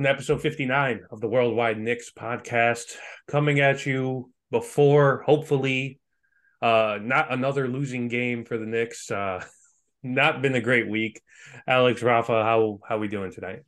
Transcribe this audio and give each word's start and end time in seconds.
Hey 0.00 0.06
everyone, 0.08 0.16
welcome 0.16 0.28
to 0.28 0.34
episode 0.34 0.42
59 0.42 1.00
of 1.10 1.20
the 1.20 1.28
Worldwide 1.28 1.78
Knicks 1.78 2.10
podcast. 2.10 2.96
Coming 3.28 3.60
at 3.60 3.84
you 3.84 4.30
before, 4.50 5.22
hopefully, 5.26 6.00
uh, 6.62 6.98
not 7.02 7.30
another 7.30 7.68
losing 7.68 8.08
game 8.08 8.46
for 8.46 8.56
the 8.56 8.64
Knicks. 8.64 9.10
Uh, 9.10 9.44
not 10.02 10.40
been 10.40 10.54
a 10.54 10.60
great 10.62 10.88
week. 10.88 11.20
Alex, 11.66 12.02
Rafa, 12.02 12.32
how 12.32 12.80
how 12.88 12.96
we 12.96 13.08
doing 13.08 13.30
tonight? 13.30 13.60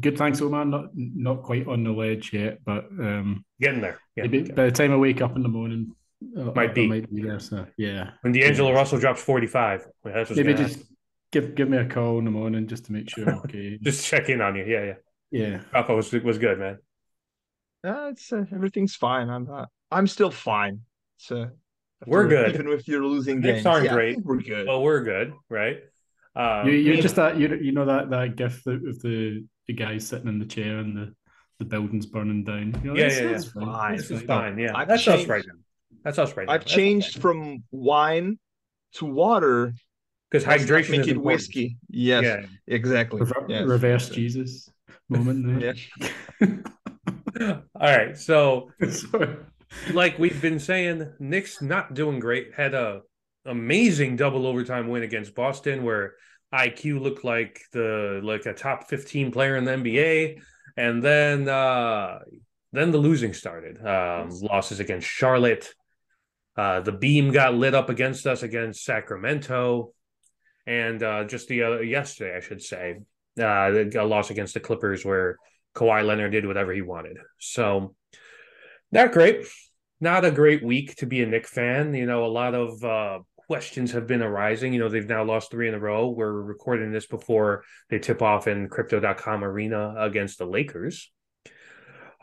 Good, 0.00 0.16
thanks, 0.16 0.40
Omar. 0.40 0.64
Not 0.64 0.90
not 0.94 1.42
quite 1.42 1.66
on 1.66 1.82
the 1.82 1.90
ledge 1.90 2.32
yet, 2.32 2.60
but 2.64 2.84
um, 3.00 3.44
getting 3.60 3.80
there. 3.80 3.98
maybe 4.16 4.42
by 4.42 4.66
the 4.66 4.70
time 4.70 4.92
I 4.92 4.96
wake 4.96 5.22
up 5.22 5.34
in 5.34 5.42
the 5.42 5.48
morning, 5.48 5.92
uh, 6.38 6.52
might 6.54 6.72
be. 6.72 6.86
might 6.86 7.12
be 7.12 7.22
there. 7.22 7.40
So 7.40 7.66
yeah. 7.76 8.10
When 8.20 8.32
D'Angelo 8.32 8.70
yeah. 8.70 8.76
Russell 8.76 9.00
drops 9.00 9.20
forty 9.20 9.48
five, 9.48 9.84
maybe 10.04 10.54
just 10.54 10.76
happen 10.76 10.95
give 11.32 11.54
give 11.54 11.68
me 11.68 11.78
a 11.78 11.86
call 11.86 12.18
in 12.18 12.24
the 12.24 12.30
morning 12.30 12.66
just 12.66 12.86
to 12.86 12.92
make 12.92 13.10
sure 13.10 13.28
I'm 13.28 13.38
okay. 13.40 13.78
just 13.82 14.04
check 14.04 14.28
in 14.28 14.40
on 14.40 14.56
you. 14.56 14.64
Yeah, 14.64 14.84
yeah. 14.84 14.94
Yeah. 15.30 15.60
Papa 15.72 15.94
was 15.94 16.12
was 16.12 16.38
good, 16.38 16.58
man. 16.58 16.78
Uh, 17.84 18.08
it's 18.10 18.32
uh, 18.32 18.44
everything's 18.52 18.96
fine. 18.96 19.28
I'm 19.28 19.48
uh, 19.50 19.66
I'm 19.90 20.06
still 20.06 20.30
fine. 20.30 20.80
So 21.18 21.50
we're 22.06 22.28
good. 22.28 22.54
Even 22.54 22.68
if 22.68 22.86
you're 22.88 23.04
losing 23.04 23.40
games, 23.40 23.66
aren't 23.66 23.86
yeah, 23.86 23.94
great. 23.94 24.24
We're 24.24 24.40
good. 24.40 24.66
Well, 24.66 24.82
we're 24.82 25.02
good, 25.02 25.34
right? 25.48 25.78
Um, 26.34 26.68
you, 26.68 26.74
you're 26.74 27.02
just 27.02 27.16
that 27.16 27.38
you 27.38 27.54
you 27.60 27.72
know 27.72 27.86
that 27.86 28.10
that 28.10 28.36
gift 28.36 28.66
of 28.66 29.00
the 29.02 29.46
the 29.66 29.72
guy 29.72 29.98
sitting 29.98 30.28
in 30.28 30.38
the 30.38 30.46
chair 30.46 30.78
and 30.78 30.96
the 30.96 31.14
the 31.58 31.64
building's 31.64 32.06
burning 32.06 32.44
down. 32.44 32.78
You 32.82 32.92
know, 32.92 32.96
yeah, 32.96 33.08
yeah, 33.08 33.30
yeah. 33.30 33.38
Fine. 33.38 33.94
It's 33.94 34.08
fine. 34.08 34.26
fine. 34.26 34.58
Yeah, 34.58 34.76
I've 34.76 34.88
that's 34.88 35.02
changed, 35.02 35.24
us 35.24 35.28
right 35.28 35.44
now. 35.46 35.54
That's 36.04 36.18
us 36.18 36.36
right 36.36 36.46
now. 36.46 36.52
I've 36.52 36.66
now. 36.66 36.74
changed 36.74 37.20
from 37.20 37.64
wine 37.70 38.38
to 38.94 39.06
water 39.06 39.74
because 40.30 40.44
hydration 40.44 40.90
make 40.90 41.00
is 41.02 41.08
it 41.08 41.22
whiskey. 41.22 41.76
Yes, 41.88 42.24
yeah. 42.24 42.46
exactly. 42.66 43.20
Rever- 43.20 43.46
yes. 43.48 43.66
Reverse 43.66 44.08
Jesus 44.08 44.70
moment. 45.08 45.62
yeah. 45.62 46.46
All 47.78 47.96
right, 47.96 48.16
so 48.16 48.70
like 49.92 50.18
we've 50.18 50.40
been 50.40 50.58
saying, 50.58 51.12
Knicks 51.18 51.60
not 51.60 51.94
doing 51.94 52.18
great. 52.18 52.54
Had 52.56 52.74
a 52.74 53.02
amazing 53.44 54.16
double 54.16 54.46
overtime 54.46 54.88
win 54.88 55.02
against 55.02 55.34
Boston, 55.34 55.84
where 55.84 56.14
IQ 56.54 57.00
looked 57.00 57.24
like 57.24 57.60
the 57.72 58.20
like 58.22 58.46
a 58.46 58.54
top 58.54 58.88
fifteen 58.88 59.30
player 59.30 59.56
in 59.56 59.64
the 59.64 59.72
NBA, 59.72 60.40
and 60.76 61.02
then 61.02 61.48
uh 61.48 62.20
then 62.72 62.90
the 62.90 62.98
losing 62.98 63.34
started. 63.34 63.84
Um, 63.84 64.30
losses 64.30 64.80
against 64.80 65.06
Charlotte. 65.06 65.72
Uh, 66.56 66.80
the 66.80 66.92
beam 66.92 67.32
got 67.32 67.54
lit 67.54 67.74
up 67.74 67.90
against 67.90 68.26
us 68.26 68.42
against 68.42 68.82
Sacramento 68.82 69.92
and 70.66 71.02
uh, 71.02 71.24
just 71.24 71.48
the 71.48 71.62
uh, 71.62 71.78
yesterday, 71.78 72.36
I 72.36 72.40
should 72.40 72.62
say, 72.62 73.00
uh, 73.38 73.84
a 73.94 74.04
loss 74.04 74.30
against 74.30 74.54
the 74.54 74.60
Clippers 74.60 75.04
where 75.04 75.36
Kawhi 75.74 76.04
Leonard 76.04 76.32
did 76.32 76.46
whatever 76.46 76.72
he 76.72 76.82
wanted. 76.82 77.18
So 77.38 77.94
not 78.90 79.12
great, 79.12 79.46
not 80.00 80.24
a 80.24 80.30
great 80.30 80.64
week 80.64 80.96
to 80.96 81.06
be 81.06 81.22
a 81.22 81.26
Knick 81.26 81.46
fan. 81.46 81.94
You 81.94 82.06
know, 82.06 82.24
a 82.24 82.26
lot 82.26 82.54
of 82.54 82.82
uh, 82.82 83.18
questions 83.46 83.92
have 83.92 84.06
been 84.06 84.22
arising. 84.22 84.72
You 84.72 84.80
know, 84.80 84.88
they've 84.88 85.08
now 85.08 85.24
lost 85.24 85.50
three 85.50 85.68
in 85.68 85.74
a 85.74 85.78
row. 85.78 86.08
We're 86.08 86.32
recording 86.32 86.92
this 86.92 87.06
before 87.06 87.64
they 87.90 87.98
tip 87.98 88.22
off 88.22 88.48
in 88.48 88.68
Crypto.com 88.68 89.44
Arena 89.44 89.94
against 89.98 90.38
the 90.38 90.46
Lakers. 90.46 91.10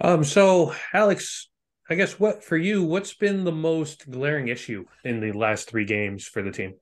Um, 0.01 0.23
so 0.23 0.73
Alex, 0.93 1.49
I 1.89 1.95
guess 1.95 2.19
what 2.19 2.43
for 2.43 2.57
you, 2.57 2.83
what's 2.83 3.13
been 3.13 3.43
the 3.43 3.51
most 3.51 4.09
glaring 4.09 4.47
issue 4.47 4.85
in 5.03 5.19
the 5.19 5.31
last 5.31 5.69
three 5.69 5.85
games 5.85 6.25
for 6.25 6.41
the 6.41 6.51
team? 6.51 6.73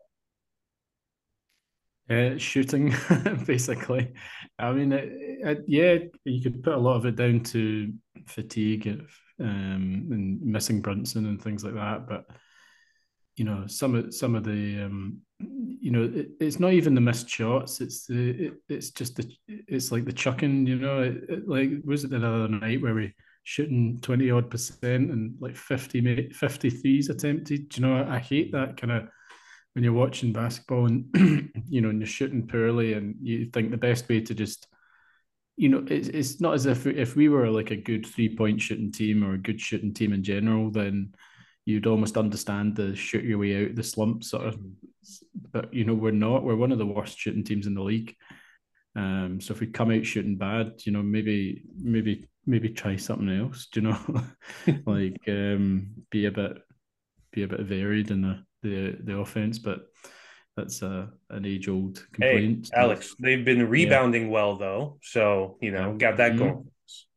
Uh, 2.12 2.38
shooting, 2.38 2.94
basically. 3.46 4.12
I 4.60 4.74
mean, 4.74 4.92
it, 4.92 5.10
it, 5.14 5.64
yeah, 5.66 5.98
you 6.26 6.42
could 6.42 6.62
put 6.62 6.74
a 6.74 6.78
lot 6.78 6.98
of 6.98 7.06
it 7.06 7.16
down 7.16 7.40
to 7.42 7.94
fatigue 8.28 8.88
um, 9.40 10.10
and 10.12 10.42
missing 10.42 10.82
Brunson 10.82 11.26
and 11.26 11.42
things 11.42 11.64
like 11.64 11.76
that. 11.76 12.10
But 12.10 12.26
you 13.38 13.46
know, 13.46 13.66
some 13.68 13.96
of 13.96 14.14
some 14.14 14.36
of 14.36 14.44
the, 14.44 14.82
um, 14.82 15.20
you 15.40 15.92
know, 15.92 16.04
it, 16.14 16.32
it's 16.42 16.60
not 16.60 16.74
even 16.74 16.96
the 16.96 17.02
missed 17.02 17.30
shots. 17.30 17.80
It's 17.80 18.08
the, 18.08 18.52
it's 18.68 18.90
just 18.90 19.16
the, 19.16 19.32
it's 19.48 19.94
like 19.94 20.04
the 20.04 20.12
chucking. 20.12 20.68
You 20.68 20.80
know, 20.80 21.16
like 21.46 21.70
was 21.86 22.04
it 22.04 22.10
the 22.10 22.18
other 22.18 22.50
night 22.50 22.82
where 22.82 22.94
we 22.94 23.14
shooting 23.44 24.00
twenty 24.02 24.32
odd 24.32 24.50
percent 24.50 25.12
and 25.12 25.36
like 25.40 25.56
50, 25.56 26.32
50 26.32 26.70
threes 26.72 27.10
attempted? 27.10 27.78
You 27.78 27.84
know, 27.84 28.06
I 28.06 28.20
hate 28.20 28.52
that 28.52 28.76
kind 28.76 28.92
of 28.92 29.08
when 29.74 29.84
you're 29.84 29.94
watching 29.94 30.34
basketball 30.34 30.86
and 30.86 31.06
you 31.68 31.82
know 31.82 31.90
and 31.90 32.00
you're 32.00 32.08
shooting 32.08 32.48
poorly 32.48 32.94
and 32.94 33.16
you 33.22 33.50
think 33.54 33.72
the 33.72 33.78
best 33.78 34.08
way 34.10 34.20
to 34.22 34.34
just 34.34 34.68
you 35.56 35.70
know 35.70 35.84
it's, 35.88 36.08
it's 36.10 36.42
not 36.42 36.54
as 36.54 36.66
if 36.66 36.86
if 36.88 37.16
we 37.16 37.30
were 37.30 37.50
like 37.50 37.72
a 37.72 37.76
good 37.76 38.06
three 38.06 38.36
point 38.36 38.62
shooting 38.62 38.92
team 38.92 39.24
or 39.24 39.34
a 39.34 39.38
good 39.38 39.60
shooting 39.60 39.94
team 39.94 40.14
in 40.14 40.24
general 40.24 40.70
then 40.72 41.14
you'd 41.66 41.88
almost 41.88 42.18
understand 42.18 42.76
the 42.76 42.96
shoot 42.96 43.24
your 43.24 43.38
way 43.38 43.66
out 43.66 43.76
the 43.76 43.84
slump 43.84 44.24
sort 44.24 44.46
of 44.46 44.58
but 45.52 45.74
you 45.74 45.84
know 45.84 45.94
we're 45.94 46.12
not. 46.12 46.44
We're 46.44 46.56
one 46.56 46.72
of 46.72 46.78
the 46.78 46.86
worst 46.86 47.18
shooting 47.18 47.44
teams 47.44 47.68
in 47.68 47.74
the 47.74 47.84
league. 47.84 48.16
Um 48.96 49.40
so 49.40 49.54
if 49.54 49.60
we 49.60 49.68
come 49.68 49.92
out 49.92 50.06
shooting 50.06 50.38
bad 50.38 50.74
you 50.86 50.92
know 50.92 51.02
maybe 51.02 51.64
maybe 51.78 52.28
maybe 52.46 52.70
try 52.70 52.98
something 52.98 53.30
else 53.30 53.68
do 53.72 53.82
you 53.82 53.88
know? 53.88 54.24
Like 54.86 55.22
um 55.28 55.92
be 56.10 56.26
a 56.26 56.32
bit 56.32 56.58
be 57.32 57.44
a 57.44 57.48
bit 57.48 57.62
varied 57.62 58.12
in 58.12 58.22
the 58.22 58.44
the 58.62 58.98
the 59.04 59.18
offense, 59.18 59.60
but 59.60 59.88
that's 60.56 60.82
a 60.82 61.10
an 61.30 61.46
age 61.46 61.68
old 61.68 62.06
complaint. 62.12 62.70
Hey, 62.74 62.82
Alex, 62.82 63.16
they've 63.20 63.44
been 63.44 63.68
rebounding 63.70 64.24
yeah. 64.24 64.30
well 64.30 64.56
though, 64.58 64.98
so 65.02 65.58
you 65.62 65.72
know 65.72 65.96
got 65.98 66.18
that 66.18 66.34
mm-hmm. 66.34 66.40
going. 66.40 66.72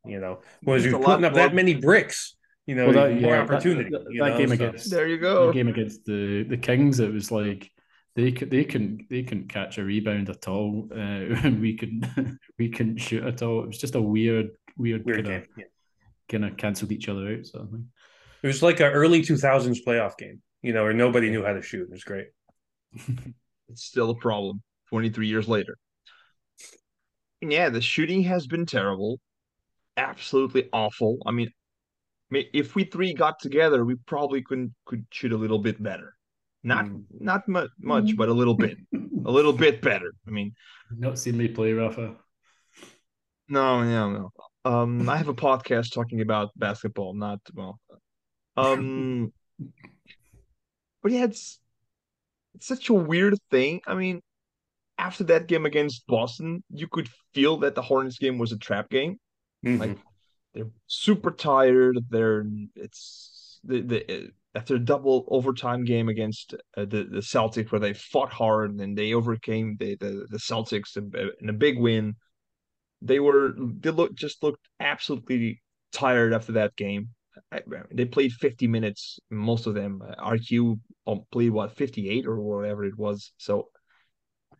You 0.06 0.20
know, 0.20 0.40
was 0.62 0.84
you 0.84 0.98
putting 0.98 1.24
up 1.24 1.32
more... 1.32 1.42
that 1.42 1.54
many 1.54 1.74
bricks? 1.74 2.36
You 2.66 2.74
know, 2.74 2.86
well, 2.86 3.08
that, 3.08 3.20
more 3.20 3.34
yeah, 3.34 3.42
opportunity. 3.42 3.90
That, 3.90 4.04
that, 4.04 4.24
that 4.24 4.38
game 4.38 4.48
so. 4.48 4.54
against 4.54 4.90
there 4.90 5.06
you 5.06 5.18
go. 5.18 5.48
The 5.48 5.52
game 5.52 5.68
against 5.68 6.04
the 6.04 6.44
the 6.44 6.56
Kings, 6.56 7.00
it 7.00 7.12
was 7.12 7.30
like 7.30 7.70
they 8.16 8.32
could 8.32 8.50
they 8.50 8.64
couldn't 8.64 9.08
they 9.10 9.22
couldn't 9.22 9.48
catch 9.48 9.78
a 9.78 9.84
rebound 9.84 10.30
at 10.30 10.46
all. 10.48 10.88
Uh, 10.94 11.50
we 11.60 11.76
couldn't 11.76 12.06
we 12.58 12.68
couldn't 12.68 12.98
shoot 12.98 13.24
at 13.24 13.42
all. 13.42 13.64
It 13.64 13.68
was 13.68 13.78
just 13.78 13.94
a 13.94 14.00
weird 14.00 14.50
weird, 14.76 15.04
weird 15.04 15.24
kind 15.24 15.42
of 15.42 15.48
yeah. 15.56 15.64
kind 16.28 16.44
of 16.44 16.56
cancelled 16.56 16.92
each 16.92 17.08
other 17.08 17.34
out. 17.34 17.46
So 17.46 17.60
I 17.60 17.66
think 17.70 17.84
it 18.42 18.46
was 18.46 18.62
like 18.62 18.80
an 18.80 18.92
early 18.92 19.22
two 19.22 19.36
thousands 19.36 19.84
playoff 19.84 20.16
game 20.16 20.40
you 20.64 20.72
know, 20.72 20.82
or 20.82 20.94
nobody 20.94 21.28
knew 21.28 21.44
how 21.44 21.52
to 21.52 21.60
shoot. 21.60 21.82
It 21.82 21.90
was 21.90 22.04
great. 22.04 22.28
it's 23.68 23.84
still 23.84 24.08
a 24.08 24.14
problem 24.14 24.62
23 24.88 25.26
years 25.28 25.46
later. 25.46 25.76
Yeah, 27.42 27.68
the 27.68 27.82
shooting 27.82 28.22
has 28.22 28.46
been 28.46 28.64
terrible. 28.64 29.20
Absolutely 29.98 30.70
awful. 30.72 31.18
I 31.26 31.32
mean, 31.32 31.50
if 32.32 32.74
we 32.74 32.84
three 32.84 33.12
got 33.12 33.38
together, 33.40 33.84
we 33.84 33.96
probably 34.06 34.40
could 34.40 34.74
could 34.86 35.04
shoot 35.10 35.32
a 35.32 35.36
little 35.36 35.58
bit 35.58 35.80
better. 35.82 36.16
Not 36.62 36.86
mm. 36.86 37.04
not 37.20 37.46
much, 37.46 37.68
much, 37.78 38.16
but 38.16 38.30
a 38.30 38.32
little 38.32 38.54
bit, 38.54 38.78
a 38.94 39.30
little 39.30 39.52
bit 39.52 39.82
better. 39.82 40.14
I 40.26 40.30
mean, 40.30 40.54
not 40.90 41.18
seen 41.18 41.36
me 41.36 41.48
play, 41.48 41.74
Rafa. 41.74 42.16
No, 43.50 43.84
no, 43.84 44.10
no. 44.10 44.30
Um, 44.64 45.06
I 45.10 45.18
have 45.18 45.28
a 45.28 45.34
podcast 45.34 45.92
talking 45.92 46.22
about 46.22 46.50
basketball, 46.56 47.12
not 47.12 47.40
well. 47.52 47.78
Um, 48.56 49.30
but 51.04 51.12
yeah, 51.12 51.24
it's 51.24 51.60
it's 52.54 52.66
such 52.66 52.88
a 52.88 52.94
weird 52.94 53.34
thing. 53.50 53.82
I 53.86 53.94
mean, 53.94 54.22
after 54.98 55.22
that 55.24 55.46
game 55.46 55.66
against 55.66 56.06
Boston, 56.08 56.64
you 56.70 56.88
could 56.88 57.08
feel 57.34 57.58
that 57.58 57.74
the 57.76 57.82
Hornets 57.82 58.18
game 58.18 58.38
was 58.38 58.52
a 58.52 58.58
trap 58.58 58.88
game. 58.90 59.18
Mm-hmm. 59.64 59.80
Like 59.80 59.98
they're 60.54 60.70
super 60.86 61.30
tired. 61.30 61.98
They're 62.08 62.46
it's 62.74 63.60
the 63.62 63.82
the 63.82 64.30
after 64.54 64.76
a 64.76 64.78
double 64.78 65.26
overtime 65.28 65.84
game 65.84 66.08
against 66.08 66.54
uh, 66.76 66.86
the 66.86 67.04
the 67.04 67.20
Celtics 67.20 67.70
where 67.70 67.80
they 67.80 67.92
fought 67.92 68.32
hard 68.32 68.80
and 68.80 68.96
they 68.96 69.12
overcame 69.12 69.76
the 69.78 69.96
the, 69.96 70.26
the 70.30 70.38
Celtics 70.38 70.96
in 70.96 71.48
a 71.48 71.52
big 71.52 71.78
win. 71.78 72.16
They 73.02 73.20
were 73.20 73.52
they 73.58 73.90
look 73.90 74.14
just 74.14 74.42
looked 74.42 74.66
absolutely 74.80 75.60
tired 75.92 76.32
after 76.32 76.52
that 76.52 76.74
game 76.76 77.10
they 77.92 78.04
played 78.04 78.32
50 78.32 78.66
minutes, 78.66 79.18
most 79.30 79.66
of 79.66 79.74
them. 79.74 80.02
Uh, 80.06 80.14
RQ 80.32 80.78
um, 81.06 81.22
played 81.30 81.50
what 81.50 81.76
58 81.76 82.26
or 82.26 82.40
whatever 82.40 82.84
it 82.84 82.96
was. 82.96 83.32
So 83.38 83.68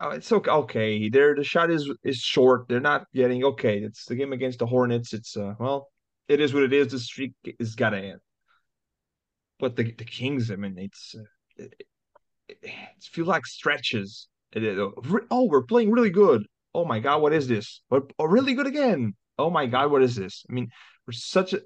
uh, 0.00 0.10
it's 0.10 0.30
okay. 0.32 1.08
There 1.08 1.34
the 1.34 1.44
shot 1.44 1.70
is 1.70 1.90
is 2.02 2.18
short. 2.18 2.66
They're 2.68 2.80
not 2.80 3.06
getting 3.14 3.44
okay. 3.44 3.78
It's 3.78 4.06
the 4.06 4.16
game 4.16 4.32
against 4.32 4.58
the 4.58 4.66
Hornets. 4.66 5.12
It's 5.12 5.36
uh 5.36 5.54
well, 5.58 5.88
it 6.28 6.40
is 6.40 6.52
what 6.52 6.64
it 6.64 6.72
is. 6.72 6.88
The 6.88 6.98
streak 6.98 7.34
is 7.58 7.74
gotta 7.74 7.98
end. 7.98 8.20
But 9.60 9.76
the 9.76 9.92
the 9.92 10.04
Kings, 10.04 10.50
I 10.50 10.56
mean, 10.56 10.76
it's 10.78 11.14
uh, 11.16 11.22
it, 11.56 11.74
it, 12.48 12.58
it 12.62 13.02
feels 13.02 13.28
like 13.28 13.46
stretches. 13.46 14.28
Uh, 14.54 14.90
oh, 15.30 15.44
we're 15.44 15.64
playing 15.64 15.90
really 15.90 16.10
good. 16.10 16.44
Oh 16.74 16.84
my 16.84 16.98
god, 16.98 17.22
what 17.22 17.32
is 17.32 17.46
this? 17.46 17.82
But 17.88 18.12
oh, 18.18 18.24
really 18.24 18.54
good 18.54 18.66
again. 18.66 19.14
Oh 19.38 19.50
my 19.50 19.66
god, 19.66 19.90
what 19.90 20.02
is 20.02 20.16
this? 20.16 20.44
I 20.48 20.52
mean, 20.52 20.68
we're 21.06 21.12
such 21.12 21.52
a 21.52 21.60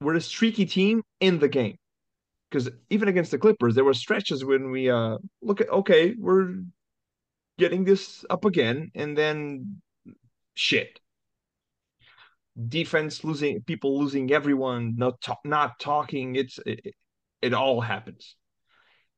we're 0.00 0.14
a 0.14 0.20
streaky 0.20 0.66
team 0.66 1.02
in 1.20 1.38
the 1.38 1.48
game. 1.48 1.76
Because 2.50 2.68
even 2.88 3.08
against 3.08 3.30
the 3.30 3.38
Clippers, 3.38 3.74
there 3.74 3.84
were 3.84 3.94
stretches 3.94 4.44
when 4.44 4.70
we 4.70 4.90
uh 4.90 5.18
look 5.40 5.60
at 5.60 5.70
okay, 5.70 6.14
we're 6.18 6.56
getting 7.58 7.84
this 7.84 8.24
up 8.28 8.44
again, 8.44 8.90
and 8.94 9.16
then 9.16 9.80
shit. 10.54 10.98
Defense 12.68 13.22
losing, 13.22 13.62
people 13.62 14.00
losing 14.00 14.32
everyone, 14.32 14.96
not 14.96 15.24
not 15.44 15.78
talking. 15.78 16.34
It's 16.34 16.58
it, 16.66 16.94
it 17.40 17.54
all 17.54 17.80
happens, 17.80 18.34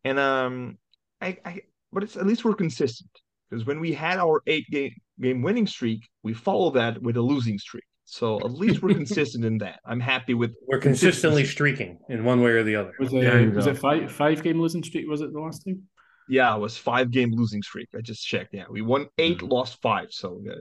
and 0.04 0.18
um, 0.18 0.76
I, 1.20 1.38
I 1.44 1.60
but 1.92 2.02
it's 2.02 2.16
at 2.16 2.26
least 2.26 2.44
we're 2.44 2.54
consistent 2.54 3.10
because 3.48 3.64
when 3.64 3.80
we 3.80 3.92
had 3.92 4.18
our 4.18 4.42
eight 4.46 4.66
game 4.70 4.94
game 5.20 5.40
winning 5.40 5.66
streak, 5.66 6.06
we 6.22 6.34
follow 6.34 6.70
that 6.72 7.00
with 7.00 7.16
a 7.16 7.22
losing 7.22 7.58
streak. 7.58 7.84
So 8.12 8.38
at 8.40 8.52
least 8.62 8.82
we're 8.82 8.94
consistent 8.94 9.42
in 9.42 9.56
that. 9.58 9.80
I'm 9.86 9.98
happy 9.98 10.34
with. 10.34 10.54
We're 10.68 10.78
consistently 10.78 11.46
streaking 11.46 11.98
in 12.10 12.24
one 12.24 12.42
way 12.42 12.50
or 12.50 12.62
the 12.62 12.76
other. 12.76 12.92
Was 12.98 13.12
it 13.14 13.54
was 13.54 13.66
it 13.66 13.78
five 13.78 14.12
five 14.12 14.42
game 14.42 14.60
losing 14.60 14.82
streak? 14.82 15.08
Was 15.08 15.22
it 15.22 15.32
the 15.32 15.40
last 15.40 15.64
time? 15.64 15.82
Yeah, 16.28 16.54
it 16.54 16.60
was 16.60 16.76
five 16.76 17.10
game 17.10 17.32
losing 17.34 17.62
streak. 17.62 17.88
I 17.96 18.02
just 18.02 18.26
checked. 18.26 18.52
Yeah, 18.52 18.64
we 18.70 18.82
won 18.82 19.08
8 19.16 19.38
mm-hmm. 19.38 19.46
lost 19.46 19.80
five. 19.80 20.08
So 20.10 20.42
uh, 20.48 20.56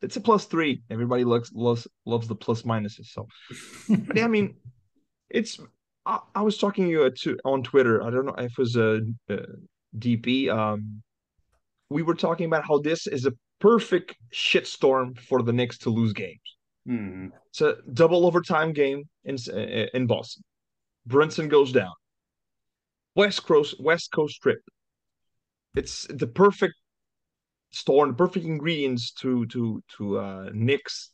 it's 0.00 0.16
a 0.16 0.20
plus 0.20 0.46
three. 0.46 0.82
Everybody 0.90 1.24
loves 1.24 1.52
loves 1.52 1.86
loves 2.06 2.26
the 2.26 2.34
plus 2.34 2.62
minuses. 2.62 3.08
So, 3.08 3.28
but 3.88 4.16
yeah, 4.16 4.24
I 4.24 4.28
mean, 4.28 4.56
it's. 5.28 5.60
I, 6.06 6.20
I 6.34 6.40
was 6.40 6.56
talking 6.56 6.84
to 6.84 6.90
you 6.90 7.02
uh, 7.04 7.10
to 7.20 7.38
on 7.44 7.62
Twitter. 7.62 8.02
I 8.02 8.10
don't 8.10 8.24
know 8.24 8.34
if 8.38 8.52
it 8.52 8.58
was 8.58 8.76
a, 8.76 9.00
a 9.28 9.38
DP. 9.98 10.48
Um, 10.48 11.02
we 11.90 12.02
were 12.02 12.14
talking 12.14 12.46
about 12.46 12.64
how 12.66 12.78
this 12.78 13.06
is 13.06 13.26
a 13.26 13.32
perfect 13.60 14.16
shitstorm 14.32 15.18
for 15.18 15.42
the 15.42 15.52
Knicks 15.52 15.76
to 15.78 15.90
lose 15.90 16.14
games. 16.14 16.53
Mm. 16.88 17.30
It's 17.50 17.60
a 17.60 17.76
double 17.92 18.26
overtime 18.26 18.72
game 18.72 19.04
in 19.24 19.36
in 19.94 20.06
Boston. 20.06 20.42
Brunson 21.06 21.48
goes 21.48 21.72
down. 21.72 21.92
West 23.14 23.44
Coast 23.44 23.76
West 23.80 24.10
Coast 24.12 24.40
trip. 24.42 24.58
It's 25.74 26.06
the 26.08 26.26
perfect 26.26 26.74
storm, 27.72 28.10
the 28.10 28.14
perfect 28.14 28.44
ingredients 28.44 29.12
to 29.20 29.46
to 29.46 29.82
to 29.96 30.18
uh, 30.18 30.50
Knicks 30.52 31.10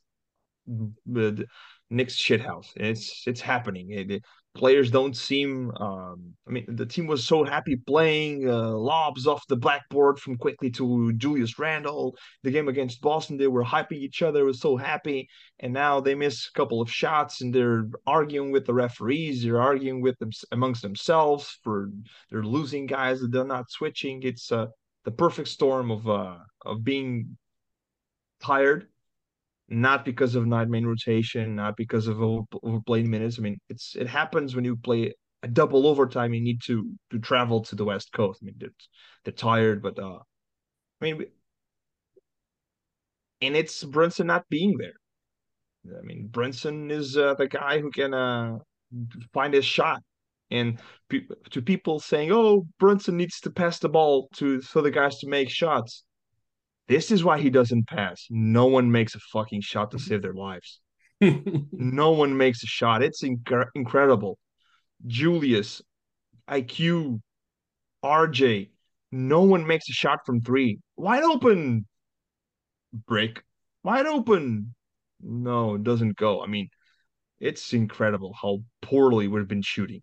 the 0.66 1.46
Knicks 1.88 2.16
shithouse. 2.16 2.68
It's 2.76 3.24
it's 3.26 3.40
happening. 3.40 3.90
It, 3.90 4.10
it, 4.10 4.22
players 4.54 4.90
don't 4.90 5.16
seem. 5.16 5.70
Um, 5.76 6.34
I 6.46 6.50
mean, 6.50 6.64
the 6.68 6.86
team 6.86 7.06
was 7.06 7.24
so 7.24 7.44
happy 7.44 7.76
playing 7.76 8.48
uh, 8.48 8.70
lobs 8.70 9.26
off 9.26 9.46
the 9.48 9.56
blackboard 9.56 10.18
from 10.18 10.36
Quickley 10.36 10.70
to 10.72 11.12
Julius 11.14 11.58
Randle 11.58 12.16
The 12.42 12.50
game 12.50 12.68
against 12.68 13.00
Boston, 13.00 13.36
they 13.36 13.46
were 13.46 13.64
hyping 13.64 13.98
each 13.98 14.22
other. 14.22 14.44
Was 14.44 14.60
so 14.60 14.76
happy, 14.76 15.28
and 15.60 15.72
now 15.72 16.00
they 16.00 16.14
miss 16.14 16.48
a 16.48 16.58
couple 16.58 16.80
of 16.80 16.90
shots, 16.90 17.40
and 17.40 17.54
they're 17.54 17.88
arguing 18.06 18.52
with 18.52 18.66
the 18.66 18.74
referees. 18.74 19.42
They're 19.42 19.60
arguing 19.60 20.02
with 20.02 20.18
them 20.18 20.30
amongst 20.52 20.82
themselves 20.82 21.58
for 21.62 21.90
they're 22.30 22.42
losing 22.42 22.86
guys 22.86 23.20
that 23.20 23.32
they're 23.32 23.44
not 23.44 23.70
switching. 23.70 24.22
It's 24.22 24.50
uh, 24.50 24.66
the 25.04 25.12
perfect 25.12 25.48
storm 25.48 25.90
of 25.90 26.08
uh, 26.08 26.38
of 26.64 26.84
being 26.84 27.36
tired 28.42 28.88
not 29.70 30.04
because 30.04 30.34
of 30.34 30.46
nine 30.46 30.70
man 30.70 30.86
rotation, 30.86 31.54
not 31.54 31.76
because 31.76 32.08
of 32.08 32.20
over, 32.22 32.44
overplayed 32.62 33.06
minutes. 33.06 33.38
I 33.38 33.42
mean, 33.42 33.58
it's 33.68 33.96
it 33.96 34.08
happens 34.08 34.54
when 34.54 34.64
you 34.64 34.76
play 34.76 35.14
a 35.42 35.48
double 35.48 35.86
overtime. 35.86 36.34
You 36.34 36.42
need 36.42 36.60
to 36.62 36.92
to 37.10 37.18
travel 37.18 37.62
to 37.64 37.76
the 37.76 37.84
West 37.84 38.12
Coast. 38.12 38.40
I 38.42 38.46
mean, 38.46 38.56
they're, 38.58 38.70
they're 39.24 39.32
tired, 39.32 39.82
but 39.82 39.98
uh, 39.98 40.18
I 41.00 41.04
mean, 41.04 41.24
and 43.40 43.56
it's 43.56 43.84
Brunson 43.84 44.26
not 44.26 44.48
being 44.48 44.76
there. 44.76 45.98
I 45.98 46.02
mean, 46.02 46.28
Brunson 46.28 46.90
is 46.90 47.16
uh, 47.16 47.34
the 47.34 47.48
guy 47.48 47.80
who 47.80 47.90
can 47.90 48.12
uh, 48.12 48.58
find 49.32 49.54
his 49.54 49.64
shot. 49.64 50.02
And 50.50 50.80
pe- 51.08 51.26
to 51.50 51.62
people 51.62 52.00
saying, 52.00 52.32
"Oh, 52.32 52.66
Brunson 52.80 53.16
needs 53.16 53.38
to 53.40 53.50
pass 53.50 53.78
the 53.78 53.88
ball 53.88 54.28
to 54.34 54.60
for 54.60 54.82
the 54.82 54.90
guys 54.90 55.18
to 55.20 55.28
make 55.28 55.48
shots," 55.48 56.04
This 56.90 57.12
is 57.12 57.22
why 57.22 57.38
he 57.38 57.50
doesn't 57.50 57.86
pass. 57.86 58.26
No 58.30 58.66
one 58.66 58.90
makes 58.90 59.14
a 59.14 59.20
fucking 59.32 59.60
shot 59.60 59.92
to 59.92 59.98
save 60.00 60.22
their 60.22 60.34
lives. 60.34 60.80
no 61.20 62.10
one 62.10 62.36
makes 62.36 62.64
a 62.64 62.66
shot. 62.66 63.00
It's 63.00 63.22
inc- 63.22 63.66
incredible. 63.76 64.38
Julius, 65.06 65.82
IQ, 66.48 67.20
RJ, 68.04 68.70
no 69.12 69.42
one 69.42 69.68
makes 69.68 69.88
a 69.88 69.92
shot 69.92 70.18
from 70.26 70.40
three. 70.40 70.80
Wide 70.96 71.22
open. 71.22 71.86
Break. 73.06 73.40
Wide 73.84 74.06
open. 74.06 74.74
No, 75.20 75.76
it 75.76 75.84
doesn't 75.84 76.16
go. 76.16 76.42
I 76.42 76.48
mean, 76.48 76.70
it's 77.38 77.72
incredible 77.72 78.34
how 78.42 78.64
poorly 78.82 79.28
we've 79.28 79.46
been 79.46 79.62
shooting. 79.62 80.02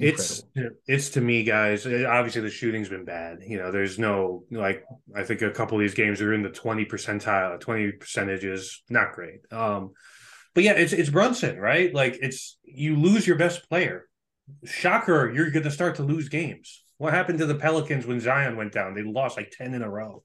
It's 0.00 0.44
it's, 0.54 0.72
it's 0.86 1.10
to 1.10 1.20
me, 1.20 1.44
guys. 1.44 1.86
Eh, 1.86 2.04
obviously, 2.04 2.42
the 2.42 2.50
shooting's 2.50 2.90
been 2.90 3.04
bad. 3.04 3.38
You 3.46 3.58
know, 3.58 3.70
there's 3.72 3.98
no 3.98 4.44
like. 4.50 4.84
I 5.16 5.22
think 5.22 5.40
a 5.42 5.50
couple 5.50 5.78
of 5.78 5.80
these 5.80 5.94
games 5.94 6.20
are 6.20 6.34
in 6.34 6.42
the 6.42 6.50
twenty 6.50 6.84
percentile. 6.84 7.58
Twenty 7.58 7.92
percentages, 7.92 8.82
not 8.90 9.12
great. 9.12 9.40
Um, 9.50 9.92
but 10.54 10.64
yeah, 10.64 10.72
it's 10.72 10.92
it's 10.92 11.08
Brunson, 11.08 11.58
right? 11.58 11.92
Like 11.94 12.18
it's 12.20 12.58
you 12.64 12.96
lose 12.96 13.26
your 13.26 13.36
best 13.36 13.68
player. 13.68 14.08
Shocker, 14.64 15.32
you're 15.34 15.50
going 15.50 15.64
to 15.64 15.70
start 15.70 15.96
to 15.96 16.02
lose 16.02 16.28
games. 16.28 16.84
What 16.98 17.14
happened 17.14 17.38
to 17.38 17.46
the 17.46 17.54
Pelicans 17.54 18.06
when 18.06 18.20
Zion 18.20 18.56
went 18.56 18.72
down? 18.72 18.94
They 18.94 19.02
lost 19.02 19.36
like 19.36 19.52
ten 19.56 19.72
in 19.72 19.82
a 19.82 19.90
row. 19.90 20.22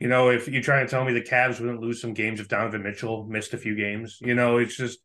You 0.00 0.08
know, 0.08 0.30
if 0.30 0.48
you 0.48 0.62
try 0.62 0.82
to 0.82 0.88
tell 0.88 1.04
me 1.04 1.12
the 1.12 1.20
Cavs 1.20 1.60
wouldn't 1.60 1.80
lose 1.80 2.00
some 2.00 2.14
games 2.14 2.40
if 2.40 2.48
Donovan 2.48 2.84
Mitchell 2.84 3.26
missed 3.28 3.52
a 3.52 3.58
few 3.58 3.74
games, 3.74 4.18
you 4.20 4.34
know, 4.34 4.58
it's 4.58 4.76
just 4.76 5.00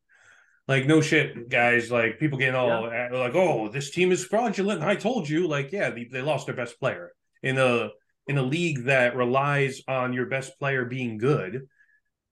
like 0.68 0.86
no 0.86 1.02
shit, 1.02 1.50
guys. 1.50 1.92
Like 1.92 2.20
people 2.20 2.38
getting 2.38 2.56
all 2.56 2.90
yeah. 2.90 3.10
Uh, 3.12 3.20
like, 3.20 3.36
"Oh, 3.36 3.68
this 3.68 3.92
team 3.92 4.12
is 4.12 4.26
fraudulent." 4.26 4.82
And 4.82 4.90
I 4.90 4.96
told 4.96 5.28
you, 5.28 5.48
like, 5.48 5.72
yeah, 5.72 5.90
they, 5.90 6.06
they 6.06 6.22
lost 6.22 6.46
their 6.46 6.56
best 6.56 6.80
player 6.80 7.12
in 7.42 7.58
a 7.58 7.90
in 8.28 8.38
a 8.38 8.44
league 8.44 8.86
that 8.86 9.16
relies 9.16 9.82
on 9.88 10.14
your 10.14 10.28
best 10.28 10.58
player 10.60 10.86
being 10.86 11.18
good. 11.18 11.68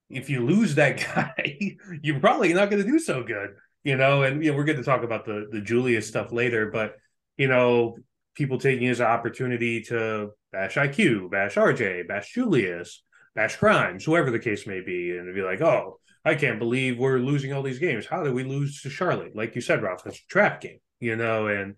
If 0.10 0.30
you 0.30 0.46
lose 0.46 0.76
that 0.76 0.98
guy, 1.16 1.78
you're 2.02 2.20
probably 2.20 2.54
not 2.54 2.70
going 2.70 2.84
to 2.84 2.90
do 2.90 3.00
so 3.00 3.24
good, 3.24 3.52
you 3.84 3.98
know. 3.98 4.24
And 4.24 4.44
you 4.44 4.52
know, 4.52 4.58
we're 4.58 4.64
going 4.64 4.78
to 4.78 4.84
talk 4.84 5.04
about 5.04 5.26
the 5.26 5.48
the 5.52 5.62
Julius 5.62 6.08
stuff 6.08 6.32
later, 6.32 6.72
but 6.72 6.96
you 7.38 7.50
know, 7.50 7.98
people 8.36 8.60
taking 8.60 8.88
an 8.88 9.02
opportunity 9.02 9.82
to 9.84 10.32
bash 10.54 10.76
IQ, 10.76 11.32
bash 11.32 11.56
RJ, 11.56 12.08
bash 12.08 12.34
Julius, 12.34 13.04
bash 13.36 13.58
Grimes, 13.58 14.06
whoever 14.06 14.32
the 14.32 14.40
case 14.40 14.66
may 14.66 14.80
be, 14.80 15.18
and 15.18 15.36
be 15.36 15.42
like, 15.42 15.60
"Oh." 15.60 15.98
I 16.24 16.36
can't 16.36 16.60
believe 16.60 16.98
we're 16.98 17.20
losing 17.20 17.54
all 17.54 17.64
these 17.64 17.80
games. 17.80 18.06
How 18.06 18.24
did 18.24 18.34
we 18.34 18.44
lose 18.44 18.82
to 18.82 18.90
Charlotte? 18.90 19.36
Like 19.36 19.56
you 19.56 19.62
said, 19.62 19.82
Ralph, 19.82 20.04
that's 20.04 20.20
a 20.20 20.28
trap 20.28 20.62
game, 20.62 20.80
you 21.00 21.16
know. 21.16 21.48
And 21.48 21.76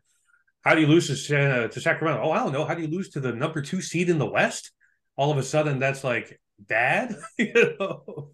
how 0.61 0.75
do 0.75 0.81
you 0.81 0.87
lose 0.87 1.27
to, 1.27 1.37
uh, 1.37 1.67
to 1.69 1.81
Sacramento? 1.81 2.23
Oh, 2.23 2.31
I 2.31 2.39
don't 2.39 2.51
know. 2.51 2.65
How 2.65 2.75
do 2.75 2.81
you 2.81 2.89
lose 2.89 3.09
to 3.11 3.19
the 3.19 3.31
number 3.31 3.61
two 3.61 3.81
seed 3.81 4.09
in 4.09 4.17
the 4.17 4.29
West? 4.29 4.71
All 5.15 5.31
of 5.31 5.37
a 5.37 5.43
sudden, 5.43 5.79
that's 5.79 6.03
like 6.03 6.39
bad, 6.59 7.15
you 7.37 7.75
know. 7.79 8.31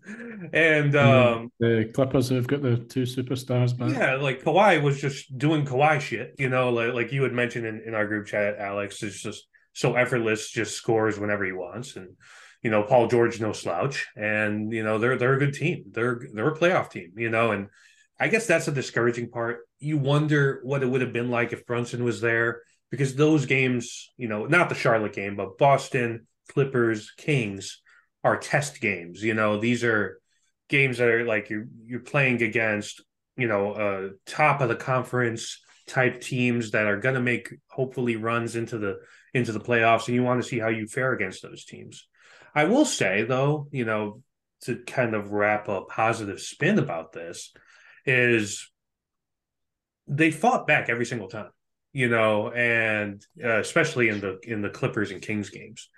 And 0.54 0.96
um, 0.96 1.51
the 1.60 1.92
Clippers 1.94 2.30
have 2.30 2.48
got 2.48 2.62
the 2.62 2.78
two 2.78 3.04
superstars 3.04 3.78
back. 3.78 3.92
Yeah, 3.92 4.16
like 4.16 4.44
Kawhi 4.44 4.82
was 4.82 5.00
just 5.00 5.38
doing 5.38 5.66
Kawhi 5.66 6.00
shit, 6.00 6.36
you 6.38 6.50
know, 6.50 6.70
like 6.70 6.94
like 6.94 7.12
you 7.12 7.24
had 7.24 7.34
mentioned 7.34 7.66
in, 7.66 7.82
in 7.86 7.94
our 7.94 8.08
group 8.08 8.28
chat, 8.28 8.58
Alex 8.58 9.04
is 9.04 9.22
just 9.22 9.48
so 9.74 9.96
effortless, 9.96 10.50
just 10.50 10.75
scores 10.75 11.20
whenever 11.20 11.46
he 11.46 11.51
wants, 11.51 11.96
and 11.96 12.16
you 12.62 12.70
know, 12.70 12.84
Paul 12.84 13.08
George 13.08 13.39
no 13.39 13.54
slouch, 13.54 14.08
and 14.16 14.72
you 14.72 14.84
know 14.84 14.98
they're 14.98 15.18
they're 15.18 15.36
a 15.36 15.39
good 15.39 15.54
team. 15.54 15.86
They're 15.92 16.22
they're 16.34 16.50
a 16.50 16.58
playoff 16.58 16.92
team, 16.92 17.13
you 17.16 17.30
know, 17.30 17.51
and 17.51 17.70
I 18.20 18.28
guess 18.28 18.46
that's 18.46 18.68
a 18.68 18.74
discouraging 18.74 19.30
part. 19.30 19.62
You 19.80 19.98
wonder 19.98 20.60
what 20.63 20.84
it 20.84 20.88
would 20.88 21.01
have 21.01 21.13
been 21.13 21.30
like 21.30 21.54
if 21.54 21.66
Brunson 21.66 22.04
was 22.04 22.20
there, 22.20 22.62
because 22.92 23.16
those 23.16 23.46
games, 23.46 24.12
you 24.18 24.28
know, 24.28 24.46
not 24.46 24.68
the 24.70 24.75
Charlotte 24.75 25.13
game, 25.13 25.38
but 25.38 25.58
Boston, 25.58 26.28
Clippers, 26.50 27.12
Kings 27.12 27.82
are 28.24 28.38
test 28.38 28.82
games. 28.82 29.24
You 29.24 29.34
know, 29.34 29.60
these 29.60 29.86
are 29.86 30.20
games 30.68 30.98
that 30.98 31.08
are 31.08 31.25
like 31.25 31.50
you're 31.50 31.68
you're 31.86 32.01
playing 32.01 32.44
against, 32.44 33.01
you 33.38 33.48
know, 33.48 33.72
uh 33.72 34.10
top 34.25 34.60
of 34.60 34.68
the 34.68 34.75
conference 34.75 35.62
type 35.88 36.22
teams 36.22 36.72
that 36.72 36.86
are 36.86 37.00
going 37.00 37.16
to 37.16 37.22
make 37.22 37.50
hopefully 37.68 38.16
runs 38.16 38.56
into 38.56 38.78
the 38.78 39.00
into 39.34 39.51
the 39.51 39.60
playoffs 39.60 40.08
and 40.08 40.16
you 40.16 40.24
want 40.24 40.42
to 40.42 40.48
see 40.48 40.60
how 40.60 40.68
you 40.68 40.86
fare 40.86 41.13
against 41.13 41.42
those 41.42 41.66
teams 41.66 42.08
I 42.53 42.65
will 42.65 42.86
say 42.86 43.24
though, 43.24 43.68
you 43.72 43.86
know, 43.86 44.22
to 44.62 44.77
kind 44.86 45.15
of 45.15 45.32
wrap 45.32 45.68
a 45.68 45.82
positive 45.82 46.39
spin 46.39 46.79
about 46.79 47.13
this 47.13 47.53
is 48.06 48.70
they 50.08 50.32
fought 50.32 50.68
back 50.68 50.89
every 50.89 51.06
single 51.06 51.29
time, 51.29 51.51
you 51.94 52.10
know, 52.10 52.51
and 52.51 53.25
uh, 53.44 53.60
especially 53.60 54.10
in 54.10 54.20
the 54.20 54.39
in 54.44 54.62
the 54.62 54.70
Clippers 54.70 55.12
and 55.12 55.22
Kings 55.22 55.50
games. 55.50 55.89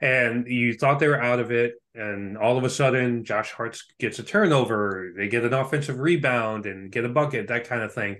And 0.00 0.46
you 0.46 0.74
thought 0.74 0.98
they 0.98 1.08
were 1.08 1.22
out 1.22 1.38
of 1.40 1.50
it, 1.50 1.74
and 1.94 2.36
all 2.36 2.58
of 2.58 2.64
a 2.64 2.70
sudden, 2.70 3.24
Josh 3.24 3.52
Hart 3.52 3.78
gets 3.98 4.18
a 4.18 4.22
turnover. 4.22 5.12
They 5.16 5.28
get 5.28 5.44
an 5.44 5.54
offensive 5.54 5.98
rebound 5.98 6.66
and 6.66 6.90
get 6.90 7.04
a 7.04 7.08
bucket, 7.08 7.48
that 7.48 7.68
kind 7.68 7.82
of 7.82 7.94
thing 7.94 8.18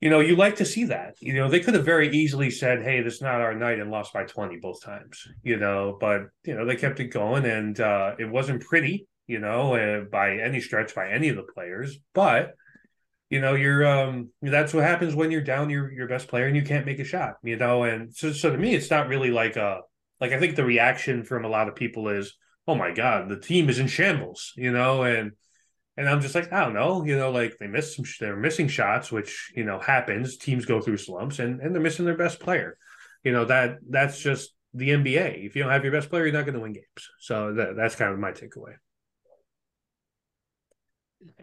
you 0.00 0.10
know, 0.10 0.20
you 0.20 0.36
like 0.36 0.56
to 0.56 0.64
see 0.66 0.84
that. 0.84 1.14
You 1.20 1.34
know, 1.34 1.48
they 1.48 1.60
could 1.60 1.74
have 1.74 1.84
very 1.84 2.10
easily 2.10 2.50
said, 2.50 2.82
"Hey, 2.82 3.00
this 3.02 3.14
is 3.14 3.22
not 3.22 3.40
our 3.40 3.54
night," 3.54 3.78
and 3.78 3.90
lost 3.90 4.12
by 4.12 4.24
twenty 4.24 4.56
both 4.56 4.82
times. 4.82 5.26
You 5.42 5.56
know, 5.56 5.96
but 5.98 6.22
you 6.44 6.54
know 6.54 6.66
they 6.66 6.76
kept 6.76 7.00
it 7.00 7.08
going, 7.08 7.44
and 7.46 7.78
uh, 7.80 8.14
it 8.18 8.30
wasn't 8.30 8.62
pretty. 8.62 9.06
You 9.26 9.40
know, 9.40 9.74
uh, 9.74 10.00
by 10.02 10.38
any 10.38 10.60
stretch, 10.60 10.94
by 10.94 11.10
any 11.10 11.28
of 11.28 11.36
the 11.36 11.42
players. 11.42 11.98
But 12.14 12.54
you 13.30 13.40
know, 13.40 13.54
you're 13.54 13.86
um, 13.86 14.30
that's 14.42 14.72
what 14.72 14.84
happens 14.84 15.14
when 15.14 15.30
you're 15.30 15.40
down 15.40 15.70
your 15.70 15.90
your 15.90 16.08
best 16.08 16.28
player 16.28 16.46
and 16.46 16.56
you 16.56 16.62
can't 16.62 16.86
make 16.86 17.00
a 17.00 17.04
shot. 17.04 17.34
You 17.42 17.56
know, 17.56 17.84
and 17.84 18.14
so 18.14 18.32
so 18.32 18.50
to 18.50 18.58
me, 18.58 18.74
it's 18.74 18.90
not 18.90 19.08
really 19.08 19.30
like 19.30 19.56
a 19.56 19.80
like 20.20 20.32
I 20.32 20.38
think 20.38 20.56
the 20.56 20.64
reaction 20.64 21.24
from 21.24 21.44
a 21.44 21.48
lot 21.48 21.68
of 21.68 21.74
people 21.74 22.08
is, 22.08 22.36
oh 22.68 22.74
my 22.74 22.92
god, 22.92 23.28
the 23.28 23.40
team 23.40 23.68
is 23.68 23.78
in 23.78 23.88
shambles, 23.88 24.52
you 24.56 24.72
know, 24.72 25.02
and 25.02 25.32
and 25.96 26.08
I'm 26.08 26.20
just 26.20 26.34
like, 26.34 26.52
I 26.52 26.64
don't 26.64 26.74
know, 26.74 27.04
you 27.04 27.16
know, 27.16 27.30
like 27.30 27.56
they 27.58 27.66
missed 27.66 27.96
some, 27.96 28.04
they're 28.20 28.36
missing 28.36 28.68
shots, 28.68 29.10
which 29.10 29.52
you 29.54 29.64
know 29.64 29.78
happens. 29.78 30.36
Teams 30.36 30.66
go 30.66 30.80
through 30.80 30.98
slumps, 30.98 31.38
and 31.38 31.60
and 31.60 31.74
they're 31.74 31.82
missing 31.82 32.04
their 32.04 32.16
best 32.16 32.40
player. 32.40 32.76
You 33.24 33.32
know 33.32 33.44
that 33.46 33.78
that's 33.88 34.20
just 34.20 34.54
the 34.74 34.90
NBA. 34.90 35.46
If 35.46 35.56
you 35.56 35.62
don't 35.62 35.72
have 35.72 35.84
your 35.84 35.92
best 35.92 36.10
player, 36.10 36.24
you're 36.24 36.34
not 36.34 36.44
going 36.44 36.54
to 36.54 36.60
win 36.60 36.74
games. 36.74 37.10
So 37.18 37.54
that, 37.54 37.76
that's 37.76 37.96
kind 37.96 38.12
of 38.12 38.18
my 38.18 38.32
takeaway. 38.32 38.74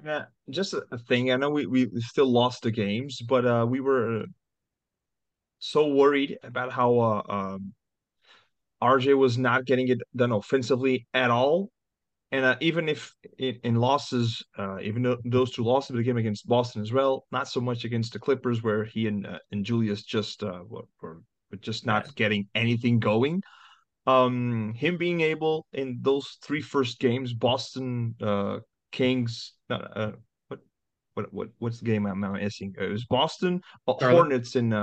Yeah, 0.06 0.26
just 0.50 0.74
a 0.74 0.98
thing. 0.98 1.32
I 1.32 1.38
know 1.38 1.50
we, 1.50 1.66
we 1.66 1.90
still 2.02 2.32
lost 2.32 2.64
the 2.64 2.72
games, 2.72 3.22
but 3.22 3.46
uh, 3.46 3.66
we 3.68 3.80
were 3.80 4.26
so 5.60 5.88
worried 5.88 6.38
about 6.44 6.72
how 6.72 7.00
uh, 7.00 7.22
um, 7.28 7.74
RJ 8.82 9.18
was 9.18 9.38
not 9.38 9.66
getting 9.66 9.88
it 9.88 10.02
done 10.16 10.32
offensively 10.32 11.08
at 11.14 11.32
all. 11.32 11.72
And 12.34 12.46
uh, 12.46 12.56
even 12.62 12.90
if 12.90 13.14
in, 13.38 13.60
in 13.64 13.76
losses, 13.76 14.44
uh, 14.58 14.80
even 14.82 15.04
though 15.04 15.20
those 15.24 15.52
two 15.52 15.64
losses, 15.64 15.96
the 15.96 16.02
game 16.02 16.18
against 16.18 16.48
Boston 16.48 16.82
as 16.82 16.92
well, 16.92 17.28
not 17.32 17.48
so 17.48 17.62
much 17.62 17.86
against 17.86 18.12
the 18.12 18.18
Clippers, 18.18 18.64
where 18.64 18.84
he 18.84 19.08
and 19.08 19.28
uh, 19.28 19.38
and 19.52 19.64
Julius 19.64 20.02
just 20.02 20.42
uh, 20.42 20.62
were, 20.68 20.86
were 21.00 21.22
just 21.62 21.86
not 21.86 22.14
getting 22.16 22.48
anything 22.56 22.98
going. 22.98 23.44
Um, 24.08 24.74
him 24.76 24.98
being 24.98 25.22
able 25.22 25.68
in 25.74 26.00
those 26.02 26.40
three 26.44 26.62
first 26.62 27.00
games, 27.00 27.34
Boston 27.34 28.16
uh, 28.20 28.58
Kings, 28.92 29.54
uh, 29.70 30.14
what 30.48 30.60
what 31.14 31.32
what 31.32 31.50
what's 31.60 31.82
the 31.82 31.86
game 31.86 32.08
I'm 32.08 32.22
missing? 32.22 32.74
It 32.80 32.90
was 32.90 33.06
Boston 33.06 33.62
Hornets 33.86 34.56
and 34.56 34.74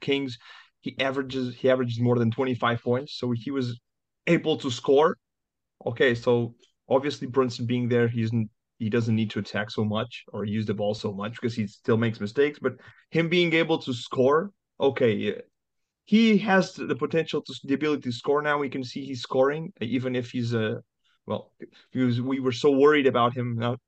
Kings. 0.00 0.38
He 0.82 0.94
averages 1.00 1.56
he 1.56 1.68
averages 1.68 1.98
more 1.98 2.16
than 2.16 2.30
25 2.30 2.80
points, 2.80 3.18
so 3.18 3.32
he 3.32 3.50
was 3.50 3.80
able 4.28 4.56
to 4.58 4.70
score. 4.70 5.16
Okay, 5.84 6.14
so 6.14 6.54
obviously 6.88 7.26
Brunson 7.26 7.66
being 7.66 7.88
there, 7.88 8.08
he's 8.08 8.30
he 8.78 8.90
doesn't 8.90 9.14
need 9.14 9.30
to 9.30 9.38
attack 9.38 9.70
so 9.70 9.84
much 9.84 10.24
or 10.32 10.44
use 10.44 10.66
the 10.66 10.74
ball 10.74 10.94
so 10.94 11.12
much 11.12 11.32
because 11.32 11.54
he 11.54 11.66
still 11.66 11.96
makes 11.96 12.20
mistakes. 12.20 12.58
But 12.60 12.74
him 13.10 13.28
being 13.28 13.54
able 13.54 13.78
to 13.78 13.92
score, 13.94 14.50
okay, 14.78 15.40
he 16.04 16.38
has 16.38 16.74
the 16.74 16.94
potential 16.94 17.42
to 17.42 17.54
the 17.64 17.74
ability 17.74 18.02
to 18.02 18.12
score 18.12 18.42
now. 18.42 18.58
We 18.58 18.68
can 18.68 18.84
see 18.84 19.04
he's 19.04 19.22
scoring, 19.22 19.72
even 19.80 20.14
if 20.14 20.30
he's 20.30 20.52
a 20.54 20.82
well, 21.26 21.52
because 21.92 22.20
we 22.20 22.38
were 22.38 22.52
so 22.52 22.70
worried 22.70 23.06
about 23.06 23.36
him. 23.36 23.56
Now, 23.56 23.78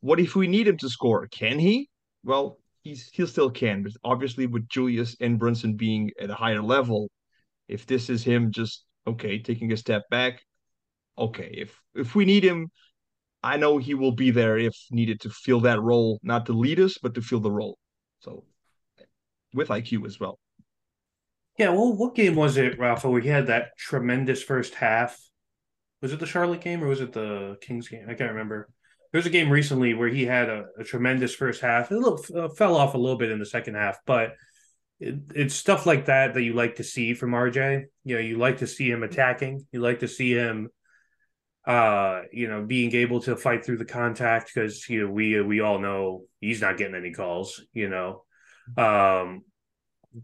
what 0.00 0.20
if 0.20 0.34
we 0.34 0.46
need 0.46 0.68
him 0.68 0.78
to 0.78 0.88
score? 0.88 1.26
Can 1.26 1.58
he? 1.58 1.90
Well, 2.24 2.58
he's 2.82 3.10
he 3.12 3.26
still 3.26 3.50
can, 3.50 3.82
but 3.82 3.92
obviously 4.04 4.46
with 4.46 4.68
Julius 4.68 5.16
and 5.20 5.38
Brunson 5.38 5.74
being 5.74 6.10
at 6.20 6.30
a 6.30 6.34
higher 6.34 6.62
level, 6.62 7.10
if 7.68 7.86
this 7.86 8.08
is 8.08 8.22
him 8.22 8.50
just 8.50 8.84
okay 9.06 9.38
taking 9.38 9.72
a 9.72 9.76
step 9.76 10.08
back, 10.10 10.40
okay. 11.18 11.52
If 11.52 11.80
if 11.94 12.14
we 12.14 12.24
need 12.24 12.44
him, 12.44 12.70
I 13.42 13.56
know 13.56 13.78
he 13.78 13.94
will 13.94 14.12
be 14.12 14.30
there 14.30 14.58
if 14.58 14.76
needed 14.90 15.20
to 15.20 15.30
fill 15.30 15.60
that 15.60 15.80
role, 15.80 16.18
not 16.22 16.46
to 16.46 16.52
lead 16.52 16.80
us, 16.80 16.98
but 16.98 17.14
to 17.14 17.22
fill 17.22 17.40
the 17.40 17.50
role. 17.50 17.78
So 18.20 18.44
with 19.54 19.68
IQ 19.68 20.06
as 20.06 20.20
well. 20.20 20.38
Yeah, 21.58 21.70
well, 21.70 21.92
what 21.92 22.14
game 22.14 22.36
was 22.36 22.56
it, 22.56 22.78
Rafa, 22.78 23.20
he 23.20 23.28
had 23.28 23.48
that 23.48 23.76
tremendous 23.76 24.42
first 24.42 24.74
half? 24.74 25.18
Was 26.00 26.12
it 26.12 26.20
the 26.20 26.26
Charlotte 26.26 26.60
game 26.60 26.84
or 26.84 26.86
was 26.86 27.00
it 27.00 27.12
the 27.12 27.56
Kings 27.60 27.88
game? 27.88 28.04
I 28.08 28.14
can't 28.14 28.30
remember. 28.30 28.68
There 29.10 29.18
was 29.18 29.26
a 29.26 29.30
game 29.30 29.50
recently 29.50 29.94
where 29.94 30.08
he 30.08 30.24
had 30.24 30.48
a, 30.48 30.66
a 30.78 30.84
tremendous 30.84 31.34
first 31.34 31.60
half. 31.60 31.90
It 31.90 32.00
uh, 32.34 32.48
fell 32.50 32.76
off 32.76 32.94
a 32.94 32.98
little 32.98 33.18
bit 33.18 33.32
in 33.32 33.40
the 33.40 33.46
second 33.46 33.74
half, 33.74 33.98
but 34.06 34.34
it, 35.00 35.16
it's 35.34 35.54
stuff 35.54 35.86
like 35.86 36.06
that 36.06 36.34
that 36.34 36.42
you 36.42 36.52
like 36.52 36.76
to 36.76 36.84
see 36.84 37.14
from 37.14 37.32
RJ. 37.32 37.86
You 38.04 38.14
know, 38.14 38.20
you 38.20 38.36
like 38.36 38.58
to 38.58 38.66
see 38.66 38.88
him 38.88 39.02
attacking. 39.02 39.66
You 39.72 39.80
like 39.80 40.00
to 40.00 40.08
see 40.08 40.32
him, 40.32 40.68
uh, 41.68 42.22
you 42.32 42.48
know, 42.48 42.64
being 42.64 42.94
able 42.94 43.20
to 43.20 43.36
fight 43.36 43.62
through 43.62 43.76
the 43.76 43.84
contact 43.84 44.50
because 44.52 44.88
you 44.88 45.04
know 45.04 45.12
we 45.12 45.38
we 45.42 45.60
all 45.60 45.78
know 45.78 46.24
he's 46.40 46.62
not 46.62 46.78
getting 46.78 46.94
any 46.94 47.12
calls. 47.12 47.62
You 47.74 47.90
know, 47.90 48.24
um, 48.78 49.42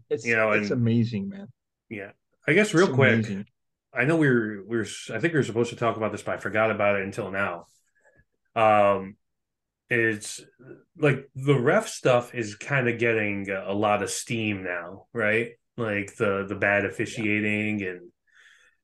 it's 0.09 0.25
you 0.25 0.35
know, 0.35 0.51
it's 0.51 0.71
and, 0.71 0.81
amazing, 0.81 1.29
man. 1.29 1.47
Yeah, 1.87 2.11
I 2.47 2.53
guess 2.53 2.73
real 2.73 2.87
it's 2.87 2.95
quick. 2.95 3.13
Amazing. 3.13 3.45
I 3.93 4.05
know 4.05 4.15
we 4.17 4.27
were 4.27 4.63
we 4.65 4.77
were 4.77 4.87
I 5.13 5.19
think 5.19 5.33
we 5.33 5.39
were 5.39 5.43
supposed 5.43 5.69
to 5.69 5.75
talk 5.75 5.97
about 5.97 6.11
this, 6.11 6.23
but 6.23 6.33
I 6.33 6.37
forgot 6.37 6.71
about 6.71 6.95
it 6.95 7.03
until 7.03 7.29
now. 7.29 7.67
Um, 8.55 9.15
it's 9.87 10.41
like 10.97 11.29
the 11.35 11.59
ref 11.59 11.87
stuff 11.87 12.33
is 12.33 12.55
kind 12.55 12.89
of 12.89 12.97
getting 12.97 13.51
a 13.51 13.71
lot 13.71 14.01
of 14.01 14.09
steam 14.09 14.63
now, 14.63 15.05
right? 15.13 15.51
Like 15.77 16.15
the 16.15 16.47
the 16.49 16.55
bad 16.55 16.85
officiating 16.85 17.81
yeah. 17.81 17.89
and 17.89 18.11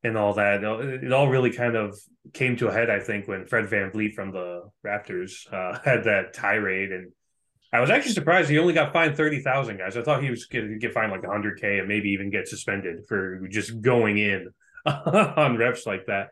and 0.03 0.15
all 0.15 0.35
that. 0.35 0.63
It 0.63 1.11
all 1.11 1.27
really 1.27 1.51
kind 1.51 1.75
of 1.75 1.97
came 2.33 2.55
to 2.57 2.67
a 2.67 2.73
head, 2.73 2.89
I 2.89 2.99
think, 2.99 3.27
when 3.27 3.45
Fred 3.45 3.69
Van 3.69 3.91
VanVleet 3.91 4.13
from 4.13 4.31
the 4.31 4.69
Raptors 4.85 5.51
uh, 5.51 5.79
had 5.85 6.05
that 6.05 6.33
tirade 6.33 6.91
and 6.91 7.11
I 7.73 7.79
was 7.79 7.89
actually 7.89 8.13
surprised 8.13 8.49
he 8.49 8.59
only 8.59 8.73
got 8.73 8.91
fined 8.91 9.15
thirty 9.15 9.39
thousand 9.39 9.77
guys. 9.77 9.95
I 9.95 10.01
thought 10.01 10.23
he 10.23 10.29
was 10.29 10.45
going 10.45 10.67
to 10.69 10.77
get 10.77 10.93
fined 10.93 11.11
like 11.11 11.25
hundred 11.25 11.59
k 11.61 11.79
and 11.79 11.87
maybe 11.87 12.09
even 12.09 12.29
get 12.29 12.47
suspended 12.47 13.05
for 13.07 13.47
just 13.47 13.81
going 13.81 14.17
in 14.17 14.49
on 14.85 15.57
refs 15.57 15.85
like 15.85 16.07
that. 16.07 16.29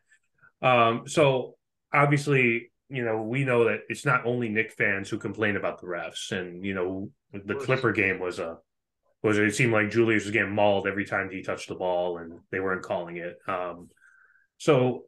Um, 0.61 1.07
so 1.07 1.55
obviously, 1.93 2.71
you 2.89 3.05
know, 3.05 3.21
we 3.21 3.45
know 3.45 3.65
that 3.65 3.81
it's 3.87 4.05
not 4.05 4.25
only 4.25 4.49
Knick 4.49 4.73
fans 4.73 5.09
who 5.09 5.17
complain 5.17 5.55
about 5.55 5.79
the 5.79 5.87
refs, 5.87 6.31
and 6.31 6.65
you 6.65 6.73
know, 6.73 7.09
the 7.31 7.55
Clipper 7.55 7.93
game 7.93 8.19
was 8.19 8.39
a 8.39 8.57
was 9.23 9.37
it 9.37 9.55
seemed 9.55 9.71
like 9.71 9.91
Julius 9.91 10.25
was 10.25 10.31
getting 10.31 10.53
mauled 10.53 10.87
every 10.87 11.05
time 11.05 11.29
he 11.29 11.41
touched 11.41 11.69
the 11.69 11.75
ball, 11.75 12.17
and 12.17 12.39
they 12.51 12.59
weren't 12.59 12.83
calling 12.83 13.15
it. 13.15 13.37
Um, 13.47 13.89
so 14.57 15.05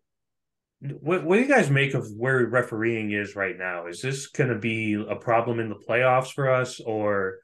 what, 0.81 1.23
what 1.23 1.35
do 1.35 1.41
you 1.41 1.47
guys 1.47 1.69
make 1.69 1.93
of 1.93 2.07
where 2.17 2.45
refereeing 2.47 3.11
is 3.11 3.35
right 3.35 3.57
now? 3.57 3.87
Is 3.87 4.01
this 4.01 4.27
going 4.27 4.49
to 4.49 4.57
be 4.57 4.93
a 4.93 5.15
problem 5.15 5.59
in 5.59 5.69
the 5.69 5.75
playoffs 5.75 6.31
for 6.31 6.49
us, 6.49 6.79
or 6.79 7.35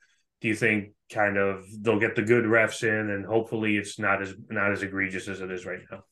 do 0.42 0.48
you 0.48 0.56
think 0.56 0.94
kind 1.12 1.38
of 1.38 1.64
they'll 1.82 2.00
get 2.00 2.16
the 2.16 2.22
good 2.22 2.44
refs 2.44 2.84
in 2.84 3.10
and 3.10 3.26
hopefully 3.26 3.78
it's 3.78 3.98
not 3.98 4.22
as 4.22 4.34
not 4.50 4.72
as 4.72 4.82
egregious 4.82 5.28
as 5.28 5.42
it 5.42 5.52
is 5.52 5.66
right 5.66 5.80
now? 5.92 6.04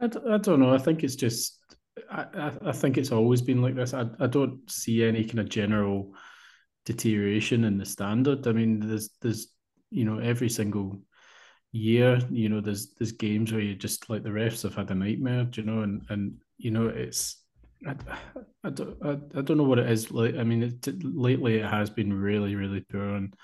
I 0.00 0.06
d- 0.06 0.20
I 0.28 0.38
don't 0.38 0.60
know. 0.60 0.74
I 0.74 0.78
think 0.78 1.04
it's 1.04 1.16
just 1.16 1.58
I, 2.10 2.52
I 2.66 2.72
think 2.72 2.96
it's 2.96 3.12
always 3.12 3.42
been 3.42 3.60
like 3.60 3.74
this. 3.74 3.92
I, 3.92 4.06
I 4.18 4.26
don't 4.26 4.70
see 4.70 5.04
any 5.04 5.24
kind 5.24 5.40
of 5.40 5.50
general 5.50 6.14
deterioration 6.86 7.64
in 7.64 7.76
the 7.76 7.84
standard. 7.84 8.46
I 8.46 8.52
mean, 8.52 8.80
there's 8.80 9.10
there's 9.20 9.48
you 9.90 10.06
know 10.06 10.18
every 10.18 10.48
single 10.48 10.98
year, 11.72 12.20
you 12.30 12.48
know, 12.48 12.60
there's 12.60 12.92
there's 12.94 13.12
games 13.12 13.52
where 13.52 13.60
you 13.60 13.74
just 13.74 14.08
like 14.08 14.22
the 14.22 14.28
refs 14.28 14.62
have 14.62 14.74
had 14.74 14.90
a 14.90 14.94
nightmare, 14.94 15.44
Do 15.44 15.60
you 15.60 15.66
know, 15.66 15.82
and 15.82 16.02
and 16.10 16.34
you 16.58 16.70
know 16.70 16.88
it's 16.88 17.42
I, 17.86 17.96
I, 18.62 18.70
don't, 18.70 18.96
I, 19.02 19.10
I 19.38 19.42
don't 19.42 19.56
know 19.56 19.64
what 19.64 19.78
it 19.78 19.90
is 19.90 20.10
like. 20.10 20.36
I 20.36 20.44
mean, 20.44 20.62
it, 20.62 20.86
lately 21.02 21.56
it 21.56 21.66
has 21.66 21.90
been 21.90 22.12
really 22.12 22.54
really 22.54 22.80
poor, 22.80 23.16
and 23.16 23.34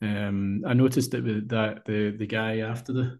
um, 0.00 0.62
I 0.66 0.72
noticed 0.72 1.10
that 1.10 1.24
with 1.24 1.48
that 1.48 1.84
the 1.84 2.10
the 2.16 2.26
guy 2.26 2.58
after 2.58 2.92
the 2.92 3.18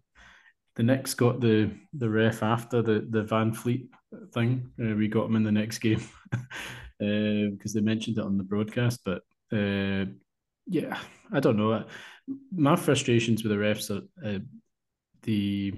the 0.75 0.83
next 0.83 1.15
got 1.15 1.41
the 1.41 1.71
the 1.93 2.09
ref 2.09 2.41
after 2.41 2.81
the 2.81 3.05
the 3.09 3.23
VanVleet 3.23 3.89
thing. 4.33 4.71
Uh, 4.81 4.95
we 4.95 5.07
got 5.07 5.25
him 5.25 5.35
in 5.35 5.43
the 5.43 5.51
next 5.51 5.79
game 5.79 6.01
because 6.99 7.75
uh, 7.75 7.79
they 7.79 7.81
mentioned 7.81 8.17
it 8.17 8.25
on 8.25 8.37
the 8.37 8.43
broadcast, 8.43 9.01
but. 9.03 9.21
Uh, 9.49 10.05
yeah, 10.67 10.99
I 11.31 11.39
don't 11.39 11.57
know. 11.57 11.85
My 12.51 12.75
frustrations 12.75 13.43
with 13.43 13.51
the 13.51 13.57
refs 13.57 13.89
are 13.89 14.03
uh, 14.27 14.39
the 15.23 15.73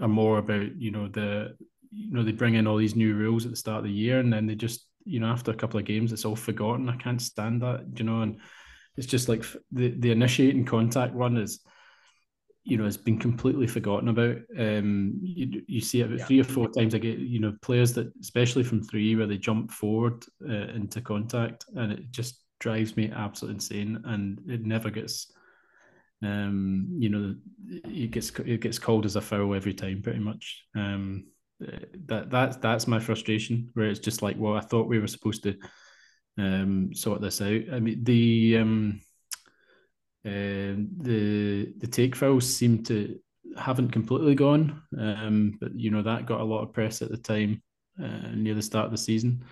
are 0.00 0.08
more 0.08 0.38
about 0.38 0.80
you 0.80 0.90
know 0.90 1.08
the 1.08 1.56
you 1.90 2.12
know 2.12 2.22
they 2.22 2.32
bring 2.32 2.54
in 2.54 2.66
all 2.66 2.78
these 2.78 2.96
new 2.96 3.14
rules 3.14 3.44
at 3.44 3.50
the 3.50 3.56
start 3.56 3.78
of 3.78 3.84
the 3.84 3.90
year 3.90 4.18
and 4.18 4.32
then 4.32 4.46
they 4.46 4.54
just 4.54 4.86
you 5.04 5.20
know 5.20 5.26
after 5.26 5.50
a 5.50 5.56
couple 5.56 5.78
of 5.78 5.86
games 5.86 6.12
it's 6.12 6.24
all 6.24 6.36
forgotten. 6.36 6.88
I 6.88 6.96
can't 6.96 7.20
stand 7.20 7.62
that, 7.62 7.84
you 7.96 8.04
know, 8.04 8.22
and 8.22 8.40
it's 8.96 9.06
just 9.06 9.28
like 9.28 9.44
the 9.70 9.90
the 9.98 10.10
initiating 10.10 10.64
contact 10.64 11.14
one 11.14 11.36
is 11.36 11.60
you 12.64 12.76
know 12.76 12.84
has 12.84 12.96
been 12.96 13.18
completely 13.18 13.66
forgotten 13.66 14.08
about. 14.08 14.36
Um, 14.58 15.18
you, 15.22 15.62
you 15.66 15.80
see 15.80 16.00
it 16.00 16.10
yeah. 16.10 16.24
three 16.24 16.40
or 16.40 16.44
four 16.44 16.68
times. 16.68 16.94
I 16.94 16.98
get 16.98 17.18
you 17.18 17.40
know 17.40 17.56
players 17.60 17.92
that 17.94 18.12
especially 18.20 18.62
from 18.62 18.82
three 18.82 19.16
where 19.16 19.26
they 19.26 19.38
jump 19.38 19.70
forward 19.70 20.24
uh, 20.48 20.68
into 20.74 21.00
contact 21.00 21.66
and 21.74 21.92
it 21.92 22.10
just 22.10 22.41
drives 22.62 22.96
me 22.96 23.10
absolutely 23.14 23.56
insane, 23.56 24.00
and 24.04 24.40
it 24.48 24.64
never 24.64 24.88
gets. 24.88 25.32
Um, 26.22 26.86
you 26.98 27.08
know, 27.08 27.34
it 27.68 28.12
gets 28.12 28.30
it 28.30 28.60
gets 28.60 28.78
called 28.78 29.04
as 29.04 29.16
a 29.16 29.20
foul 29.20 29.54
every 29.54 29.74
time, 29.74 30.00
pretty 30.00 30.20
much. 30.20 30.64
Um, 30.76 31.26
that 32.06 32.30
that's 32.30 32.56
that's 32.58 32.86
my 32.86 33.00
frustration. 33.00 33.70
Where 33.74 33.88
it's 33.88 33.98
just 33.98 34.22
like, 34.22 34.36
well, 34.38 34.56
I 34.56 34.60
thought 34.60 34.88
we 34.88 35.00
were 35.00 35.08
supposed 35.08 35.42
to 35.42 35.56
um 36.38 36.94
sort 36.94 37.20
this 37.20 37.42
out. 37.42 37.62
I 37.72 37.80
mean, 37.80 38.04
the 38.04 38.58
um, 38.58 39.00
uh, 40.24 40.78
the 41.02 41.74
the 41.78 41.88
take 41.88 42.14
fouls 42.14 42.48
seem 42.48 42.84
to 42.84 43.18
haven't 43.58 43.90
completely 43.90 44.36
gone, 44.36 44.82
um, 44.96 45.58
but 45.60 45.74
you 45.74 45.90
know 45.90 46.02
that 46.02 46.26
got 46.26 46.40
a 46.40 46.44
lot 46.44 46.62
of 46.62 46.72
press 46.72 47.02
at 47.02 47.10
the 47.10 47.16
time 47.16 47.60
uh, 48.00 48.30
near 48.34 48.54
the 48.54 48.62
start 48.62 48.86
of 48.86 48.92
the 48.92 48.98
season. 48.98 49.44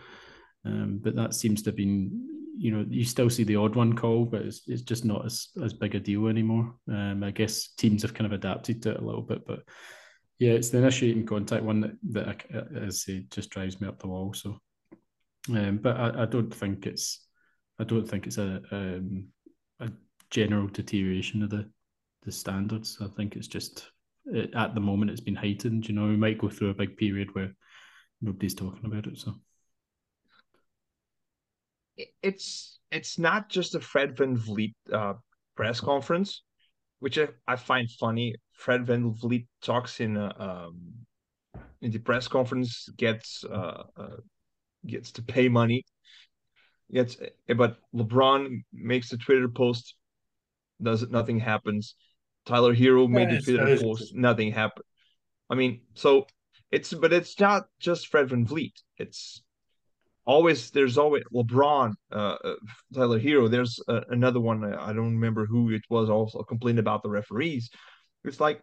Um, 0.65 1.01
but 1.03 1.17
that 1.17 1.35
seems 1.35 1.63
to 1.63 1.71
have 1.71 1.77
been 1.77 2.40
you 2.61 2.71
know 2.73 2.85
you 2.89 3.05
still 3.05 3.31
see 3.31 3.45
the 3.45 3.57
odd 3.57 3.77
one 3.77 3.95
call, 3.97 4.25
but 4.27 4.43
it's, 4.43 4.63
it's 4.69 4.83
just 4.83 5.05
not 5.05 5.27
as 5.27 5.49
as 5.65 5.73
big 5.75 5.95
a 5.95 6.01
deal 6.01 6.27
anymore. 6.29 6.75
Um, 6.89 7.25
I 7.25 7.31
guess 7.33 7.69
teams 7.77 8.03
have 8.03 8.15
kind 8.15 8.27
of 8.27 8.33
adapted 8.33 8.83
to 8.83 8.93
it 8.93 9.01
a 9.01 9.05
little 9.05 9.23
bit, 9.23 9.47
but 9.47 9.63
Yeah, 10.39 10.53
it's 10.53 10.71
the 10.71 10.79
initiating 10.79 11.27
contact 11.27 11.65
one 11.65 11.81
that 11.83 11.93
that 12.13 12.47
as 12.77 13.05
I 13.09 13.13
say 13.13 13.27
just 13.31 13.51
drives 13.51 13.81
me 13.81 13.89
up 13.89 13.99
the 14.01 14.09
wall. 14.09 14.35
So, 14.35 14.59
um, 15.55 15.79
but 15.79 15.97
I, 15.97 16.23
I 16.23 16.27
don't 16.27 16.53
think 16.55 16.87
it's 16.87 17.27
I 17.79 17.85
don't 17.85 18.09
think 18.09 18.27
it's 18.27 18.39
a 18.39 18.63
um, 18.73 19.29
a 19.81 19.91
general 20.31 20.69
deterioration 20.69 21.43
of 21.43 21.51
the 21.51 21.71
the 22.23 22.33
standards. 22.33 22.99
I 23.01 23.09
think 23.17 23.37
it's 23.37 23.49
just 23.49 23.91
it, 24.27 24.55
at 24.55 24.75
the 24.75 24.81
moment 24.81 25.11
it's 25.11 25.21
been 25.21 25.37
heightened. 25.37 25.89
You 25.89 25.95
know, 25.95 26.07
we 26.09 26.17
might 26.17 26.39
go 26.39 26.49
through 26.51 26.71
a 26.71 26.75
big 26.75 26.97
period 26.97 27.35
where 27.35 27.55
nobody's 28.23 28.55
talking 28.55 28.85
about 28.87 29.07
it. 29.07 29.19
So 29.19 29.35
it's 32.23 32.79
it's 32.91 33.19
not 33.19 33.49
just 33.49 33.75
a 33.75 33.81
Fred 33.81 34.17
VanVleet 34.17 34.75
uh, 34.93 35.15
press 35.57 35.81
conference, 35.81 36.43
which 36.99 37.19
I, 37.19 37.29
I, 37.47 37.57
find 37.57 37.91
funny. 37.91 38.35
Fred 38.53 38.87
VanVleet 38.87 39.47
talks 39.63 40.01
in 40.01 40.17
a, 40.17 40.35
um, 40.39 40.81
in 41.81 41.91
the 41.91 41.99
press 41.99 42.29
conference, 42.29 42.89
gets 42.97 43.45
uh, 43.45 43.85
uh, 43.97 44.17
gets 44.87 45.13
to 45.13 45.23
pay 45.23 45.49
money. 45.49 45.85
Gets, 46.93 47.17
but 47.57 47.79
LeBron 47.95 48.65
makes 48.73 49.13
a 49.13 49.17
Twitter 49.17 49.49
post, 49.49 49.95
does 50.83 51.03
it? 51.03 51.11
Nothing 51.11 51.39
happens. 51.39 51.95
Tyler 52.47 52.75
Herro 52.75 53.09
made 53.09 53.31
the 53.31 53.41
Twitter 53.41 53.79
post, 53.79 54.15
nothing 54.15 54.51
happened. 54.51 54.85
I 55.49 55.55
mean, 55.55 55.83
so 55.95 56.27
it's 56.71 56.93
but 56.93 57.13
it's 57.13 57.39
not 57.39 57.67
just 57.79 58.09
Fred 58.09 58.29
VanVleet. 58.29 58.73
It's 58.97 59.43
always 60.27 60.71
there's 60.71 60.99
always 60.99 61.23
LeBron, 61.35 61.93
uh, 62.13 62.37
uh 62.45 62.55
Tyler 62.95 63.21
Herro. 63.21 63.51
There's 63.51 63.81
uh, 63.89 64.03
another 64.09 64.41
one. 64.41 64.65
Uh, 64.65 64.77
I 64.81 64.93
don't 64.93 65.15
remember 65.15 65.47
who 65.47 65.71
it 65.71 65.83
was. 65.89 66.11
Also 66.11 66.43
complained 66.43 66.79
about 66.79 67.03
the 67.03 67.11
referees. 67.11 67.71
It's 68.25 68.41
like 68.41 68.63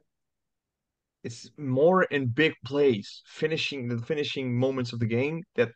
it's 1.24 1.50
more 1.58 2.04
in 2.04 2.28
big 2.28 2.54
plays, 2.66 3.22
finishing 3.26 3.88
the 3.88 3.98
finishing 3.98 4.58
moments 4.58 4.94
of 4.94 5.00
the 5.00 5.06
game 5.06 5.44
that 5.56 5.72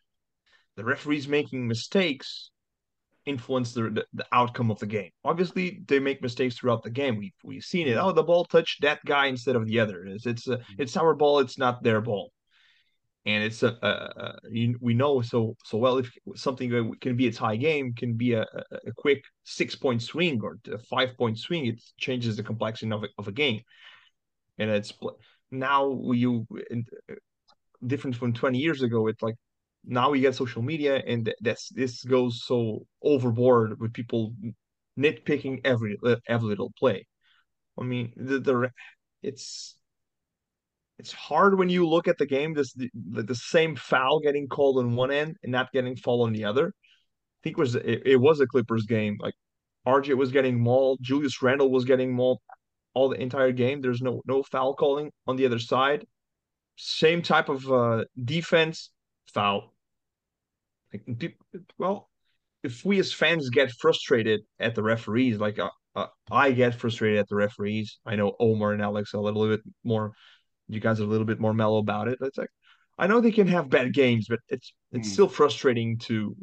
the 0.78 0.84
referees 0.84 1.28
making 1.28 1.68
mistakes 1.68 2.52
influence 3.26 3.74
the, 3.74 3.84
the, 3.84 4.06
the 4.14 4.26
outcome 4.32 4.72
of 4.72 4.80
the 4.80 4.86
game. 4.88 5.10
Obviously, 5.24 5.82
they 5.88 6.00
make 6.00 6.22
mistakes 6.22 6.58
throughout 6.58 6.84
the 6.84 6.90
game. 6.90 7.18
We've 7.18 7.34
we've 7.44 7.64
seen 7.64 7.88
it. 7.88 7.98
Oh, 7.98 8.12
the 8.12 8.24
ball 8.24 8.46
touched 8.46 8.82
that 8.82 9.04
guy 9.06 9.28
instead 9.28 9.56
of 9.56 9.68
the 9.68 9.80
other. 9.80 10.06
It's 10.06 10.26
it's 10.26 10.48
a, 10.48 10.60
it's 10.78 10.98
our 10.98 11.14
ball. 11.14 11.40
It's 11.40 11.58
not 11.58 11.84
their 11.84 12.02
ball 12.02 12.32
and 13.26 13.44
it's 13.44 13.62
a, 13.62 13.78
a, 13.84 13.88
a 13.88 14.74
we 14.80 14.94
know 14.94 15.22
so 15.22 15.56
so 15.64 15.78
well 15.78 15.98
if 15.98 16.12
something 16.36 16.96
can 17.02 17.16
be 17.16 17.28
a 17.28 17.32
tie 17.32 17.56
game 17.56 17.94
can 17.94 18.14
be 18.16 18.34
a, 18.34 18.42
a 18.42 18.92
quick 18.98 19.24
six 19.44 19.76
point 19.76 20.02
swing 20.02 20.42
or 20.42 20.58
a 20.72 20.78
five 20.78 21.16
point 21.18 21.38
swing 21.38 21.68
it 21.68 21.82
changes 21.98 22.36
the 22.36 22.44
complexity 22.44 22.92
of 22.92 23.04
a, 23.04 23.08
of 23.18 23.28
a 23.28 23.32
game. 23.32 23.62
And 24.58 24.70
it's 24.70 24.94
now 25.52 26.12
you 26.12 26.48
uh, 26.52 27.14
different 27.86 28.16
from 28.16 28.34
20 28.34 28.58
years 28.58 28.82
ago 28.82 29.08
it's 29.08 29.22
like 29.22 29.36
now 29.86 30.12
we 30.12 30.22
get 30.22 30.36
social 30.36 30.62
media 30.62 31.02
and 31.08 31.34
that's 31.42 31.70
this 31.70 32.04
goes 32.04 32.44
so 32.44 32.86
overboard 33.04 33.80
with 33.80 33.94
people 33.94 34.34
nitpicking 34.98 35.62
every 35.64 35.98
uh, 36.04 36.16
every 36.28 36.50
little 36.50 36.72
play. 36.78 37.06
I 37.80 37.84
mean 37.84 38.14
the, 38.16 38.40
the 38.40 38.72
it's 39.22 39.76
it's 41.02 41.12
hard 41.12 41.58
when 41.58 41.68
you 41.68 41.88
look 41.88 42.08
at 42.08 42.20
the 42.20 42.28
game. 42.28 42.54
This 42.54 42.74
the, 42.74 42.90
the 43.24 43.36
same 43.36 43.76
foul 43.76 44.20
getting 44.20 44.48
called 44.48 44.78
on 44.78 44.96
one 44.96 45.10
end 45.12 45.36
and 45.42 45.52
not 45.52 45.72
getting 45.72 45.96
fouled 45.96 46.28
on 46.28 46.34
the 46.34 46.46
other. 46.46 46.68
I 46.68 47.40
think 47.44 47.58
it 47.58 47.62
was 47.62 47.74
it, 47.74 48.04
it 48.06 48.18
was 48.18 48.40
a 48.40 48.46
Clippers 48.46 48.86
game. 48.86 49.18
Like 49.20 49.34
RJ 49.88 50.16
was 50.16 50.32
getting 50.32 50.60
mauled, 50.60 51.00
Julius 51.02 51.42
Randle 51.42 51.72
was 51.72 51.86
getting 51.86 52.14
mauled 52.14 52.38
all 52.94 53.10
the 53.10 53.20
entire 53.20 53.52
game. 53.52 53.82
There's 53.82 54.02
no 54.02 54.22
no 54.28 54.44
foul 54.44 54.76
calling 54.76 55.12
on 55.26 55.38
the 55.38 55.48
other 55.48 55.58
side. 55.58 56.06
Same 56.76 57.24
type 57.24 57.50
of 57.50 57.72
uh, 57.72 58.06
defense, 58.24 58.92
foul. 59.34 59.74
Like, 60.94 61.04
well, 61.80 62.12
if 62.62 62.86
we 62.86 63.00
as 63.00 63.12
fans 63.12 63.50
get 63.50 63.72
frustrated 63.72 64.42
at 64.60 64.76
the 64.76 64.84
referees, 64.84 65.40
like 65.40 65.58
uh, 65.58 65.72
uh, 65.96 66.08
I 66.30 66.52
get 66.52 66.76
frustrated 66.76 67.18
at 67.18 67.28
the 67.28 67.36
referees. 67.36 67.98
I 68.06 68.16
know 68.18 68.36
Omar 68.40 68.74
and 68.74 68.84
Alex 68.84 69.14
a 69.14 69.20
little 69.20 69.48
bit 69.48 69.62
more 69.84 70.12
you 70.72 70.80
guys 70.80 71.02
are 71.02 71.04
a 71.04 71.08
little 71.08 71.26
bit 71.26 71.40
more 71.40 71.54
mellow 71.54 71.78
about 71.78 72.08
it. 72.08 72.18
It's 72.22 72.38
like 72.38 72.50
I 72.98 73.08
know 73.08 73.20
they 73.20 73.32
can 73.32 73.48
have 73.48 73.70
bad 73.70 73.94
games, 73.94 74.28
but 74.30 74.40
it's 74.48 74.74
it's 74.92 75.10
mm. 75.10 75.12
still 75.12 75.28
frustrating 75.28 75.98
to 76.00 76.36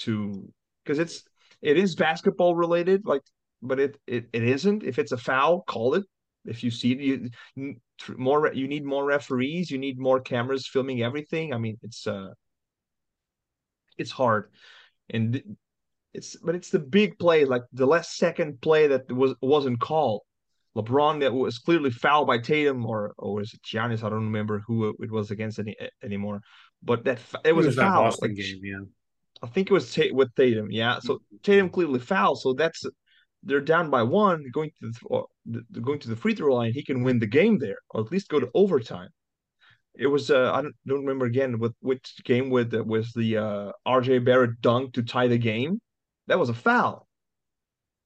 to 0.00 0.52
because 0.84 0.98
it's 0.98 1.22
it 1.62 1.76
is 1.76 1.94
basketball 1.94 2.54
related, 2.56 3.02
like 3.04 3.22
but 3.62 3.78
it, 3.78 3.96
it 4.06 4.28
it 4.32 4.42
isn't. 4.42 4.82
If 4.82 4.98
it's 4.98 5.12
a 5.12 5.16
foul, 5.16 5.62
call 5.62 5.94
it. 5.94 6.04
If 6.44 6.64
you 6.64 6.70
see 6.70 6.92
it, 6.92 7.32
you 7.54 7.76
more 8.16 8.52
you 8.52 8.68
need 8.68 8.84
more 8.84 9.04
referees, 9.04 9.70
you 9.70 9.78
need 9.78 9.98
more 9.98 10.20
cameras 10.20 10.66
filming 10.66 11.02
everything. 11.02 11.52
I 11.52 11.58
mean, 11.58 11.78
it's 11.82 12.06
uh 12.06 12.30
it's 13.96 14.10
hard. 14.10 14.50
And 15.10 15.56
it's 16.14 16.36
but 16.36 16.54
it's 16.54 16.70
the 16.70 16.78
big 16.78 17.18
play, 17.18 17.44
like 17.44 17.62
the 17.72 17.86
last 17.86 18.16
second 18.16 18.60
play 18.60 18.88
that 18.88 19.10
was 19.12 19.34
wasn't 19.40 19.80
called 19.80 20.22
LeBron 20.78 21.20
that 21.20 21.34
was 21.34 21.58
clearly 21.58 21.90
fouled 21.90 22.28
by 22.28 22.38
Tatum 22.38 22.86
or 22.86 23.12
or 23.18 23.34
was 23.34 23.52
it 23.52 23.62
Giannis? 23.62 24.04
I 24.04 24.10
don't 24.10 24.26
remember 24.26 24.60
who 24.66 24.94
it 25.00 25.10
was 25.10 25.30
against 25.30 25.58
any 25.58 25.76
anymore. 26.02 26.40
But 26.82 27.04
that 27.04 27.18
it 27.44 27.52
was, 27.52 27.66
it 27.66 27.68
was 27.70 27.78
a 27.78 27.82
foul. 27.82 28.04
Boston 28.04 28.30
like, 28.30 28.36
game, 28.36 28.60
yeah. 28.62 28.80
I 29.42 29.48
think 29.48 29.70
it 29.70 29.72
was 29.72 29.92
t- 29.92 30.12
with 30.12 30.34
Tatum. 30.34 30.70
Yeah, 30.70 31.00
so. 31.00 31.20
Tatum 31.42 31.70
clearly 31.70 31.98
fouled. 31.98 32.40
So 32.40 32.52
that's 32.52 32.84
they're 33.42 33.60
down 33.60 33.90
by 33.90 34.02
one, 34.02 34.44
going 34.52 34.70
to 34.80 34.92
the, 35.46 35.64
the 35.70 35.80
going 35.80 35.98
to 36.00 36.08
the 36.08 36.16
free 36.16 36.34
throw 36.34 36.54
line. 36.54 36.72
He 36.72 36.84
can 36.84 37.02
win 37.02 37.18
the 37.18 37.26
game 37.26 37.58
there, 37.58 37.78
or 37.90 38.02
at 38.02 38.12
least 38.12 38.28
go 38.28 38.38
to 38.38 38.50
overtime. 38.54 39.08
It 39.96 40.06
was 40.06 40.30
uh, 40.30 40.52
I 40.52 40.62
don't, 40.62 40.74
don't 40.86 41.00
remember 41.00 41.26
again 41.26 41.58
with 41.58 41.74
which 41.80 42.14
game 42.24 42.50
with 42.50 42.72
was 42.74 43.12
the 43.12 43.38
uh, 43.38 43.72
R.J. 43.84 44.20
Barrett 44.20 44.60
dunk 44.60 44.94
to 44.94 45.02
tie 45.02 45.26
the 45.26 45.38
game. 45.38 45.80
That 46.28 46.38
was 46.38 46.50
a 46.50 46.54
foul 46.54 47.07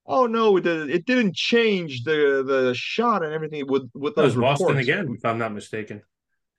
oh 0.05 0.25
no, 0.25 0.57
it, 0.57 0.65
it 0.65 1.05
didn't 1.05 1.35
change 1.35 2.03
the 2.03 2.43
the 2.45 2.73
shot 2.75 3.23
and 3.23 3.33
everything 3.33 3.65
with 3.67 3.89
with 3.93 4.15
those 4.15 4.35
reports. 4.35 4.61
Boston 4.61 4.77
again, 4.77 5.15
if 5.17 5.25
I'm 5.25 5.37
not 5.37 5.53
mistaken. 5.53 6.01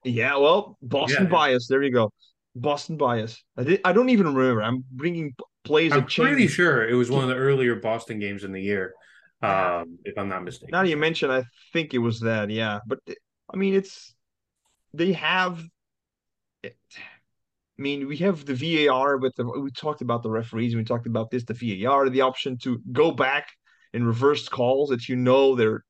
Yeah, 0.04 0.36
well, 0.36 0.76
Boston 0.82 1.24
yeah. 1.24 1.30
bias. 1.30 1.66
There 1.68 1.82
you 1.82 1.92
go, 1.92 2.12
Boston 2.54 2.96
bias. 2.96 3.42
I 3.56 3.64
did, 3.64 3.80
I 3.84 3.92
don't 3.92 4.10
even 4.10 4.34
remember. 4.34 4.62
I'm 4.62 4.84
bringing 4.90 5.34
plays. 5.64 5.92
I'm 5.92 6.06
pretty 6.06 6.46
sure 6.46 6.86
it 6.88 6.94
was 6.94 7.10
one 7.10 7.22
of 7.22 7.28
the 7.28 7.36
earlier 7.36 7.76
Boston 7.76 8.18
games 8.18 8.44
in 8.44 8.52
the 8.52 8.60
year, 8.60 8.92
um, 9.42 9.98
if 10.04 10.18
I'm 10.18 10.28
not 10.28 10.44
mistaken. 10.44 10.70
Now 10.72 10.82
you 10.82 10.96
mention, 10.96 11.30
I 11.30 11.44
think 11.72 11.94
it 11.94 11.98
was 11.98 12.20
that. 12.20 12.50
Yeah, 12.50 12.80
but 12.86 12.98
I 13.52 13.56
mean, 13.56 13.74
it's 13.74 14.14
they 14.92 15.12
have. 15.14 15.62
It, 16.62 16.76
I 17.78 17.82
mean, 17.82 18.06
we 18.06 18.16
have 18.18 18.44
the 18.44 18.54
VAR 18.54 19.18
but 19.18 19.34
the 19.34 19.44
we 19.44 19.70
talked 19.70 20.00
about 20.00 20.22
the 20.22 20.30
referees, 20.30 20.76
we 20.76 20.84
talked 20.84 21.06
about 21.06 21.30
this, 21.30 21.44
the 21.44 21.54
VAR, 21.54 22.08
the 22.08 22.20
option 22.20 22.56
to 22.58 22.80
go 22.92 23.10
back 23.10 23.48
and 23.92 24.06
reverse 24.06 24.48
calls 24.48 24.90
that 24.90 25.08
you 25.08 25.16
know 25.16 25.54
they're 25.54 25.84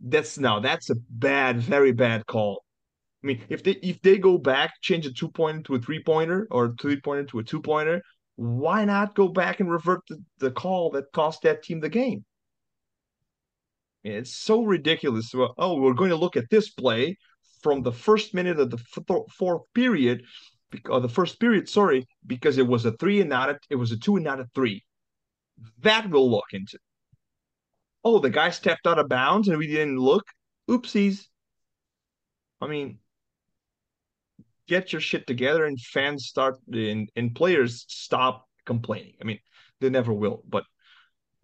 that's 0.00 0.38
now 0.38 0.60
that's 0.60 0.90
a 0.90 0.96
bad, 1.10 1.58
very 1.58 1.92
bad 1.92 2.26
call. 2.26 2.64
I 3.22 3.26
mean, 3.26 3.42
if 3.50 3.62
they 3.62 3.72
if 3.72 4.00
they 4.00 4.16
go 4.18 4.38
back, 4.38 4.72
change 4.80 5.06
a 5.06 5.12
two 5.12 5.28
pointer 5.28 5.62
to 5.64 5.74
a 5.74 5.78
three 5.78 6.02
pointer 6.02 6.48
or 6.50 6.74
three 6.80 7.00
pointer 7.00 7.24
to 7.24 7.40
a 7.40 7.44
two 7.44 7.60
pointer, 7.60 8.00
why 8.36 8.86
not 8.86 9.14
go 9.14 9.28
back 9.28 9.60
and 9.60 9.70
revert 9.70 10.00
the, 10.08 10.22
the 10.38 10.50
call 10.50 10.90
that 10.90 11.12
cost 11.12 11.42
that 11.42 11.62
team 11.62 11.80
the 11.80 11.90
game? 11.90 12.24
It's 14.02 14.34
so 14.34 14.62
ridiculous. 14.62 15.34
oh, 15.34 15.74
we're 15.74 15.92
going 15.92 16.08
to 16.10 16.16
look 16.16 16.38
at 16.38 16.48
this 16.50 16.70
play 16.70 17.18
from 17.62 17.82
the 17.82 17.92
first 17.92 18.32
minute 18.32 18.58
of 18.58 18.70
the 18.70 18.78
fourth 19.36 19.62
period 19.74 20.22
or 20.88 21.00
the 21.00 21.08
first 21.08 21.40
period, 21.40 21.68
sorry, 21.68 22.06
because 22.26 22.58
it 22.58 22.66
was 22.66 22.84
a 22.84 22.92
three 22.92 23.20
and 23.20 23.30
not 23.30 23.50
a, 23.50 23.58
it 23.68 23.76
was 23.76 23.92
a 23.92 23.98
two 23.98 24.16
and 24.16 24.24
not 24.24 24.40
a 24.40 24.46
three. 24.54 24.84
That 25.82 26.08
we'll 26.08 26.30
look 26.30 26.52
into. 26.52 26.78
Oh, 28.02 28.18
the 28.18 28.30
guy 28.30 28.50
stepped 28.50 28.86
out 28.86 28.98
of 28.98 29.08
bounds 29.08 29.48
and 29.48 29.58
we 29.58 29.66
didn't 29.66 29.98
look. 29.98 30.24
Oopsies. 30.68 31.26
I 32.60 32.66
mean, 32.66 32.98
get 34.68 34.92
your 34.92 35.00
shit 35.00 35.26
together 35.26 35.64
and 35.64 35.78
fans 35.80 36.26
start 36.26 36.56
and, 36.72 37.10
and 37.16 37.34
players 37.34 37.84
stop 37.88 38.46
complaining. 38.64 39.14
I 39.20 39.24
mean, 39.24 39.38
they 39.80 39.90
never 39.90 40.12
will, 40.12 40.42
but 40.48 40.64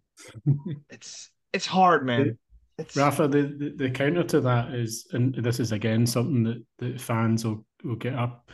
it's 0.90 1.30
it's 1.52 1.66
hard, 1.66 2.06
man. 2.06 2.38
It's... 2.78 2.96
Rafa, 2.96 3.26
the, 3.28 3.42
the, 3.42 3.74
the 3.76 3.90
counter 3.90 4.22
to 4.24 4.40
that 4.42 4.74
is, 4.74 5.06
and 5.12 5.34
this 5.34 5.60
is 5.60 5.72
again 5.72 6.06
something 6.06 6.42
that, 6.44 6.62
that 6.78 7.00
fans 7.00 7.44
will, 7.44 7.64
will 7.82 7.96
get 7.96 8.14
up 8.14 8.50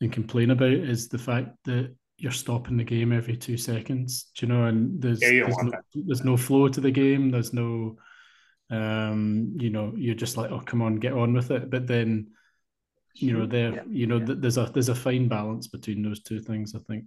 and 0.00 0.12
complain 0.12 0.50
about 0.50 0.72
is 0.72 1.08
the 1.08 1.18
fact 1.18 1.56
that 1.64 1.94
you're 2.18 2.32
stopping 2.32 2.76
the 2.76 2.84
game 2.84 3.12
every 3.12 3.36
two 3.36 3.56
seconds. 3.56 4.30
Do 4.36 4.46
you 4.46 4.52
know? 4.52 4.64
And 4.64 5.00
there's 5.00 5.22
yeah, 5.22 5.44
there's, 5.44 5.58
no, 5.58 5.72
there's, 5.94 6.24
no, 6.24 6.36
flow 6.36 6.68
to 6.68 6.80
the 6.80 6.90
game. 6.90 7.30
There's 7.30 7.52
no, 7.52 7.96
um, 8.70 9.54
you 9.58 9.70
know, 9.70 9.92
you're 9.96 10.14
just 10.14 10.36
like, 10.36 10.50
oh, 10.50 10.60
come 10.60 10.82
on, 10.82 10.96
get 10.96 11.12
on 11.12 11.32
with 11.34 11.50
it. 11.50 11.70
But 11.70 11.86
then, 11.86 12.28
you 13.14 13.36
know, 13.36 13.46
there, 13.46 13.74
yeah, 13.74 13.82
you 13.88 14.06
know, 14.06 14.18
yeah. 14.18 14.34
there's 14.36 14.58
a 14.58 14.70
there's 14.72 14.88
a 14.88 14.94
fine 14.94 15.28
balance 15.28 15.66
between 15.66 16.02
those 16.02 16.22
two 16.22 16.40
things. 16.40 16.74
I 16.74 16.80
think 16.80 17.04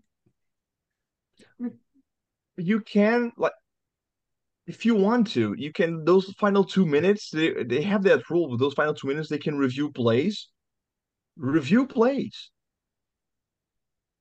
you 2.57 2.81
can 2.81 3.31
like 3.37 3.53
if 4.67 4.85
you 4.85 4.93
want 4.93 5.31
to, 5.31 5.55
you 5.57 5.73
can 5.73 6.05
those 6.05 6.31
final 6.33 6.63
two 6.63 6.85
minutes. 6.85 7.29
They 7.31 7.63
they 7.63 7.81
have 7.81 8.03
that 8.03 8.29
rule 8.29 8.49
with 8.49 8.59
those 8.59 8.73
final 8.73 8.93
two 8.93 9.07
minutes. 9.07 9.29
They 9.29 9.39
can 9.39 9.57
review 9.57 9.91
plays, 9.91 10.49
review 11.37 11.87
plays. 11.87 12.51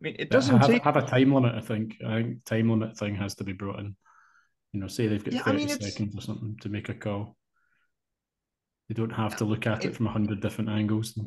I 0.00 0.04
mean, 0.04 0.16
it 0.18 0.30
doesn't 0.30 0.56
have, 0.56 0.66
take 0.68 0.82
have 0.84 0.96
a 0.96 1.02
time 1.02 1.34
limit. 1.34 1.54
I 1.54 1.60
think. 1.60 1.96
I 2.06 2.22
think 2.22 2.44
time 2.44 2.70
limit 2.70 2.96
thing 2.96 3.16
has 3.16 3.34
to 3.36 3.44
be 3.44 3.52
brought 3.52 3.80
in. 3.80 3.96
You 4.72 4.80
know, 4.80 4.86
say 4.88 5.06
they've 5.08 5.24
got 5.24 5.34
Yeah, 5.34 5.40
I 5.40 5.44
thirty 5.44 5.56
mean, 5.58 5.70
it's- 5.70 5.92
seconds 5.92 6.16
or 6.16 6.20
something 6.20 6.56
to 6.60 6.68
make 6.68 6.88
a 6.88 6.94
call. 6.94 7.36
They 8.88 8.94
don't 8.94 9.10
have 9.10 9.36
to 9.38 9.44
look 9.44 9.66
at 9.66 9.84
it, 9.84 9.88
It- 9.88 9.96
from 9.96 10.06
a 10.06 10.10
hundred 10.10 10.40
different 10.40 10.70
angles. 10.70 11.18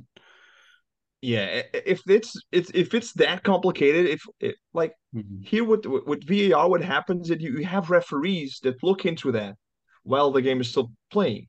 yeah. 1.22 1.64
If 1.74 2.02
it's 2.08 2.36
it's 2.52 2.72
if 2.74 2.94
it's 2.94 3.14
that 3.14 3.44
complicated, 3.44 4.06
if 4.08 4.24
it, 4.40 4.56
like 4.74 4.94
Mhm. 5.14 5.46
here 5.46 5.64
with 5.66 5.86
with 5.86 6.24
VAR, 6.26 6.70
what 6.70 6.82
happens 6.82 7.30
is 7.30 7.42
you, 7.42 7.58
you 7.60 7.66
have 7.66 7.90
referees 7.90 8.60
that 8.64 8.82
look 8.82 9.06
into 9.06 9.32
that 9.34 9.56
while 10.04 10.32
the 10.32 10.42
game 10.42 10.62
is 10.62 10.70
still 10.70 10.92
playing. 11.12 11.48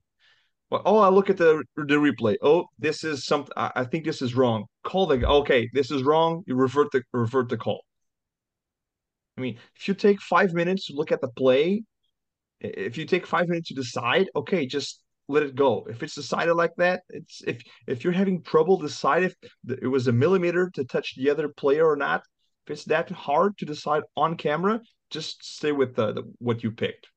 Oh, 0.85 0.99
I 0.99 1.09
look 1.09 1.31
at 1.31 1.37
the 1.37 1.63
the 1.77 1.97
replay. 1.97 2.37
Oh, 2.43 2.67
this 2.79 3.05
is 3.05 3.27
something. 3.27 3.53
I, 3.57 3.73
I 3.77 3.85
think 3.85 4.05
this 4.05 4.23
is 4.23 4.35
wrong. 4.35 4.65
Call 4.85 5.07
the 5.07 5.27
okay. 5.27 5.69
This 5.73 5.91
is 5.91 6.03
wrong. 6.03 6.43
You 6.47 6.55
revert 6.55 6.91
the 6.93 7.03
revert 7.13 7.49
the 7.49 7.57
call. 7.57 7.85
I 9.37 9.41
mean, 9.41 9.59
if 9.77 9.89
you 9.89 9.95
take 9.95 10.21
five 10.21 10.53
minutes 10.53 10.87
to 10.87 10.95
look 10.95 11.13
at 11.13 11.21
the 11.21 11.29
play, 11.29 11.85
if 12.61 12.97
you 12.97 13.05
take 13.07 13.27
five 13.27 13.49
minutes 13.49 13.69
to 13.69 13.75
decide, 13.75 14.29
okay, 14.37 14.67
just 14.67 15.03
let 15.29 15.43
it 15.43 15.55
go. 15.55 15.87
If 15.89 16.03
it's 16.03 16.15
decided 16.15 16.55
like 16.55 16.73
that, 16.77 17.03
it's 17.09 17.43
if 17.47 17.63
if 17.87 18.05
you're 18.05 18.13
having 18.13 18.43
trouble 18.43 18.77
decide 18.79 19.25
if 19.25 19.35
it 19.69 19.89
was 19.89 20.07
a 20.07 20.13
millimeter 20.13 20.71
to 20.75 20.85
touch 20.85 21.15
the 21.17 21.31
other 21.31 21.49
player 21.49 21.87
or 21.87 21.97
not, 21.97 22.23
if 22.67 22.73
it's 22.73 22.85
that 22.85 23.11
hard 23.11 23.59
to 23.59 23.67
decide 23.67 24.03
on 24.17 24.37
camera, 24.37 24.81
just 25.11 25.45
stay 25.45 25.73
with 25.73 25.95
the, 25.97 26.13
the 26.13 26.23
what 26.39 26.63
you 26.63 26.71
picked. 26.71 27.09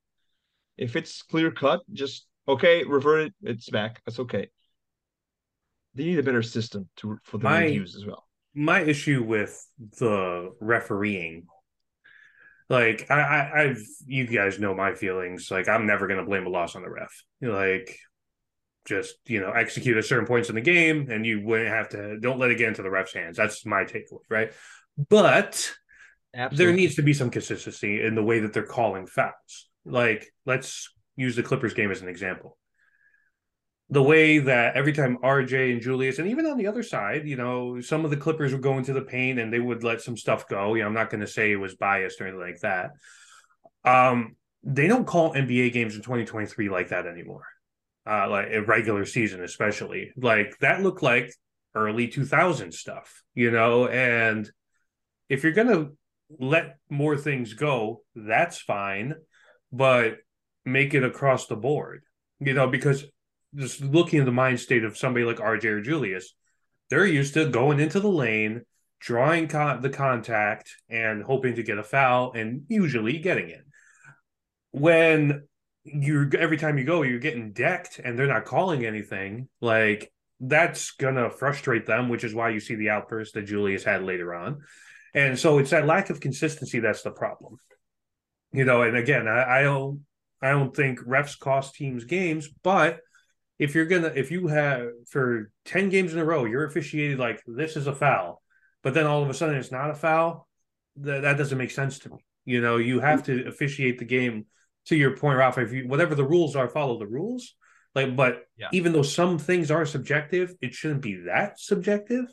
If 0.78 0.96
it's 0.96 1.22
clear 1.22 1.52
cut, 1.52 1.82
just 1.94 2.28
okay, 2.48 2.84
revert 2.84 3.28
it. 3.28 3.34
It's 3.42 3.70
back. 3.70 4.02
That's 4.06 4.20
okay. 4.20 4.50
They 5.96 6.04
need 6.06 6.20
a 6.20 6.24
better 6.24 6.42
system 6.44 6.90
to 6.98 7.18
for 7.24 7.38
the 7.38 7.44
My- 7.46 7.64
reviews 7.64 7.96
as 7.96 8.06
well. 8.06 8.28
my 8.54 8.82
issue 8.82 9.24
with 9.24 9.66
the 10.00 10.54
refereeing 10.60 11.46
like 12.70 13.06
I, 13.12 13.20
I 13.20 13.62
i've 13.64 13.82
you 14.08 14.26
guys 14.26 14.60
know 14.60 14.74
my 14.74 14.94
feelings 14.96 15.52
like 15.52 15.68
i'm 15.70 15.86
never 15.86 16.08
going 16.08 16.20
to 16.20 16.26
blame 16.26 16.48
a 16.48 16.50
loss 16.50 16.76
on 16.76 16.82
the 16.82 16.90
ref 16.90 17.12
like 17.42 18.00
just 18.86 19.16
you 19.28 19.40
know 19.40 19.52
execute 19.52 19.98
at 19.98 20.06
certain 20.06 20.26
points 20.26 20.50
in 20.50 20.56
the 20.56 20.62
game 20.62 21.10
and 21.12 21.26
you 21.26 21.42
wouldn't 21.46 21.70
have 21.70 21.90
to 21.90 22.18
don't 22.20 22.40
let 22.40 22.50
it 22.50 22.58
get 22.58 22.70
into 22.70 22.82
the 22.82 22.90
ref's 22.90 23.14
hands 23.14 23.38
that's 23.38 23.66
my 23.66 23.84
takeaway 23.84 24.20
right 24.30 24.52
but 25.10 25.72
there 26.54 26.72
needs 26.74 26.96
to 26.96 27.04
be 27.04 27.14
some 27.14 27.30
consistency 27.30 28.02
in 28.04 28.16
the 28.16 28.24
way 28.24 28.40
that 28.40 28.52
they're 28.54 28.64
calling 28.66 29.06
fouls 29.06 29.70
like 29.86 30.26
let's 30.46 30.90
use 31.16 31.36
the 31.36 31.44
clippers 31.44 31.74
game 31.74 31.92
as 31.92 32.02
an 32.02 32.08
example 32.08 32.58
the 33.90 34.02
way 34.02 34.40
that 34.40 34.76
every 34.76 34.94
time 34.94 35.18
RJ 35.24 35.74
and 35.74 35.82
Julius, 35.82 36.18
and 36.18 36.28
even 36.28 36.46
on 36.48 36.58
the 36.58 36.68
other 36.68 36.82
side, 36.82 37.28
you 37.28 37.36
know, 37.36 37.80
some 37.82 38.04
of 38.04 38.12
the 38.12 38.18
Clippers 38.18 38.52
would 38.52 38.64
go 38.64 38.78
into 38.78 38.94
the 38.94 39.02
paint 39.02 39.40
and 39.40 39.54
they 39.54 39.60
would 39.60 39.84
let 39.84 40.02
some 40.02 40.18
stuff 40.18 40.48
go. 40.48 40.74
You 40.74 40.82
know, 40.82 40.88
I'm 40.88 40.94
not 40.94 41.12
going 41.12 41.22
to 41.22 41.28
say 41.28 41.52
it 41.52 41.58
was 41.58 41.76
biased 41.76 42.20
or 42.20 42.28
anything 42.28 42.42
like 42.42 42.60
that. 42.62 42.92
Um, 43.84 44.36
they 44.64 44.88
don't 44.88 45.06
call 45.06 45.36
NBA 45.36 45.72
games 45.72 45.96
in 45.96 46.02
2023 46.02 46.70
like 46.70 46.90
that 46.90 47.06
anymore. 47.06 47.46
Uh, 48.08 48.28
like 48.30 48.48
a 48.52 48.62
regular 48.62 49.06
season, 49.06 49.44
especially 49.44 50.12
like 50.18 50.58
that 50.60 50.82
looked 50.82 51.04
like 51.04 51.32
early 51.76 52.08
2000 52.08 52.72
stuff, 52.72 53.24
you 53.34 53.52
know. 53.52 53.88
And 53.88 54.50
if 55.28 55.44
you're 55.44 55.54
gonna 55.54 55.90
let 56.40 56.78
more 56.90 57.18
things 57.18 57.54
go, 57.54 58.04
that's 58.16 58.60
fine, 58.60 59.16
but 59.72 60.18
make 60.66 60.94
it 60.94 61.04
across 61.04 61.48
the 61.48 61.56
board, 61.56 62.04
you 62.40 62.54
know, 62.54 62.68
because 62.68 63.06
just 63.56 63.82
looking 63.82 64.20
at 64.20 64.26
the 64.26 64.32
mind 64.32 64.60
state 64.60 64.84
of 64.84 64.98
somebody 64.98 65.26
like 65.26 65.38
RJ 65.38 65.66
or 65.66 65.82
Julius, 65.82 66.34
they're 66.90 67.06
used 67.06 67.34
to 67.36 67.50
going 67.50 67.80
into 67.80 68.00
the 68.00 68.10
lane, 68.10 68.64
drawing 69.00 69.48
con- 69.48 69.82
the 69.82 69.90
contact, 69.90 70.76
and 70.90 71.24
hoping 71.24 71.56
to 71.56 71.64
get 71.64 71.78
a 71.78 71.84
foul, 71.84 72.34
and 72.34 72.64
usually 72.68 73.20
getting 73.20 73.50
it. 73.50 73.66
When 74.72 75.44
you're 75.84 76.30
every 76.38 76.58
time 76.58 76.78
you 76.78 76.84
go, 76.84 77.04
you're 77.04 77.20
getting 77.20 77.54
decked, 77.54 78.00
and 78.04 78.18
they're 78.18 78.28
not 78.28 78.46
calling 78.46 78.86
anything. 78.86 79.48
Like 79.62 80.12
that's 80.40 80.92
gonna 80.92 81.30
frustrate 81.30 81.86
them, 81.86 82.10
which 82.10 82.24
is 82.24 82.36
why 82.36 82.50
you 82.50 82.60
see 82.60 82.76
the 82.76 82.90
outburst 82.90 83.36
that 83.36 83.44
Julius 83.44 83.84
had 83.84 84.04
later 84.04 84.36
on. 84.36 84.62
And 85.14 85.40
so 85.40 85.60
it's 85.60 85.70
that 85.72 85.86
lack 85.86 86.10
of 86.10 86.20
consistency 86.20 86.80
that's 86.80 87.04
the 87.04 87.12
problem. 87.12 87.58
You 88.52 88.66
know, 88.66 88.82
and 88.82 88.98
again, 88.98 89.28
I, 89.28 89.60
I 89.60 89.64
don't 89.64 90.05
I 90.42 90.50
don't 90.52 90.76
think 90.76 91.00
refs 91.00 91.38
cost 91.38 91.76
teams 91.76 92.04
games, 92.04 92.50
but 92.64 93.00
if 93.58 93.74
you're 93.74 93.86
gonna 93.86 94.12
if 94.16 94.32
you 94.32 94.48
have 94.48 94.90
for 95.08 95.52
10 95.66 95.90
games 95.90 96.14
in 96.14 96.20
a 96.20 96.26
row 96.26 96.46
you're 96.46 96.66
officiated 96.66 97.20
like 97.20 97.42
this 97.48 97.78
is 97.78 97.88
a 97.88 97.96
foul 97.96 98.42
but 98.84 98.94
then 98.94 99.06
all 99.06 99.24
of 99.24 99.30
a 99.30 99.34
sudden 99.34 99.56
it's 99.56 99.72
not 99.72 99.90
a 99.90 99.96
foul 99.96 100.48
that, 100.98 101.22
that 101.22 101.38
doesn't 101.38 101.58
make 101.58 101.72
sense 101.72 102.00
to 102.00 102.10
me. 102.10 102.18
You 102.46 102.62
know 102.62 102.78
you 102.78 103.00
have 103.00 103.24
to 103.24 103.48
officiate 103.48 103.98
the 103.98 104.06
game 104.06 104.46
to 104.86 104.96
your 104.96 105.18
point 105.18 105.38
Ralph 105.38 105.58
if 105.58 105.72
you 105.72 105.88
whatever 105.88 106.16
the 106.16 106.24
rules 106.24 106.56
are 106.56 106.70
follow 106.70 107.00
the 107.00 107.08
rules. 107.08 107.56
Like 107.94 108.16
but 108.16 108.44
Yeah. 108.58 108.68
even 108.74 108.92
though 108.92 109.02
some 109.04 109.40
things 109.40 109.72
are 109.72 109.86
subjective 109.86 110.54
it 110.62 110.74
shouldn't 110.74 111.02
be 111.02 111.16
that 111.26 111.60
subjective 111.60 112.26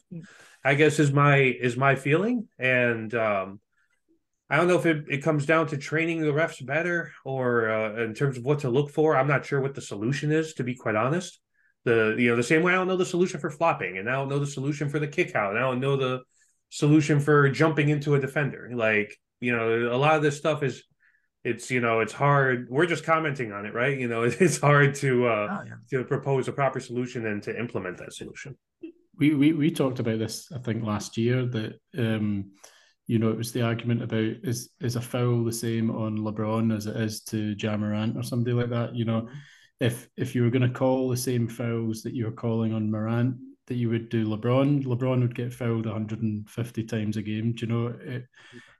i 0.65 0.75
guess 0.75 0.99
is 0.99 1.13
my 1.13 1.37
is 1.39 1.77
my 1.77 1.95
feeling. 1.95 2.49
And 2.59 3.15
um 3.15 3.61
I 4.53 4.57
don't 4.57 4.69
know 4.69 4.79
if 4.79 4.85
it, 4.85 5.07
it 5.09 5.23
comes 5.23 5.47
down 5.47 5.67
to 5.69 5.79
training 5.79 6.21
the 6.21 6.27
refs 6.33 6.65
better 6.65 7.11
or 7.25 7.71
uh, 7.71 8.05
in 8.05 8.13
terms 8.13 8.37
of 8.37 8.45
what 8.45 8.59
to 8.61 8.69
look 8.69 8.91
for. 8.91 9.17
I'm 9.17 9.27
not 9.27 9.47
sure 9.47 9.63
what 9.63 9.75
the 9.75 9.81
solution 9.81 10.31
is, 10.31 10.53
to 10.55 10.63
be 10.63 10.75
quite 10.75 10.95
honest. 10.95 11.41
The 11.85 12.15
you 12.19 12.29
know 12.29 12.37
the 12.37 12.43
same 12.43 12.63
way 12.63 12.73
I 12.75 12.77
don't 12.77 12.87
know 12.87 12.99
the 12.99 13.07
solution 13.07 13.41
for 13.41 13.51
flopping, 13.51 13.97
and 13.97 14.11
I 14.11 14.13
don't 14.13 14.29
know 14.29 14.39
the 14.39 14.47
solution 14.47 14.91
for 14.91 14.99
the 14.99 15.09
kick 15.09 15.35
out, 15.35 15.51
and 15.51 15.59
I 15.59 15.63
don't 15.63 15.81
know 15.81 15.97
the 15.97 16.21
solution 16.69 17.19
for 17.19 17.49
jumping 17.49 17.89
into 17.89 18.15
a 18.15 18.21
defender. 18.21 18.71
Like 18.75 19.17
you 19.41 19.57
know, 19.57 19.91
a 19.91 19.97
lot 19.97 20.17
of 20.17 20.23
this 20.23 20.37
stuff 20.37 20.63
is 20.63 20.85
it's 21.45 21.71
you 21.71 21.81
know 21.81 22.01
it's 22.01 22.13
hard. 22.13 22.67
We're 22.69 22.87
just 22.87 23.05
commenting 23.05 23.53
on 23.53 23.65
it, 23.65 23.73
right? 23.73 23.99
You 23.99 24.07
know, 24.07 24.23
it's 24.47 24.61
hard 24.61 24.95
to 24.97 25.27
uh, 25.29 25.49
Oh, 25.61 25.65
yeah. 25.67 25.75
to 25.99 26.05
propose 26.05 26.47
a 26.47 26.53
proper 26.53 26.79
solution 26.79 27.27
and 27.27 27.43
to 27.45 27.59
implement 27.59 27.97
that 27.99 28.13
solution. 28.13 28.57
We, 29.19 29.35
we 29.35 29.53
we 29.55 29.71
talked 29.71 29.99
about 29.99 30.19
this, 30.19 30.53
I 30.55 30.59
think, 30.59 30.85
last 30.85 31.17
year 31.17 31.47
that 31.47 31.81
um, 31.97 32.53
you 33.13 33.19
know 33.19 33.29
it 33.29 33.37
was 33.37 33.53
the 33.53 33.61
argument 33.61 34.03
about 34.03 34.25
is 34.43 34.71
is 34.81 34.97
a 34.97 35.01
foul 35.03 35.45
the 35.45 35.53
same 35.53 35.91
on 35.91 36.17
LeBron 36.17 36.75
as 36.75 36.87
it 36.87 36.97
is 36.97 37.21
to 37.25 37.55
Ja 37.59 37.77
Morant 37.77 38.17
or 38.17 38.23
somebody 38.23 38.55
like 38.55 38.71
that. 38.71 38.97
You 38.97 39.05
know, 39.05 39.29
if 39.81 40.09
if 40.17 40.35
you 40.35 40.43
were 40.43 40.49
going 40.49 40.67
to 40.67 40.79
call 40.79 41.11
the 41.11 41.17
same 41.19 41.47
fouls 41.47 42.01
that 42.03 42.15
you 42.15 42.25
were 42.25 42.33
calling 42.33 42.73
on 42.73 42.91
Morant 42.91 43.37
that 43.67 43.75
you 43.75 43.91
would 43.91 44.09
do 44.09 44.25
LeBron, 44.25 44.87
LeBron 44.87 45.21
would 45.21 45.35
get 45.35 45.53
fouled 45.53 45.85
150 45.85 46.85
times 46.85 47.19
a 47.19 47.23
game. 47.23 47.53
Do 47.53 47.67
you 47.67 47.73
know 47.73 47.95
it? 48.01 48.25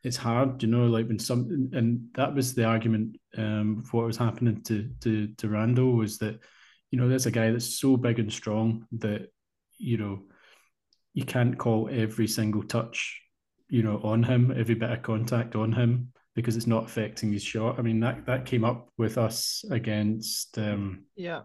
It's 0.03 0.17
hard, 0.17 0.63
you 0.63 0.69
know, 0.71 0.87
like 0.87 1.09
when 1.09 1.19
some 1.19 1.69
and 1.75 2.09
that 2.15 2.35
was 2.35 2.55
the 2.55 2.65
argument 2.65 3.19
um, 3.37 3.83
for 3.83 3.99
what 3.99 4.07
was 4.07 4.17
happening 4.17 4.63
to 4.63 4.89
to 5.03 5.29
to 5.37 5.49
Randle 5.51 5.93
was 5.93 6.17
that 6.19 6.41
you 6.91 6.99
know 6.99 7.07
there's 7.07 7.27
a 7.27 7.31
guy 7.31 7.51
that's 7.51 7.79
so 7.79 7.99
big 7.99 8.19
and 8.19 8.33
strong 8.33 8.87
that 8.93 9.31
you 9.77 9.99
know 9.99 10.23
you 11.13 11.27
can't 11.27 11.59
call 11.59 11.91
every 11.93 12.27
single 12.27 12.63
touch 12.63 13.22
you 13.73 13.83
know 13.83 13.99
on 14.05 14.23
him 14.23 14.53
every 14.55 14.75
bit 14.75 14.91
of 14.91 15.03
contact 15.03 15.57
on 15.57 15.73
him 15.73 16.13
because 16.37 16.57
it's 16.57 16.67
not 16.67 16.85
affecting 16.85 17.33
his 17.33 17.43
shot 17.43 17.79
i 17.79 17.83
mean 17.83 18.01
that 18.01 18.27
that 18.27 18.45
came 18.45 18.65
up 18.65 18.91
with 18.99 19.17
us 19.17 19.65
against 19.71 20.59
um 20.59 21.05
Yeah. 21.17 21.43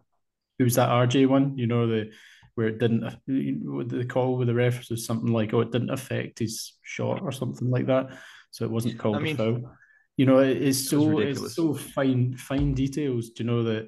who 0.59 0.65
was 0.65 0.75
that 0.75 0.89
rj 0.89 1.25
one 1.25 1.57
you 1.57 1.67
know 1.67 1.87
the 1.87 2.11
where 2.55 2.67
it 2.67 2.79
didn't 2.79 3.01
the 3.27 4.05
call 4.09 4.35
with 4.35 4.49
the 4.49 4.53
refs 4.53 4.89
was 4.89 5.05
something 5.05 5.31
like 5.31 5.53
oh 5.53 5.61
it 5.61 5.71
didn't 5.71 5.89
affect 5.89 6.39
his 6.39 6.73
shot 6.81 7.21
or 7.21 7.31
something 7.31 7.69
like 7.69 7.87
that 7.87 8.09
so 8.51 8.65
it 8.65 8.71
wasn't 8.71 8.99
called 8.99 9.17
I 9.17 9.19
mean, 9.19 9.35
a 9.35 9.37
foul 9.37 9.71
you 10.17 10.25
know 10.25 10.39
it's 10.39 10.89
so 10.89 11.05
ridiculous. 11.05 11.51
it's 11.51 11.55
so 11.55 11.73
fine 11.73 12.35
fine 12.35 12.73
details 12.73 13.29
do 13.29 13.43
you 13.43 13.49
know 13.49 13.63
that 13.63 13.87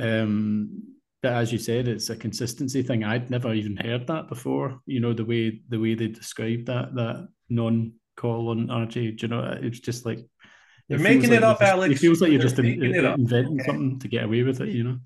um 0.00 0.82
but 1.22 1.32
as 1.32 1.50
you 1.50 1.58
said, 1.58 1.88
it's 1.88 2.10
a 2.10 2.14
consistency 2.14 2.82
thing. 2.82 3.02
I'd 3.02 3.30
never 3.30 3.52
even 3.52 3.76
heard 3.78 4.06
that 4.06 4.28
before. 4.28 4.80
You 4.86 5.00
know 5.00 5.12
the 5.14 5.24
way 5.24 5.62
the 5.68 5.80
way 5.80 5.94
they 5.94 6.08
described 6.08 6.66
that 6.66 6.94
that 6.94 7.28
non 7.48 7.92
call 8.16 8.48
on 8.50 8.68
RJ. 8.68 9.18
Do 9.18 9.26
you 9.26 9.28
know 9.28 9.58
it's 9.62 9.80
just 9.80 10.06
like 10.06 10.18
They're 10.88 10.98
it 10.98 11.02
making 11.02 11.32
it 11.32 11.42
like 11.42 11.42
up, 11.42 11.58
just- 11.60 11.72
Alex. 11.72 11.94
It 11.94 11.98
feels 11.98 12.20
like 12.20 12.30
you're 12.30 12.38
They're 12.38 12.48
just 12.48 12.58
in, 12.58 12.64
making 12.80 12.94
inventing 12.94 13.60
Okay. 13.60 13.64
something 13.66 13.98
to 14.00 14.08
get 14.08 14.24
away 14.24 14.42
with 14.42 14.60
it. 14.60 14.68
You 14.70 14.84
know. 14.84 14.98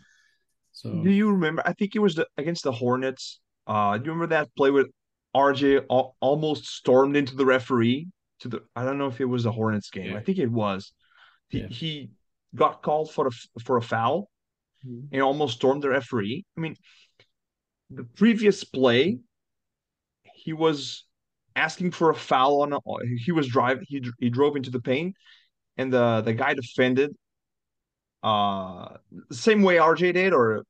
So 0.72 1.03
Do 1.03 1.11
you 1.11 1.31
remember? 1.33 1.62
I 1.66 1.72
think 1.72 1.96
it 1.96 1.98
was 1.98 2.14
the, 2.14 2.26
against 2.37 2.64
the 2.64 2.72
Hornets. 2.72 3.40
Uh, 3.66 3.98
do 3.98 4.05
you 4.05 4.12
remember 4.12 4.29
that 4.35 4.55
play 4.57 4.70
with 4.70 4.88
RJ 5.35 5.85
al- 5.90 6.16
almost 6.20 6.66
stormed 6.66 7.16
into 7.16 7.35
the 7.37 7.44
referee 7.44 8.09
to 8.40 8.48
the? 8.48 8.61
I 8.76 8.85
don't 8.85 8.98
know 8.98 9.09
if 9.09 9.20
it 9.20 9.24
was 9.26 9.42
the 9.44 9.53
Hornets 9.53 9.90
game. 9.90 10.12
Yeah. 10.12 10.18
I 10.18 10.22
think 10.22 10.38
it 10.38 10.50
was. 10.50 10.92
He 11.48 11.61
Yeah. 11.61 11.66
he 11.68 12.11
got 12.55 12.83
called 12.83 13.11
for 13.12 13.26
a 13.26 13.31
f- 13.31 13.62
for 13.64 13.76
a 13.76 13.83
foul 13.83 14.29
Mhm. 14.87 15.09
and 15.12 15.22
almost 15.22 15.57
stormed 15.57 15.83
the 15.83 15.88
referee. 15.90 16.44
I 16.57 16.61
mean, 16.61 16.76
the 17.90 18.05
previous 18.05 18.62
play, 18.64 19.18
he 20.35 20.53
was 20.53 21.05
asking 21.56 21.92
for 21.92 22.10
a 22.10 22.14
foul 22.14 22.62
on. 22.62 22.72
A, 22.72 22.78
he 23.18 23.32
was 23.32 23.48
driving. 23.48 23.84
He 23.88 24.02
he 24.18 24.30
drove 24.30 24.56
into 24.56 24.70
the 24.70 24.80
paint, 24.80 25.16
and 25.76 25.92
the 25.92 26.22
the 26.22 26.34
guy 26.34 26.54
defended. 26.54 27.12
uh, 28.22 28.96
same 29.32 29.62
way 29.62 29.76
RJ 29.76 30.14
did 30.14 30.32
or 30.32 30.64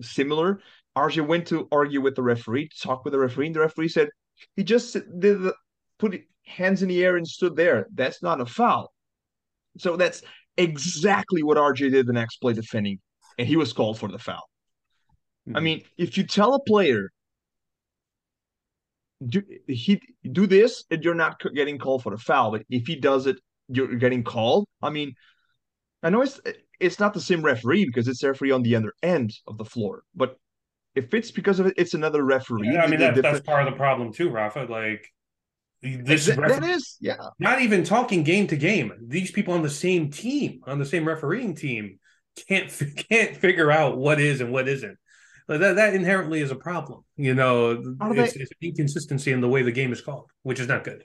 similar. 0.00 0.60
RJ 0.96 1.26
went 1.26 1.46
to 1.48 1.68
argue 1.72 2.00
with 2.00 2.14
the 2.14 2.22
referee, 2.22 2.70
talk 2.80 3.04
with 3.04 3.12
the 3.12 3.18
referee, 3.18 3.46
and 3.46 3.54
the 3.54 3.60
referee 3.60 3.88
said 3.88 4.08
he 4.56 4.64
just 4.64 4.94
did 4.94 5.42
the, 5.42 5.54
put 5.98 6.20
hands 6.46 6.82
in 6.82 6.88
the 6.88 7.04
air 7.04 7.16
and 7.16 7.26
stood 7.26 7.56
there. 7.56 7.86
That's 7.94 8.22
not 8.22 8.40
a 8.40 8.46
foul. 8.46 8.92
So 9.78 9.96
that's 9.96 10.22
exactly 10.56 11.42
what 11.42 11.56
RJ 11.56 11.90
did 11.90 12.06
the 12.06 12.12
next 12.12 12.36
play 12.36 12.52
defending, 12.52 13.00
and 13.38 13.48
he 13.48 13.56
was 13.56 13.72
called 13.72 13.98
for 13.98 14.08
the 14.08 14.18
foul. 14.18 14.48
I 15.54 15.60
mean, 15.60 15.82
if 15.98 16.16
you 16.16 16.24
tell 16.24 16.54
a 16.54 16.60
player 16.62 17.10
do 19.28 19.42
he 19.66 20.00
do 20.30 20.46
this 20.46 20.84
and 20.90 21.02
you're 21.02 21.14
not 21.14 21.40
getting 21.54 21.78
called 21.78 22.02
for 22.02 22.10
the 22.10 22.18
foul, 22.18 22.52
but 22.52 22.62
if 22.68 22.86
he 22.86 22.96
does 22.96 23.26
it, 23.26 23.38
you're 23.68 23.96
getting 23.96 24.24
called. 24.24 24.66
I 24.82 24.90
mean, 24.90 25.14
I 26.02 26.10
know 26.10 26.22
it's 26.22 26.40
it's 26.80 27.00
not 27.00 27.14
the 27.14 27.20
same 27.20 27.42
referee 27.42 27.86
because 27.86 28.08
it's 28.08 28.22
referee 28.22 28.50
on 28.50 28.62
the 28.62 28.76
other 28.76 28.92
end 29.02 29.34
of 29.46 29.58
the 29.58 29.64
floor, 29.64 30.02
but 30.14 30.36
if 30.94 31.12
it's 31.12 31.30
because 31.30 31.58
of 31.60 31.66
it, 31.66 31.74
it's 31.76 31.94
another 31.94 32.24
referee. 32.24 32.70
Yeah, 32.72 32.82
I 32.82 32.86
mean 32.86 33.00
that, 33.00 33.16
that's 33.16 33.40
part 33.40 33.66
of 33.66 33.72
the 33.72 33.76
problem 33.76 34.12
too, 34.12 34.30
Rafa. 34.30 34.66
Like 34.68 35.08
this 35.82 36.26
that, 36.26 36.36
that 36.36 36.64
is, 36.64 36.96
yeah. 37.00 37.16
Not 37.38 37.60
even 37.60 37.84
talking 37.84 38.22
game 38.22 38.46
to 38.48 38.56
game. 38.56 38.92
These 39.06 39.32
people 39.32 39.54
on 39.54 39.62
the 39.62 39.70
same 39.70 40.10
team, 40.10 40.60
on 40.66 40.78
the 40.78 40.86
same 40.86 41.06
refereeing 41.06 41.54
team, 41.54 41.98
can't 42.48 42.70
can't 43.10 43.36
figure 43.36 43.70
out 43.70 43.98
what 43.98 44.20
is 44.20 44.40
and 44.40 44.52
what 44.52 44.68
isn't. 44.68 44.98
Like 45.46 45.60
that 45.60 45.76
that 45.76 45.94
inherently 45.94 46.40
is 46.40 46.50
a 46.50 46.56
problem. 46.56 47.04
You 47.16 47.34
know, 47.34 47.72
it's, 48.00 48.34
they, 48.34 48.40
it's 48.40 48.50
inconsistency 48.62 49.32
in 49.32 49.40
the 49.40 49.48
way 49.48 49.62
the 49.62 49.72
game 49.72 49.92
is 49.92 50.00
called, 50.00 50.30
which 50.42 50.58
is 50.58 50.68
not 50.68 50.84
good. 50.84 51.04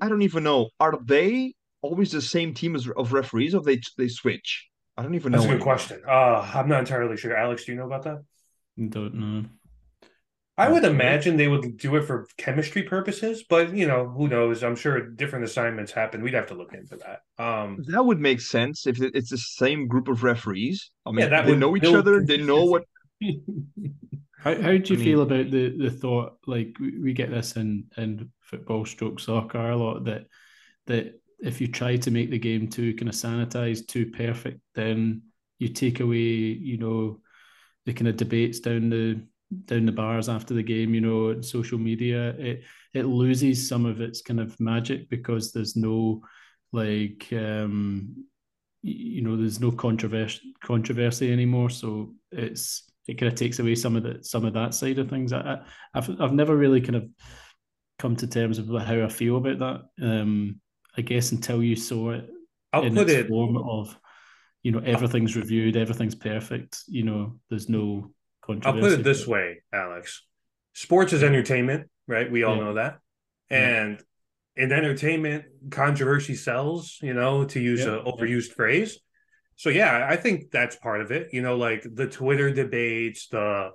I 0.00 0.08
don't 0.08 0.22
even 0.22 0.42
know. 0.42 0.70
Are 0.80 0.98
they 1.02 1.54
always 1.80 2.10
the 2.10 2.20
same 2.20 2.52
team 2.52 2.74
as 2.74 2.88
of 2.96 3.12
referees, 3.12 3.54
or 3.54 3.62
they 3.62 3.80
they 3.96 4.08
switch? 4.08 4.68
I 4.96 5.02
don't 5.02 5.14
even 5.14 5.30
That's 5.30 5.44
know. 5.44 5.50
That's 5.50 5.54
a 5.54 5.58
good 5.58 5.64
question. 5.64 6.02
Uh, 6.06 6.50
I'm 6.54 6.68
not 6.68 6.80
entirely 6.80 7.16
sure. 7.16 7.36
Alex, 7.36 7.64
do 7.64 7.72
you 7.72 7.78
know 7.78 7.86
about 7.86 8.02
that? 8.02 8.24
Don't 8.88 9.14
know. 9.14 9.44
I 10.56 10.68
would 10.68 10.82
imagine 10.82 11.36
they 11.36 11.46
would 11.46 11.76
do 11.76 11.94
it 11.94 12.02
for 12.02 12.26
chemistry 12.36 12.82
purposes, 12.82 13.44
but 13.48 13.72
you 13.72 13.86
know, 13.86 14.08
who 14.08 14.26
knows? 14.26 14.64
I'm 14.64 14.74
sure 14.74 15.00
different 15.00 15.44
assignments 15.44 15.92
happen. 15.92 16.20
We'd 16.20 16.34
have 16.34 16.48
to 16.48 16.54
look 16.54 16.74
into 16.74 16.96
that. 16.96 17.20
Um, 17.42 17.84
that 17.86 18.04
would 18.04 18.18
make 18.18 18.40
sense 18.40 18.84
if 18.88 19.00
it's 19.00 19.30
the 19.30 19.38
same 19.38 19.86
group 19.86 20.08
of 20.08 20.24
referees. 20.24 20.90
I 21.06 21.12
mean, 21.12 21.30
yeah, 21.30 21.42
they 21.42 21.54
know 21.54 21.76
each 21.76 21.84
other. 21.84 22.24
They 22.24 22.38
know 22.38 22.64
what. 22.64 22.82
how 24.38 24.54
how 24.62 24.76
do 24.76 24.94
you 24.94 24.96
I 24.96 24.96
mean, 24.96 25.04
feel 25.04 25.22
about 25.22 25.50
the 25.50 25.76
the 25.76 25.90
thought? 25.90 26.38
Like 26.46 26.76
we, 26.80 26.98
we 26.98 27.12
get 27.12 27.30
this 27.30 27.56
in 27.56 27.84
in 27.96 28.30
football, 28.40 28.84
stroke 28.84 29.20
soccer 29.20 29.70
a 29.70 29.76
lot 29.76 30.04
that 30.04 30.26
that 30.86 31.20
if 31.40 31.60
you 31.60 31.68
try 31.68 31.96
to 31.96 32.10
make 32.10 32.30
the 32.30 32.38
game 32.38 32.68
too 32.68 32.94
kind 32.94 33.08
of 33.08 33.14
sanitized, 33.14 33.86
too 33.88 34.06
perfect, 34.06 34.60
then 34.74 35.22
you 35.58 35.68
take 35.68 36.00
away, 36.00 36.16
you 36.16 36.78
know, 36.78 37.20
the 37.86 37.92
kind 37.92 38.08
of 38.08 38.16
debates 38.16 38.60
down 38.60 38.90
the 38.90 39.20
down 39.64 39.86
the 39.86 39.92
bars 39.92 40.28
after 40.28 40.54
the 40.54 40.62
game, 40.62 40.94
you 40.94 41.00
know, 41.00 41.40
social 41.40 41.78
media, 41.78 42.30
it 42.38 42.62
it 42.94 43.04
loses 43.04 43.68
some 43.68 43.86
of 43.86 44.00
its 44.00 44.22
kind 44.22 44.40
of 44.40 44.58
magic 44.60 45.08
because 45.10 45.52
there's 45.52 45.76
no 45.76 46.22
like 46.72 47.26
um 47.32 48.26
you 48.82 49.22
know 49.22 49.36
there's 49.36 49.60
no 49.60 49.72
controversy 49.72 50.54
controversy 50.62 51.32
anymore. 51.32 51.70
So 51.70 52.14
it's 52.30 52.90
it 53.08 53.18
kind 53.18 53.32
of 53.32 53.38
takes 53.38 53.58
away 53.58 53.74
some 53.74 53.96
of 53.96 54.02
the 54.02 54.22
some 54.22 54.44
of 54.44 54.52
that 54.52 54.74
side 54.74 54.98
of 54.98 55.08
things. 55.08 55.32
I, 55.32 55.60
I've 55.94 56.20
I've 56.20 56.34
never 56.34 56.54
really 56.54 56.82
kind 56.82 56.96
of 56.96 57.08
come 57.98 58.14
to 58.16 58.26
terms 58.26 58.60
with 58.60 58.82
how 58.82 59.02
I 59.02 59.08
feel 59.08 59.38
about 59.38 59.58
that. 59.58 60.06
Um, 60.06 60.60
I 60.96 61.00
guess 61.00 61.32
until 61.32 61.62
you 61.62 61.74
saw 61.74 62.10
it 62.10 62.28
I'll 62.72 62.84
in 62.84 62.96
its 62.96 63.10
it, 63.10 63.28
form 63.28 63.56
of 63.56 63.98
you 64.62 64.72
know 64.72 64.80
everything's 64.84 65.36
reviewed, 65.36 65.76
everything's 65.76 66.14
perfect. 66.14 66.82
You 66.86 67.04
know, 67.04 67.40
there's 67.48 67.68
no 67.68 68.12
controversy. 68.42 68.84
I'll 68.84 68.90
put 68.90 69.00
it 69.00 69.04
this 69.04 69.26
way, 69.26 69.62
Alex. 69.72 70.22
Sports 70.74 71.12
is 71.12 71.22
entertainment, 71.22 71.88
right? 72.06 72.30
We 72.30 72.44
all 72.44 72.56
yeah. 72.56 72.62
know 72.64 72.74
that. 72.74 72.98
And 73.50 74.02
yeah. 74.56 74.64
in 74.64 74.72
entertainment, 74.72 75.46
controversy 75.70 76.34
sells, 76.34 76.98
you 77.00 77.14
know, 77.14 77.44
to 77.46 77.58
use 77.58 77.80
yeah. 77.80 77.98
an 77.98 78.04
overused 78.04 78.52
phrase. 78.52 79.00
So 79.58 79.70
yeah, 79.70 80.06
I 80.08 80.14
think 80.14 80.52
that's 80.52 80.76
part 80.76 81.00
of 81.00 81.10
it. 81.10 81.34
You 81.34 81.42
know, 81.42 81.56
like 81.56 81.84
the 81.92 82.06
Twitter 82.06 82.52
debates, 82.54 83.26
the 83.26 83.70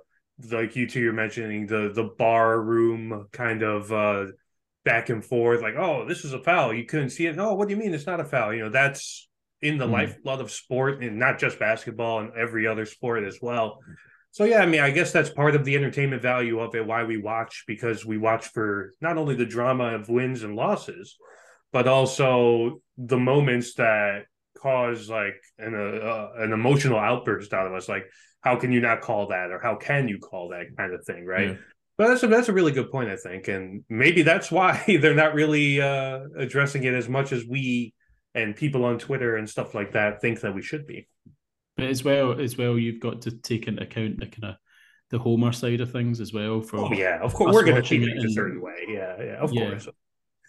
like 0.50 0.74
you 0.76 0.88
two 0.88 1.00
you're 1.00 1.12
mentioning, 1.12 1.66
the 1.66 1.92
the 1.94 2.10
bar 2.18 2.58
room 2.58 3.28
kind 3.32 3.62
of 3.62 3.92
uh 3.92 4.32
back 4.86 5.10
and 5.10 5.22
forth, 5.22 5.60
like, 5.60 5.76
oh, 5.76 6.06
this 6.08 6.24
is 6.24 6.32
a 6.32 6.42
foul. 6.42 6.72
You 6.72 6.86
couldn't 6.86 7.10
see 7.10 7.26
it. 7.26 7.36
No, 7.36 7.50
oh, 7.50 7.54
what 7.54 7.68
do 7.68 7.74
you 7.74 7.80
mean 7.80 7.92
it's 7.92 8.06
not 8.06 8.18
a 8.18 8.24
foul? 8.24 8.54
You 8.54 8.64
know, 8.64 8.70
that's 8.70 9.28
in 9.60 9.76
the 9.76 9.86
mm. 9.86 9.92
lifeblood 9.92 10.40
of 10.40 10.50
sport 10.50 11.02
and 11.02 11.18
not 11.18 11.38
just 11.38 11.58
basketball 11.58 12.20
and 12.20 12.32
every 12.34 12.66
other 12.66 12.86
sport 12.86 13.24
as 13.24 13.38
well. 13.42 13.78
So 14.30 14.44
yeah, 14.44 14.60
I 14.60 14.66
mean, 14.66 14.80
I 14.80 14.90
guess 14.90 15.12
that's 15.12 15.30
part 15.30 15.54
of 15.54 15.66
the 15.66 15.76
entertainment 15.76 16.22
value 16.22 16.60
of 16.60 16.74
it. 16.74 16.86
Why 16.86 17.04
we 17.04 17.18
watch 17.18 17.64
because 17.66 18.06
we 18.06 18.16
watch 18.16 18.46
for 18.46 18.94
not 19.02 19.18
only 19.18 19.34
the 19.34 19.44
drama 19.44 19.94
of 19.96 20.08
wins 20.08 20.44
and 20.44 20.56
losses, 20.56 21.16
but 21.72 21.86
also 21.86 22.80
the 22.96 23.18
moments 23.18 23.74
that 23.74 24.24
cause 24.60 25.08
like 25.08 25.36
an 25.58 25.74
uh, 25.74 26.28
an 26.36 26.52
emotional 26.52 26.98
outburst 26.98 27.52
out 27.52 27.66
of 27.66 27.74
us. 27.74 27.88
Like, 27.88 28.04
how 28.40 28.56
can 28.56 28.72
you 28.72 28.80
not 28.80 29.00
call 29.00 29.28
that, 29.28 29.50
or 29.50 29.58
how 29.58 29.76
can 29.76 30.08
you 30.08 30.18
call 30.18 30.50
that 30.50 30.66
kind 30.76 30.92
of 30.92 31.04
thing, 31.04 31.24
right? 31.24 31.50
Yeah. 31.50 31.56
But 31.96 32.08
that's 32.08 32.22
a, 32.24 32.26
that's 32.26 32.48
a 32.48 32.52
really 32.52 32.72
good 32.72 32.90
point, 32.90 33.08
I 33.08 33.16
think, 33.16 33.46
and 33.46 33.84
maybe 33.88 34.22
that's 34.22 34.50
why 34.50 34.82
they're 35.00 35.14
not 35.14 35.34
really 35.34 35.80
uh, 35.80 36.20
addressing 36.36 36.84
it 36.84 36.94
as 36.94 37.08
much 37.08 37.32
as 37.32 37.44
we 37.46 37.94
and 38.34 38.56
people 38.56 38.84
on 38.84 38.98
Twitter 38.98 39.36
and 39.36 39.48
stuff 39.48 39.74
like 39.74 39.92
that 39.92 40.20
think 40.20 40.40
that 40.40 40.54
we 40.54 40.62
should 40.62 40.86
be. 40.86 41.08
But 41.76 41.86
as 41.86 42.02
well, 42.02 42.40
as 42.40 42.56
well, 42.56 42.78
you've 42.78 43.00
got 43.00 43.22
to 43.22 43.30
take 43.30 43.68
into 43.68 43.82
account 43.82 44.18
the 44.18 44.26
kind 44.26 44.44
of 44.44 44.56
the 45.10 45.18
Homer 45.18 45.52
side 45.52 45.80
of 45.80 45.92
things 45.92 46.20
as 46.20 46.32
well. 46.32 46.60
For 46.60 46.78
oh, 46.78 46.92
yeah, 46.92 47.20
of 47.20 47.34
course, 47.34 47.54
we're 47.54 47.64
going 47.64 47.76
to 47.76 47.82
treat 47.82 48.02
it 48.02 48.16
in 48.16 48.26
a 48.26 48.30
certain 48.30 48.60
way. 48.60 48.86
Yeah, 48.88 49.14
yeah, 49.18 49.36
of 49.36 49.52
yeah. 49.52 49.68
course. 49.68 49.88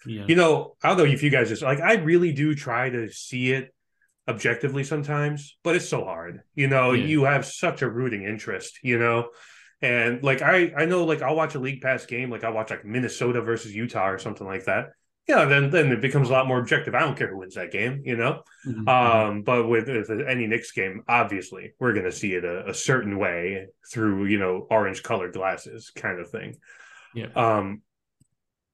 Yeah. 0.08 0.26
You 0.28 0.36
know, 0.36 0.76
I 0.84 0.90
don't 0.90 0.98
know 0.98 1.06
if 1.06 1.24
you 1.24 1.30
guys 1.30 1.50
just 1.50 1.62
like 1.62 1.80
I 1.80 1.96
really 1.96 2.32
do 2.32 2.56
try 2.56 2.90
to 2.90 3.10
see 3.10 3.52
it 3.52 3.74
objectively 4.28 4.84
sometimes, 4.84 5.58
but 5.64 5.76
it's 5.76 5.90
so 5.90 6.04
hard. 6.04 6.42
You 6.56 6.68
know, 6.68 6.92
yeah. 6.92 7.06
you 7.06 7.24
have 7.24 7.46
such 7.46 7.82
a 7.82 7.90
rooting 7.90 8.24
interest. 8.24 8.80
You 8.84 9.00
know, 9.00 9.30
and 9.82 10.24
like 10.24 10.42
I 10.42 10.74
I 10.78 10.86
know 10.86 11.04
like 11.04 11.22
I'll 11.22 11.36
watch 11.36 11.56
a 11.56 11.60
league 11.60 11.82
pass 11.82 12.06
game, 12.06 12.30
like 12.30 12.44
I 12.44 12.50
watch 12.50 12.70
like 12.70 12.86
Minnesota 12.86 13.42
versus 13.42 13.76
Utah 13.76 14.08
or 14.08 14.20
something 14.20 14.48
like 14.48 14.66
that 14.66 14.92
yeah, 15.28 15.46
then 15.46 15.72
then 15.72 15.92
it 15.92 16.02
becomes 16.02 16.30
a 16.30 16.34
lot 16.34 16.48
more 16.48 16.60
objective. 16.60 16.94
I 16.94 17.00
don't 17.00 17.18
care 17.18 17.28
who 17.28 17.38
wins 17.38 17.56
that 17.56 17.72
game, 17.72 18.04
you 18.06 18.16
know. 18.16 18.44
Mm-hmm. 18.66 18.88
Um, 18.88 19.42
but 19.42 19.68
with, 19.68 19.88
with, 19.88 20.12
any 20.12 20.46
Knicks 20.46 20.72
game, 20.72 21.04
obviously 21.08 21.74
we're 21.80 21.94
going 21.94 22.06
to 22.06 22.12
see 22.12 22.34
it 22.34 22.46
a, 22.46 22.70
a, 22.70 22.74
certain 22.74 23.18
way 23.18 23.68
through 23.92 24.26
you 24.26 24.38
know 24.38 24.68
orange 24.70 25.02
colored 25.02 25.34
glasses, 25.34 25.90
kind 25.90 26.20
of 26.20 26.30
thing. 26.30 26.58
Yeah. 27.16 27.30
Um, 27.36 27.82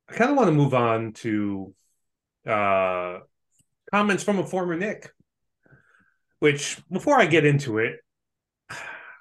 I 0.09 0.13
kind 0.13 0.29
of 0.29 0.35
want 0.35 0.47
to 0.47 0.53
move 0.53 0.73
on 0.73 1.13
to 1.13 1.73
uh, 2.45 3.19
comments 3.89 4.23
from 4.23 4.39
a 4.39 4.45
former 4.45 4.75
Knick. 4.75 5.09
Which 6.41 6.81
before 6.91 7.19
I 7.19 7.27
get 7.27 7.45
into 7.45 7.77
it, 7.77 7.97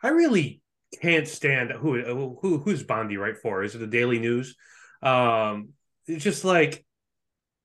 I 0.02 0.08
really 0.08 0.62
can't 1.02 1.28
stand 1.28 1.70
who 1.70 2.38
who 2.40 2.58
who's 2.58 2.82
Bondy 2.82 3.18
right 3.18 3.36
for? 3.36 3.62
Is 3.62 3.74
it 3.74 3.78
the 3.80 3.86
Daily 3.86 4.18
News? 4.18 4.56
Um, 5.02 5.74
it's 6.06 6.24
just 6.24 6.46
like 6.46 6.82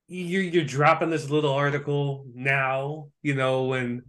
you're 0.09 0.43
you're 0.43 0.65
dropping 0.65 1.09
this 1.09 1.29
little 1.29 1.53
article 1.53 2.25
now, 2.33 3.07
you 3.21 3.33
know, 3.33 3.63
when 3.63 4.03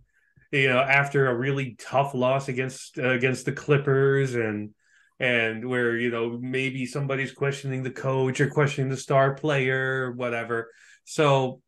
you 0.51 0.69
know 0.69 0.81
after 0.81 1.29
a 1.29 1.39
really 1.39 1.77
tough 1.79 2.13
loss 2.13 2.49
against 2.49 2.99
uh, 2.99 3.11
against 3.11 3.45
the 3.45 3.53
Clippers 3.53 4.35
and 4.35 4.71
and 5.21 5.65
where 5.65 5.97
you 5.97 6.11
know 6.11 6.41
maybe 6.43 6.87
somebody's 6.87 7.31
questioning 7.31 7.85
the 7.85 7.93
coach 7.93 8.41
or 8.41 8.51
questioning 8.51 8.91
the 8.91 8.97
star 8.97 9.35
player 9.35 10.11
whatever. 10.11 10.73
So 11.05 11.63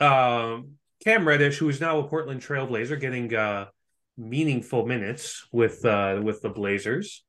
um 0.00 0.79
Cam 1.04 1.26
Reddish, 1.26 1.58
who 1.58 1.68
is 1.68 1.80
now 1.80 1.98
a 1.98 2.08
Portland 2.08 2.40
Trailblazer, 2.40 3.00
getting 3.00 3.34
uh 3.34 3.66
meaningful 4.16 4.86
minutes 4.86 5.46
with 5.52 5.84
uh 5.84 6.20
with 6.22 6.42
the 6.42 6.50
Blazers, 6.50 7.24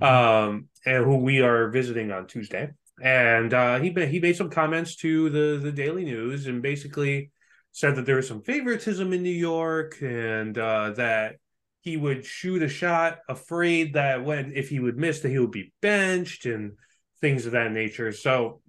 um, 0.00 0.68
and 0.86 1.04
who 1.04 1.16
we 1.16 1.40
are 1.40 1.68
visiting 1.68 2.10
on 2.10 2.26
Tuesday 2.26 2.70
and 3.00 3.54
uh, 3.54 3.78
he 3.78 3.90
he 4.06 4.20
made 4.20 4.36
some 4.36 4.50
comments 4.50 4.96
to 4.96 5.30
the 5.30 5.58
the 5.58 5.72
Daily 5.72 6.04
News 6.04 6.46
and 6.46 6.62
basically 6.62 7.30
said 7.72 7.96
that 7.96 8.04
there 8.04 8.16
was 8.16 8.28
some 8.28 8.42
favoritism 8.42 9.12
in 9.12 9.22
New 9.22 9.30
York 9.30 9.96
and 10.02 10.56
uh, 10.58 10.90
that 10.92 11.36
he 11.80 11.96
would 11.96 12.26
shoot 12.26 12.62
a 12.62 12.68
shot 12.68 13.20
afraid 13.28 13.94
that 13.94 14.24
when 14.24 14.52
if 14.54 14.68
he 14.68 14.80
would 14.80 14.98
miss 14.98 15.20
that 15.20 15.30
he 15.30 15.38
would 15.38 15.50
be 15.50 15.72
benched 15.80 16.44
and 16.44 16.72
things 17.20 17.46
of 17.46 17.52
that 17.52 17.72
nature. 17.72 18.12
So 18.12 18.60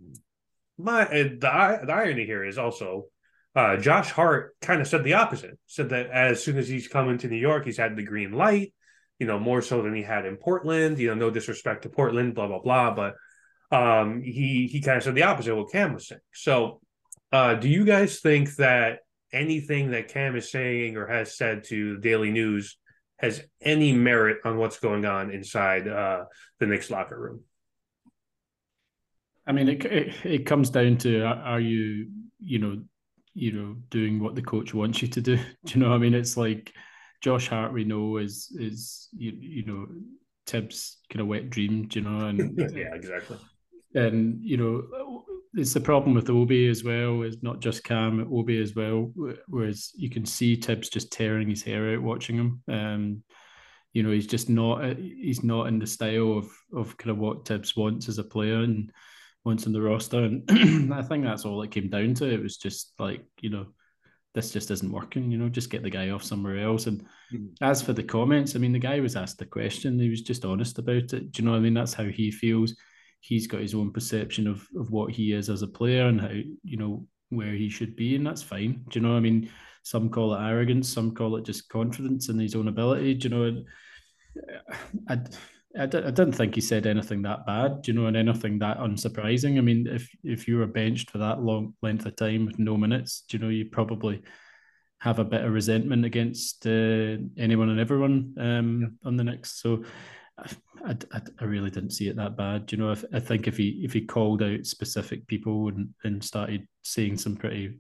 my 0.78 1.06
the 1.06 1.40
the 1.40 1.94
irony 1.94 2.26
here 2.26 2.46
is 2.46 2.58
also 2.58 3.08
uh, 3.56 3.78
Josh 3.78 4.10
Hart 4.12 4.56
kind 4.62 4.82
of 4.82 4.88
said 4.88 5.04
the 5.04 5.16
opposite. 5.16 5.58
Said 5.68 5.90
that 5.90 6.10
as 6.10 6.44
soon 6.44 6.58
as 6.58 6.68
he's 6.68 6.88
come 6.88 7.10
into 7.10 7.28
New 7.28 7.38
York, 7.38 7.66
he's 7.66 7.78
had 7.78 7.96
the 7.96 8.04
green 8.04 8.32
light. 8.32 8.74
You 9.20 9.28
know, 9.28 9.40
more 9.40 9.62
so 9.62 9.84
than 9.84 9.94
he 9.94 10.02
had 10.02 10.26
in 10.26 10.38
Portland. 10.38 10.98
You 10.98 11.10
know, 11.10 11.14
no 11.14 11.30
disrespect 11.30 11.84
to 11.84 11.90
Portland, 11.90 12.34
blah 12.34 12.48
blah 12.48 12.60
blah, 12.60 12.96
but 12.96 13.16
um, 13.72 14.22
he 14.22 14.68
he 14.72 14.82
kind 14.82 14.98
of 14.98 15.04
said 15.04 15.16
the 15.16 15.24
opposite 15.24 15.52
of 15.52 15.60
what 15.60 15.72
Cam 15.72 15.94
was 15.94 16.08
saying. 16.08 16.22
So, 16.34 16.82
uh, 17.32 17.56
do 17.56 17.70
you 17.70 17.86
guys 17.86 18.20
think 18.20 18.56
that 18.56 19.00
anything 19.34 19.92
that 19.92 20.10
Cam 20.10 20.36
is 20.36 20.52
saying 20.52 20.98
or 20.98 21.08
has 21.08 21.38
said 21.38 21.64
to 21.66 21.96
the 21.96 22.02
Daily 22.02 22.32
News 22.32 22.78
has 23.18 23.42
any 23.62 23.94
merit 23.94 24.40
on 24.44 24.58
what's 24.58 24.80
going 24.80 25.06
on 25.06 25.32
inside 25.32 25.88
uh, 25.88 26.26
the 26.60 26.66
Knicks 26.66 26.90
locker 26.90 27.20
room. 27.20 27.42
I 29.46 29.52
mean, 29.52 29.70
it, 29.70 29.86
it, 29.86 30.26
it 30.26 30.46
comes 30.46 30.70
down 30.70 30.98
to 31.00 31.24
are 31.24 31.60
you 31.60 32.10
you 32.40 32.60
know 32.60 32.84
you 33.34 33.52
know 33.52 33.76
doing 33.90 34.20
what 34.20 34.36
the 34.36 34.42
coach 34.42 34.74
wants 34.74 35.02
you 35.02 35.08
to 35.10 35.22
do? 35.22 35.38
Do 35.66 35.80
you 35.80 35.86
know? 35.86 35.94
I 35.94 35.98
mean, 35.98 36.14
it's 36.14 36.38
like 36.38 36.74
Josh 37.22 37.48
Hart. 37.48 37.74
We 37.74 37.84
know 37.84 38.18
is 38.18 38.56
is 38.60 39.10
you 39.16 39.34
you 39.40 39.66
know 39.66 39.88
Thibs 40.48 40.98
kind 41.10 41.22
of 41.22 41.28
wet 41.28 41.50
dream. 41.50 41.88
Do 41.88 42.00
you 42.00 42.10
know? 42.10 42.28
And 42.28 42.58
yeah, 42.76 42.94
exactly. 42.94 43.38
And 43.94 44.40
you 44.42 44.58
know, 44.58 45.24
it's 45.54 45.74
the 45.74 45.82
problem 45.82 46.16
with 46.16 46.30
Obi 46.30 46.68
as 46.68 46.84
well. 46.84 47.24
It's 47.24 47.44
not 47.44 47.60
just 47.60 47.84
Cam, 47.84 48.28
Obi 48.34 48.62
as 48.62 48.76
well. 48.76 49.12
Whereas 49.48 49.92
you 49.96 50.10
can 50.10 50.26
see 50.26 50.56
Thibs 50.56 50.90
just 50.90 51.12
tearing 51.12 51.50
his 51.50 51.64
hair 51.64 51.94
out 51.94 52.02
watching 52.02 52.38
him. 52.38 52.64
Um, 52.70 53.24
you 53.94 54.04
know, 54.04 54.12
he's 54.12 54.28
just 54.28 54.50
not 54.50 54.98
he's 54.98 55.44
not 55.44 55.68
in 55.68 55.80
the 55.80 55.88
style 55.88 56.38
of 56.38 56.50
of 56.74 56.98
kind 56.98 57.12
of 57.12 57.18
what 57.18 57.46
Thibs 57.46 57.76
wants 57.76 58.08
as 58.08 58.18
a 58.18 58.24
player 58.24 58.62
and 58.62 58.92
wants 59.44 59.66
in 59.66 59.74
the 59.74 59.82
roster. 59.82 60.24
And 60.24 60.94
I 60.94 61.02
think 61.02 61.24
that's 61.24 61.46
all 61.46 61.62
it 61.62 61.72
came 61.72 61.90
down 61.90 62.14
to. 62.16 62.30
It 62.30 62.42
was 62.42 62.58
just 62.58 62.94
like 63.00 63.24
you 63.42 63.50
know, 63.50 63.68
this 64.34 64.52
just 64.52 64.72
isn't 64.72 64.92
working. 64.92 65.32
You 65.32 65.38
know, 65.38 65.50
just 65.50 65.70
get 65.70 65.84
the 65.84 65.90
guy 65.90 66.10
off 66.10 66.24
somewhere 66.24 66.60
else. 66.60 66.88
And 66.88 67.02
mm-hmm. 67.34 67.48
as 67.62 67.82
for 67.82 67.94
the 67.94 68.04
comments, 68.04 68.56
I 68.56 68.60
mean, 68.60 68.74
the 68.74 68.80
guy 68.80 69.00
was 69.00 69.16
asked 69.16 69.40
the 69.40 69.46
question. 69.46 70.00
He 70.00 70.10
was 70.10 70.22
just 70.22 70.46
honest 70.46 70.80
about 70.80 71.14
it. 71.14 71.32
Do 71.32 71.42
you 71.42 71.46
know 71.46 71.52
what 71.52 71.58
I 71.58 71.62
mean? 71.62 71.74
That's 71.74 71.94
how 71.94 72.06
he 72.06 72.32
feels 72.32 72.76
he's 73.22 73.48
got 73.48 73.62
his 73.62 73.76
own 73.76 73.92
perception 73.92 74.48
of 74.48 74.68
of 74.76 74.92
what 74.92 75.12
he 75.12 75.34
is 75.34 75.50
as 75.50 75.62
a 75.62 75.68
player 75.68 76.08
and 76.08 76.20
how 76.20 76.30
you 76.30 76.78
know 76.78 77.06
where 77.30 77.54
he 77.54 77.70
should 77.70 77.96
be, 77.96 78.16
and 78.16 78.28
that's 78.28 78.44
fine. 78.44 78.84
Do 78.90 79.00
you 79.00 79.06
know? 79.06 79.16
I 79.16 79.20
mean, 79.20 79.50
some 79.84 80.10
call 80.10 80.34
it 80.34 80.42
arrogance, 80.42 80.90
some 80.90 81.16
call 81.16 81.38
it 81.38 81.46
just 81.46 81.70
confidence 81.70 82.30
in 82.30 82.38
his 82.38 82.56
own 82.56 82.68
ability. 82.68 83.16
Do 83.16 83.28
you 83.28 83.36
know? 83.36 83.64
I, 85.08 85.14
I, 85.14 85.20
I 85.80 85.86
didn't 85.86 86.34
think 86.34 86.56
he 86.56 86.62
said 86.62 86.86
anything 86.86 87.22
that 87.22 87.46
bad, 87.46 87.88
you 87.88 87.94
know, 87.94 88.08
and 88.08 88.18
anything 88.18 88.60
that 88.60 88.80
unsurprising. 88.80 89.58
I 89.58 89.62
mean, 89.62 89.88
if 89.88 90.10
if 90.24 90.48
you 90.48 90.58
were 90.58 90.68
benched 90.68 91.12
for 91.12 91.18
that 91.20 91.42
long 91.42 91.76
length 91.82 92.06
of 92.06 92.16
time 92.16 92.46
with 92.46 92.60
no 92.60 92.78
minutes, 92.78 93.24
do 93.28 93.38
you 93.38 93.44
know, 93.44 93.50
you 93.50 93.66
probably 93.66 94.22
have 95.00 95.18
a 95.18 95.26
bit 95.26 95.44
of 95.44 95.52
resentment 95.52 96.06
against 96.06 96.68
uh, 96.68 97.18
anyone 97.38 97.70
and 97.70 97.80
everyone 97.80 98.36
um, 98.38 98.82
yeah. 98.82 99.08
on 99.08 99.18
the 99.18 99.24
Knicks. 99.24 99.60
So 99.60 99.84
I, 100.38 100.96
I, 101.12 101.22
I, 101.40 101.44
really 101.44 101.72
didn't 101.72 101.90
see 101.90 102.08
it 102.08 102.16
that 102.18 102.38
bad. 102.38 102.72
You 102.72 102.78
know, 102.78 102.92
I, 102.92 103.18
I 103.18 103.20
think 103.20 103.48
if 103.48 103.58
he 103.58 103.82
if 103.84 103.94
he 103.94 104.02
called 104.02 104.44
out 104.44 104.66
specific 104.66 105.26
people 105.26 105.70
and, 105.70 105.90
and 106.04 106.24
started 106.24 106.68
saying 106.84 107.18
some 107.18 107.36
pretty 107.36 107.80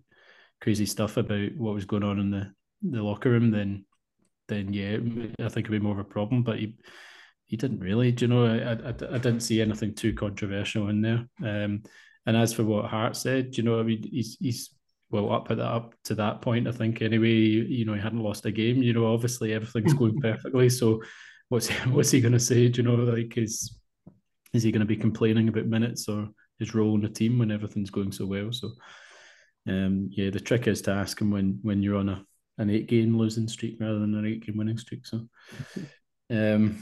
crazy 0.61 0.85
stuff 0.85 1.17
about 1.17 1.55
what 1.57 1.75
was 1.75 1.85
going 1.85 2.03
on 2.03 2.19
in 2.19 2.31
the, 2.31 2.51
the 2.81 3.03
locker 3.03 3.29
room, 3.29 3.51
then 3.51 3.85
then 4.47 4.73
yeah, 4.73 4.97
I 5.45 5.49
think 5.49 5.67
it'd 5.67 5.71
be 5.71 5.79
more 5.79 5.93
of 5.93 5.99
a 5.99 6.03
problem. 6.03 6.41
But 6.41 6.59
he 6.59 6.75
he 7.51 7.57
didn't 7.57 7.81
really. 7.81 8.13
Do 8.13 8.25
you 8.25 8.29
know? 8.29 8.45
I, 8.45 8.71
I, 8.71 9.15
I 9.15 9.17
didn't 9.17 9.41
see 9.41 9.61
anything 9.61 9.93
too 9.93 10.13
controversial 10.13 10.87
in 10.87 11.01
there. 11.01 11.27
Um, 11.43 11.83
and 12.25 12.37
as 12.37 12.53
for 12.53 12.63
what 12.63 12.85
Hart 12.85 13.17
said, 13.17 13.51
do 13.51 13.61
you 13.61 13.67
know, 13.67 13.77
I 13.77 13.83
mean, 13.83 14.07
he's 14.09 14.37
he's 14.39 14.69
well 15.09 15.33
up 15.33 15.51
at 15.51 15.57
that 15.57 15.65
up 15.65 15.93
to 16.05 16.15
that 16.15 16.41
point. 16.41 16.65
I 16.65 16.71
think 16.71 17.01
anyway, 17.01 17.27
you 17.27 17.83
know, 17.83 17.93
he 17.93 17.99
hadn't 17.99 18.23
lost 18.23 18.45
a 18.45 18.51
game. 18.53 18.81
You 18.81 18.93
know, 18.93 19.13
obviously 19.13 19.51
everything's 19.51 19.93
going 19.93 20.17
perfectly. 20.21 20.69
So 20.69 21.01
what's 21.49 21.67
what's 21.87 22.11
he 22.11 22.21
going 22.21 22.31
to 22.31 22.39
say? 22.39 22.69
Do 22.69 22.81
you 22.81 22.87
know, 22.87 22.95
like 22.95 23.37
is 23.37 23.77
is 24.53 24.63
he 24.63 24.71
going 24.71 24.79
to 24.79 24.85
be 24.85 24.95
complaining 24.95 25.49
about 25.49 25.65
minutes 25.65 26.07
or 26.07 26.29
his 26.57 26.73
role 26.73 26.95
in 26.95 27.01
the 27.01 27.09
team 27.09 27.37
when 27.37 27.51
everything's 27.51 27.89
going 27.89 28.13
so 28.13 28.27
well? 28.27 28.53
So, 28.53 28.71
um, 29.67 30.07
yeah, 30.09 30.29
the 30.29 30.39
trick 30.39 30.67
is 30.67 30.81
to 30.83 30.91
ask 30.91 31.19
him 31.19 31.31
when 31.31 31.59
when 31.63 31.83
you're 31.83 31.97
on 31.97 32.07
a 32.07 32.25
an 32.59 32.69
eight 32.69 32.87
game 32.87 33.17
losing 33.17 33.49
streak 33.49 33.75
rather 33.81 33.99
than 33.99 34.15
an 34.15 34.25
eight 34.25 34.45
game 34.45 34.55
winning 34.55 34.77
streak. 34.77 35.05
So, 35.05 35.27
um, 36.29 36.81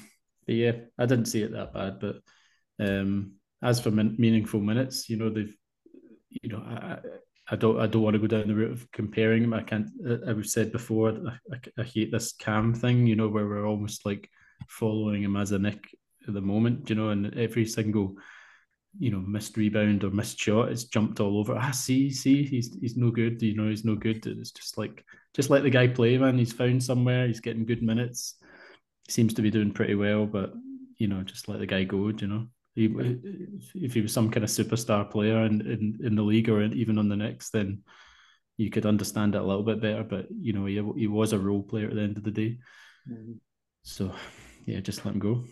yeah, 0.54 0.72
I 0.98 1.06
didn't 1.06 1.26
see 1.26 1.42
it 1.42 1.52
that 1.52 1.74
bad, 1.74 2.00
but 2.00 2.18
um, 2.80 3.34
as 3.62 3.80
for 3.80 3.92
min- 3.92 4.16
meaningful 4.18 4.60
minutes, 4.60 5.10
you 5.10 5.18
know, 5.18 5.30
they've, 5.30 5.56
you 6.42 6.50
know, 6.50 6.60
I, 6.60 6.98
I 7.52 7.56
don't 7.56 7.80
I 7.80 7.88
don't 7.88 8.04
want 8.04 8.14
to 8.14 8.20
go 8.20 8.28
down 8.28 8.48
the 8.48 8.56
route 8.56 8.72
of 8.72 8.92
comparing 8.92 9.42
them. 9.42 9.54
I 9.54 9.64
can't. 9.64 9.90
I've 10.28 10.46
said 10.46 10.72
before, 10.72 11.10
I, 11.10 11.56
I, 11.56 11.60
I, 11.80 11.84
hate 11.84 12.12
this 12.12 12.34
cam 12.34 12.74
thing. 12.74 13.08
You 13.08 13.16
know, 13.16 13.28
where 13.28 13.48
we're 13.48 13.68
almost 13.68 14.06
like 14.06 14.30
following 14.68 15.24
him 15.24 15.36
as 15.36 15.52
a 15.52 15.60
Knick 15.60 15.84
at 16.28 16.34
the 16.34 16.42
moment, 16.42 16.90
you 16.90 16.96
know, 16.96 17.10
and 17.10 17.36
every 17.38 17.66
single 17.66 18.16
you 18.98 19.12
know 19.12 19.20
missed 19.20 19.56
rebound 19.56 20.04
or 20.04 20.10
missed 20.10 20.40
shot 20.40 20.70
it's 20.70 20.86
jumped 20.86 21.20
all 21.20 21.38
over 21.38 21.56
ah 21.56 21.70
see 21.72 22.10
see 22.10 22.44
he's 22.44 22.76
he's 22.82 22.98
no 22.98 23.12
good 23.12 23.40
you 23.42 23.56
know 23.56 23.70
he's 23.70 23.86
no 23.86 23.96
good 23.96 24.26
it's 24.26 24.52
just 24.52 24.78
like 24.78 25.06
just 25.36 25.52
let 25.52 25.62
the 25.62 25.70
guy 25.70 25.88
play 25.88 26.18
man 26.18 26.38
he's 26.38 26.54
found 26.54 26.84
somewhere 26.84 27.28
he's 27.28 27.40
getting 27.40 27.66
good 27.66 27.84
minutes 27.84 28.36
seems 29.12 29.34
to 29.34 29.42
be 29.42 29.52
doing 29.52 29.72
pretty 29.72 29.96
well 29.96 30.26
but 30.26 30.54
you 30.98 31.08
know 31.08 31.22
just 31.24 31.48
let 31.48 31.60
the 31.60 31.66
guy 31.66 31.84
go 31.84 32.10
you 32.10 32.28
know 32.28 32.48
he, 32.76 32.86
if 33.76 33.94
he 33.94 34.02
was 34.02 34.14
some 34.14 34.30
kind 34.30 34.44
of 34.44 34.50
superstar 34.50 35.10
player 35.10 35.44
in, 35.46 35.60
in, 35.62 36.00
in 36.04 36.16
the 36.16 36.22
league 36.22 36.50
or 36.50 36.62
even 36.62 36.98
on 36.98 37.10
the 37.10 37.16
Knicks, 37.16 37.50
then 37.50 37.82
you 38.58 38.70
could 38.70 38.86
understand 38.86 39.36
it 39.36 39.42
a 39.42 39.44
little 39.44 39.64
bit 39.64 39.82
better 39.82 40.04
but 40.04 40.28
you 40.32 40.54
know 40.54 40.66
he, 40.66 40.76
he 40.98 41.08
was 41.08 41.34
a 41.34 41.40
role 41.40 41.64
player 41.64 41.88
at 41.88 41.96
the 41.96 42.02
end 42.02 42.18
of 42.18 42.24
the 42.24 42.32
day 42.32 42.58
mm-hmm. 43.10 43.34
so 43.84 44.14
yeah, 44.70 44.80
just 44.82 45.04
let 45.04 45.16
him 45.16 45.20
go. 45.20 45.44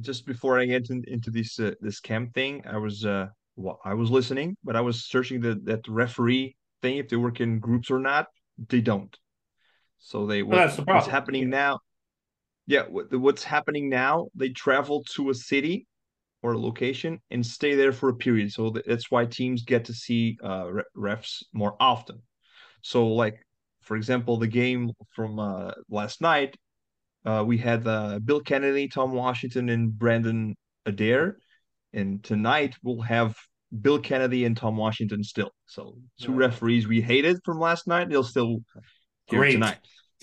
Just 0.00 0.26
before 0.26 0.58
I 0.58 0.64
get 0.64 0.90
in, 0.90 1.04
into 1.06 1.30
this 1.30 1.58
uh, 1.58 1.72
this 1.80 2.00
camp 2.00 2.34
thing, 2.34 2.64
I 2.68 2.78
was 2.78 3.04
uh 3.04 3.28
well, 3.56 3.80
I 3.84 3.94
was 3.94 4.10
listening, 4.10 4.56
but 4.62 4.76
I 4.76 4.80
was 4.80 5.06
searching 5.06 5.40
the 5.40 5.60
that 5.64 5.86
referee 5.88 6.56
thing 6.82 6.98
if 6.98 7.08
they 7.08 7.16
work 7.16 7.40
in 7.40 7.58
groups 7.58 7.90
or 7.90 7.98
not. 7.98 8.26
They 8.68 8.80
don't. 8.80 9.16
So 9.98 10.26
they 10.26 10.42
what, 10.42 10.76
the 10.76 10.82
what's 10.82 11.06
happening 11.06 11.44
yeah. 11.44 11.48
now? 11.48 11.78
Yeah, 12.66 12.82
what, 12.82 13.14
what's 13.14 13.44
happening 13.44 13.88
now? 13.88 14.28
They 14.34 14.50
travel 14.50 15.04
to 15.14 15.30
a 15.30 15.34
city 15.34 15.86
or 16.42 16.52
a 16.52 16.58
location 16.58 17.20
and 17.30 17.44
stay 17.44 17.74
there 17.74 17.92
for 17.92 18.08
a 18.08 18.14
period. 18.14 18.52
So 18.52 18.74
that's 18.86 19.10
why 19.10 19.26
teams 19.26 19.64
get 19.64 19.84
to 19.86 19.92
see 19.92 20.38
uh, 20.42 20.66
refs 20.96 21.42
more 21.52 21.76
often. 21.80 22.22
So 22.82 23.08
like 23.08 23.40
for 23.86 23.96
example, 23.96 24.36
the 24.36 24.48
game 24.48 24.90
from 25.14 25.38
uh, 25.38 25.70
last 25.88 26.20
night, 26.20 26.56
uh, 27.24 27.44
we 27.46 27.56
had 27.56 27.86
uh, 27.86 28.18
Bill 28.18 28.40
Kennedy, 28.40 28.88
Tom 28.88 29.12
Washington, 29.12 29.68
and 29.68 29.96
Brandon 29.96 30.56
Adair. 30.86 31.38
And 31.92 32.22
tonight 32.22 32.74
we'll 32.82 33.02
have 33.02 33.36
Bill 33.80 34.00
Kennedy 34.00 34.44
and 34.44 34.56
Tom 34.56 34.76
Washington 34.76 35.22
still. 35.22 35.50
So 35.66 35.98
two 36.20 36.32
referees 36.32 36.88
we 36.88 37.00
hated 37.00 37.38
from 37.44 37.60
last 37.60 37.86
night, 37.86 38.10
they'll 38.10 38.24
still 38.24 38.58
here 39.26 39.40
Great. 39.40 39.52
tonight. 39.52 39.78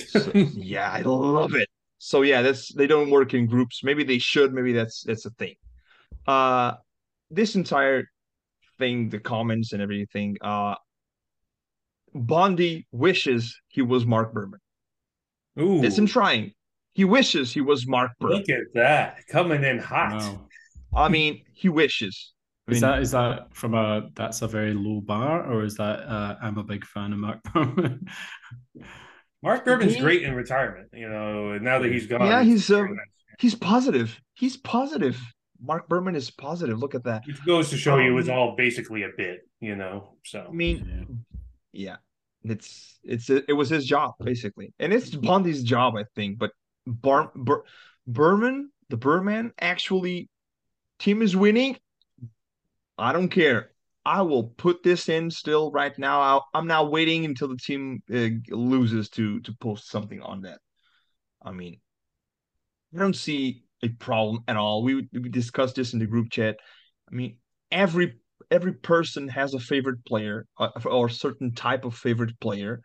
So, 0.07 0.31
yeah, 0.33 0.91
I 0.91 1.01
love 1.01 1.55
it. 1.55 1.69
So 1.97 2.21
yeah, 2.21 2.41
that's 2.41 2.73
they 2.73 2.87
don't 2.87 3.09
work 3.09 3.33
in 3.33 3.45
groups. 3.45 3.83
Maybe 3.83 4.03
they 4.03 4.17
should. 4.17 4.53
Maybe 4.53 4.73
that's 4.73 5.03
that's 5.03 5.25
a 5.25 5.29
thing. 5.31 5.55
Uh, 6.27 6.73
this 7.29 7.55
entire 7.55 8.09
thing, 8.77 9.09
the 9.09 9.19
comments 9.19 9.73
and 9.73 9.81
everything. 9.81 10.37
Uh, 10.41 10.75
Bondy 12.13 12.87
wishes 12.91 13.59
he 13.67 13.81
was 13.81 14.05
Marc 14.05 14.33
Berman. 14.33 14.59
Ooh. 15.59 15.83
Isn't 15.83 16.07
trying. 16.07 16.53
He 16.93 17.05
wishes 17.05 17.53
he 17.53 17.61
was 17.61 17.87
Marc 17.87 18.11
Berman. 18.19 18.39
Look 18.39 18.49
at 18.49 18.73
that. 18.75 19.25
Coming 19.27 19.63
in 19.63 19.79
hot. 19.79 20.13
Wow. 20.13 20.47
I 20.95 21.09
mean, 21.09 21.43
he 21.53 21.69
wishes. 21.69 22.32
I 22.67 22.71
mean, 22.71 22.75
is 22.75 22.81
that 22.81 23.01
is 23.01 23.11
that 23.11 23.53
from 23.53 23.73
a 23.73 24.09
that's 24.15 24.41
a 24.41 24.47
very 24.47 24.73
low 24.73 25.01
bar, 25.01 25.51
or 25.51 25.63
is 25.63 25.75
that 25.75 25.99
uh, 26.07 26.37
I'm 26.41 26.57
a 26.57 26.63
big 26.63 26.85
fan 26.85 27.11
of 27.11 27.19
Marc 27.19 27.43
Berman? 27.53 28.07
Marc 29.43 29.65
Berman's 29.65 29.95
he, 29.95 29.99
great 29.99 30.23
in 30.23 30.33
retirement, 30.33 30.87
you 30.93 31.09
know. 31.09 31.57
Now 31.57 31.79
that 31.79 31.91
he's 31.91 32.07
gone, 32.07 32.25
yeah, 32.25 32.41
he's 32.41 32.71
uh, 32.71 32.85
he's 33.37 33.55
positive. 33.55 34.17
He's 34.35 34.55
positive. 34.55 35.19
Marc 35.61 35.89
Berman 35.89 36.15
is 36.15 36.31
positive. 36.31 36.79
Look 36.79 36.95
at 36.95 37.03
that. 37.03 37.23
It 37.27 37.37
goes 37.45 37.69
to 37.71 37.77
show 37.77 37.95
um, 37.95 38.01
you 38.03 38.17
it's 38.17 38.29
all 38.29 38.55
basically 38.55 39.03
a 39.03 39.09
bit, 39.17 39.41
you 39.59 39.75
know. 39.75 40.15
So 40.23 40.45
I 40.47 40.51
mean, 40.53 41.25
yeah, 41.73 41.97
it's 42.43 42.99
it's 43.03 43.29
it 43.29 43.55
was 43.55 43.69
his 43.69 43.85
job 43.85 44.13
basically, 44.23 44.73
and 44.79 44.93
it's 44.93 45.09
Bondy's 45.09 45.63
job, 45.63 45.95
I 45.97 46.05
think. 46.15 46.37
But 46.37 46.51
Bar, 46.85 47.31
Bar, 47.35 47.63
Berman, 48.07 48.71
the 48.89 48.97
Berman, 48.97 49.51
actually, 49.59 50.29
team 50.99 51.21
is 51.21 51.35
winning. 51.35 51.77
I 52.97 53.13
don't 53.13 53.29
care. 53.29 53.71
I 54.05 54.21
will 54.21 54.43
put 54.43 54.83
this 54.83 55.07
in 55.07 55.31
still 55.31 55.71
right 55.71 55.97
now. 55.97 56.43
i 56.53 56.57
am 56.57 56.67
now 56.67 56.83
waiting 56.83 57.25
until 57.25 57.47
the 57.47 57.57
team 57.57 58.03
uh, 58.13 58.29
loses 58.53 59.09
to 59.11 59.39
to 59.41 59.53
post 59.59 59.89
something 59.89 60.21
on 60.21 60.41
that. 60.41 60.59
I 61.41 61.51
mean, 61.51 61.79
I 62.93 62.99
don't 62.99 63.15
see 63.15 63.63
a 63.81 63.89
problem 63.89 64.43
at 64.47 64.57
all. 64.57 64.83
We 64.83 65.07
we 65.13 65.29
discussed 65.29 65.75
this 65.75 65.93
in 65.93 65.99
the 65.99 66.05
group 66.05 66.31
chat. 66.31 66.57
I 67.09 67.15
mean, 67.15 67.37
every 67.71 68.19
every 68.51 68.73
person 68.73 69.27
has 69.29 69.53
a 69.53 69.59
favorite 69.59 70.03
player 70.05 70.45
uh, 70.57 70.69
or 70.85 71.09
certain 71.09 71.53
type 71.53 71.85
of 71.85 71.95
favorite 71.95 72.39
player 72.39 72.81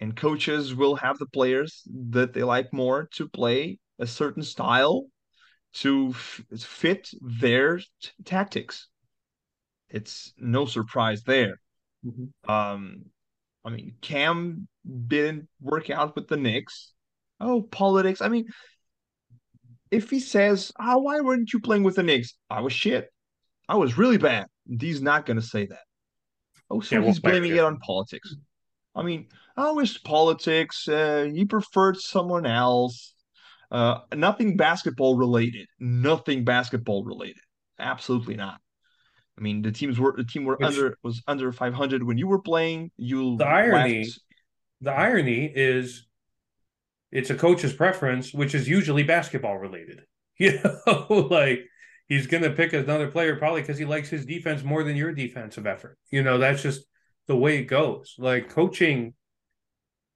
and 0.00 0.16
coaches 0.16 0.74
will 0.74 0.96
have 0.96 1.18
the 1.18 1.26
players 1.26 1.82
that 2.10 2.32
they 2.32 2.42
like 2.42 2.72
more 2.72 3.08
to 3.12 3.28
play 3.28 3.78
a 3.98 4.06
certain 4.06 4.42
style 4.42 5.06
to 5.72 6.08
f- 6.10 6.42
fit 6.58 7.10
their 7.20 7.78
t- 7.78 7.84
tactics 8.24 8.88
it's 9.90 10.32
no 10.38 10.66
surprise 10.66 11.22
there 11.22 11.56
Mm-hmm. 12.06 12.50
Um, 12.50 13.04
I 13.64 13.70
mean, 13.70 13.94
Cam 14.00 14.68
didn't 15.06 15.48
work 15.60 15.90
out 15.90 16.16
with 16.16 16.28
the 16.28 16.36
Knicks. 16.36 16.92
Oh, 17.40 17.62
politics. 17.62 18.20
I 18.20 18.28
mean, 18.28 18.46
if 19.90 20.10
he 20.10 20.20
says, 20.20 20.72
"Oh, 20.78 20.98
why 20.98 21.20
weren't 21.20 21.52
you 21.52 21.60
playing 21.60 21.82
with 21.82 21.96
the 21.96 22.02
Knicks?" 22.02 22.34
I 22.48 22.60
was 22.60 22.72
shit. 22.72 23.08
I 23.68 23.76
was 23.76 23.98
really 23.98 24.18
bad. 24.18 24.46
He's 24.80 25.02
not 25.02 25.26
gonna 25.26 25.42
say 25.42 25.66
that. 25.66 25.84
Oh, 26.70 26.80
so 26.80 26.98
yeah, 26.98 27.06
he's 27.06 27.20
blaming 27.20 27.52
it 27.54 27.60
on 27.60 27.78
politics. 27.78 28.34
I 28.94 29.02
mean, 29.02 29.28
oh, 29.56 29.78
it's 29.78 29.98
politics. 29.98 30.88
Uh, 30.88 31.28
he 31.32 31.44
preferred 31.44 31.96
someone 31.98 32.46
else. 32.46 33.14
Uh, 33.70 34.00
nothing 34.14 34.56
basketball 34.56 35.16
related. 35.16 35.68
Nothing 35.78 36.44
basketball 36.44 37.04
related. 37.04 37.42
Absolutely 37.78 38.36
not. 38.36 38.60
I 39.40 39.42
mean, 39.42 39.62
the 39.62 39.72
teams 39.72 39.98
were 39.98 40.14
the 40.14 40.24
team 40.24 40.44
were 40.44 40.56
Which, 40.56 40.68
under 40.68 40.98
was 41.02 41.22
under 41.26 41.50
500 41.50 42.02
when 42.02 42.18
you 42.18 42.28
were 42.28 42.42
playing. 42.42 42.90
You 42.98 43.38
the 43.38 43.46
irony, 43.46 44.04
left. 44.04 44.20
the 44.82 44.92
irony 44.92 45.50
is, 45.52 46.06
it's 47.10 47.30
a 47.30 47.34
coach's 47.34 47.72
preference, 47.72 48.34
which 48.34 48.54
is 48.54 48.68
usually 48.68 49.02
basketball 49.02 49.58
related. 49.58 50.02
You 50.40 50.58
know, 50.64 51.28
like 51.30 51.66
he's 52.08 52.26
going 52.26 52.42
to 52.42 52.50
pick 52.50 52.72
another 52.72 53.10
player 53.10 53.36
probably 53.36 53.60
because 53.60 53.76
he 53.76 53.84
likes 53.84 54.08
his 54.08 54.24
defense 54.24 54.62
more 54.62 54.82
than 54.82 54.96
your 54.96 55.12
defensive 55.12 55.66
effort. 55.66 55.98
You 56.10 56.22
know, 56.22 56.38
that's 56.38 56.62
just 56.62 56.86
the 57.26 57.36
way 57.36 57.58
it 57.58 57.64
goes. 57.64 58.14
Like 58.16 58.48
coaching 58.48 59.12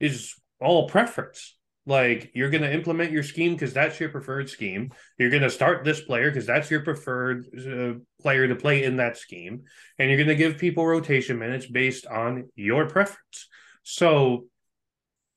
is 0.00 0.34
all 0.62 0.88
preference. 0.88 1.58
Like 1.86 2.30
you're 2.34 2.50
going 2.50 2.62
to 2.62 2.72
implement 2.72 3.12
your 3.12 3.22
scheme 3.22 3.52
because 3.52 3.74
that's 3.74 4.00
your 4.00 4.08
preferred 4.08 4.48
scheme. 4.48 4.92
You're 5.18 5.30
going 5.30 5.42
to 5.42 5.50
start 5.50 5.84
this 5.84 6.00
player 6.00 6.30
because 6.30 6.46
that's 6.46 6.70
your 6.70 6.80
preferred 6.80 7.46
uh, 7.58 8.00
player 8.22 8.48
to 8.48 8.56
play 8.56 8.84
in 8.84 8.96
that 8.96 9.18
scheme, 9.18 9.64
and 9.98 10.08
you're 10.08 10.16
going 10.16 10.28
to 10.28 10.34
give 10.34 10.56
people 10.58 10.86
rotation 10.86 11.38
minutes 11.38 11.66
based 11.66 12.06
on 12.06 12.48
your 12.56 12.88
preference. 12.88 13.48
So 13.82 14.46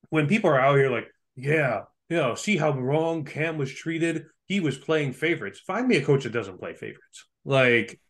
when 0.08 0.26
people 0.26 0.50
are 0.50 0.60
out 0.60 0.76
here 0.76 0.90
like, 0.90 1.08
yeah, 1.36 1.82
you 2.08 2.16
know, 2.16 2.34
see 2.34 2.56
how 2.56 2.72
wrong 2.72 3.24
Cam 3.24 3.58
was 3.58 3.72
treated. 3.72 4.24
He 4.46 4.60
was 4.60 4.78
playing 4.78 5.12
favorites. 5.12 5.60
Find 5.60 5.86
me 5.86 5.96
a 5.96 6.04
coach 6.04 6.24
that 6.24 6.32
doesn't 6.32 6.58
play 6.58 6.72
favorites. 6.72 7.26
Like 7.44 8.00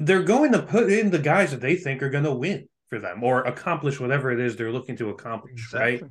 they're 0.00 0.24
going 0.24 0.52
to 0.52 0.62
put 0.62 0.90
in 0.90 1.10
the 1.10 1.18
guys 1.18 1.52
that 1.52 1.60
they 1.60 1.76
think 1.76 2.02
are 2.02 2.10
going 2.10 2.24
to 2.24 2.34
win 2.34 2.68
for 2.88 2.98
them 2.98 3.22
or 3.22 3.42
accomplish 3.42 4.00
whatever 4.00 4.32
it 4.32 4.40
is 4.40 4.56
they're 4.56 4.72
looking 4.72 4.96
to 4.96 5.10
accomplish, 5.10 5.52
exactly. 5.52 6.02
right? 6.02 6.10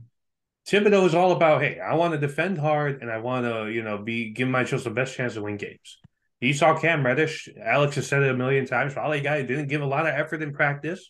Thibodeau 0.68 1.06
is 1.06 1.16
all 1.16 1.32
about, 1.32 1.62
hey, 1.62 1.80
I 1.80 1.96
want 1.96 2.14
to 2.14 2.20
defend 2.20 2.58
hard 2.58 3.02
and 3.02 3.12
I 3.12 3.18
want 3.18 3.46
to, 3.46 3.70
you 3.70 3.84
know, 3.84 3.98
be 3.98 4.32
give 4.32 4.48
myself 4.48 4.84
the 4.84 4.92
best 4.92 5.16
chance 5.16 5.34
to 5.34 5.42
win 5.42 5.58
games. 5.58 5.98
He 6.40 6.54
saw 6.54 6.78
Cam 6.78 7.06
Reddish. 7.06 7.50
Alex 7.64 7.96
has 7.96 8.08
said 8.08 8.24
it 8.24 8.32
a 8.32 8.38
million 8.38 8.66
times. 8.66 8.94
Probably 8.94 9.22
guy 9.22 9.42
didn't 9.44 9.68
give 9.68 9.82
a 9.82 9.86
lot 9.86 10.08
of 10.08 10.14
effort 10.16 10.42
in 10.42 10.54
practice. 10.54 11.10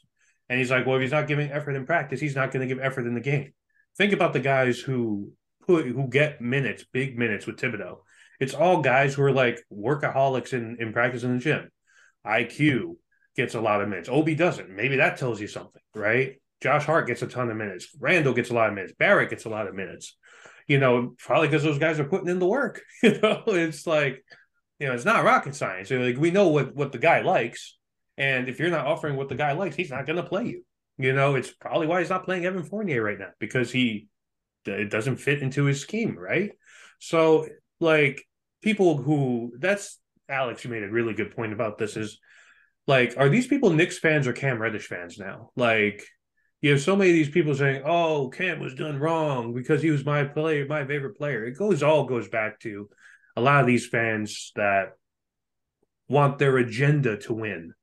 And 0.50 0.60
he's 0.60 0.70
like, 0.70 0.86
well, 0.86 0.98
if 0.98 1.02
he's 1.02 1.12
not 1.12 1.28
giving 1.28 1.52
effort 1.52 1.76
in 1.76 1.86
practice, 1.86 2.20
he's 2.20 2.36
not 2.36 2.52
going 2.52 2.68
to 2.68 2.74
give 2.74 2.84
effort 2.84 3.08
in 3.08 3.14
the 3.14 3.22
game. 3.22 3.54
Think 3.98 4.12
about 4.12 4.34
the 4.34 4.40
guys 4.40 4.80
who 4.80 5.32
put 5.66 5.86
who 5.86 6.08
get 6.08 6.42
minutes, 6.42 6.84
big 6.92 7.18
minutes 7.18 7.46
with 7.46 7.58
Thibodeau. 7.58 8.00
It's 8.40 8.54
all 8.54 8.82
guys 8.82 9.14
who 9.14 9.24
are 9.24 9.32
like 9.32 9.62
workaholics 9.72 10.52
in, 10.52 10.78
in 10.80 10.92
practice 10.92 11.24
in 11.24 11.34
the 11.34 11.40
gym. 11.40 11.70
IQ 12.26 12.96
gets 13.36 13.56
a 13.56 13.62
lot 13.62 13.82
of 13.82 13.88
minutes. 13.88 14.10
Obi 14.10 14.36
doesn't. 14.36 14.70
Maybe 14.70 14.98
that 14.98 15.18
tells 15.18 15.40
you 15.40 15.48
something, 15.48 15.82
right? 15.96 16.42
Josh 16.62 16.86
Hart 16.86 17.08
gets 17.08 17.22
a 17.22 17.28
ton 17.28 17.50
of 17.50 17.58
minutes. 17.58 17.88
Randle 18.00 18.34
gets 18.34 18.50
a 18.50 18.54
lot 18.54 18.70
of 18.70 18.76
minutes. 18.76 18.94
Barrett 18.98 19.30
gets 19.30 19.46
a 19.46 19.50
lot 19.50 19.68
of 19.68 19.76
minutes. 19.76 20.16
You 20.68 20.80
know, 20.80 21.16
probably 21.18 21.48
because 21.48 21.64
those 21.64 21.80
guys 21.80 22.00
are 22.00 22.06
putting 22.06 22.30
in 22.30 22.40
the 22.40 22.48
work. 22.48 22.82
You 23.04 23.20
know, 23.20 23.44
it's 23.48 23.88
like, 23.88 24.24
you 24.80 24.88
know, 24.88 24.94
it's 24.94 25.06
not 25.06 25.24
rocket 25.24 25.56
science. 25.56 25.90
Like 25.90 26.18
we 26.18 26.32
know 26.32 26.50
what 26.50 26.76
what 26.76 26.92
the 26.92 27.00
guy 27.00 27.22
likes, 27.22 27.78
and 28.18 28.48
if 28.48 28.60
you're 28.60 28.70
not 28.70 28.86
offering 28.86 29.16
what 29.16 29.30
the 29.30 29.36
guy 29.36 29.54
likes, 29.54 29.76
he's 29.76 29.90
not 29.90 30.06
going 30.06 30.18
to 30.18 30.24
play 30.24 30.46
you. 30.46 30.64
You 30.98 31.14
know, 31.14 31.36
it's 31.36 31.52
probably 31.52 31.88
why 31.88 32.00
he's 32.00 32.10
not 32.10 32.26
playing 32.26 32.46
Evan 32.46 32.64
Fournier 32.64 33.02
right 33.02 33.18
now 33.18 33.30
because 33.40 33.72
he 33.72 34.08
it 34.66 34.92
doesn't 34.92 35.18
fit 35.18 35.42
into 35.42 35.66
his 35.66 35.82
scheme, 35.82 36.18
right? 36.18 36.52
So, 37.00 37.48
like 37.80 38.24
people 38.62 38.98
who 38.98 39.54
that's 39.58 40.00
Alex, 40.30 40.64
you 40.64 40.70
made 40.70 40.84
a 40.84 40.90
really 40.90 41.14
good 41.14 41.36
point 41.36 41.54
about 41.54 41.78
this. 41.78 41.98
Is 41.98 42.20
like, 42.88 43.16
are 43.18 43.30
these 43.30 43.48
people 43.48 43.72
Knicks 43.72 43.98
fans 43.98 44.28
or 44.28 44.34
Cam 44.34 44.62
Reddish 44.62 44.88
fans 44.88 45.18
now? 45.18 45.52
Like, 45.56 46.06
you 46.62 46.72
have 46.72 46.82
so 46.82 46.96
many 46.96 47.10
of 47.10 47.16
these 47.16 47.30
people 47.30 47.56
saying, 47.56 47.82
"Oh, 47.86 48.30
Cam 48.30 48.60
was 48.60 48.76
done 48.76 49.00
wrong 49.00 49.54
because 49.54 49.82
he 49.82 49.90
was 49.90 50.06
my 50.06 50.24
player, 50.24 50.66
my 50.66 50.86
favorite 50.86 51.18
player." 51.18 51.44
It 51.46 51.58
goes 51.58 51.82
all 51.84 52.06
goes 52.06 52.30
back 52.30 52.60
to 52.62 52.90
a 53.36 53.42
lot 53.42 53.62
of 53.62 53.68
these 53.68 53.88
fans 53.88 54.52
that 54.56 54.94
want 56.08 56.38
their 56.38 56.58
agenda 56.58 57.18
to 57.18 57.34
win 57.34 57.74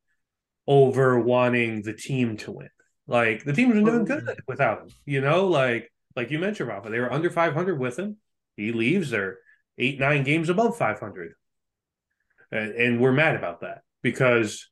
over 0.66 1.18
wanting 1.18 1.82
the 1.82 1.94
team 1.94 2.36
to 2.36 2.52
win. 2.52 2.68
Like 3.06 3.42
the 3.42 3.54
team 3.54 3.70
was 3.70 3.82
doing 3.82 4.04
good 4.04 4.28
without 4.46 4.82
him, 4.82 4.88
you 5.06 5.20
know. 5.20 5.46
Like 5.48 5.90
like 6.14 6.30
you 6.30 6.38
mentioned, 6.38 6.68
Rafa, 6.68 6.90
they 6.90 7.00
were 7.00 7.12
under 7.12 7.30
500 7.30 7.78
with 7.78 7.98
him. 7.98 8.18
He 8.56 8.72
leaves, 8.72 9.10
they're 9.10 9.38
eight 9.78 9.98
nine 9.98 10.24
games 10.24 10.50
above 10.50 10.76
500, 10.76 11.32
and, 12.52 12.72
and 12.72 13.00
we're 13.00 13.12
mad 13.12 13.34
about 13.34 13.62
that 13.62 13.82
because 14.02 14.68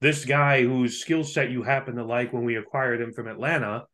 this 0.00 0.24
guy 0.24 0.62
whose 0.62 1.00
skill 1.00 1.24
set 1.24 1.50
you 1.50 1.62
happen 1.62 1.96
to 1.96 2.04
like 2.04 2.32
when 2.32 2.44
we 2.44 2.56
acquired 2.56 3.00
him 3.00 3.12
from 3.12 3.28
Atlanta 3.28 3.84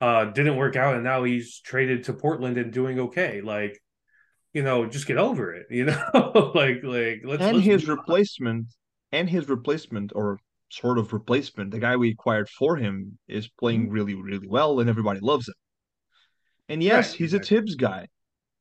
uh, 0.00 0.26
didn't 0.26 0.56
work 0.56 0.76
out, 0.76 0.94
and 0.94 1.04
now 1.04 1.24
he's 1.24 1.60
traded 1.60 2.04
to 2.04 2.12
Portland 2.12 2.58
and 2.58 2.72
doing 2.72 3.00
okay. 3.00 3.40
Like, 3.40 3.80
you 4.52 4.62
know, 4.62 4.86
just 4.86 5.06
get 5.06 5.16
over 5.16 5.54
it. 5.54 5.66
You 5.70 5.84
know, 5.86 6.52
like 6.54 6.82
like 6.82 7.22
let's 7.24 7.42
and 7.42 7.56
let's 7.56 7.66
his 7.66 7.88
replacement 7.88 8.66
and 9.12 9.28
his 9.28 9.48
replacement 9.48 10.12
or 10.14 10.38
sort 10.70 10.98
of 10.98 11.12
replacement, 11.12 11.70
the 11.70 11.78
guy 11.78 11.96
we 11.96 12.10
acquired 12.10 12.48
for 12.48 12.76
him 12.76 13.18
is 13.28 13.48
playing 13.48 13.84
mm-hmm. 13.84 13.92
really 13.92 14.14
really 14.14 14.48
well, 14.48 14.80
and 14.80 14.90
everybody 14.90 15.20
loves 15.20 15.48
him. 15.48 15.54
And 16.68 16.82
yes, 16.82 17.10
right, 17.10 17.16
he's 17.16 17.34
exactly. 17.34 17.56
a 17.56 17.60
Thibs 17.60 17.74
guy. 17.76 18.08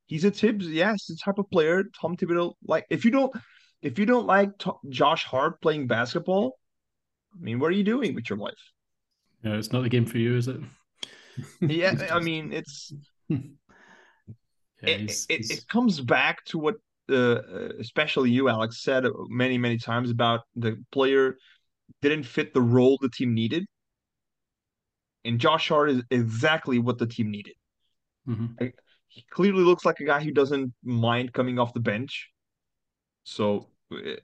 He's 0.05 0.25
a 0.25 0.31
Thibs. 0.31 0.67
yes, 0.67 1.05
the 1.07 1.17
type 1.23 1.39
of 1.39 1.49
player 1.49 1.83
Tom 1.99 2.15
Thibodeau 2.15 2.53
like. 2.65 2.85
If 2.89 3.05
you 3.05 3.11
don't, 3.11 3.33
if 3.81 3.97
you 3.97 4.05
don't 4.05 4.27
like 4.27 4.57
T- 4.59 4.71
Josh 4.89 5.25
Hart 5.25 5.61
playing 5.61 5.87
basketball, 5.87 6.57
I 7.36 7.43
mean, 7.43 7.59
what 7.59 7.67
are 7.67 7.75
you 7.75 7.84
doing 7.84 8.15
with 8.15 8.29
your 8.29 8.38
life? 8.38 8.53
Yeah, 9.43 9.55
it's 9.55 9.71
not 9.71 9.84
the 9.84 9.89
game 9.89 10.05
for 10.05 10.17
you, 10.17 10.38
is 10.38 10.47
it? 10.47 10.59
yeah, 11.61 12.07
I 12.11 12.19
mean, 12.19 12.53
it's 12.53 12.93
yeah, 13.29 13.39
it, 14.81 15.01
he's, 15.01 15.25
it, 15.29 15.51
it, 15.51 15.67
comes 15.67 15.99
back 15.99 16.43
to 16.45 16.57
what 16.57 16.75
uh, 17.09 17.41
especially 17.79 18.31
you, 18.31 18.49
Alex, 18.49 18.81
said 18.81 19.05
many 19.27 19.57
many 19.57 19.77
times 19.77 20.09
about 20.09 20.41
the 20.55 20.81
player 20.91 21.38
didn't 22.01 22.23
fit 22.23 22.53
the 22.53 22.61
role 22.61 22.97
the 23.01 23.09
team 23.09 23.34
needed, 23.34 23.65
and 25.25 25.39
Josh 25.39 25.69
Hart 25.69 25.89
is 25.89 26.03
exactly 26.11 26.79
what 26.79 26.97
the 26.97 27.07
team 27.07 27.31
needed. 27.31 27.53
Mm-hmm. 28.27 28.67
He 29.07 29.25
clearly 29.29 29.63
looks 29.63 29.86
like 29.86 29.99
a 29.99 30.05
guy 30.05 30.23
who 30.23 30.31
doesn't 30.31 30.73
mind 30.84 31.34
coming 31.34 31.59
off 31.59 31.73
the 31.73 31.79
bench. 31.79 32.29
So 33.23 33.69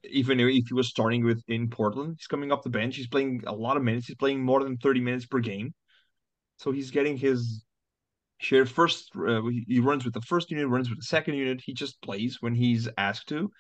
even 0.03 0.39
if 0.39 0.67
he 0.67 0.74
was 0.74 0.89
starting 0.89 1.24
with 1.24 1.41
in 1.47 1.70
Portland, 1.70 2.15
he's 2.17 2.28
coming 2.28 2.51
off 2.51 2.63
the 2.63 2.70
bench. 2.70 2.95
He's 2.95 3.07
playing 3.07 3.43
a 3.47 3.53
lot 3.53 3.78
of 3.78 3.84
minutes. 3.84 4.07
He's 4.07 4.15
playing 4.15 4.41
more 4.41 4.63
than 4.63 4.78
30 4.78 5.01
minutes 5.01 5.26
per 5.26 5.39
game. 5.39 5.74
So 6.57 6.72
he's 6.72 6.91
getting 6.91 7.17
his 7.17 7.63
share 8.39 8.65
first. 8.65 9.11
Uh, 9.15 9.41
he 9.67 9.80
runs 9.80 10.05
with 10.05 10.13
the 10.13 10.22
first 10.22 10.51
unit, 10.51 10.67
runs 10.67 10.89
with 10.89 10.99
the 10.99 11.05
second 11.05 11.36
unit. 11.36 11.61
He 11.63 11.74
just 11.74 12.01
plays 12.01 12.38
when 12.41 12.55
he's 12.55 12.89
asked 12.97 13.30
to. 13.30 13.51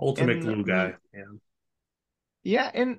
Ultimate 0.00 0.40
glue 0.40 0.64
guy. 0.64 0.94
Yeah. 1.14 1.22
Yeah, 2.42 2.70
and 2.72 2.98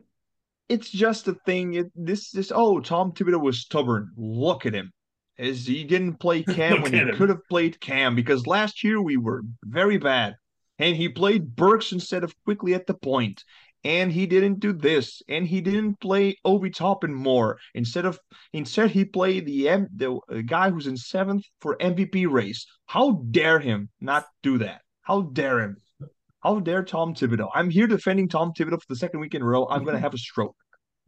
it's 0.68 0.90
just 0.90 1.28
a 1.28 1.34
thing. 1.46 1.76
It, 1.76 1.92
this 1.96 2.32
this 2.32 2.52
oh 2.54 2.82
Tom 2.82 3.14
Thibodeau 3.14 3.42
was 3.42 3.60
stubborn. 3.62 4.12
Look 4.18 4.66
at 4.66 4.74
him. 4.74 4.92
Is 5.38 5.66
he 5.66 5.84
didn't 5.84 6.16
play 6.16 6.44
Cam 6.44 6.82
when 6.82 6.92
he 6.92 7.00
him. 7.00 7.16
could 7.16 7.30
have 7.30 7.48
played 7.50 7.80
Cam 7.80 8.16
because 8.16 8.48
last 8.48 8.84
year 8.84 9.02
we 9.02 9.16
were 9.16 9.44
very 9.64 9.98
bad 9.98 10.36
and 10.80 10.96
he 10.96 11.10
played 11.10 11.56
Burks 11.56 11.92
instead 11.92 12.24
of 12.24 12.36
Quickley 12.44 12.74
at 12.74 12.88
the 12.88 12.94
point. 12.94 13.44
And 13.84 14.12
he 14.12 14.26
didn't 14.26 14.60
do 14.60 14.74
this, 14.74 15.22
and 15.30 15.48
he 15.48 15.62
didn't 15.62 16.00
play 16.00 16.38
Obi 16.44 16.72
Toppin 16.72 17.14
more. 17.14 17.60
Instead 17.74 18.06
of 18.06 18.20
instead, 18.52 18.92
he 18.92 19.06
played 19.06 19.46
the 19.46 19.70
M, 19.70 19.88
the 19.96 20.20
guy 20.46 20.72
who's 20.72 20.88
in 20.88 20.98
seventh 20.98 21.46
for 21.62 21.78
MVP 21.78 22.30
race. 22.30 22.66
How 22.88 23.24
dare 23.30 23.60
him 23.60 23.90
not 24.02 24.26
do 24.42 24.58
that? 24.58 24.82
How 25.04 25.22
dare 25.22 25.62
him? 25.62 25.78
How 26.40 26.60
dare 26.60 26.84
Tom 26.84 27.14
Thibodeau? 27.14 27.50
I'm 27.54 27.70
here 27.70 27.88
defending 27.88 28.28
Tom 28.28 28.52
Thibodeau 28.52 28.82
for 28.82 28.88
the 28.90 28.96
second 28.96 29.20
week 29.20 29.36
in 29.36 29.42
a 29.42 29.46
row. 29.46 29.68
I'm 29.70 29.86
gonna 29.86 30.00
have 30.00 30.14
a 30.14 30.18
stroke. 30.18 30.56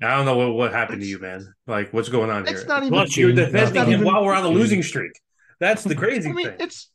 I 0.02 0.16
don't 0.16 0.26
know 0.26 0.38
what, 0.38 0.54
what 0.54 0.72
happened 0.72 1.02
it's, 1.02 1.08
to 1.08 1.10
you, 1.10 1.20
man. 1.20 1.54
Like, 1.68 1.92
what's 1.92 2.08
going 2.08 2.30
on 2.30 2.46
here? 2.46 2.56
It's 2.56 2.68
not 2.68 2.84
even, 2.84 2.94
Plus, 2.94 3.18
you're 3.18 3.34
defending 3.34 3.84
him 3.84 3.92
even, 3.92 4.06
while 4.06 4.24
we're 4.24 4.34
on 4.34 4.46
a 4.46 4.50
losing 4.50 4.84
streak. 4.84 5.12
That's 5.60 5.84
the 5.84 5.96
crazy 5.96 6.30
I 6.30 6.34
mean, 6.34 6.48
thing. 6.48 6.56
It's, 6.60 6.90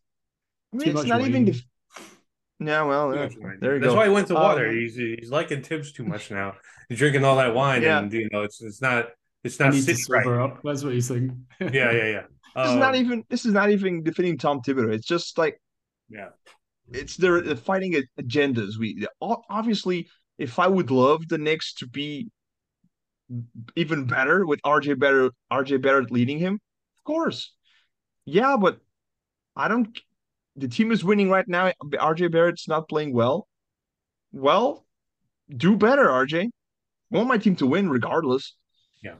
I 0.72 0.76
mean, 0.76 0.96
it's 0.96 1.04
not 1.04 1.20
even. 1.20 1.44
Def- 1.46 1.62
yeah, 2.60 2.82
well, 2.82 3.14
yeah. 3.14 3.28
there 3.60 3.74
you 3.74 3.80
That's 3.80 3.92
go. 3.92 3.96
why 3.96 4.06
he 4.06 4.12
went 4.12 4.28
to 4.28 4.34
water. 4.34 4.68
Um, 4.68 4.74
he's 4.74 4.96
he's 4.96 5.30
liking 5.30 5.62
Thibs 5.62 5.92
too 5.92 6.04
much 6.04 6.30
now. 6.30 6.54
He's 6.88 6.98
drinking 6.98 7.24
all 7.24 7.36
that 7.36 7.54
wine, 7.54 7.82
yeah. 7.82 7.98
and 7.98 8.12
you 8.12 8.28
know, 8.32 8.42
it's 8.42 8.62
it's 8.62 8.80
not 8.80 9.08
it's 9.42 9.58
not 9.58 9.74
sitting 9.74 10.04
right. 10.08 10.26
Up. 10.26 10.60
That's 10.62 10.84
what 10.84 10.94
he's 10.94 11.08
saying. 11.08 11.46
yeah, 11.60 11.90
yeah, 11.90 11.92
yeah. 11.92 12.22
This 12.56 12.68
um, 12.68 12.74
is 12.74 12.80
not 12.80 12.94
um, 12.94 13.00
even 13.00 13.24
this 13.28 13.44
is 13.44 13.52
not 13.52 13.70
even 13.70 14.04
defending 14.04 14.38
Tom 14.38 14.60
Thibodeau. 14.60 14.94
It's 14.94 15.06
just 15.06 15.36
like, 15.38 15.60
yeah, 16.08 16.28
it's 16.92 17.16
they're 17.16 17.56
fighting 17.56 18.00
agendas. 18.20 18.78
We 18.78 19.04
obviously, 19.20 20.08
if 20.38 20.60
I 20.60 20.68
would 20.68 20.92
love 20.92 21.26
the 21.26 21.36
Knicks 21.36 21.74
to 21.74 21.88
be 21.88 22.30
even 23.76 24.06
better 24.06 24.46
with 24.46 24.60
RJ 24.62 24.98
Barrett 24.98 25.32
RJ 25.52 25.82
Barrett 25.82 26.10
leading 26.10 26.38
him? 26.38 26.54
Of 26.54 27.04
course. 27.04 27.52
Yeah, 28.24 28.56
but 28.56 28.78
I 29.56 29.68
don't 29.68 29.98
the 30.56 30.68
team 30.68 30.92
is 30.92 31.04
winning 31.04 31.30
right 31.30 31.46
now. 31.48 31.72
RJ 31.82 32.30
Barrett's 32.30 32.68
not 32.68 32.88
playing 32.88 33.12
well. 33.12 33.48
Well, 34.32 34.84
do 35.54 35.76
better, 35.76 36.06
RJ. 36.06 36.44
I 36.44 37.16
want 37.16 37.28
my 37.28 37.38
team 37.38 37.56
to 37.56 37.66
win 37.66 37.88
regardless. 37.88 38.54
Yeah. 39.02 39.14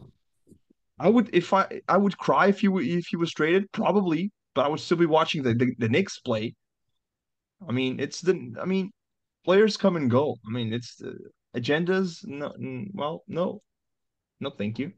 I 0.99 1.09
would 1.09 1.31
if 1.33 1.53
I 1.53 1.81
I 1.89 1.97
would 1.97 2.17
cry 2.19 2.49
if 2.49 2.61
he 2.61 2.69
if 2.69 3.07
he 3.07 3.17
was 3.17 3.33
traded, 3.33 3.71
probably, 3.73 4.31
but 4.55 4.65
I 4.65 4.69
would 4.69 4.81
still 4.81 4.97
be 4.97 5.07
watching 5.07 5.43
the, 5.43 5.55
the, 5.55 5.75
the 5.79 5.89
Knicks 5.89 6.21
play. 6.21 6.55
I 7.69 7.73
mean, 7.73 7.99
it's 7.99 8.21
the 8.21 8.55
I 8.61 8.65
mean, 8.65 8.93
players 9.45 9.77
come 9.77 9.97
and 9.97 10.11
go. 10.11 10.37
I 10.47 10.51
mean, 10.51 10.73
it's 10.73 10.97
the 10.97 11.17
agendas. 11.57 12.25
No, 12.27 12.55
well, 12.93 13.25
no, 13.27 13.63
no, 14.41 14.51
thank 14.51 14.79
you. 14.79 14.93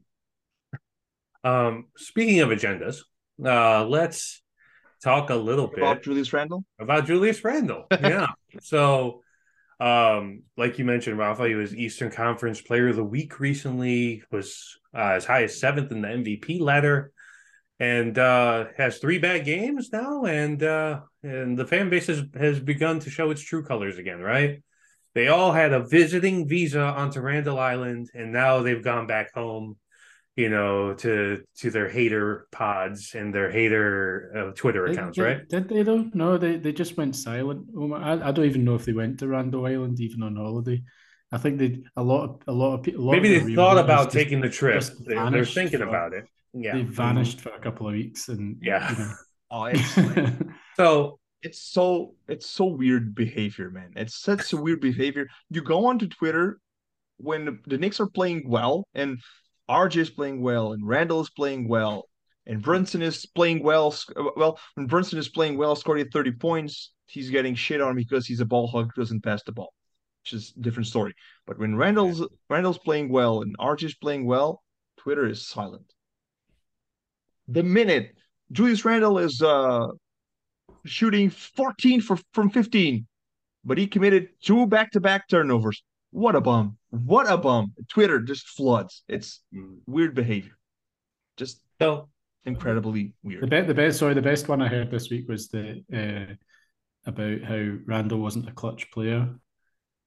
Um, 1.43 1.85
speaking 1.97 2.41
of 2.41 2.49
agendas, 2.49 2.99
uh, 3.43 3.85
let's 3.85 4.41
talk 5.03 5.29
a 5.29 5.35
little 5.35 5.67
bit 5.67 5.79
about 5.79 6.03
Julius 6.03 6.31
Randle. 6.33 6.63
About 6.79 7.05
Julius 7.05 7.43
Randle, 7.43 7.87
yeah. 7.91 8.27
so, 8.61 9.21
um, 9.79 10.43
like 10.55 10.79
you 10.79 10.85
mentioned, 10.85 11.17
Rafa, 11.17 11.47
he 11.47 11.55
was 11.55 11.75
Eastern 11.75 12.11
Conference 12.11 12.61
Player 12.61 12.89
of 12.89 12.95
the 12.95 13.03
Week 13.03 13.39
recently. 13.39 14.23
Was 14.31 14.77
uh, 14.93 15.13
as 15.15 15.25
high 15.25 15.43
as 15.43 15.59
seventh 15.59 15.91
in 15.91 16.01
the 16.01 16.07
MVP 16.07 16.59
ladder, 16.59 17.11
and 17.79 18.17
uh, 18.17 18.65
has 18.77 18.97
three 18.97 19.19
bad 19.19 19.45
games 19.45 19.89
now, 19.91 20.25
and 20.25 20.61
uh, 20.63 21.01
and 21.23 21.57
the 21.57 21.67
fan 21.67 21.89
base 21.89 22.07
has, 22.07 22.23
has 22.35 22.59
begun 22.59 22.99
to 23.01 23.09
show 23.09 23.31
its 23.31 23.41
true 23.41 23.63
colors 23.63 23.97
again. 23.97 24.19
Right? 24.19 24.63
They 25.13 25.29
all 25.29 25.51
had 25.51 25.73
a 25.73 25.83
visiting 25.87 26.47
visa 26.47 26.81
onto 26.81 27.21
Randall 27.21 27.59
Island, 27.59 28.09
and 28.13 28.31
now 28.31 28.61
they've 28.61 28.83
gone 28.83 29.07
back 29.07 29.33
home 29.33 29.77
you 30.37 30.49
know, 30.49 30.93
to 30.93 31.43
to 31.57 31.71
their 31.71 31.89
hater 31.89 32.47
pods 32.51 33.15
and 33.15 33.33
their 33.33 33.51
hater 33.51 34.31
uh, 34.37 34.51
Twitter 34.53 34.85
accounts, 34.85 35.17
did, 35.17 35.23
right? 35.23 35.49
Did 35.49 35.67
they 35.67 35.81
though? 35.81 36.09
No, 36.13 36.37
they, 36.37 36.57
they 36.57 36.71
just 36.71 36.95
went 36.95 37.15
silent. 37.15 37.65
I, 37.95 38.13
I 38.13 38.31
don't 38.31 38.45
even 38.45 38.63
know 38.63 38.75
if 38.75 38.85
they 38.85 38.93
went 38.93 39.17
to 39.19 39.27
Randall 39.27 39.65
Island 39.65 39.99
even 39.99 40.21
on 40.21 40.35
holiday. 40.35 40.83
I 41.31 41.39
think 41.39 41.57
they 41.57 41.81
a 41.95 42.03
lot 42.03 42.23
of 42.23 42.41
a 42.47 42.51
lot 42.51 42.75
of 42.75 42.83
people. 42.83 43.11
Maybe 43.11 43.39
they 43.39 43.55
thought 43.55 43.79
about 43.79 44.11
taking 44.11 44.39
the 44.39 44.49
trip. 44.49 44.83
They, 45.07 45.15
are 45.15 45.43
thinking 45.43 45.79
for, 45.79 45.87
about 45.87 46.13
it. 46.13 46.25
Yeah, 46.53 46.75
they 46.75 46.83
vanished 46.83 47.39
mm-hmm. 47.39 47.49
for 47.49 47.55
a 47.55 47.59
couple 47.59 47.87
of 47.87 47.93
weeks, 47.93 48.29
and 48.29 48.57
yeah. 48.61 48.91
You 48.91 48.97
know. 48.99 49.11
oh, 49.51 49.63
it's 49.65 49.97
like, 49.97 50.35
so 50.77 51.19
it's 51.41 51.59
so 51.59 52.13
it's 52.27 52.47
so 52.47 52.65
weird 52.65 53.15
behavior, 53.15 53.71
man. 53.71 53.93
It's 53.95 54.15
such 54.15 54.53
a 54.53 54.57
weird 54.57 54.81
behavior. 54.81 55.27
You 55.49 55.63
go 55.63 55.87
onto 55.87 56.07
Twitter 56.07 56.59
when 57.17 57.45
the, 57.45 57.57
the 57.65 57.79
Knicks 57.79 57.99
are 57.99 58.07
playing 58.07 58.47
well, 58.47 58.87
and 58.93 59.19
RJ 59.69 59.97
is 59.97 60.09
playing 60.09 60.41
well 60.41 60.73
and 60.73 60.87
Randle 60.87 61.21
is 61.21 61.29
playing 61.29 61.67
well 61.67 62.07
and 62.45 62.61
Brunson 62.61 63.01
is 63.01 63.25
playing 63.25 63.61
well. 63.61 63.93
Well, 64.35 64.59
when 64.75 64.87
Brunson 64.87 65.19
is 65.19 65.29
playing 65.29 65.57
well, 65.57 65.75
scoring 65.75 66.07
30 66.09 66.31
points, 66.33 66.91
he's 67.05 67.29
getting 67.29 67.55
shit 67.55 67.81
on 67.81 67.95
because 67.95 68.25
he's 68.25 68.39
a 68.39 68.45
ball 68.45 68.67
hog 68.67 68.91
who 68.95 69.01
doesn't 69.01 69.23
pass 69.23 69.43
the 69.43 69.51
ball, 69.51 69.73
which 70.23 70.33
is 70.33 70.53
a 70.57 70.61
different 70.61 70.87
story. 70.87 71.13
But 71.45 71.59
when 71.59 71.75
Randle's 71.75 72.25
Randle's 72.49 72.77
playing 72.77 73.09
well 73.09 73.41
and 73.41 73.57
RJ 73.57 73.83
is 73.83 73.95
playing 73.95 74.25
well, 74.25 74.63
Twitter 74.97 75.27
is 75.27 75.45
silent. 75.45 75.93
The 77.49 77.63
minute 77.63 78.13
Julius 78.51 78.85
Randle 78.85 79.19
is 79.19 79.41
uh, 79.41 79.87
shooting 80.85 81.29
14 81.29 82.01
for 82.01 82.17
from 82.33 82.49
15, 82.49 83.05
but 83.65 83.77
he 83.77 83.87
committed 83.87 84.29
two 84.41 84.67
back-to-back 84.67 85.27
turnovers. 85.27 85.83
What 86.11 86.35
a 86.35 86.41
bum. 86.41 86.77
What 86.89 87.29
a 87.29 87.37
bum. 87.37 87.73
Twitter 87.89 88.19
just 88.19 88.47
floods. 88.47 89.03
It's 89.07 89.41
mm. 89.53 89.77
weird 89.85 90.15
behavior. 90.15 90.57
Just 91.37 91.61
so 91.79 92.09
incredibly 92.45 93.13
weird. 93.23 93.43
The, 93.43 93.47
be- 93.47 93.61
the 93.61 93.73
best 93.73 93.99
sorry, 93.99 94.13
the 94.13 94.21
best 94.21 94.47
one 94.47 94.61
I 94.61 94.67
heard 94.67 94.89
this 94.89 95.09
week 95.09 95.27
was 95.27 95.49
the 95.49 95.83
uh, 95.93 96.33
about 97.05 97.41
how 97.43 97.77
Randle 97.85 98.19
wasn't 98.19 98.49
a 98.49 98.53
clutch 98.53 98.89
player. 98.91 99.29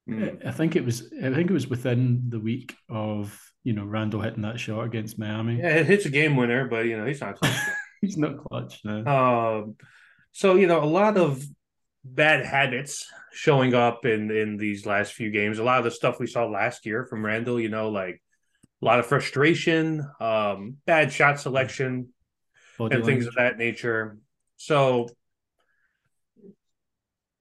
Mm. 0.09 0.47
I 0.47 0.51
think 0.51 0.77
it 0.77 0.85
was 0.85 1.13
I 1.23 1.31
think 1.33 1.51
it 1.51 1.55
was 1.55 1.69
within 1.69 2.25
the 2.29 2.41
week 2.41 2.75
of 2.89 3.39
you 3.63 3.75
know 3.75 3.85
Randle 3.85 4.21
hitting 4.21 4.43
that 4.43 4.59
shot 4.59 4.85
against 4.85 5.19
Miami. 5.19 5.59
Yeah, 5.59 5.77
it 5.77 5.87
hits 5.87 6.07
a 6.07 6.11
game 6.11 6.37
winner, 6.37 6.67
but 6.67 6.87
you 6.87 6.97
know 6.97 7.07
he's 7.07 7.21
not 7.21 7.39
clutch. 7.39 7.57
he's 8.01 8.17
not 8.17 8.39
clutch. 8.39 8.81
No. 8.85 9.05
Um, 9.05 9.77
so 10.33 10.57
you 10.57 10.67
know 10.67 10.83
a 10.83 10.87
lot 10.87 11.17
of 11.17 11.45
bad 12.05 12.45
habits 12.45 13.07
showing 13.33 13.75
up 13.75 14.05
in 14.07 14.31
in 14.31 14.57
these 14.57 14.87
last 14.87 15.13
few 15.13 15.31
games. 15.31 15.59
A 15.59 15.65
lot 15.65 15.79
of 15.79 15.85
the 15.85 15.91
stuff 15.91 16.19
we 16.19 16.27
saw 16.27 16.47
last 16.47 16.87
year 16.87 17.05
from 17.05 17.25
Randle, 17.25 17.61
you 17.61 17.69
know, 17.69 17.91
like 17.91 18.23
a 18.83 18.85
lot 18.85 18.99
of 18.99 19.07
frustration, 19.07 20.07
um, 20.21 20.77
bad 20.87 21.13
shot 21.13 21.39
selection, 21.41 22.09
Body 22.79 22.97
and 22.97 23.05
language. 23.05 23.25
things 23.25 23.27
of 23.27 23.35
that 23.35 23.59
nature. 23.59 24.19
So 24.57 25.09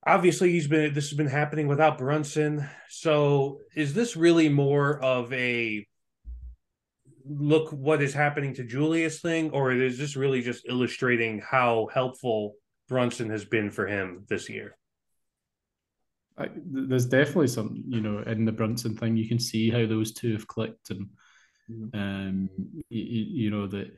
obviously 0.05 0.51
he's 0.51 0.67
been 0.67 0.93
this 0.93 1.09
has 1.09 1.17
been 1.17 1.27
happening 1.27 1.67
without 1.67 1.97
Brunson. 1.97 2.67
So 2.89 3.59
is 3.75 3.93
this 3.93 4.15
really 4.15 4.49
more 4.49 5.01
of 5.03 5.31
a 5.33 5.85
look 7.25 7.69
what 7.71 8.01
is 8.01 8.13
happening 8.13 8.55
to 8.55 8.63
Julius 8.63 9.19
thing, 9.19 9.51
or 9.51 9.71
is 9.71 9.97
this 9.97 10.15
really 10.15 10.41
just 10.41 10.67
illustrating 10.67 11.39
how 11.39 11.87
helpful 11.93 12.55
Brunson 12.89 13.29
has 13.29 13.45
been 13.45 13.69
for 13.69 13.87
him 13.87 14.25
this 14.27 14.49
year? 14.49 14.75
I, 16.37 16.49
there's 16.55 17.05
definitely 17.05 17.47
some, 17.47 17.83
you 17.87 18.01
know, 18.01 18.19
in 18.19 18.45
the 18.45 18.51
Brunson 18.51 18.95
thing, 18.95 19.15
you 19.15 19.27
can 19.27 19.39
see 19.39 19.69
how 19.69 19.85
those 19.85 20.13
two 20.13 20.33
have 20.33 20.47
clicked, 20.47 20.89
and 20.89 21.07
mm-hmm. 21.69 21.99
um, 21.99 22.49
you, 22.89 23.01
you, 23.01 23.51
know 23.51 23.67
that, 23.67 23.91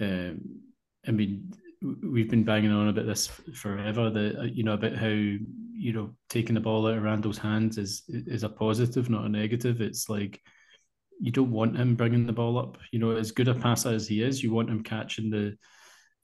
um, 0.00 0.40
I 1.06 1.10
mean, 1.10 1.52
we've 2.02 2.30
been 2.30 2.44
banging 2.44 2.72
on 2.72 2.88
about 2.88 3.06
this 3.06 3.26
forever. 3.54 4.10
That 4.10 4.52
you 4.54 4.64
know 4.64 4.72
about 4.72 4.96
how 4.96 5.08
you 5.08 5.92
know 5.92 6.14
taking 6.30 6.54
the 6.54 6.60
ball 6.60 6.86
out 6.86 6.96
of 6.96 7.02
Randle's 7.02 7.38
hands 7.38 7.76
is 7.76 8.02
is 8.08 8.44
a 8.44 8.48
positive, 8.48 9.10
not 9.10 9.26
a 9.26 9.28
negative. 9.28 9.82
It's 9.82 10.08
like 10.08 10.40
you 11.20 11.30
don't 11.30 11.52
want 11.52 11.76
him 11.76 11.96
bringing 11.96 12.26
the 12.26 12.32
ball 12.32 12.58
up. 12.58 12.78
You 12.92 12.98
know, 12.98 13.10
as 13.10 13.30
good 13.30 13.48
a 13.48 13.54
passer 13.54 13.90
as 13.90 14.08
he 14.08 14.22
is, 14.22 14.42
you 14.42 14.52
want 14.52 14.70
him 14.70 14.82
catching 14.82 15.30
the 15.30 15.56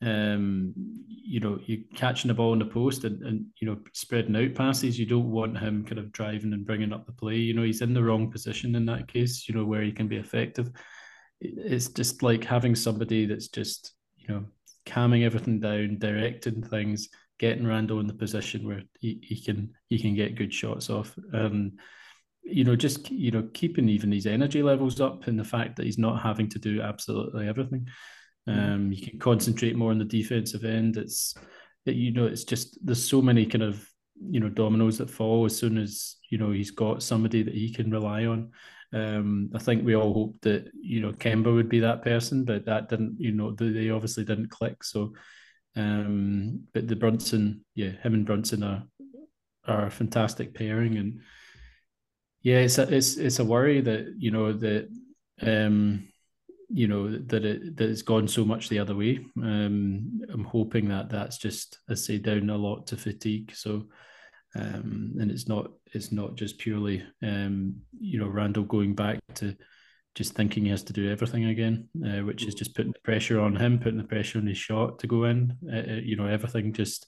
um, 0.03 0.75
you 0.77 1.41
know, 1.41 1.59
you 1.65 1.85
catching 1.95 2.29
the 2.29 2.35
ball 2.35 2.53
in 2.53 2.59
the 2.59 2.65
post 2.65 3.05
and, 3.05 3.23
and 3.23 3.47
you 3.61 3.69
know 3.69 3.79
spreading 3.93 4.37
out 4.37 4.55
passes. 4.55 4.99
You 4.99 5.07
don't 5.07 5.31
want 5.31 5.59
him 5.59 5.85
kind 5.85 5.99
of 5.99 6.13
driving 6.13 6.53
and 6.53 6.67
bringing 6.67 6.93
up 6.93 7.07
the 7.07 7.13
play. 7.13 7.37
You 7.37 7.55
know, 7.55 7.63
he's 7.63 7.83
in 7.83 7.95
the 7.95 8.03
wrong 8.03 8.31
position 8.31 8.75
in 8.75 8.87
that 8.87 9.09
case. 9.09 9.49
You 9.49 9.55
know 9.55 9.65
where 9.65 9.83
he 9.83 9.93
can 9.93 10.09
be 10.09 10.17
effective. 10.17 10.71
It's 11.41 11.89
just 11.89 12.23
like 12.23 12.45
having 12.45 12.75
somebody 12.75 13.27
that's 13.27 13.49
just 13.49 13.93
you 14.17 14.29
know 14.29 14.45
calming 14.87 15.25
everything 15.25 15.61
down, 15.61 15.99
directing 15.99 16.63
things, 16.63 17.09
getting 17.39 17.67
Randle 17.67 18.01
in 18.01 18.07
the 18.07 18.15
position 18.15 18.67
where 18.67 18.83
he, 19.01 19.21
he 19.23 19.41
can 19.41 19.73
he 19.89 19.99
can 19.99 20.15
get 20.15 20.37
good 20.37 20.53
shots 20.53 20.89
off. 20.89 21.15
Um, 21.33 21.73
you 22.43 22.65
know, 22.65 22.75
just 22.75 23.11
you 23.11 23.31
know, 23.31 23.49
keeping 23.53 23.89
even 23.89 24.13
his 24.13 24.27
energy 24.27 24.63
levels 24.63 25.01
up, 25.01 25.27
and 25.27 25.39
the 25.39 25.45
fact 25.45 25.77
that 25.77 25.85
he's 25.85 25.99
not 25.99 26.23
having 26.23 26.49
to 26.51 26.59
do 26.59 26.81
absolutely 26.81 27.47
everything. 27.47 27.87
Mm-hmm. 28.51 28.73
Um, 28.73 28.93
you 28.93 29.07
can 29.07 29.19
concentrate 29.19 29.77
more 29.77 29.91
on 29.91 29.99
the 29.99 30.05
defensive 30.05 30.65
end. 30.65 30.97
It's 30.97 31.35
it, 31.87 31.95
you 31.95 32.13
know, 32.13 32.27
it's 32.27 32.45
just 32.45 32.79
there's 32.85 33.09
so 33.09 33.23
many 33.23 33.47
kind 33.47 33.63
of 33.63 33.87
you 34.23 34.41
know 34.41 34.49
dominoes 34.49 34.99
that 34.99 35.11
fall 35.11 35.47
as 35.47 35.57
soon 35.57 35.79
as 35.79 36.17
you 36.29 36.37
know 36.39 36.51
he's 36.51 36.71
got 36.71 37.03
somebody 37.03 37.43
that 37.43 37.55
he 37.55 37.73
can 37.73 37.91
rely 37.91 38.27
on. 38.27 38.51
Um, 38.93 39.51
I 39.55 39.59
think 39.59 39.85
we 39.85 39.95
all 39.95 40.13
hoped 40.13 40.43
that 40.43 40.71
you 40.75 41.01
know 41.01 41.13
Kemba 41.13 41.55
would 41.55 41.69
be 41.69 41.81
that 41.81 42.03
person, 42.03 42.45
but 42.45 42.65
that 42.67 42.89
didn't. 42.89 43.17
You 43.19 43.33
know, 43.33 43.53
they 43.53 43.91
obviously 43.91 44.25
didn't 44.25 44.51
click. 44.51 44.83
So, 44.83 45.13
um, 45.77 46.65
but 46.75 46.89
the 46.89 46.97
Brunson, 46.97 47.65
yeah, 47.75 47.91
him 48.03 48.15
and 48.15 48.27
Brunson 48.27 48.63
are 48.63 48.85
are 49.67 49.87
a 49.87 49.91
fantastic 49.91 50.55
pairing, 50.55 50.97
and 50.97 51.21
yeah, 52.43 52.59
it's 52.59 52.79
a, 52.79 52.95
it's 52.95 53.17
it's 53.17 53.39
a 53.39 53.45
worry 53.45 53.81
that 53.81 54.15
you 54.19 54.31
know 54.31 54.53
that 54.53 54.89
um 55.43 56.10
you 56.73 56.87
know 56.87 57.11
that 57.11 57.45
it 57.45 57.77
that 57.77 57.91
it's 57.91 58.03
gone 58.03 58.29
so 58.29 58.45
much 58.45 58.69
the 58.69 58.79
other 58.79 58.95
way. 58.95 59.25
Um, 59.43 60.21
I'm 60.33 60.45
hoping 60.45 60.89
that 60.89 61.11
that's 61.11 61.39
just 61.39 61.79
I 61.89 61.95
say 61.95 62.19
down 62.19 62.49
a 62.51 62.57
lot 62.57 62.87
to 62.89 62.97
fatigue. 62.97 63.53
So, 63.55 63.87
um, 64.55 65.15
and 65.19 65.31
it's 65.31 65.49
not 65.49 65.73
it's 65.93 66.13
not 66.13 66.37
just 66.37 66.59
purely 66.59 67.05
um, 67.23 67.77
you 67.99 68.19
know 68.19 68.29
Randle 68.29 68.65
going 68.65 68.95
back 68.95 69.19
to 69.37 69.57
just 70.15 70.35
thinking 70.35 70.65
he 70.65 70.71
has 70.71 70.83
to 70.85 70.93
do 70.93 71.11
everything 71.11 71.47
again, 71.47 71.89
uh, 72.05 72.21
which 72.25 72.45
is 72.45 72.55
just 72.55 72.75
putting 72.75 72.93
the 72.93 73.01
pressure 73.01 73.41
on 73.41 73.57
him, 73.57 73.79
putting 73.79 73.99
the 73.99 74.05
pressure 74.05 74.39
on 74.39 74.47
his 74.47 74.59
shot 74.59 74.99
to 75.01 75.07
go 75.07 75.25
in. 75.25 75.57
Uh, 75.73 75.93
uh 75.93 76.01
you 76.03 76.17
know 76.17 76.27
everything 76.27 76.73
just 76.73 77.07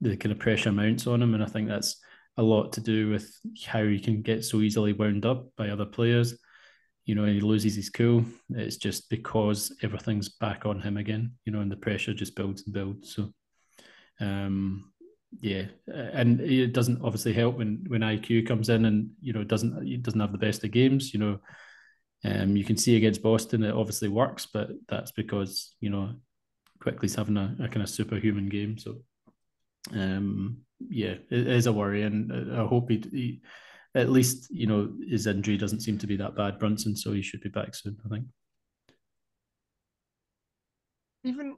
the 0.00 0.16
kind 0.16 0.32
of 0.32 0.38
pressure 0.38 0.72
mounts 0.72 1.06
on 1.08 1.20
him, 1.20 1.34
and 1.34 1.42
I 1.42 1.46
think 1.46 1.68
that's 1.68 2.00
a 2.36 2.42
lot 2.42 2.72
to 2.74 2.80
do 2.80 3.10
with 3.10 3.36
how 3.66 3.82
he 3.82 3.98
can 3.98 4.22
get 4.22 4.44
so 4.44 4.60
easily 4.60 4.92
wound 4.92 5.26
up 5.26 5.48
by 5.56 5.70
other 5.70 5.86
players 5.86 6.38
you 7.08 7.14
know, 7.14 7.24
he 7.24 7.40
loses 7.40 7.74
his 7.74 7.88
cool, 7.90 8.22
it's 8.50 8.76
just 8.76 9.08
because 9.08 9.74
everything's 9.82 10.28
back 10.28 10.66
on 10.66 10.78
him 10.82 10.98
again, 10.98 11.32
you 11.46 11.52
know, 11.52 11.60
and 11.62 11.72
the 11.72 11.76
pressure 11.76 12.12
just 12.12 12.36
builds 12.36 12.64
and 12.66 12.74
builds. 12.74 13.14
So, 13.14 13.32
um, 14.20 14.92
yeah, 15.40 15.64
and 15.86 16.40
it 16.40 16.74
doesn't 16.74 17.02
obviously 17.02 17.32
help 17.32 17.56
when 17.56 17.84
when 17.88 18.02
IQ 18.02 18.42
comes 18.42 18.68
in 18.68 18.84
and 18.84 19.10
you 19.22 19.32
know 19.32 19.44
doesn't 19.44 19.88
it 19.88 20.02
doesn't 20.02 20.20
have 20.20 20.32
the 20.32 20.38
best 20.46 20.64
of 20.64 20.70
games. 20.70 21.14
You 21.14 21.20
know, 21.20 21.38
Um, 22.24 22.56
you 22.56 22.64
can 22.64 22.76
see 22.76 22.96
against 22.96 23.22
Boston 23.22 23.62
it 23.64 23.74
obviously 23.74 24.08
works, 24.08 24.46
but 24.46 24.70
that's 24.88 25.12
because 25.12 25.76
you 25.80 25.90
know 25.90 26.14
Quickley's 26.80 27.14
having 27.16 27.36
a, 27.38 27.56
a 27.60 27.68
kind 27.68 27.82
of 27.82 27.88
superhuman 27.88 28.48
game. 28.48 28.78
So, 28.78 29.02
um, 29.94 30.58
yeah, 30.90 31.14
it 31.30 31.46
is 31.48 31.66
a 31.66 31.72
worry, 31.72 32.02
and 32.02 32.32
I 32.54 32.66
hope 32.66 32.90
he, 32.90 33.02
he, 33.10 33.40
at 33.98 34.10
least 34.10 34.48
you 34.50 34.66
know 34.66 34.92
his 35.08 35.26
injury 35.26 35.56
doesn't 35.56 35.80
seem 35.80 35.98
to 35.98 36.06
be 36.06 36.16
that 36.16 36.36
bad, 36.36 36.58
Brunson. 36.58 36.96
So 36.96 37.12
he 37.12 37.22
should 37.22 37.40
be 37.40 37.48
back 37.48 37.74
soon, 37.74 37.96
I 38.04 38.08
think. 38.08 38.26
Even 41.24 41.56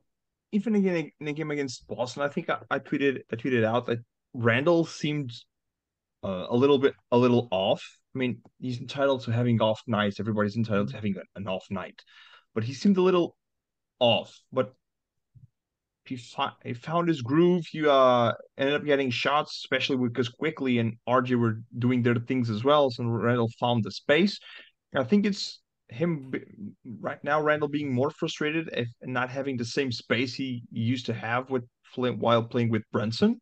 even 0.53 0.75
again 0.75 1.11
in 1.21 1.29
a 1.29 1.33
game 1.33 1.51
against 1.51 1.87
Boston, 1.87 2.23
I 2.23 2.29
think 2.29 2.49
I, 2.49 2.59
I 2.71 2.79
tweeted 2.79 3.21
I 3.31 3.37
tweeted 3.37 3.65
out 3.65 3.87
that 3.87 3.99
Randle 4.33 4.87
seemed 4.87 5.33
uh, 6.25 6.47
a 6.49 6.57
little 6.57 6.79
bit 6.79 6.95
a 7.13 7.19
little 7.19 7.49
off. 7.51 7.83
I 8.15 8.19
mean, 8.19 8.41
he's 8.59 8.81
entitled 8.81 9.23
to 9.25 9.33
having 9.33 9.61
off 9.61 9.83
nights. 9.87 10.19
Everybody's 10.19 10.57
entitled 10.57 10.89
to 10.89 10.97
having 10.97 11.15
an 11.37 11.47
off 11.47 11.67
night, 11.71 12.03
but 12.55 12.65
he 12.65 12.73
seemed 12.73 12.97
a 12.97 13.03
little 13.03 13.37
off. 14.01 14.41
But 14.51 14.75
he, 16.11 16.17
fi- 16.17 16.53
he 16.65 16.75
found 16.75 17.07
his 17.07 17.23
groove. 17.23 17.65
He 17.71 17.87
uh, 17.87 18.33
ended 18.59 18.75
up 18.75 18.85
getting 18.85 19.11
shots, 19.11 19.61
especially 19.63 19.97
because 19.97 20.29
Quickley 20.29 20.81
and 20.81 20.97
RJ 21.09 21.39
were 21.39 21.61
doing 21.79 22.03
their 22.03 22.17
things 22.17 22.51
as 22.51 22.65
well. 22.65 22.91
So 22.91 23.05
Randle 23.05 23.49
found 23.61 23.85
the 23.85 23.93
space. 23.93 24.41
I 24.95 25.05
think 25.05 25.25
it's 25.25 25.61
him 25.89 26.33
right 27.01 27.23
now. 27.23 27.41
Randle 27.41 27.69
being 27.69 27.95
more 27.95 28.11
frustrated 28.11 28.71
if 28.73 28.89
not 29.03 29.31
having 29.31 29.57
the 29.57 29.65
same 29.65 29.93
space 29.93 30.35
he 30.35 30.65
used 30.73 31.07
to 31.07 31.15
have 31.15 31.49
with 31.49 31.63
Flint 31.85 32.19
while 32.19 32.43
playing 32.43 32.71
with 32.71 32.83
Brunson. 32.91 33.41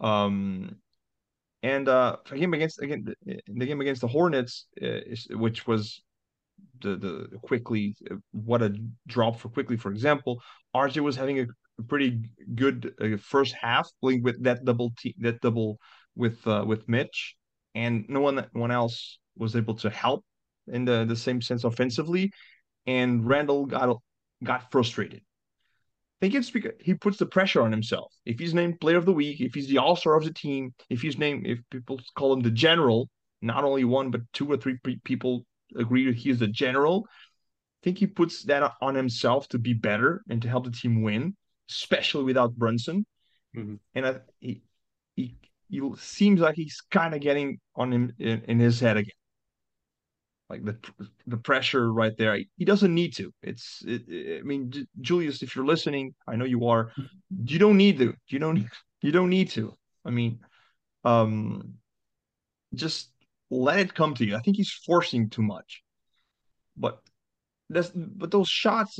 Um, 0.00 0.76
and 1.64 1.88
uh, 1.88 2.18
for 2.24 2.36
him 2.36 2.54
against 2.54 2.80
again 2.80 3.04
in 3.26 3.58
the 3.58 3.66
game 3.66 3.80
against 3.80 4.00
the 4.00 4.08
Hornets, 4.08 4.66
uh, 4.80 5.00
which 5.30 5.66
was 5.66 6.02
the 6.82 6.94
the 6.96 7.38
Quickley 7.42 7.96
uh, 8.10 8.16
what 8.30 8.62
a 8.62 8.76
drop 9.08 9.38
for 9.38 9.48
Quickley 9.48 9.76
for 9.76 9.90
example 9.90 10.40
RJ 10.74 11.00
was 11.00 11.16
having 11.16 11.40
a 11.40 11.46
pretty 11.82 12.20
good 12.54 12.94
uh, 13.00 13.16
first 13.16 13.54
half 13.54 13.90
playing 14.00 14.22
with 14.22 14.42
that 14.44 14.64
double 14.64 14.92
team, 14.98 15.14
that 15.18 15.40
double 15.40 15.78
with 16.14 16.46
uh, 16.46 16.64
with 16.66 16.88
Mitch 16.88 17.36
and 17.74 18.04
no 18.08 18.20
one 18.20 18.46
one 18.52 18.70
else 18.70 19.18
was 19.36 19.56
able 19.56 19.74
to 19.74 19.90
help 19.90 20.24
in 20.68 20.84
the 20.84 21.04
the 21.04 21.16
same 21.16 21.40
sense 21.40 21.64
offensively 21.64 22.30
and 22.86 23.26
Randle 23.26 23.66
got 23.66 23.96
got 24.42 24.70
frustrated 24.70 25.20
I 26.24 26.26
think 26.26 26.34
it's 26.36 26.50
because 26.50 26.72
he 26.80 26.94
puts 26.94 27.18
the 27.18 27.26
pressure 27.26 27.60
on 27.60 27.72
himself. 27.72 28.14
If 28.24 28.38
he's 28.38 28.54
named 28.54 28.80
player 28.80 28.96
of 28.96 29.04
the 29.04 29.12
week, 29.12 29.40
if 29.40 29.52
he's 29.52 29.68
the 29.68 29.78
all 29.78 29.96
star 29.96 30.16
of 30.16 30.24
the 30.24 30.32
team, 30.32 30.72
if 30.88 31.02
he's 31.02 31.18
named, 31.18 31.46
if 31.46 31.58
people 31.70 32.00
call 32.16 32.32
him 32.32 32.40
the 32.40 32.50
general, 32.50 33.10
not 33.42 33.64
only 33.64 33.84
one, 33.84 34.10
but 34.10 34.22
two 34.32 34.50
or 34.50 34.56
three 34.56 34.78
people 35.04 35.44
agree 35.76 36.06
that 36.06 36.14
he's 36.14 36.38
the 36.38 36.46
general. 36.46 37.06
I 37.10 37.84
think 37.84 37.98
he 37.98 38.06
puts 38.06 38.44
that 38.44 38.72
on 38.80 38.94
himself 38.94 39.48
to 39.48 39.58
be 39.58 39.74
better 39.74 40.22
and 40.30 40.40
to 40.40 40.48
help 40.48 40.64
the 40.64 40.70
team 40.70 41.02
win, 41.02 41.36
especially 41.70 42.24
without 42.24 42.54
Brunson. 42.54 43.06
Mm-hmm. 43.56 43.74
And 43.94 44.06
I, 44.06 44.16
he, 44.40 44.62
he, 45.16 45.36
he 45.68 45.92
seems 45.98 46.40
like 46.40 46.56
he's 46.56 46.80
kind 46.90 47.14
of 47.14 47.20
getting 47.20 47.60
on 47.74 47.92
him 47.92 48.12
in, 48.18 48.42
in 48.48 48.58
his 48.58 48.80
head 48.80 48.96
again 48.96 49.14
like 50.50 50.64
the 50.64 50.76
the 51.26 51.36
pressure 51.36 51.92
right 51.92 52.16
there. 52.16 52.38
He 52.56 52.64
doesn't 52.64 52.94
need 52.94 53.14
to. 53.14 53.32
It's 53.42 53.82
it, 53.86 54.40
I 54.40 54.42
mean 54.42 54.72
Julius, 55.00 55.42
if 55.42 55.56
you're 55.56 55.64
listening, 55.64 56.14
I 56.26 56.36
know 56.36 56.44
you 56.44 56.66
are. 56.66 56.92
You 57.44 57.58
don't 57.58 57.76
need 57.76 57.98
to. 57.98 58.14
You 58.28 58.38
don't 58.38 58.66
you 59.00 59.12
don't 59.12 59.30
need 59.30 59.50
to. 59.50 59.74
I 60.04 60.10
mean, 60.10 60.40
um, 61.04 61.74
just 62.74 63.10
let 63.50 63.78
it 63.78 63.94
come 63.94 64.14
to 64.14 64.24
you. 64.24 64.36
I 64.36 64.40
think 64.40 64.56
he's 64.56 64.72
forcing 64.86 65.30
too 65.30 65.42
much. 65.42 65.82
But 66.76 67.00
that's 67.70 67.90
but 67.94 68.30
those 68.30 68.48
shots 68.48 68.98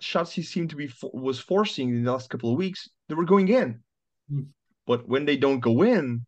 shots 0.00 0.32
he 0.32 0.42
seemed 0.42 0.70
to 0.70 0.76
be 0.76 0.90
was 1.12 1.38
forcing 1.38 1.90
in 1.90 2.04
the 2.04 2.12
last 2.12 2.30
couple 2.30 2.52
of 2.52 2.58
weeks, 2.58 2.88
they 3.08 3.14
were 3.14 3.24
going 3.24 3.48
in. 3.48 3.80
Mm. 4.32 4.46
But 4.86 5.08
when 5.08 5.24
they 5.24 5.36
don't 5.36 5.60
go 5.60 5.82
in, 5.82 6.24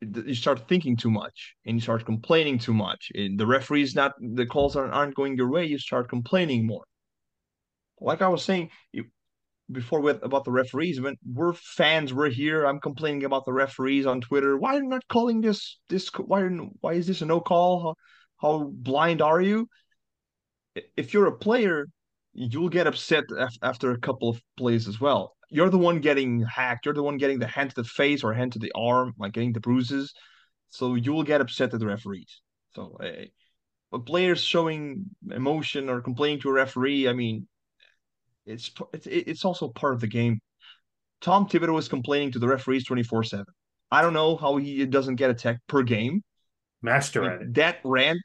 you 0.00 0.34
start 0.34 0.68
thinking 0.68 0.96
too 0.96 1.10
much 1.10 1.54
and 1.66 1.76
you 1.76 1.80
start 1.80 2.04
complaining 2.04 2.58
too 2.58 2.74
much. 2.74 3.10
And 3.14 3.38
the 3.38 3.46
referees 3.46 3.94
not 3.94 4.14
the 4.20 4.46
calls 4.46 4.76
aren't, 4.76 4.92
aren't 4.92 5.14
going 5.14 5.36
your 5.36 5.50
way. 5.50 5.64
You 5.64 5.78
start 5.78 6.08
complaining 6.08 6.66
more. 6.66 6.84
Like 8.00 8.22
I 8.22 8.28
was 8.28 8.44
saying 8.44 8.70
before 9.70 10.00
with 10.00 10.22
about 10.22 10.44
the 10.44 10.50
referees, 10.50 11.00
when 11.00 11.16
we're 11.26 11.52
fans, 11.52 12.14
we're 12.14 12.30
here. 12.30 12.64
I'm 12.64 12.80
complaining 12.80 13.24
about 13.24 13.44
the 13.44 13.52
referees 13.52 14.06
on 14.06 14.20
Twitter. 14.20 14.56
Why 14.56 14.76
are 14.76 14.82
you 14.82 14.88
not 14.88 15.06
calling 15.08 15.40
this? 15.40 15.78
This 15.88 16.08
why 16.08 16.42
why 16.80 16.94
is 16.94 17.06
this 17.06 17.22
a 17.22 17.26
no 17.26 17.40
call? 17.40 17.82
How, 17.82 18.58
how 18.58 18.64
blind 18.72 19.20
are 19.20 19.40
you? 19.40 19.68
If 20.96 21.12
you're 21.12 21.26
a 21.26 21.36
player, 21.36 21.88
you'll 22.40 22.68
get 22.68 22.86
upset 22.86 23.24
after 23.62 23.90
a 23.90 23.98
couple 23.98 24.28
of 24.28 24.40
plays 24.56 24.86
as 24.86 25.00
well 25.00 25.34
you're 25.50 25.70
the 25.70 25.78
one 25.78 26.00
getting 26.00 26.42
hacked. 26.42 26.84
You're 26.84 26.94
the 26.94 27.02
one 27.02 27.16
getting 27.16 27.38
the 27.38 27.46
hand 27.46 27.70
to 27.70 27.76
the 27.76 27.84
face 27.84 28.22
or 28.22 28.32
hand 28.34 28.52
to 28.52 28.58
the 28.58 28.72
arm, 28.74 29.14
like 29.18 29.32
getting 29.32 29.52
the 29.52 29.60
bruises. 29.60 30.12
So 30.70 30.94
you 30.94 31.12
will 31.12 31.22
get 31.22 31.40
upset 31.40 31.72
at 31.72 31.80
the 31.80 31.86
referees. 31.86 32.42
So, 32.74 32.98
uh, 33.02 33.24
but 33.90 34.04
players 34.04 34.42
showing 34.42 35.06
emotion 35.30 35.88
or 35.88 36.02
complaining 36.02 36.40
to 36.40 36.50
a 36.50 36.52
referee, 36.52 37.08
I 37.08 37.14
mean, 37.14 37.48
it's 38.44 38.70
it's 38.92 39.06
it's 39.06 39.44
also 39.44 39.68
part 39.68 39.94
of 39.94 40.00
the 40.00 40.06
game. 40.06 40.40
Tom 41.20 41.48
Thibodeau 41.48 41.74
was 41.74 41.88
complaining 41.88 42.32
to 42.32 42.38
the 42.38 42.48
referees 42.48 42.84
twenty 42.84 43.02
four 43.02 43.24
seven. 43.24 43.46
I 43.90 44.02
don't 44.02 44.12
know 44.12 44.36
how 44.36 44.56
he 44.58 44.84
doesn't 44.84 45.16
get 45.16 45.30
attacked 45.30 45.66
per 45.66 45.82
game. 45.82 46.22
Master 46.82 47.24
I 47.24 47.38
mean, 47.38 47.52
That 47.54 47.78
rant. 47.84 48.20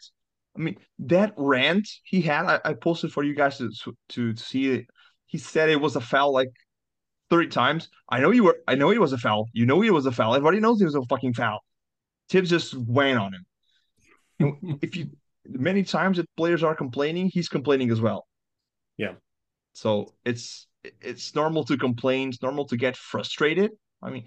I 0.55 0.59
mean, 0.59 0.77
that 0.99 1.33
rant 1.37 1.87
he 2.03 2.21
had. 2.21 2.45
I, 2.45 2.59
I 2.63 2.73
posted 2.73 3.11
for 3.11 3.23
you 3.23 3.33
guys 3.33 3.57
to, 3.57 3.71
to 3.83 3.95
to 4.09 4.35
see 4.35 4.69
it. 4.71 4.85
He 5.25 5.37
said 5.37 5.69
it 5.69 5.81
was 5.81 5.95
a 5.95 6.01
foul 6.01 6.31
like 6.31 6.51
30 7.29 7.47
times. 7.47 7.89
I 8.09 8.19
know 8.19 8.31
you 8.31 8.43
were 8.43 8.57
I 8.67 8.75
know 8.75 8.91
he 8.91 8.99
was 8.99 9.13
a 9.13 9.17
foul. 9.17 9.49
You 9.53 9.65
know 9.65 9.81
he 9.81 9.89
was 9.89 10.05
a 10.05 10.11
foul. 10.11 10.35
Everybody 10.35 10.59
knows 10.59 10.79
he 10.79 10.85
was 10.85 10.95
a 10.95 11.01
fucking 11.03 11.33
foul. 11.33 11.59
Thibs 12.29 12.49
just 12.49 12.75
went 12.75 13.19
on 13.19 13.33
him. 13.33 13.45
if 14.81 14.95
you 14.95 15.09
many 15.47 15.83
times 15.83 16.17
that 16.17 16.29
players 16.37 16.63
are 16.63 16.75
complaining, 16.75 17.29
he's 17.33 17.49
complaining 17.49 17.89
as 17.91 18.01
well. 18.01 18.27
Yeah. 18.97 19.13
So 19.73 20.13
it's 20.25 20.67
it's 21.01 21.33
normal 21.33 21.63
to 21.65 21.77
complain, 21.77 22.29
it's 22.29 22.41
normal 22.41 22.65
to 22.67 22.77
get 22.77 22.95
frustrated. 22.95 23.71
I 24.01 24.09
mean, 24.09 24.25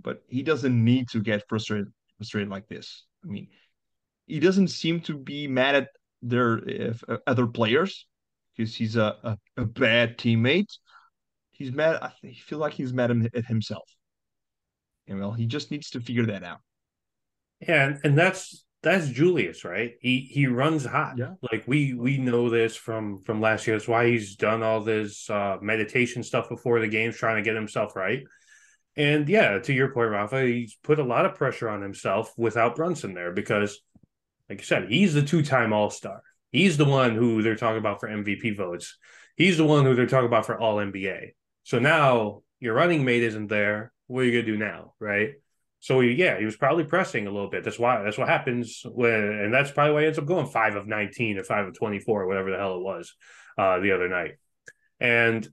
but 0.00 0.22
he 0.28 0.42
doesn't 0.42 0.84
need 0.84 1.08
to 1.10 1.20
get 1.20 1.42
frustrated 1.48 1.88
frustrated 2.18 2.50
like 2.50 2.68
this. 2.68 3.06
I 3.24 3.28
mean, 3.28 3.48
he 4.26 4.40
doesn't 4.40 4.68
seem 4.68 5.00
to 5.00 5.16
be 5.16 5.46
mad 5.46 5.74
at 5.74 5.88
their 6.22 6.60
uh, 7.08 7.16
other 7.26 7.46
players 7.46 8.06
because 8.56 8.74
he's 8.74 8.96
a, 8.96 9.16
a, 9.22 9.38
a 9.56 9.64
bad 9.64 10.16
teammate 10.18 10.70
he's 11.54 11.72
mad. 11.72 11.98
I 12.02 12.12
feel 12.46 12.58
like 12.58 12.74
he's 12.74 12.92
mad 12.92 13.10
at 13.34 13.46
himself. 13.46 13.88
And 15.06 15.20
well, 15.20 15.32
he 15.32 15.46
just 15.46 15.70
needs 15.70 15.90
to 15.90 16.00
figure 16.00 16.26
that 16.26 16.42
out. 16.42 16.60
Yeah, 17.60 17.86
and, 17.86 18.00
and 18.04 18.18
that's 18.18 18.64
that's 18.82 19.08
Julius, 19.08 19.64
right? 19.64 19.92
He 20.00 20.20
he 20.20 20.46
runs 20.46 20.84
hot. 20.84 21.16
Yeah. 21.16 21.34
Like 21.50 21.64
we 21.66 21.94
we 21.94 22.18
know 22.18 22.50
this 22.50 22.76
from 22.76 23.20
from 23.20 23.40
last 23.40 23.66
year. 23.66 23.76
That's 23.76 23.88
why 23.88 24.08
he's 24.08 24.36
done 24.36 24.62
all 24.62 24.80
this 24.80 25.28
uh, 25.30 25.58
meditation 25.60 26.22
stuff 26.22 26.48
before 26.48 26.80
the 26.80 26.88
games, 26.88 27.16
trying 27.16 27.36
to 27.36 27.42
get 27.42 27.54
himself 27.54 27.96
right. 27.96 28.22
And 28.96 29.28
yeah, 29.28 29.58
to 29.58 29.72
your 29.72 29.92
point, 29.92 30.10
Rafa, 30.10 30.46
he's 30.46 30.76
put 30.82 30.98
a 30.98 31.04
lot 31.04 31.26
of 31.26 31.34
pressure 31.34 31.68
on 31.68 31.82
himself 31.82 32.32
without 32.36 32.76
Brunson 32.76 33.12
there 33.12 33.32
because, 33.32 33.80
like 34.48 34.60
I 34.60 34.64
said, 34.64 34.88
he's 34.90 35.14
the 35.14 35.22
two-time 35.22 35.72
All 35.72 35.90
Star. 35.90 36.22
He's 36.50 36.76
the 36.76 36.84
one 36.84 37.14
who 37.14 37.42
they're 37.42 37.56
talking 37.56 37.78
about 37.78 38.00
for 38.00 38.08
MVP 38.08 38.56
votes. 38.56 38.96
He's 39.36 39.56
the 39.56 39.64
one 39.64 39.84
who 39.84 39.94
they're 39.94 40.06
talking 40.06 40.26
about 40.26 40.46
for 40.46 40.58
All 40.58 40.76
NBA. 40.76 41.30
So 41.64 41.78
now 41.78 42.42
your 42.60 42.74
running 42.74 43.04
mate 43.04 43.22
isn't 43.22 43.48
there. 43.48 43.92
What 44.06 44.20
are 44.20 44.24
you 44.24 44.32
gonna 44.32 44.52
do 44.52 44.58
now, 44.58 44.94
right? 45.00 45.32
So 45.80 46.00
yeah, 46.00 46.38
he 46.38 46.44
was 46.44 46.56
probably 46.56 46.84
pressing 46.84 47.26
a 47.26 47.30
little 47.30 47.50
bit. 47.50 47.64
That's 47.64 47.78
why 47.78 48.02
that's 48.02 48.16
what 48.16 48.28
happens 48.28 48.82
when, 48.84 49.12
and 49.12 49.52
that's 49.52 49.70
probably 49.70 49.92
why 49.92 50.00
he 50.00 50.06
ends 50.06 50.18
up 50.18 50.26
going 50.26 50.46
five 50.46 50.76
of 50.76 50.86
nineteen 50.86 51.38
or 51.38 51.44
five 51.44 51.66
of 51.66 51.76
twenty 51.76 51.98
four, 51.98 52.22
or 52.22 52.26
whatever 52.26 52.50
the 52.50 52.56
hell 52.56 52.76
it 52.76 52.82
was, 52.82 53.14
uh, 53.58 53.80
the 53.80 53.92
other 53.92 54.08
night. 54.08 54.36
And 55.00 55.46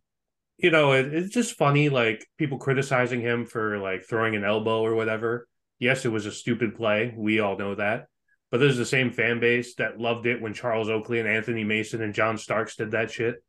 you 0.58 0.70
know, 0.70 0.94
it, 0.94 1.14
it's 1.14 1.34
just 1.34 1.58
funny, 1.58 1.90
like 1.90 2.26
people 2.38 2.60
criticizing 2.60 3.20
him 3.20 3.46
for 3.46 3.80
like 3.80 4.06
throwing 4.08 4.36
an 4.36 4.46
elbow 4.46 4.82
or 4.82 4.96
whatever. 4.96 5.48
Yes, 5.80 6.06
it 6.06 6.12
was 6.14 6.26
a 6.26 6.32
stupid 6.32 6.76
play. 6.76 7.14
We 7.18 7.40
all 7.40 7.58
know 7.58 7.76
that. 7.76 8.06
But 8.52 8.60
there's 8.60 8.78
the 8.78 8.86
same 8.86 9.12
fan 9.12 9.40
base 9.40 9.76
that 9.76 10.00
loved 10.00 10.26
it 10.26 10.42
when 10.42 10.54
Charles 10.54 10.90
Oakley 10.90 11.20
and 11.20 11.30
Anthony 11.30 11.64
Mason 11.64 12.02
and 12.02 12.14
John 12.14 12.38
Starks 12.38 12.76
did 12.76 12.92
that 12.92 13.10
shit. 13.10 13.42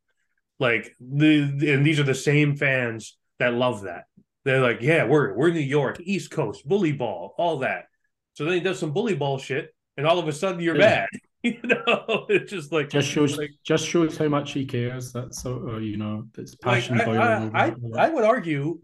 Like 0.61 0.95
the 1.01 1.43
and 1.73 1.85
these 1.85 1.99
are 1.99 2.05
the 2.05 2.15
same 2.15 2.57
fans 2.57 3.19
that 3.41 3.53
love 3.53 3.83
that. 3.83 4.05
They're 4.45 4.61
like, 4.61 4.81
yeah, 4.81 5.05
we're 5.05 5.35
we're 5.35 5.51
New 5.51 5.61
York, 5.61 5.99
East 6.01 6.31
Coast, 6.31 6.67
bully 6.67 6.93
ball, 6.93 7.35
all 7.37 7.59
that. 7.59 7.87
So 8.35 8.45
then 8.45 8.55
he 8.55 8.61
does 8.61 8.79
some 8.79 8.93
bully 8.93 9.17
ball 9.17 9.39
shit, 9.39 9.75
and 9.97 10.07
all 10.07 10.21
of 10.21 10.29
a 10.29 10.33
sudden 10.33 10.61
you're 10.61 10.77
yeah. 10.77 11.07
you 11.43 11.59
know, 11.65 12.27
it's 12.29 12.53
just 12.53 12.71
like 12.73 12.89
just 12.89 13.09
shows 13.09 13.37
like, 13.37 13.51
just 13.65 13.87
shows 13.87 14.17
how 14.17 14.29
much 14.29 14.53
he 14.53 14.65
cares. 14.65 15.13
That's 15.13 15.43
so 15.43 15.69
uh, 15.69 15.79
you 15.79 15.97
know, 15.97 16.29
it's 16.39 16.55
passion. 16.55 16.99
Like, 16.99 17.09
I, 17.09 17.51
I, 17.53 17.67
I, 17.67 18.07
I 18.07 18.09
would 18.09 18.25
argue, 18.25 18.79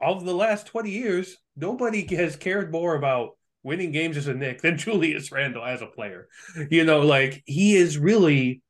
of 0.00 0.24
the 0.24 0.34
last 0.34 0.66
twenty 0.66 0.90
years, 0.90 1.38
nobody 1.56 2.06
has 2.16 2.36
cared 2.36 2.70
more 2.70 2.96
about 2.96 3.30
winning 3.64 3.90
games 3.90 4.16
as 4.16 4.28
a 4.28 4.34
Knick 4.34 4.62
than 4.62 4.78
Julius 4.78 5.32
Randle 5.32 5.64
as 5.64 5.82
a 5.82 5.86
player. 5.86 6.28
You 6.70 6.84
know, 6.84 7.00
like 7.00 7.42
he 7.46 7.74
is 7.74 7.98
really 7.98 8.62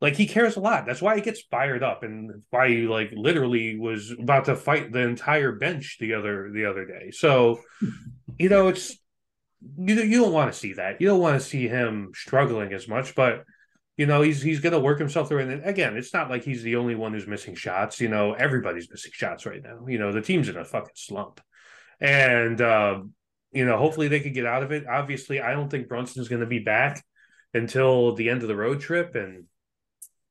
like 0.00 0.16
he 0.16 0.26
cares 0.26 0.56
a 0.56 0.60
lot. 0.60 0.84
That's 0.84 1.00
why 1.00 1.16
he 1.16 1.22
gets 1.22 1.40
fired 1.50 1.82
up 1.82 2.02
and 2.02 2.42
why 2.50 2.68
he 2.68 2.82
like 2.82 3.10
literally 3.14 3.78
was 3.78 4.10
about 4.10 4.46
to 4.46 4.56
fight 4.56 4.92
the 4.92 5.00
entire 5.00 5.52
bench 5.52 5.96
the 5.98 6.14
other 6.14 6.50
the 6.52 6.66
other 6.66 6.84
day. 6.84 7.10
So, 7.10 7.60
you 8.38 8.50
know, 8.50 8.68
it's 8.68 8.98
you 9.78 9.94
you 9.94 10.20
don't 10.20 10.32
want 10.32 10.52
to 10.52 10.58
see 10.58 10.74
that. 10.74 11.00
You 11.00 11.06
don't 11.06 11.20
want 11.20 11.40
to 11.40 11.46
see 11.46 11.68
him 11.68 12.10
struggling 12.14 12.74
as 12.74 12.86
much, 12.86 13.14
but 13.14 13.44
you 13.96 14.06
know, 14.06 14.22
he's 14.22 14.42
he's 14.42 14.60
gonna 14.60 14.80
work 14.80 14.98
himself 14.98 15.28
through. 15.28 15.38
And 15.38 15.64
again, 15.64 15.96
it's 15.96 16.12
not 16.12 16.28
like 16.28 16.44
he's 16.44 16.62
the 16.62 16.76
only 16.76 16.96
one 16.96 17.12
who's 17.12 17.26
missing 17.26 17.54
shots. 17.54 18.00
You 18.00 18.08
know, 18.08 18.32
everybody's 18.32 18.90
missing 18.90 19.12
shots 19.14 19.46
right 19.46 19.62
now. 19.62 19.86
You 19.86 19.98
know, 19.98 20.12
the 20.12 20.20
team's 20.20 20.48
in 20.48 20.56
a 20.56 20.64
fucking 20.64 20.96
slump. 20.96 21.40
And 22.00 22.60
um, 22.60 23.14
you 23.54 23.64
know, 23.64 23.78
hopefully 23.78 24.08
they 24.08 24.20
could 24.20 24.34
get 24.34 24.46
out 24.46 24.62
of 24.62 24.72
it. 24.72 24.86
Obviously, 24.86 25.40
I 25.40 25.52
don't 25.52 25.70
think 25.70 25.88
Brunson's 25.88 26.28
gonna 26.28 26.46
be 26.46 26.58
back 26.58 27.04
until 27.54 28.14
the 28.14 28.28
end 28.28 28.42
of 28.42 28.48
the 28.48 28.56
road 28.56 28.80
trip. 28.80 29.14
And 29.14 29.44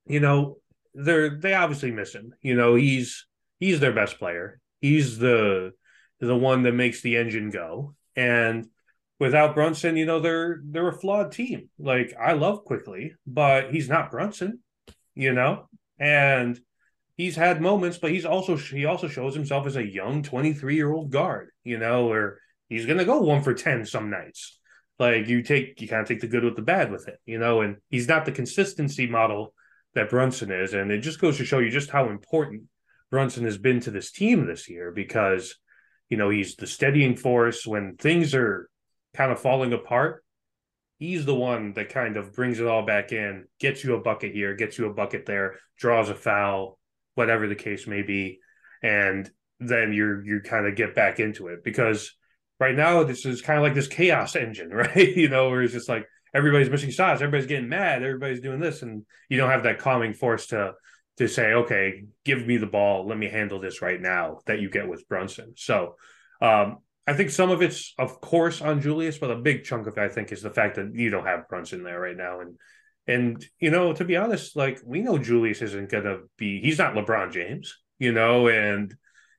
you 0.06 0.20
know, 0.20 0.58
they're 0.94 1.40
they 1.40 1.54
obviously 1.54 1.92
miss 1.92 2.14
him. 2.14 2.34
You 2.42 2.56
know, 2.56 2.76
he's 2.76 3.26
he's 3.60 3.80
their 3.80 3.94
best 3.94 4.20
player. 4.20 4.60
He's 4.82 5.18
the 5.18 5.72
the 6.20 6.36
one 6.36 6.64
that 6.64 6.74
makes 6.74 7.02
the 7.02 7.18
engine 7.18 7.50
go. 7.50 7.96
And 8.16 8.68
without 9.20 9.56
Brunson, 9.56 9.96
you 9.98 10.06
know, 10.06 10.20
they're 10.20 10.62
they're 10.66 10.90
a 10.90 10.94
flawed 11.00 11.32
team. 11.32 11.70
Like 11.80 12.14
I 12.20 12.34
love 12.34 12.66
Quickley, 12.66 13.16
but 13.26 13.72
he's 13.72 13.90
not 13.90 14.12
Brunson, 14.12 14.60
you 15.16 15.34
know? 15.34 15.70
And 15.98 16.60
he's 17.16 17.36
had 17.36 17.62
moments, 17.62 17.98
but 17.98 18.12
he's 18.12 18.26
also 18.26 18.58
he 18.58 18.86
also 18.86 19.08
shows 19.08 19.34
himself 19.34 19.66
as 19.66 19.78
a 19.78 19.88
young 19.88 20.24
23-year-old 20.24 21.12
guard, 21.12 21.50
you 21.64 21.78
know, 21.78 22.08
where 22.08 22.40
he's 22.74 22.86
gonna 22.86 23.06
go 23.06 23.22
one 23.22 23.44
for 23.44 23.54
10 23.54 23.86
some 23.86 24.10
nights. 24.10 24.60
Like 25.00 25.28
you 25.28 25.42
take 25.42 25.82
you 25.82 25.88
kind 25.88 26.02
of 26.02 26.08
take 26.08 26.22
the 26.22 26.28
good 26.28 26.44
with 26.44 26.56
the 26.56 26.62
bad 26.62 26.92
with 26.92 27.08
it, 27.08 27.20
you 27.26 27.40
know, 27.40 27.62
and 27.62 27.78
he's 27.90 28.08
not 28.08 28.26
the 28.26 28.32
consistency 28.32 29.08
model 29.08 29.54
that 29.96 30.10
Brunson 30.10 30.52
is. 30.52 30.74
And 30.74 30.92
it 30.92 31.00
just 31.00 31.20
goes 31.20 31.38
to 31.38 31.46
show 31.46 31.60
you 31.60 31.70
just 31.70 31.90
how 31.90 32.10
important 32.10 32.64
Brunson 33.12 33.46
has 33.46 33.58
been 33.58 33.80
to 33.82 33.92
this 33.92 34.12
team 34.12 34.46
this 34.46 34.70
year 34.70 34.92
because, 34.92 35.56
you 36.10 36.18
know, 36.18 36.30
he's 36.30 36.56
the 36.56 36.68
steadying 36.68 37.16
force 37.16 37.66
when 37.66 37.96
things 37.96 38.34
are 38.34 38.70
kind 39.14 39.32
of 39.32 39.40
falling 39.40 39.74
apart. 39.74 40.24
He's 41.00 41.26
the 41.26 41.36
one 41.36 41.74
that 41.74 41.90
kind 41.90 42.18
of 42.18 42.34
brings 42.34 42.60
it 42.60 42.68
all 42.68 42.86
back 42.86 43.12
in, 43.12 43.46
gets 43.60 43.84
you 43.84 43.96
a 43.96 44.02
bucket 44.02 44.34
here, 44.34 44.56
gets 44.56 44.78
you 44.78 44.86
a 44.86 44.94
bucket 44.94 45.26
there, 45.26 45.60
draws 45.78 46.10
a 46.10 46.16
foul, 46.16 46.80
whatever 47.16 47.48
the 47.48 47.56
case 47.56 47.88
may 47.88 48.04
be, 48.04 48.40
and 48.82 49.30
then 49.60 49.94
you're 49.94 50.24
you 50.26 50.42
kind 50.42 50.66
of 50.66 50.76
get 50.76 50.96
back 50.96 51.20
into 51.20 51.48
it 51.48 51.64
because 51.64 52.16
right 52.60 52.76
now 52.76 53.04
this 53.04 53.26
is 53.26 53.42
kind 53.42 53.58
of 53.58 53.64
like 53.64 53.74
this 53.74 53.88
chaos 53.88 54.36
engine, 54.36 54.70
right? 54.74 55.16
you 55.16 55.30
know, 55.30 55.50
where 55.50 55.62
it's 55.62 55.74
just 55.74 55.90
like 55.90 56.06
everybody's 56.34 56.70
missing 56.70 56.92
shots, 56.92 57.22
everybody's 57.22 57.48
getting 57.48 57.70
mad, 57.70 58.04
everybody's 58.04 58.42
doing 58.42 58.60
this, 58.60 58.82
and 58.82 59.06
you 59.30 59.38
don't 59.38 59.50
have 59.50 59.64
that 59.64 59.80
calming 59.80 60.14
force 60.14 60.48
to 60.48 60.74
to 61.18 61.28
say, 61.28 61.54
okay, 61.54 62.06
give 62.26 62.46
me 62.46 62.58
the 62.58 62.66
ball, 62.66 63.08
let 63.08 63.18
me 63.18 63.30
handle 63.30 63.60
this 63.60 63.84
right 63.84 64.02
now 64.02 64.40
that 64.48 64.60
you 64.60 64.70
get 64.70 64.88
with 64.88 65.08
Brunson. 65.08 65.54
So 65.56 65.96
um, 66.42 66.80
I 67.06 67.14
think 67.14 67.30
some 67.30 67.52
of 67.52 67.62
it's 67.62 67.94
of 68.00 68.20
course 68.20 68.62
on 68.62 68.82
Julius, 68.82 69.20
but 69.20 69.32
a 69.32 69.36
big 69.36 69.64
chunk 69.64 69.88
of 69.88 69.98
it 69.98 70.02
I 70.02 70.10
think 70.10 70.32
is 70.32 70.42
the 70.42 70.50
fact 70.50 70.76
that 70.76 70.96
you 70.96 71.10
don't 71.10 71.26
have 71.26 71.48
Brunson 71.50 71.84
there 71.84 72.00
right 72.00 72.18
now. 72.18 72.40
And 72.40 72.58
and 73.06 73.46
you 73.60 73.70
know, 73.70 73.94
to 73.94 74.06
be 74.06 74.16
honest, 74.16 74.56
like 74.56 74.80
we 74.86 75.02
know 75.02 75.18
Julius 75.18 75.62
isn't 75.62 75.92
gonna 75.92 76.20
be 76.38 76.62
he's 76.62 76.80
not 76.80 76.96
LeBron 76.96 77.32
James, 77.32 77.78
you 78.00 78.12
know, 78.12 78.48
and 78.48 78.96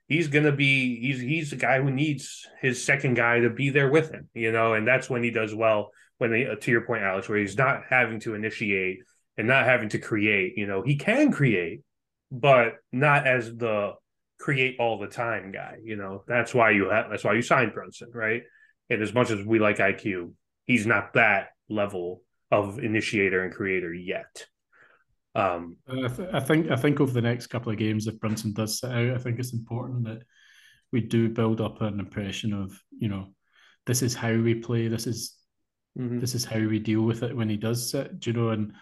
he's 0.09 0.28
gonna 0.28 0.52
be 0.52 1.00
he's 1.00 1.20
he's 1.20 1.52
a 1.52 1.57
guy 1.57 1.80
who 1.80 1.90
needs 1.90 2.46
his 2.61 2.84
second 2.84 3.14
guy 3.14 3.40
to 3.40 3.50
be 3.50 3.70
there 3.70 3.90
with 3.90 4.11
him, 4.11 4.28
you 4.34 4.52
know, 4.52 4.74
and 4.74 4.86
that's 4.86 5.09
when 5.11 5.22
he 5.22 5.30
does 5.30 5.55
well 5.55 5.90
when 6.18 6.30
they, 6.30 6.44
to 6.44 6.70
your 6.70 6.82
point, 6.82 7.02
Alex, 7.02 7.28
where 7.28 7.38
he's 7.38 7.59
not 7.59 7.82
having 7.88 8.20
to 8.20 8.34
initiate 8.34 9.00
and 9.36 9.48
not 9.48 9.64
having 9.64 9.88
to 9.90 9.98
create. 9.98 10.57
You 10.57 10.66
know, 10.66 10.82
he 10.82 10.96
can 10.96 11.32
create, 11.32 11.80
but 12.30 12.76
not 12.92 13.26
as 13.26 13.55
the 13.55 13.94
create 14.38 14.76
all 14.78 14.98
the 14.98 15.07
time 15.07 15.52
guy. 15.52 15.76
You 15.82 15.96
know, 15.96 16.24
that's 16.26 16.55
why 16.55 16.70
you 16.70 16.90
have 16.90 17.07
that's 17.11 17.24
why 17.24 17.34
you 17.34 17.42
signed 17.42 17.72
Brunson, 17.72 18.11
right? 18.12 18.42
And 18.90 19.02
as 19.02 19.14
much 19.14 19.30
as 19.30 19.44
we 19.44 19.59
like 19.59 19.78
IQ, 19.78 20.32
he's 20.66 20.86
not 20.86 21.14
that 21.14 21.48
level 21.68 22.22
of 22.50 22.78
initiator 22.78 23.42
and 23.42 23.55
creator 23.55 23.92
yet. 23.92 24.46
Um, 25.35 25.76
I, 25.89 26.09
th- 26.09 26.28
I 26.32 26.41
think 26.41 26.70
I 26.70 26.76
think 26.76 27.01
over 27.01 27.12
the 27.12 27.20
next 27.20 27.49
couple 27.49 27.72
of 27.72 27.78
games, 27.78 28.07
if 28.07 28.20
Brunson 28.20 28.53
does 28.53 28.78
sit 28.78 28.91
out, 28.91 29.11
I 29.11 29.18
think 29.18 29.39
it's 29.39 29.53
important 29.53 30.05
that 30.05 30.22
we 30.93 31.01
do 31.01 31.28
build 31.28 31.61
up 31.61 31.80
an 31.82 31.99
impression 31.99 32.53
of 32.53 32.78
you 32.97 33.09
know 33.09 33.28
this 33.87 34.03
is 34.03 34.14
how 34.14 34.32
we 34.32 34.55
play. 34.55 34.89
This 34.89 35.07
is 35.07 35.37
Mm-hmm. 35.99 36.18
This 36.18 36.35
is 36.35 36.45
how 36.45 36.59
we 36.59 36.78
deal 36.78 37.03
with 37.03 37.22
it 37.22 37.37
when 37.37 37.49
he 37.49 37.57
does 37.57 37.91
sit, 37.91 38.18
do 38.18 38.30
you 38.30 38.37
know, 38.37 38.49
and 38.51 38.72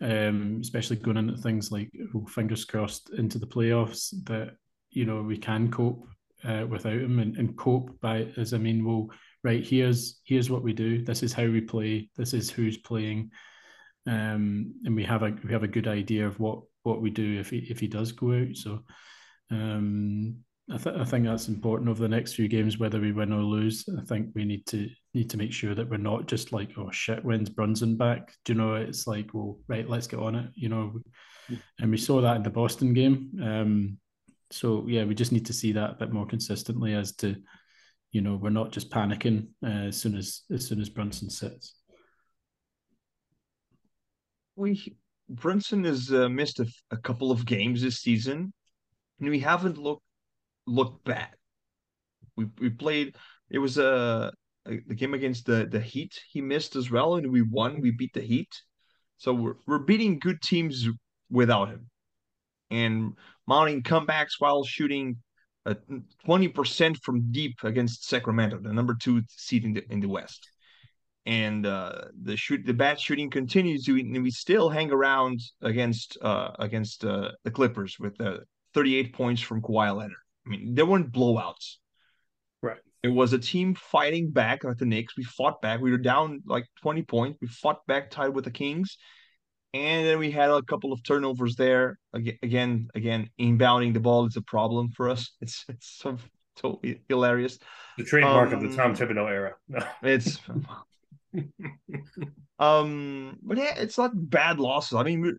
um, 0.00 0.58
especially 0.60 0.96
going 0.96 1.16
into 1.16 1.36
things 1.36 1.70
like 1.70 1.90
oh, 2.14 2.26
fingers 2.26 2.64
crossed 2.64 3.10
into 3.10 3.38
the 3.38 3.46
playoffs 3.46 4.12
that 4.24 4.56
you 4.90 5.04
know 5.04 5.22
we 5.22 5.38
can 5.38 5.70
cope 5.70 6.06
uh, 6.44 6.66
without 6.68 6.92
him 6.92 7.18
and, 7.18 7.36
and 7.36 7.56
cope 7.56 7.98
by 8.00 8.28
as 8.36 8.52
I 8.52 8.58
mean, 8.58 8.84
well, 8.84 9.08
right 9.44 9.64
here's 9.64 10.20
here's 10.24 10.50
what 10.50 10.62
we 10.62 10.72
do. 10.72 11.02
This 11.02 11.22
is 11.22 11.32
how 11.32 11.46
we 11.46 11.60
play. 11.60 12.10
This 12.16 12.34
is 12.34 12.50
who's 12.50 12.78
playing, 12.78 13.30
um, 14.06 14.74
and 14.84 14.94
we 14.94 15.04
have 15.04 15.22
a 15.22 15.36
we 15.44 15.52
have 15.52 15.62
a 15.62 15.68
good 15.68 15.88
idea 15.88 16.26
of 16.26 16.38
what 16.38 16.60
what 16.82 17.02
we 17.02 17.10
do 17.10 17.38
if 17.40 17.50
he 17.50 17.58
if 17.70 17.80
he 17.80 17.88
does 17.88 18.12
go 18.12 18.32
out. 18.32 18.54
So, 18.56 18.84
um, 19.50 20.36
I, 20.72 20.76
th- 20.78 20.96
I 20.96 21.04
think 21.04 21.24
that's 21.24 21.48
important 21.48 21.88
over 21.88 22.02
the 22.02 22.08
next 22.08 22.34
few 22.34 22.48
games, 22.48 22.78
whether 22.78 23.00
we 23.00 23.12
win 23.12 23.32
or 23.32 23.42
lose. 23.42 23.88
I 23.88 24.04
think 24.04 24.30
we 24.34 24.44
need 24.44 24.66
to 24.66 24.88
need 25.14 25.30
to 25.30 25.38
make 25.38 25.52
sure 25.52 25.74
that 25.74 25.88
we're 25.88 25.96
not 25.96 26.26
just 26.26 26.52
like, 26.52 26.70
oh 26.76 26.90
shit, 26.90 27.24
when's 27.24 27.48
Brunson 27.48 27.96
back? 27.96 28.34
Do 28.44 28.52
you 28.52 28.58
know? 28.58 28.74
It's 28.74 29.06
like, 29.06 29.30
well, 29.32 29.58
right, 29.68 29.88
let's 29.88 30.08
get 30.08 30.20
on 30.20 30.34
it. 30.34 30.50
You 30.54 30.68
know, 30.68 31.00
and 31.78 31.90
we 31.90 31.96
saw 31.96 32.20
that 32.20 32.36
in 32.36 32.42
the 32.42 32.50
Boston 32.50 32.94
game. 32.94 33.30
Um, 33.42 33.98
so 34.50 34.84
yeah, 34.88 35.04
we 35.04 35.14
just 35.14 35.32
need 35.32 35.46
to 35.46 35.52
see 35.52 35.72
that 35.72 35.90
a 35.90 35.94
bit 35.94 36.12
more 36.12 36.26
consistently 36.26 36.94
as 36.94 37.14
to, 37.16 37.36
you 38.12 38.20
know, 38.20 38.36
we're 38.36 38.50
not 38.50 38.72
just 38.72 38.90
panicking 38.90 39.48
uh, 39.64 39.88
as 39.88 40.00
soon 40.00 40.16
as 40.16 40.42
as 40.52 40.66
soon 40.66 40.80
as 40.80 40.88
Brunson 40.88 41.30
sits. 41.30 41.75
We 44.56 44.96
Brunson 45.28 45.84
has 45.84 46.12
uh, 46.12 46.28
missed 46.28 46.60
a, 46.60 46.66
a 46.90 46.96
couple 46.96 47.30
of 47.30 47.44
games 47.44 47.82
this 47.82 47.98
season, 47.98 48.52
and 49.20 49.28
we 49.28 49.38
haven't 49.40 49.78
looked 49.78 50.02
looked 50.66 51.04
bad. 51.04 51.28
We 52.36 52.46
we 52.58 52.70
played. 52.70 53.16
It 53.50 53.58
was 53.58 53.78
a, 53.78 54.32
a 54.66 54.80
the 54.86 54.94
game 54.94 55.14
against 55.14 55.46
the 55.46 55.66
the 55.70 55.80
Heat. 55.80 56.18
He 56.30 56.40
missed 56.40 56.74
as 56.74 56.90
well, 56.90 57.16
and 57.16 57.30
we 57.30 57.42
won. 57.42 57.80
We 57.80 57.90
beat 57.90 58.14
the 58.14 58.22
Heat. 58.22 58.48
So 59.18 59.32
we're 59.34 59.56
we're 59.66 59.78
beating 59.78 60.18
good 60.18 60.40
teams 60.42 60.88
without 61.30 61.68
him, 61.68 61.90
and 62.70 63.12
mounting 63.46 63.82
comebacks 63.82 64.38
while 64.38 64.64
shooting 64.64 65.18
twenty 66.24 66.48
percent 66.48 66.98
from 67.02 67.30
deep 67.30 67.56
against 67.62 68.08
Sacramento, 68.08 68.60
the 68.60 68.72
number 68.72 68.94
two 68.94 69.22
seed 69.28 69.64
in 69.64 69.74
the 69.74 69.84
in 69.92 70.00
the 70.00 70.08
West. 70.08 70.48
And 71.26 71.66
uh, 71.66 72.02
the 72.22 72.36
shoot 72.36 72.64
the 72.64 72.72
bad 72.72 73.00
shooting 73.00 73.30
continues, 73.30 73.88
and 73.88 74.22
we 74.22 74.30
still 74.30 74.68
hang 74.68 74.92
around 74.92 75.40
against 75.60 76.16
uh, 76.22 76.52
against 76.60 77.04
uh, 77.04 77.32
the 77.42 77.50
Clippers 77.50 77.98
with 77.98 78.20
uh, 78.20 78.38
38 78.74 79.12
points 79.12 79.42
from 79.42 79.60
Kawhi 79.60 79.96
Leonard. 79.96 80.18
I 80.46 80.50
mean, 80.50 80.74
there 80.74 80.86
weren't 80.86 81.12
blowouts. 81.12 81.76
Right. 82.62 82.78
It 83.02 83.08
was 83.08 83.32
a 83.32 83.38
team 83.38 83.74
fighting 83.74 84.30
back 84.30 84.64
like 84.64 84.78
the 84.78 84.86
Knicks. 84.86 85.16
We 85.16 85.24
fought 85.24 85.60
back. 85.60 85.80
We 85.80 85.90
were 85.90 85.98
down 85.98 86.42
like 86.46 86.66
20 86.82 87.02
points. 87.02 87.38
We 87.40 87.48
fought 87.48 87.84
back 87.86 88.10
tied 88.10 88.28
with 88.28 88.44
the 88.44 88.50
Kings. 88.50 88.96
And 89.74 90.06
then 90.06 90.18
we 90.18 90.30
had 90.30 90.50
a 90.50 90.62
couple 90.62 90.92
of 90.92 91.02
turnovers 91.02 91.56
there. 91.56 91.98
Again, 92.12 92.88
again, 92.94 93.30
inbounding 93.38 93.92
the 93.92 94.00
ball 94.00 94.26
is 94.26 94.36
a 94.36 94.42
problem 94.42 94.90
for 94.90 95.10
us. 95.10 95.32
It's 95.40 95.64
it's 95.68 95.98
so 95.98 96.18
totally 96.56 97.02
hilarious. 97.08 97.58
The 97.98 98.04
trademark 98.04 98.52
um, 98.52 98.54
of 98.54 98.70
the 98.70 98.76
Tom 98.76 98.92
um, 98.92 98.96
Thibodeau 98.96 99.30
era. 99.30 99.54
it's 100.02 100.38
um, 102.58 103.38
but 103.42 103.58
yeah, 103.58 103.74
it's 103.76 103.98
not 103.98 104.10
bad 104.14 104.58
losses. 104.58 104.94
I 104.94 105.02
mean, 105.02 105.38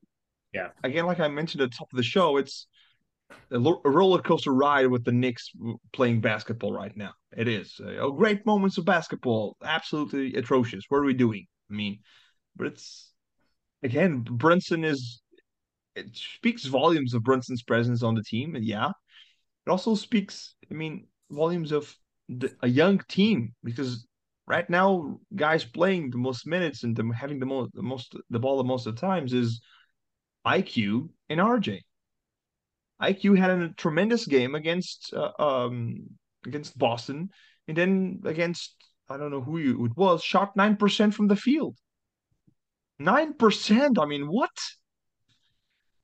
yeah. 0.54 0.70
Again, 0.84 1.06
like 1.06 1.20
I 1.20 1.28
mentioned 1.28 1.62
at 1.62 1.72
the 1.72 1.78
top 1.78 1.88
of 1.92 1.98
the 1.98 2.04
show, 2.04 2.38
it's 2.38 2.68
a 3.52 3.60
roller 3.60 4.22
coaster 4.22 4.54
ride 4.54 4.88
with 4.88 5.04
the 5.04 5.12
Knicks 5.12 5.52
playing 5.94 6.22
basketball 6.22 6.72
right 6.72 6.96
now. 6.96 7.14
It 7.36 7.48
is. 7.48 7.80
Uh, 7.84 7.98
oh, 8.00 8.12
great 8.12 8.46
moments 8.46 8.78
of 8.78 8.86
basketball. 8.86 9.58
Absolutely 9.64 10.36
atrocious. 10.36 10.86
What 10.90 11.00
are 11.00 11.06
we 11.06 11.14
doing? 11.14 11.46
I 11.70 11.74
mean, 11.74 12.00
but 12.56 12.68
it's 12.68 13.12
again, 13.84 14.22
Brunson 14.22 14.84
is. 14.84 15.22
It 15.96 16.16
speaks 16.16 16.66
volumes 16.66 17.16
of 17.16 17.24
Brunson's 17.24 17.64
presence 17.64 18.04
on 18.04 18.14
the 18.14 18.24
team, 18.24 18.56
and 18.56 18.64
yeah, 18.64 18.90
it 19.66 19.70
also 19.70 19.96
speaks. 19.96 20.56
I 20.70 20.76
mean, 20.76 21.08
volumes 21.32 21.72
of 21.72 21.94
the, 22.30 22.56
a 22.62 22.68
young 22.68 23.02
team 23.10 23.54
because 23.64 24.06
right 24.48 24.70
now, 24.70 25.20
guys 25.36 25.64
playing 25.66 26.10
the 26.10 26.18
most 26.18 26.48
minutes 26.48 26.84
and 26.84 26.98
having 27.14 27.40
the 27.40 27.46
most, 27.46 27.74
the 27.74 27.84
most, 27.84 28.16
the 28.30 28.40
ball 28.40 28.58
the 28.58 28.64
most 28.64 28.88
of 28.88 28.96
the 28.96 29.02
times 29.02 29.34
is 29.34 29.62
IQ 30.46 31.10
and 31.30 31.40
RJ. 31.40 31.82
IQ 33.02 33.38
had 33.38 33.52
a 33.52 33.70
tremendous 33.74 34.26
game 34.26 34.56
against 34.56 35.14
uh, 35.14 35.32
um, 35.38 36.08
against 36.46 36.78
Boston, 36.78 37.30
and 37.68 37.78
then 37.78 38.22
against 38.26 38.74
I 39.10 39.18
don't 39.18 39.32
know 39.32 39.42
who 39.42 39.58
you, 39.58 39.86
it 39.86 39.96
was, 39.96 40.24
shot 40.24 40.56
9% 40.56 41.14
from 41.14 41.28
the 41.28 41.36
field. 41.36 41.78
9%? 43.02 44.00
I 44.00 44.06
mean, 44.06 44.28
what? 44.28 44.52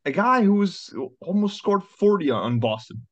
A 0.06 0.12
guy 0.12 0.44
who's 0.44 0.94
almost 1.22 1.58
scored 1.58 1.84
40 1.84 2.32
on 2.32 2.60
Boston 2.60 3.06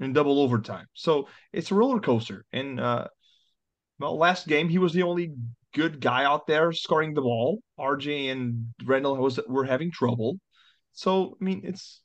in 0.00 0.12
double 0.12 0.40
overtime. 0.40 0.86
So 0.94 1.28
it's 1.52 1.70
a 1.70 1.74
roller 1.74 2.00
coaster. 2.00 2.44
And 2.52 2.80
uh, 2.80 3.08
well, 3.98 4.16
last 4.16 4.46
game 4.46 4.68
he 4.68 4.78
was 4.78 4.92
the 4.92 5.02
only 5.02 5.32
good 5.74 6.00
guy 6.00 6.24
out 6.24 6.46
there 6.46 6.72
scoring 6.72 7.14
the 7.14 7.20
ball. 7.22 7.60
RJ 7.78 8.30
and 8.32 8.72
Randle 8.84 9.16
was 9.16 9.38
were 9.48 9.64
having 9.64 9.90
trouble. 9.90 10.38
So 10.92 11.36
I 11.40 11.44
mean, 11.44 11.62
it's 11.64 12.00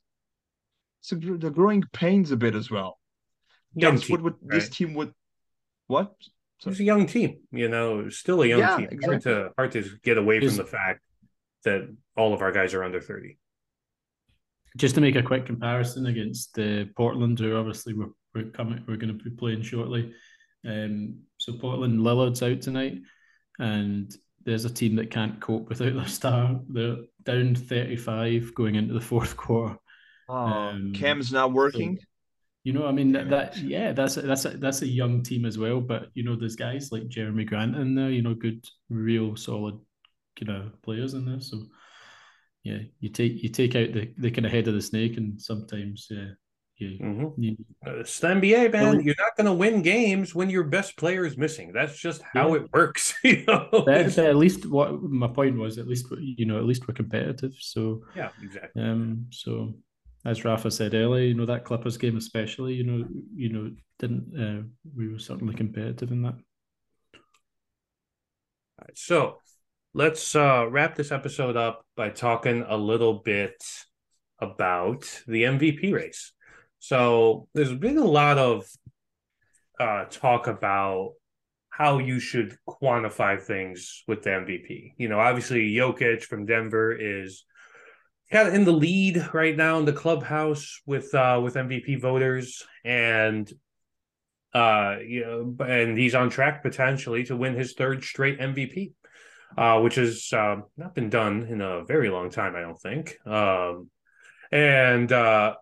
it's 1.00 1.12
a, 1.12 1.16
the 1.16 1.50
growing 1.50 1.82
pains 1.92 2.30
a 2.30 2.36
bit 2.36 2.54
as 2.54 2.70
well. 2.70 2.98
Young 3.74 3.96
That's 3.96 4.06
team, 4.06 4.14
what, 4.14 4.22
what 4.22 4.34
right? 4.42 4.60
this 4.60 4.68
team 4.68 4.94
would. 4.94 5.12
What? 5.86 6.14
It's 6.66 6.80
a 6.80 6.84
young 6.84 7.06
team, 7.06 7.40
you 7.50 7.68
know, 7.68 8.08
still 8.08 8.40
a 8.42 8.46
young 8.46 8.60
Yeah, 8.60 8.76
team. 8.76 8.88
exactly. 8.90 9.08
Hard 9.08 9.22
to 9.22 9.52
hard 9.56 9.72
to 9.72 9.98
get 10.02 10.16
away 10.16 10.38
Is- 10.38 10.56
from 10.56 10.64
the 10.64 10.70
fact 10.70 11.00
that 11.64 11.94
all 12.16 12.32
of 12.32 12.40
our 12.40 12.52
guys 12.52 12.72
are 12.74 12.84
under 12.84 13.00
thirty. 13.00 13.38
Just 14.76 14.96
to 14.96 15.00
make 15.00 15.14
a 15.14 15.22
quick 15.22 15.46
comparison 15.46 16.06
against 16.06 16.58
uh, 16.58 16.84
Portland, 16.96 17.38
who 17.38 17.56
obviously 17.56 17.94
we're, 17.94 18.08
we're 18.34 18.50
coming, 18.50 18.82
we're 18.88 18.96
going 18.96 19.16
to 19.16 19.24
be 19.24 19.30
playing 19.30 19.62
shortly. 19.62 20.12
Um, 20.66 21.20
so 21.38 21.52
Portland 21.54 22.00
Lillard's 22.00 22.42
out 22.42 22.60
tonight, 22.60 22.98
and 23.58 24.14
there's 24.44 24.64
a 24.64 24.72
team 24.72 24.96
that 24.96 25.10
can't 25.10 25.40
cope 25.40 25.68
without 25.68 25.94
their 25.94 26.06
star. 26.06 26.60
They're 26.68 26.96
down 27.24 27.54
35 27.54 28.54
going 28.54 28.74
into 28.74 28.94
the 28.94 29.00
fourth 29.00 29.36
quarter. 29.36 29.76
Oh, 30.28 30.34
Um, 30.34 30.92
Cam's 30.92 31.32
not 31.32 31.52
working. 31.52 31.98
You 32.64 32.72
know, 32.72 32.86
I 32.86 32.92
mean 32.92 33.12
that, 33.12 33.28
that 33.28 33.58
yeah, 33.58 33.92
that's 33.92 34.16
a, 34.16 34.22
that's 34.22 34.46
a, 34.46 34.50
that's 34.56 34.80
a 34.82 34.86
young 34.88 35.22
team 35.22 35.44
as 35.44 35.58
well. 35.58 35.80
But 35.80 36.08
you 36.14 36.24
know, 36.24 36.34
there's 36.34 36.56
guys 36.56 36.90
like 36.92 37.04
Jerami 37.08 37.46
Grant 37.46 37.76
in 37.76 37.94
there. 37.94 38.10
You 38.10 38.22
know, 38.22 38.34
good, 38.34 38.64
real 38.88 39.36
solid 39.36 39.78
you 40.40 40.46
know 40.46 40.70
players 40.82 41.14
in 41.14 41.26
there. 41.26 41.40
So 41.40 41.64
yeah, 42.62 42.78
you 43.00 43.10
take 43.10 43.42
you 43.42 43.50
take 43.50 43.76
out 43.76 43.92
the, 43.92 44.12
the 44.16 44.30
kind 44.30 44.46
of 44.46 44.52
head 44.52 44.66
of 44.68 44.74
the 44.74 44.80
snake, 44.80 45.16
and 45.18 45.40
sometimes 45.40 46.06
yeah, 46.10 46.28
you, 46.76 46.98
Mm-hmm. 47.00 47.42
you 47.42 47.56
It's 47.86 48.18
the 48.18 48.28
NBA, 48.28 48.72
man. 48.72 48.84
Well- 48.96 49.00
You're 49.00 49.14
not 49.18 49.36
going 49.36 49.46
to 49.46 49.52
win 49.52 49.82
games 49.82 50.34
when 50.34 50.50
your 50.50 50.64
best 50.64 50.96
player 50.96 51.24
is 51.24 51.36
missing. 51.36 51.72
That's 51.72 51.96
just 51.98 52.22
how 52.32 52.54
Yeah. 52.54 52.62
it 52.62 52.72
works. 52.72 53.14
you 53.24 53.44
know? 53.46 53.68
but, 53.70 53.84
but 53.86 54.18
at 54.18 54.36
least 54.36 54.66
what 54.66 55.02
my 55.02 55.28
point 55.28 55.56
was, 55.56 55.78
at 55.78 55.86
least 55.88 56.06
you 56.18 56.46
know, 56.46 56.58
at 56.58 56.64
least 56.64 56.86
we're 56.88 56.94
competitive. 56.94 57.52
So 57.58 58.02
yeah, 58.16 58.30
exactly. 58.42 58.82
um, 58.82 59.26
so 59.30 59.74
as 60.24 60.44
Rafa 60.44 60.70
said 60.70 60.94
earlier, 60.94 61.24
you 61.26 61.34
know 61.34 61.46
that 61.46 61.64
Clippers 61.64 61.96
game 61.96 62.16
especially, 62.16 62.74
you 62.74 62.84
know, 62.84 63.06
you 63.34 63.50
know, 63.52 63.70
didn't 63.98 64.24
uh, 64.38 64.62
we 64.96 65.08
were 65.08 65.18
certainly 65.18 65.54
competitive 65.54 66.10
in 66.10 66.22
that. 66.22 66.34
All 67.14 68.86
right, 68.88 68.96
so 68.98 69.38
let's 69.92 70.34
uh, 70.34 70.66
wrap 70.68 70.96
this 70.96 71.12
episode 71.12 71.56
up 71.56 71.84
by 71.96 72.10
talking 72.10 72.64
a 72.66 72.76
little 72.76 73.14
bit 73.20 73.54
about 74.40 75.02
the 75.28 75.44
MVP 75.44 75.92
race. 75.92 76.32
So 76.86 77.48
there's 77.54 77.72
been 77.72 77.96
a 77.96 78.04
lot 78.04 78.36
of 78.36 78.66
uh, 79.80 80.04
talk 80.10 80.48
about 80.48 81.12
how 81.70 81.96
you 81.96 82.20
should 82.20 82.58
quantify 82.68 83.40
things 83.40 84.04
with 84.06 84.22
the 84.22 84.28
MVP. 84.28 84.92
You 84.98 85.08
know, 85.08 85.18
obviously 85.18 85.70
Jokic 85.70 86.24
from 86.24 86.44
Denver 86.44 86.92
is 86.92 87.46
kind 88.30 88.48
of 88.48 88.52
in 88.52 88.66
the 88.66 88.72
lead 88.72 89.30
right 89.32 89.56
now 89.56 89.78
in 89.78 89.86
the 89.86 89.94
clubhouse 89.94 90.82
with 90.84 91.14
uh, 91.14 91.40
with 91.42 91.54
MVP 91.54 92.02
voters, 92.02 92.62
and 92.84 93.50
uh, 94.52 94.96
you 95.02 95.24
know, 95.24 95.64
and 95.66 95.96
he's 95.96 96.14
on 96.14 96.28
track 96.28 96.62
potentially 96.62 97.24
to 97.24 97.34
win 97.34 97.54
his 97.54 97.72
third 97.72 98.04
straight 98.04 98.38
MVP, 98.38 98.92
uh, 99.56 99.80
which 99.80 99.94
has 99.94 100.30
uh, 100.34 100.56
not 100.76 100.94
been 100.94 101.08
done 101.08 101.44
in 101.44 101.62
a 101.62 101.82
very 101.86 102.10
long 102.10 102.28
time, 102.28 102.54
I 102.54 102.60
don't 102.60 102.78
think. 102.78 103.16
Um, 103.26 103.88
and 104.52 105.10
uh, 105.10 105.54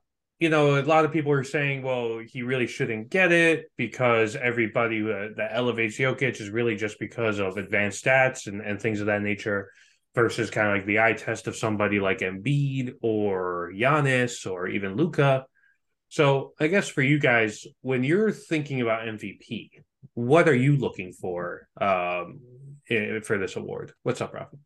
you 0.43 0.49
know, 0.49 0.77
a 0.77 0.83
lot 0.83 1.05
of 1.05 1.13
people 1.13 1.31
are 1.31 1.45
saying, 1.45 1.85
well, 1.85 2.19
he 2.19 2.43
really 2.43 2.67
shouldn't 2.67 3.11
get 3.11 3.31
it 3.31 3.71
because 3.77 4.35
everybody 4.35 5.01
that, 5.01 5.35
that 5.37 5.53
elevates 5.53 5.97
Jokic 5.97 6.41
is 6.41 6.51
really 6.51 6.75
just 6.75 6.99
because 6.99 7.39
of 7.39 7.59
advanced 7.59 8.05
stats 8.05 8.49
and, 8.49 8.61
and 8.61 8.83
things 8.83 8.99
of 8.99 9.07
that 9.07 9.23
nature 9.23 9.71
versus 10.17 10.51
kind 10.51 10.67
of 10.67 10.75
like 10.75 10.85
the 10.85 10.99
eye 10.99 11.13
test 11.13 11.47
of 11.47 11.55
somebody 11.55 12.01
like 12.01 12.19
Embiid 12.19 12.95
or 13.03 13.71
Giannis 13.73 14.51
or 14.51 14.67
even 14.67 14.97
Luka. 14.97 15.47
So 16.09 16.55
I 16.59 16.67
guess 16.67 16.89
for 16.89 17.03
you 17.03 17.21
guys, 17.21 17.65
when 17.83 18.03
you're 18.03 18.33
thinking 18.33 18.81
about 18.81 19.07
MVP, 19.07 19.71
what 20.15 20.49
are 20.49 20.57
you 20.57 20.77
looking 20.77 21.13
for 21.13 21.69
um, 21.81 22.41
for 23.23 23.39
this 23.39 23.55
award? 23.55 23.93
What's 24.03 24.21
up, 24.21 24.35
Rafa? 24.35 24.57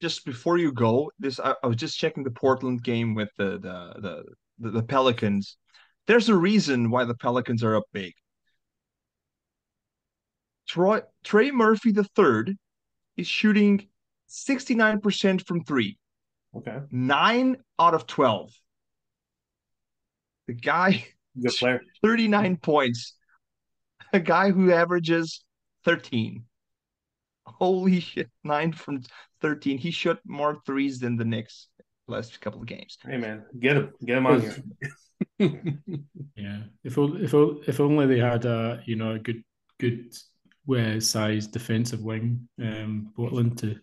Just 0.00 0.24
before 0.24 0.58
you 0.58 0.70
go, 0.70 1.10
this 1.18 1.40
I, 1.40 1.56
I 1.60 1.66
was 1.66 1.76
just 1.76 1.98
checking 1.98 2.22
the 2.22 2.30
Portland 2.30 2.84
game 2.84 3.16
with 3.16 3.30
the 3.36 3.58
the 3.58 4.00
the 4.00 4.24
the, 4.58 4.70
the 4.70 4.82
Pelicans. 4.82 5.56
There's 6.06 6.28
a 6.28 6.36
reason 6.36 6.90
why 6.90 7.04
the 7.04 7.14
Pelicans 7.14 7.62
are 7.64 7.76
up 7.76 7.84
big. 7.92 8.12
Troy 10.68 11.02
Trey 11.22 11.50
Murphy 11.50 11.92
the 11.92 12.04
third 12.04 12.56
is 13.16 13.26
shooting 13.26 13.86
69% 14.28 15.46
from 15.46 15.64
three. 15.64 15.98
Okay, 16.56 16.78
Nine 16.90 17.56
out 17.78 17.94
of 17.94 18.06
12. 18.06 18.50
The 20.46 20.52
guy, 20.54 21.06
good 21.40 21.52
player. 21.52 21.80
39 22.02 22.56
points. 22.58 23.14
A 24.12 24.20
guy 24.20 24.50
who 24.50 24.72
averages 24.72 25.44
13. 25.84 26.44
Holy 27.46 28.00
shit, 28.00 28.30
nine 28.42 28.72
from 28.72 29.02
13. 29.40 29.78
He 29.78 29.90
shot 29.90 30.18
more 30.24 30.60
threes 30.64 30.98
than 30.98 31.16
the 31.16 31.24
Knicks 31.24 31.68
last 32.06 32.40
couple 32.40 32.60
of 32.60 32.66
games. 32.66 32.98
Hey 33.04 33.16
man, 33.18 33.44
get 33.58 33.76
him, 33.76 33.92
get 34.04 34.18
him 34.18 34.26
on 34.26 34.40
here. 34.40 34.56
Yeah, 36.36 36.62
if 36.82 36.98
o- 36.98 37.16
if 37.16 37.32
o- 37.34 37.60
if 37.66 37.80
only 37.80 38.06
they 38.06 38.18
had 38.18 38.44
a 38.44 38.82
you 38.84 38.96
know 38.96 39.12
a 39.12 39.18
good 39.18 39.42
good 39.80 40.12
uh, 40.68 41.00
sized 41.00 41.52
defensive 41.52 42.02
wing, 42.02 42.48
um, 42.60 43.12
Portland 43.16 43.58
to 43.58 43.78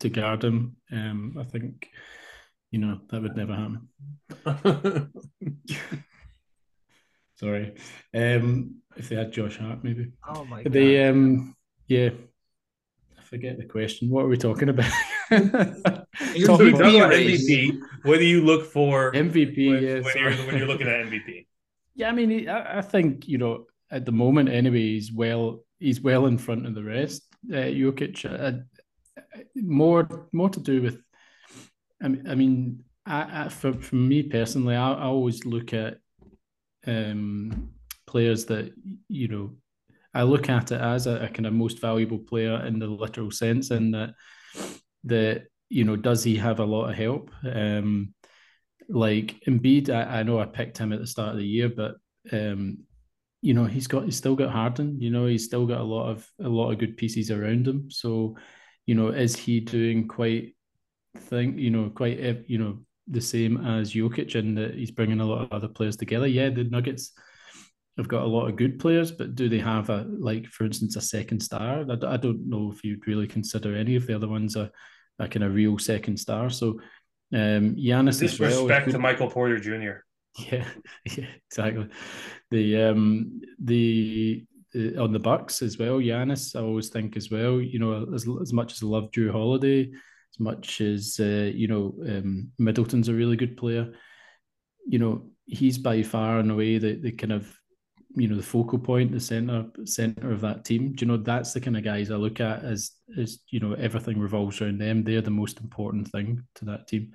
to 0.00 0.08
guard 0.08 0.42
him. 0.42 0.76
Um, 0.90 1.36
I 1.38 1.44
think 1.44 1.90
you 2.70 2.78
know 2.80 3.00
that 3.08 3.22
would 3.22 3.36
never 3.36 3.54
happen. 3.54 3.88
Sorry, 7.36 7.74
um, 8.14 8.76
if 8.96 9.08
they 9.08 9.16
had 9.16 9.32
Josh 9.32 9.58
Hart, 9.58 9.82
maybe. 9.82 10.12
Oh 10.28 10.44
my 10.44 10.62
god. 10.62 10.72
They 10.72 11.06
um, 11.08 11.54
yeah. 11.88 12.10
Forget 13.34 13.58
the 13.58 13.64
question. 13.64 14.10
What 14.10 14.26
are 14.26 14.28
we 14.28 14.36
talking 14.36 14.68
about? 14.68 14.92
Here's 15.28 16.46
so 16.46 16.56
the 16.56 16.66
we 16.66 16.70
talk 16.70 16.82
MVP 16.82 16.98
about. 16.98 17.12
MVP. 17.12 17.80
What 18.04 18.18
do 18.18 18.24
you 18.24 18.44
look 18.44 18.64
for 18.70 19.10
MVP. 19.10 20.04
when, 20.04 20.04
when 20.04 20.16
you're 20.16 20.46
when 20.46 20.56
you're 20.56 20.68
looking 20.68 20.86
at 20.86 21.06
MVP? 21.06 21.46
Yeah, 21.96 22.08
I 22.08 22.12
mean, 22.12 22.48
I, 22.48 22.78
I 22.78 22.80
think 22.80 23.26
you 23.26 23.38
know 23.38 23.66
at 23.90 24.04
the 24.04 24.12
moment 24.12 24.50
anyway, 24.50 24.78
he's 24.78 25.12
well, 25.12 25.64
he's 25.80 26.00
well 26.00 26.26
in 26.26 26.38
front 26.38 26.64
of 26.64 26.76
the 26.76 26.84
rest. 26.84 27.22
Uh, 27.52 27.56
Jokic, 27.56 28.24
uh, 28.24 28.58
uh, 29.18 29.40
more 29.56 30.28
more 30.32 30.50
to 30.50 30.60
do 30.60 30.80
with. 30.80 31.02
I 32.00 32.06
mean, 32.06 32.24
I 32.28 32.34
mean, 32.36 32.84
I, 33.04 33.46
I, 33.46 33.48
for 33.48 33.72
for 33.72 33.96
me 33.96 34.22
personally, 34.22 34.76
I, 34.76 34.92
I 34.92 35.06
always 35.06 35.44
look 35.44 35.72
at 35.72 35.98
um, 36.86 37.70
players 38.06 38.44
that 38.44 38.72
you 39.08 39.26
know. 39.26 39.56
I 40.14 40.22
look 40.22 40.48
at 40.48 40.72
it 40.72 40.80
as 40.80 41.06
a, 41.06 41.24
a 41.24 41.28
kind 41.28 41.46
of 41.46 41.52
most 41.52 41.80
valuable 41.80 42.18
player 42.18 42.64
in 42.66 42.78
the 42.78 42.86
literal 42.86 43.30
sense, 43.30 43.70
and 43.70 43.94
that 43.94 44.14
that 45.04 45.46
you 45.68 45.84
know, 45.84 45.96
does 45.96 46.22
he 46.22 46.36
have 46.36 46.60
a 46.60 46.64
lot 46.64 46.88
of 46.88 46.94
help? 46.94 47.30
Um, 47.44 48.14
like 48.88 49.42
Embiid, 49.46 49.90
I, 49.90 50.20
I 50.20 50.22
know 50.22 50.38
I 50.38 50.46
picked 50.46 50.78
him 50.78 50.92
at 50.92 51.00
the 51.00 51.06
start 51.06 51.30
of 51.30 51.38
the 51.38 51.46
year, 51.46 51.68
but 51.68 51.96
um, 52.32 52.78
you 53.42 53.54
know 53.54 53.64
he's 53.64 53.86
got 53.86 54.04
he's 54.04 54.16
still 54.16 54.36
got 54.36 54.50
Harden. 54.50 55.00
You 55.00 55.10
know 55.10 55.26
he's 55.26 55.44
still 55.44 55.66
got 55.66 55.80
a 55.80 55.84
lot 55.84 56.10
of 56.10 56.28
a 56.40 56.48
lot 56.48 56.70
of 56.70 56.78
good 56.78 56.96
pieces 56.96 57.30
around 57.30 57.66
him. 57.66 57.90
So, 57.90 58.36
you 58.86 58.94
know, 58.94 59.08
is 59.08 59.36
he 59.36 59.60
doing 59.60 60.06
quite 60.06 60.54
thing? 61.16 61.58
You 61.58 61.70
know, 61.70 61.90
quite 61.90 62.20
eh, 62.20 62.34
you 62.46 62.58
know 62.58 62.78
the 63.08 63.20
same 63.20 63.64
as 63.66 63.92
Jokic, 63.94 64.38
and 64.38 64.56
that 64.56 64.74
he's 64.74 64.90
bringing 64.90 65.20
a 65.20 65.26
lot 65.26 65.42
of 65.42 65.52
other 65.52 65.68
players 65.68 65.96
together. 65.96 66.26
Yeah, 66.26 66.50
the 66.50 66.64
Nuggets 66.64 67.12
have 67.96 68.08
got 68.08 68.22
a 68.22 68.26
lot 68.26 68.48
of 68.48 68.56
good 68.56 68.78
players, 68.78 69.12
but 69.12 69.34
do 69.34 69.48
they 69.48 69.58
have 69.58 69.88
a 69.88 70.04
like, 70.08 70.46
for 70.46 70.64
instance, 70.64 70.96
a 70.96 71.00
second 71.00 71.40
star? 71.40 71.84
I, 71.88 72.14
I 72.14 72.16
don't 72.16 72.48
know 72.48 72.72
if 72.72 72.82
you'd 72.82 73.06
really 73.06 73.26
consider 73.26 73.76
any 73.76 73.96
of 73.96 74.06
the 74.06 74.14
other 74.14 74.28
ones 74.28 74.56
a, 74.56 74.70
a 75.18 75.28
kind 75.28 75.44
of 75.44 75.54
real 75.54 75.78
second 75.78 76.18
star. 76.18 76.50
So, 76.50 76.80
um, 77.32 77.76
Giannis 77.76 78.22
as 78.22 78.38
well. 78.38 78.66
good. 78.66 78.90
to 78.90 78.98
Michael 78.98 79.30
Porter 79.30 79.58
Jr. 79.58 80.02
Yeah, 80.50 80.66
yeah, 81.16 81.28
exactly. 81.48 81.88
The 82.50 82.82
um 82.82 83.40
the, 83.62 84.44
the 84.72 85.00
on 85.00 85.12
the 85.12 85.20
Bucks 85.20 85.62
as 85.62 85.78
well, 85.78 85.98
Giannis, 85.98 86.56
I 86.56 86.60
always 86.60 86.88
think 86.88 87.16
as 87.16 87.30
well, 87.30 87.60
you 87.60 87.78
know, 87.78 88.12
as 88.12 88.26
as 88.42 88.52
much 88.52 88.72
as 88.72 88.82
I 88.82 88.86
love 88.86 89.12
Jrue 89.12 89.30
Holiday, 89.30 89.92
as 89.92 90.40
much 90.40 90.80
as 90.80 91.20
uh, 91.20 91.52
you 91.54 91.68
know, 91.68 91.94
um 92.08 92.50
Middleton's 92.58 93.08
a 93.08 93.14
really 93.14 93.36
good 93.36 93.56
player, 93.56 93.92
you 94.88 94.98
know, 94.98 95.30
he's 95.46 95.78
by 95.78 96.02
far 96.02 96.40
in 96.40 96.50
a 96.50 96.56
way 96.56 96.78
the 96.78 96.96
the 96.96 97.12
kind 97.12 97.32
of 97.32 97.56
you 98.16 98.28
know 98.28 98.36
the 98.36 98.42
focal 98.42 98.78
point, 98.78 99.12
the 99.12 99.20
center 99.20 99.66
center 99.84 100.30
of 100.32 100.40
that 100.42 100.64
team. 100.64 100.92
Do 100.92 101.04
you 101.04 101.10
know 101.10 101.16
that's 101.16 101.52
the 101.52 101.60
kind 101.60 101.76
of 101.76 101.84
guys 101.84 102.10
I 102.10 102.16
look 102.16 102.40
at 102.40 102.64
as 102.64 102.92
as 103.18 103.40
you 103.50 103.60
know 103.60 103.72
everything 103.74 104.18
revolves 104.18 104.60
around 104.60 104.78
them. 104.78 105.02
They're 105.02 105.20
the 105.20 105.30
most 105.30 105.60
important 105.60 106.08
thing 106.08 106.42
to 106.56 106.64
that 106.66 106.86
team, 106.86 107.12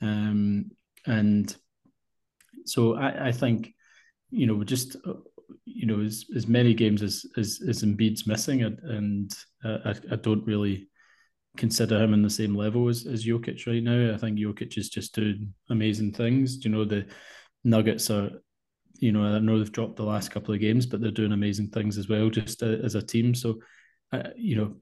um, 0.00 0.70
and 1.06 1.54
so 2.66 2.96
I, 2.96 3.28
I 3.28 3.32
think 3.32 3.74
you 4.30 4.46
know 4.46 4.62
just 4.64 4.96
you 5.64 5.86
know 5.86 6.00
as, 6.00 6.26
as 6.36 6.46
many 6.46 6.74
games 6.74 7.02
as 7.02 7.24
as, 7.36 7.62
as 7.66 7.82
Embiid's 7.82 8.26
missing, 8.26 8.62
and, 8.62 9.34
uh, 9.64 9.78
I, 9.84 9.94
I 10.12 10.16
don't 10.16 10.46
really 10.46 10.88
consider 11.56 12.02
him 12.02 12.12
in 12.12 12.22
the 12.22 12.30
same 12.30 12.54
level 12.54 12.88
as, 12.88 13.06
as 13.06 13.24
Jokic 13.24 13.66
right 13.66 13.82
now. 13.82 14.12
I 14.12 14.18
think 14.18 14.38
Jokic 14.38 14.76
is 14.76 14.88
just 14.88 15.14
doing 15.14 15.54
amazing 15.70 16.12
things. 16.12 16.56
Do 16.56 16.68
you 16.68 16.74
know 16.74 16.84
the 16.84 17.06
Nuggets 17.64 18.10
are 18.10 18.30
you 18.98 19.12
know, 19.12 19.24
I 19.24 19.38
know 19.38 19.58
they've 19.58 19.72
dropped 19.72 19.96
the 19.96 20.04
last 20.04 20.30
couple 20.30 20.54
of 20.54 20.60
games, 20.60 20.86
but 20.86 21.00
they're 21.00 21.10
doing 21.10 21.32
amazing 21.32 21.68
things 21.68 21.98
as 21.98 22.08
well, 22.08 22.30
just 22.30 22.62
uh, 22.62 22.66
as 22.66 22.94
a 22.94 23.02
team. 23.02 23.34
So, 23.34 23.60
uh, 24.12 24.30
you 24.36 24.56
know, 24.56 24.74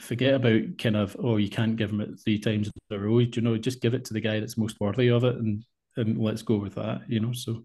forget 0.00 0.34
about 0.34 0.78
kind 0.78 0.96
of 0.96 1.16
oh, 1.22 1.36
you 1.36 1.48
can't 1.48 1.76
give 1.76 1.90
him 1.90 2.00
it 2.00 2.18
three 2.22 2.38
times 2.38 2.68
in 2.68 2.96
a 2.96 3.00
row. 3.00 3.18
You 3.18 3.40
know, 3.40 3.56
just 3.56 3.80
give 3.80 3.94
it 3.94 4.04
to 4.06 4.14
the 4.14 4.20
guy 4.20 4.40
that's 4.40 4.58
most 4.58 4.80
worthy 4.80 5.08
of 5.08 5.24
it, 5.24 5.36
and 5.36 5.64
and 5.96 6.18
let's 6.18 6.42
go 6.42 6.56
with 6.56 6.74
that. 6.76 7.02
You 7.08 7.20
know, 7.20 7.32
so 7.32 7.64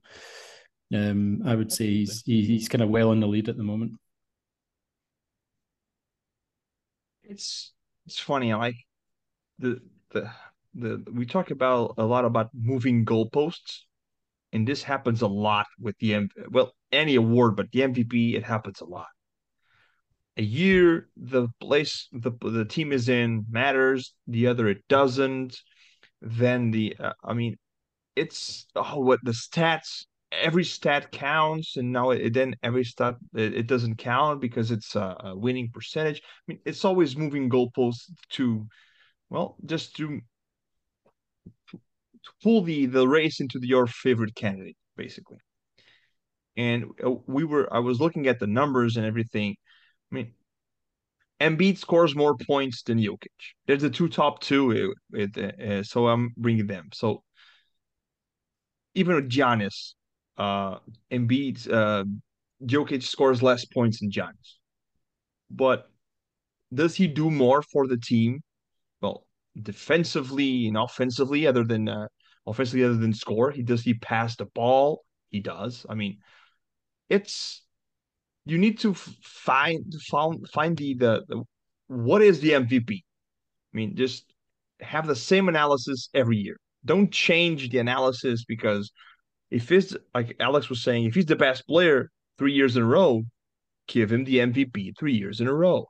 um, 0.93 1.41
I 1.45 1.55
would 1.55 1.71
say 1.71 1.85
he's 1.85 2.23
he's 2.25 2.69
kind 2.69 2.81
of 2.81 2.89
well 2.89 3.11
in 3.11 3.19
the 3.19 3.27
lead 3.27 3.49
at 3.49 3.57
the 3.57 3.63
moment. 3.63 3.93
It's 7.23 7.71
it's 8.05 8.19
funny. 8.19 8.51
I 8.51 8.57
like 8.57 8.77
the 9.59 9.79
the 10.11 10.29
the 10.75 11.03
we 11.11 11.25
talk 11.25 11.51
about 11.51 11.95
a 11.97 12.03
lot 12.03 12.25
about 12.25 12.49
moving 12.53 13.05
goalposts 13.05 13.81
and 14.53 14.67
this 14.67 14.83
happens 14.83 15.21
a 15.21 15.27
lot 15.27 15.65
with 15.79 15.97
the 15.97 16.13
M 16.13 16.29
well 16.49 16.73
any 16.91 17.15
award, 17.15 17.57
but 17.57 17.71
the 17.71 17.81
MVP 17.81 18.35
it 18.35 18.43
happens 18.43 18.79
a 18.79 18.85
lot. 18.85 19.07
A 20.37 20.43
year 20.43 21.09
the 21.17 21.49
place 21.59 22.07
the 22.13 22.31
the 22.41 22.65
team 22.65 22.93
is 22.93 23.09
in 23.09 23.45
matters, 23.49 24.13
the 24.27 24.47
other 24.47 24.67
it 24.69 24.87
doesn't. 24.87 25.59
Then 26.21 26.71
the 26.71 26.95
uh, 26.99 27.13
I 27.23 27.33
mean, 27.33 27.57
it's 28.15 28.67
oh 28.75 28.99
what 28.99 29.19
the 29.23 29.31
stats 29.31 30.05
every 30.31 30.63
stat 30.63 31.11
counts 31.11 31.77
and 31.77 31.91
now 31.91 32.09
it, 32.09 32.33
then 32.33 32.55
every 32.63 32.83
stat 32.83 33.15
it, 33.35 33.53
it, 33.53 33.67
doesn't 33.67 33.97
count 33.97 34.41
because 34.41 34.71
it's 34.71 34.95
a, 34.95 35.15
a, 35.19 35.37
winning 35.37 35.69
percentage 35.71 36.23
i 36.25 36.41
mean 36.47 36.59
it's 36.65 36.83
always 36.83 37.15
moving 37.15 37.47
goalposts 37.47 38.09
to 38.29 38.65
well 39.29 39.55
just 39.65 39.95
to 39.95 40.19
pull 42.41 42.63
the 42.63 42.85
the 42.85 43.07
race 43.07 43.39
into 43.39 43.59
the, 43.59 43.67
your 43.67 43.87
favorite 43.87 44.35
candidate, 44.35 44.77
basically. 44.95 45.37
And 46.55 46.85
uh, 47.03 47.11
we 47.25 47.43
were, 47.43 47.73
I 47.73 47.79
was 47.79 47.99
looking 47.99 48.27
at 48.27 48.39
the 48.39 48.47
numbers 48.47 48.97
and 48.97 49.05
everything. 49.05 49.55
I 50.11 50.15
mean, 50.15 50.33
Embiid 51.41 51.77
scores 51.77 52.15
more 52.15 52.37
points 52.37 52.83
than 52.83 52.99
Jokic. 52.99 53.27
There's 53.65 53.81
the 53.81 53.89
two 53.89 54.07
top 54.07 54.39
two, 54.39 54.93
it, 55.11 55.35
it, 55.35 55.61
uh, 55.61 55.83
so 55.83 56.07
I'm 56.07 56.31
bringing 56.37 56.67
them. 56.67 56.89
So 56.93 57.23
even 58.93 59.15
with 59.15 59.29
Giannis, 59.29 59.95
uh, 60.37 60.77
Embiid, 61.11 61.71
uh, 61.71 62.05
Jokic 62.63 63.03
scores 63.03 63.41
less 63.41 63.65
points 63.65 63.99
than 63.99 64.11
Giannis. 64.11 64.57
But 65.49 65.89
does 66.73 66.95
he 66.95 67.07
do 67.07 67.29
more 67.29 67.61
for 67.61 67.87
the 67.87 67.97
team? 67.97 68.41
Defensively 69.61 70.67
and 70.67 70.77
offensively, 70.77 71.45
other 71.45 71.63
than 71.63 71.87
uh, 71.87 72.07
offensively, 72.47 72.83
other 72.83 72.97
than 72.97 73.13
score. 73.13 73.51
He 73.51 73.61
does 73.61 73.83
he 73.83 73.93
pass 73.93 74.35
the 74.35 74.45
ball? 74.45 75.03
He 75.29 75.39
does. 75.39 75.85
I 75.89 75.95
mean, 75.95 76.17
it's 77.09 77.63
you 78.45 78.57
need 78.57 78.79
to 78.79 78.93
find 78.93 79.93
find 80.09 80.47
find 80.49 80.77
the, 80.77 80.95
the, 80.95 81.23
the 81.27 81.43
what 81.87 82.21
is 82.21 82.39
the 82.39 82.51
MVP. 82.51 82.91
I 82.91 83.77
mean, 83.77 83.95
just 83.95 84.33
have 84.81 85.07
the 85.07 85.15
same 85.15 85.49
analysis 85.49 86.09
every 86.13 86.37
year. 86.37 86.57
Don't 86.85 87.11
change 87.11 87.69
the 87.69 87.79
analysis 87.79 88.43
because 88.45 88.91
if 89.49 89.71
it's 89.71 89.95
like 90.13 90.35
Alex 90.39 90.69
was 90.69 90.81
saying, 90.81 91.05
if 91.05 91.15
he's 91.15 91.25
the 91.25 91.35
best 91.35 91.65
player 91.67 92.09
three 92.37 92.53
years 92.53 92.75
in 92.75 92.83
a 92.83 92.85
row, 92.85 93.23
give 93.87 94.11
him 94.11 94.25
the 94.25 94.37
MVP 94.37 94.97
three 94.97 95.13
years 95.13 95.39
in 95.39 95.47
a 95.47 95.53
row. 95.53 95.87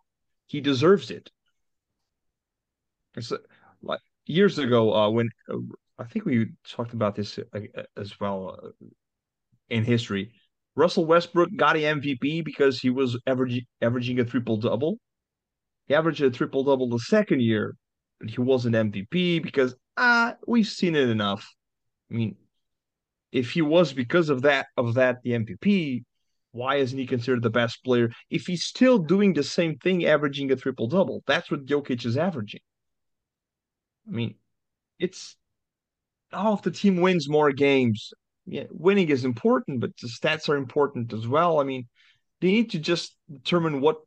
He 0.48 0.62
deserves 0.62 1.10
it. 1.10 1.32
It's 3.16 3.32
years 4.26 4.58
ago 4.60 4.94
uh, 4.94 5.10
when 5.10 5.30
uh, 5.52 5.58
I 6.00 6.06
think 6.06 6.26
we 6.26 6.48
talked 6.68 6.94
about 6.94 7.16
this 7.16 7.38
uh, 7.38 7.60
as 7.98 8.20
well 8.20 8.60
uh, 8.64 8.86
in 9.70 9.84
history. 9.84 10.32
Russell 10.76 11.06
Westbrook 11.06 11.50
got 11.56 11.76
an 11.76 12.02
MVP 12.02 12.44
because 12.44 12.80
he 12.80 12.90
was 12.90 13.18
averaging 13.28 13.66
averaging 13.82 14.20
a 14.20 14.26
triple 14.26 14.58
double. 14.58 14.98
He 15.88 15.94
averaged 15.94 16.22
a 16.22 16.32
triple 16.32 16.64
double 16.64 16.90
the 16.90 17.00
second 17.00 17.42
year, 17.42 17.76
but 18.20 18.30
he 18.30 18.42
wasn't 18.42 18.76
MVP 18.76 19.44
because 19.44 19.76
ah, 19.98 20.32
uh, 20.32 20.34
we've 20.48 20.68
seen 20.68 20.96
it 20.96 21.10
enough. 21.10 21.48
I 22.10 22.16
mean, 22.16 22.36
if 23.32 23.52
he 23.52 23.62
was 23.62 23.94
because 23.94 24.30
of 24.30 24.42
that 24.44 24.68
of 24.78 24.96
that 24.96 25.22
the 25.24 25.32
MVP, 25.32 26.04
why 26.52 26.76
isn't 26.78 26.98
he 26.98 27.06
considered 27.06 27.44
the 27.44 27.50
best 27.50 27.84
player? 27.84 28.12
If 28.30 28.48
he's 28.48 28.64
still 28.64 28.98
doing 28.98 29.34
the 29.34 29.44
same 29.44 29.78
thing, 29.78 30.06
averaging 30.06 30.52
a 30.52 30.56
triple 30.56 30.88
double, 30.88 31.24
that's 31.28 31.52
what 31.52 31.66
Jokic 31.66 32.06
is 32.06 32.18
averaging. 32.18 32.62
I 34.08 34.12
mean, 34.12 34.36
it's 35.00 35.36
oh, 36.32 36.56
if 36.56 36.62
the 36.62 36.72
team 36.72 36.98
wins 36.98 37.30
more 37.30 37.52
games, 37.52 38.14
yeah, 38.46 38.66
winning 38.72 39.10
is 39.10 39.26
important, 39.26 39.80
but 39.80 39.92
the 40.02 40.08
stats 40.08 40.50
are 40.50 40.58
important 40.58 41.14
as 41.14 41.28
well. 41.28 41.60
I 41.60 41.64
mean, 41.64 41.88
they 42.42 42.52
need 42.52 42.72
to 42.72 42.80
just 42.80 43.16
determine 43.32 43.82
what 43.82 43.98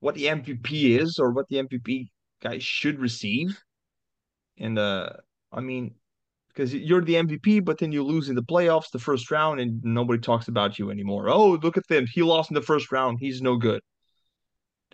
what 0.00 0.14
the 0.14 0.26
MVP 0.26 0.98
is 1.00 1.18
or 1.18 1.30
what 1.30 1.48
the 1.48 1.56
MVP 1.56 2.08
guy 2.42 2.58
should 2.58 3.00
receive. 3.00 3.58
And 4.58 4.78
uh, 4.78 5.10
I 5.52 5.60
mean, 5.60 5.94
because 6.48 6.74
you're 6.74 7.02
the 7.02 7.14
MVP, 7.14 7.64
but 7.64 7.78
then 7.78 7.92
you 7.92 8.02
lose 8.02 8.28
in 8.28 8.34
the 8.34 8.42
playoffs, 8.42 8.90
the 8.90 8.98
first 8.98 9.30
round, 9.30 9.60
and 9.60 9.82
nobody 9.84 10.20
talks 10.20 10.48
about 10.48 10.78
you 10.78 10.90
anymore. 10.90 11.28
Oh, 11.28 11.52
look 11.62 11.76
at 11.76 11.86
them! 11.88 12.06
He 12.12 12.22
lost 12.22 12.50
in 12.50 12.54
the 12.54 12.62
first 12.62 12.92
round. 12.92 13.18
He's 13.20 13.42
no 13.42 13.56
good. 13.56 13.80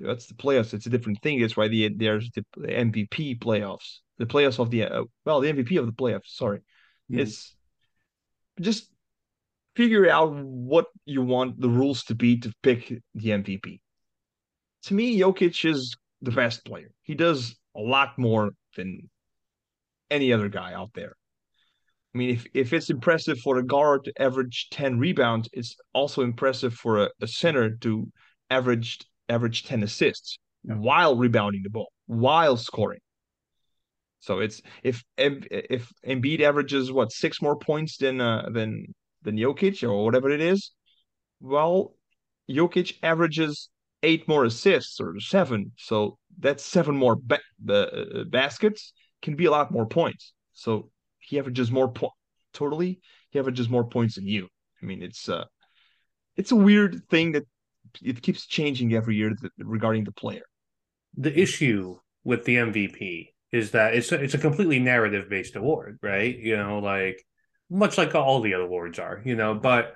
That's 0.01 0.27
the 0.27 0.35
playoffs. 0.35 0.75
It's 0.75 0.87
a 0.87 0.91
different 0.91 1.23
thing. 1.23 1.41
That's 1.41 1.57
why 1.57 1.69
the 1.69 1.91
there's 1.95 2.31
the 2.35 2.45
MVP 2.57 3.39
playoffs, 3.39 3.99
the 4.19 4.27
playoffs 4.27 4.59
of 4.59 4.71
the 4.71 4.85
uh, 4.85 5.05
well, 5.25 5.41
the 5.41 5.53
MVP 5.53 5.79
of 5.79 5.87
the 5.87 5.93
playoffs. 5.93 6.29
Sorry, 6.29 6.59
mm-hmm. 6.59 7.21
it's 7.21 7.55
just 8.61 8.89
figure 9.77 10.09
out 10.09 10.33
what 10.35 10.87
you 11.05 11.23
want 11.23 11.61
the 11.61 11.69
rules 11.69 12.05
to 12.05 12.15
be 12.15 12.39
to 12.41 12.53
pick 12.63 12.89
the 13.15 13.31
MVP. 13.31 13.81
To 14.85 14.95
me, 14.95 15.19
Jokic 15.19 15.69
is 15.69 15.97
the 16.21 16.31
best 16.31 16.65
player. 16.65 16.91
He 17.03 17.15
does 17.15 17.57
a 17.77 17.81
lot 17.81 18.19
more 18.19 18.51
than 18.77 19.09
any 20.11 20.33
other 20.33 20.49
guy 20.49 20.75
out 20.75 20.91
there. 20.95 21.17
I 22.15 22.19
mean, 22.19 22.31
if, 22.31 22.47
if 22.53 22.73
it's 22.73 22.91
impressive 22.91 23.39
for 23.41 23.59
a 23.59 23.63
guard 23.63 24.05
to 24.05 24.23
average 24.23 24.69
10 24.71 24.99
rebounds, 24.99 25.49
it's 25.53 25.77
also 25.95 26.23
impressive 26.23 26.75
for 26.75 27.05
a, 27.05 27.11
a 27.23 27.27
center 27.27 27.71
to 27.77 28.13
average 28.51 28.99
average 29.33 29.65
10 29.65 29.83
assists 29.83 30.39
yeah. 30.65 30.75
while 30.75 31.17
rebounding 31.17 31.63
the 31.63 31.71
ball, 31.71 31.91
while 32.07 32.57
scoring. 32.57 33.01
So 34.21 34.39
it's 34.39 34.63
if 34.85 35.03
if 35.19 35.93
Embiid 36.07 36.41
averages 36.41 36.93
what 36.93 37.11
six 37.11 37.43
more 37.43 37.57
points 37.57 37.97
than 37.97 38.21
uh, 38.21 38.49
than 38.53 38.95
than 39.23 39.37
Jokic 39.37 39.83
or 39.83 40.05
whatever 40.05 40.31
it 40.31 40.41
is, 40.41 40.71
well, 41.41 41.95
Jokic 42.49 42.99
averages 43.03 43.69
eight 44.05 44.29
more 44.29 44.45
assists 44.45 45.01
or 45.01 45.19
seven, 45.19 45.73
so 45.77 46.19
that's 46.39 46.65
seven 46.65 46.97
more 46.97 47.17
ba- 47.17 47.41
uh, 47.69 48.25
baskets 48.31 48.93
can 49.23 49.35
be 49.35 49.47
a 49.47 49.51
lot 49.51 49.71
more 49.73 49.87
points. 49.87 50.33
So 50.53 50.91
he 51.19 51.39
averages 51.39 51.71
more 51.71 51.91
po- 51.91 52.13
totally. 52.53 53.01
He 53.31 53.39
averages 53.39 53.69
more 53.69 53.85
points 53.85 54.17
than 54.17 54.27
you. 54.27 54.49
I 54.81 54.87
mean, 54.87 55.03
it's 55.03 55.29
uh, 55.29 55.45
it's 56.37 56.53
a 56.53 56.57
weird 56.57 57.03
thing 57.11 57.33
that 57.33 57.47
it 58.01 58.23
keeps 58.23 58.47
changing 58.47 58.95
every 58.95 59.17
year 59.17 59.35
regarding 59.59 60.05
the 60.05 60.13
player. 60.13 60.45
The 61.17 61.39
issue 61.39 61.99
with 62.25 62.45
the 62.45 62.57
MVP 62.57 63.29
is 63.53 63.73
that 63.73 63.95
it's 63.95 64.13
a, 64.13 64.23
it's 64.23 64.35
a 64.35 64.39
completely 64.39 64.79
narrative 64.79 65.29
based 65.29 65.57
award, 65.57 65.99
right? 66.03 66.37
You 66.37 66.57
know, 66.57 66.79
like 66.79 67.23
much 67.71 67.99
like 67.99 68.15
all 68.15 68.41
the 68.41 68.55
other 68.55 68.65
awards 68.65 68.99
are, 68.99 69.21
you 69.25 69.37
know. 69.37 69.55
But 69.55 69.95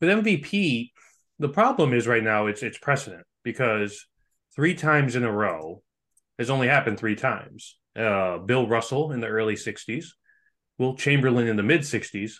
with 0.00 0.10
MVP, 0.10 0.90
the 1.38 1.48
problem 1.48 1.92
is 1.92 2.06
right 2.06 2.22
now 2.22 2.46
it's 2.46 2.62
it's 2.62 2.78
precedent 2.78 3.24
because 3.44 4.06
three 4.54 4.74
times 4.74 5.16
in 5.16 5.24
a 5.24 5.32
row 5.32 5.82
has 6.38 6.50
only 6.50 6.68
happened 6.68 6.98
three 6.98 7.16
times. 7.16 7.78
Uh, 7.96 8.38
Bill 8.38 8.68
Russell 8.68 9.12
in 9.12 9.20
the 9.20 9.26
early 9.26 9.54
'60s, 9.54 10.06
Wilt 10.78 10.98
Chamberlain 10.98 11.48
in 11.48 11.56
the 11.56 11.62
mid 11.62 11.80
'60s, 11.80 12.32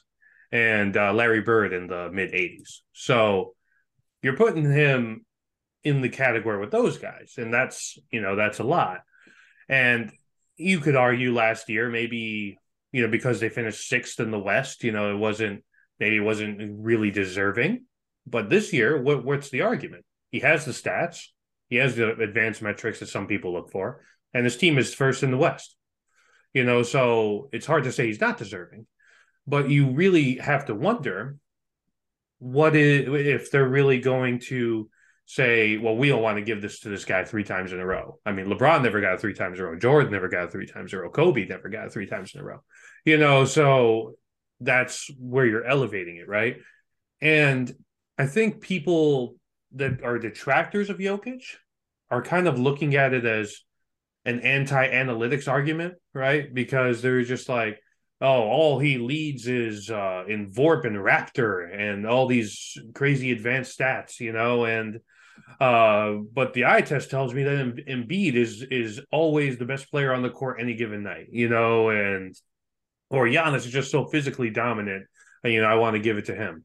and 0.52 0.96
uh, 0.96 1.12
Larry 1.12 1.40
Bird 1.40 1.72
in 1.72 1.86
the 1.86 2.10
mid 2.12 2.32
'80s. 2.32 2.80
So 2.92 3.54
you're 4.22 4.36
putting 4.36 4.64
him 4.64 5.24
in 5.84 6.00
the 6.00 6.08
category 6.08 6.58
with 6.58 6.70
those 6.70 6.98
guys, 6.98 7.34
and 7.36 7.52
that's 7.52 7.98
you 8.10 8.20
know 8.20 8.36
that's 8.36 8.58
a 8.58 8.64
lot. 8.64 9.00
And 9.68 10.12
you 10.56 10.80
could 10.80 10.96
argue 10.96 11.32
last 11.34 11.68
year 11.68 11.88
maybe 11.88 12.58
you 12.92 13.02
know 13.02 13.08
because 13.08 13.40
they 13.40 13.48
finished 13.48 13.88
sixth 13.88 14.20
in 14.20 14.30
the 14.30 14.38
West, 14.38 14.84
you 14.84 14.92
know 14.92 15.12
it 15.14 15.18
wasn't 15.18 15.64
maybe 16.00 16.16
it 16.16 16.20
wasn't 16.20 16.60
really 16.84 17.10
deserving, 17.10 17.84
But 18.26 18.50
this 18.50 18.72
year, 18.72 19.00
what, 19.00 19.24
what's 19.24 19.50
the 19.50 19.62
argument? 19.62 20.04
He 20.30 20.40
has 20.40 20.64
the 20.64 20.72
stats, 20.72 21.26
he 21.68 21.76
has 21.76 21.96
the 21.96 22.14
advanced 22.14 22.62
metrics 22.62 23.00
that 23.00 23.08
some 23.08 23.26
people 23.26 23.52
look 23.52 23.70
for, 23.70 24.02
and 24.34 24.44
his 24.44 24.56
team 24.56 24.78
is 24.78 24.94
first 24.94 25.22
in 25.22 25.30
the 25.30 25.36
West. 25.36 25.76
You 26.54 26.64
know, 26.64 26.82
so 26.82 27.48
it's 27.52 27.66
hard 27.66 27.84
to 27.84 27.92
say 27.92 28.06
he's 28.06 28.20
not 28.20 28.38
deserving, 28.38 28.86
but 29.46 29.70
you 29.70 29.90
really 29.90 30.36
have 30.36 30.66
to 30.66 30.74
wonder 30.74 31.36
what 32.38 32.76
is 32.76 33.08
if 33.26 33.50
they're 33.50 33.68
really 33.68 34.00
going 34.00 34.40
to 34.48 34.88
say, 35.26 35.76
well, 35.76 35.94
we 35.94 36.08
don't 36.08 36.22
want 36.22 36.38
to 36.38 36.42
give 36.42 36.62
this 36.62 36.80
to 36.80 36.88
this 36.88 37.04
guy 37.04 37.22
three 37.22 37.44
times 37.44 37.72
in 37.72 37.80
a 37.80 37.84
row. 37.84 38.18
I 38.24 38.32
mean, 38.32 38.46
LeBron 38.46 38.82
never 38.82 39.00
got 39.00 39.20
three 39.20 39.34
times 39.34 39.58
in 39.58 39.64
a 39.64 39.68
row. 39.68 39.78
Jordan 39.78 40.10
never 40.10 40.28
got 40.28 40.50
three 40.50 40.66
times 40.66 40.92
in 40.92 40.98
a 40.98 41.02
row. 41.02 41.10
Kobe 41.10 41.46
never 41.46 41.68
got 41.68 41.92
three 41.92 42.06
times 42.06 42.34
in 42.34 42.40
a 42.40 42.44
row. 42.44 42.62
You 43.04 43.18
know, 43.18 43.44
so 43.44 44.14
that's 44.60 45.10
where 45.18 45.44
you're 45.44 45.66
elevating 45.66 46.16
it, 46.16 46.28
right? 46.28 46.56
And 47.20 47.72
I 48.16 48.26
think 48.26 48.60
people 48.60 49.36
that 49.72 50.02
are 50.02 50.18
detractors 50.18 50.88
of 50.88 50.98
Jokic 50.98 51.42
are 52.10 52.22
kind 52.22 52.48
of 52.48 52.58
looking 52.58 52.94
at 52.94 53.12
it 53.12 53.26
as 53.26 53.60
an 54.24 54.40
anti-analytics 54.40 55.46
argument, 55.46 55.94
right? 56.14 56.52
Because 56.52 57.02
they're 57.02 57.22
just 57.22 57.48
like, 57.48 57.78
oh, 58.20 58.42
all 58.42 58.78
he 58.78 58.98
leads 58.98 59.46
is 59.46 59.90
uh, 59.90 60.24
in 60.26 60.50
VORP 60.50 60.86
and 60.86 60.96
Raptor 60.96 61.72
and 61.72 62.06
all 62.06 62.26
these 62.26 62.76
crazy 62.94 63.32
advanced 63.32 63.78
stats, 63.78 64.20
you 64.20 64.32
know, 64.32 64.64
and 64.64 65.00
uh, 65.60 66.14
but 66.32 66.52
the 66.52 66.66
eye 66.66 66.80
test 66.80 67.10
tells 67.10 67.32
me 67.32 67.44
that 67.44 67.76
Embiid 67.86 68.34
is 68.34 68.62
is 68.62 69.00
always 69.12 69.56
the 69.56 69.64
best 69.64 69.90
player 69.90 70.12
on 70.12 70.22
the 70.22 70.30
court 70.30 70.58
any 70.60 70.74
given 70.74 71.02
night, 71.02 71.28
you 71.30 71.48
know, 71.48 71.90
and 71.90 72.36
or 73.10 73.26
Giannis 73.26 73.58
is 73.58 73.66
just 73.66 73.90
so 73.90 74.06
physically 74.06 74.50
dominant, 74.50 75.06
you 75.44 75.60
know, 75.60 75.68
I 75.68 75.76
want 75.76 75.94
to 75.94 76.00
give 76.00 76.18
it 76.18 76.26
to 76.26 76.34
him. 76.34 76.64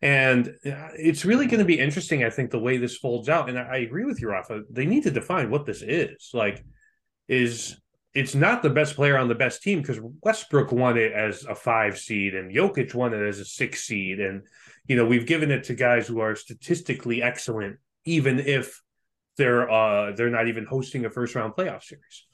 And 0.00 0.48
uh, 0.48 0.90
it's 0.96 1.24
really 1.24 1.46
going 1.46 1.58
to 1.58 1.64
be 1.64 1.78
interesting, 1.78 2.22
I 2.22 2.30
think, 2.30 2.50
the 2.50 2.58
way 2.58 2.76
this 2.76 2.96
folds 2.96 3.28
out. 3.28 3.48
And 3.48 3.58
I 3.58 3.78
agree 3.78 4.04
with 4.04 4.20
you, 4.20 4.28
Rafa. 4.28 4.62
They 4.70 4.86
need 4.86 5.04
to 5.04 5.10
define 5.10 5.50
what 5.50 5.66
this 5.66 5.82
is. 5.82 6.30
Like, 6.32 6.64
is 7.26 7.76
it's 8.14 8.34
not 8.34 8.62
the 8.62 8.70
best 8.70 8.96
player 8.96 9.16
on 9.18 9.28
the 9.28 9.34
best 9.34 9.62
team 9.62 9.80
because 9.80 10.00
Westbrook 10.22 10.72
won 10.72 10.96
it 10.96 11.12
as 11.12 11.44
a 11.44 11.54
five 11.54 11.98
seed 11.98 12.34
and 12.34 12.54
Jokic 12.54 12.94
won 12.94 13.14
it 13.14 13.26
as 13.26 13.38
a 13.38 13.44
six 13.44 13.84
seed. 13.84 14.18
And, 14.18 14.42
you 14.86 14.96
know, 14.96 15.06
we've 15.06 15.26
given 15.26 15.50
it 15.50 15.64
to 15.64 15.74
guys 15.74 16.06
who 16.06 16.20
are 16.20 16.34
statistically 16.34 17.22
excellent 17.22 17.78
even 18.04 18.38
if 18.38 18.80
they're 19.36 19.70
uh 19.70 20.12
they're 20.12 20.30
not 20.30 20.48
even 20.48 20.66
hosting 20.66 21.04
a 21.04 21.10
first 21.10 21.34
round 21.34 21.54
playoff 21.54 21.82
series? 21.82 22.26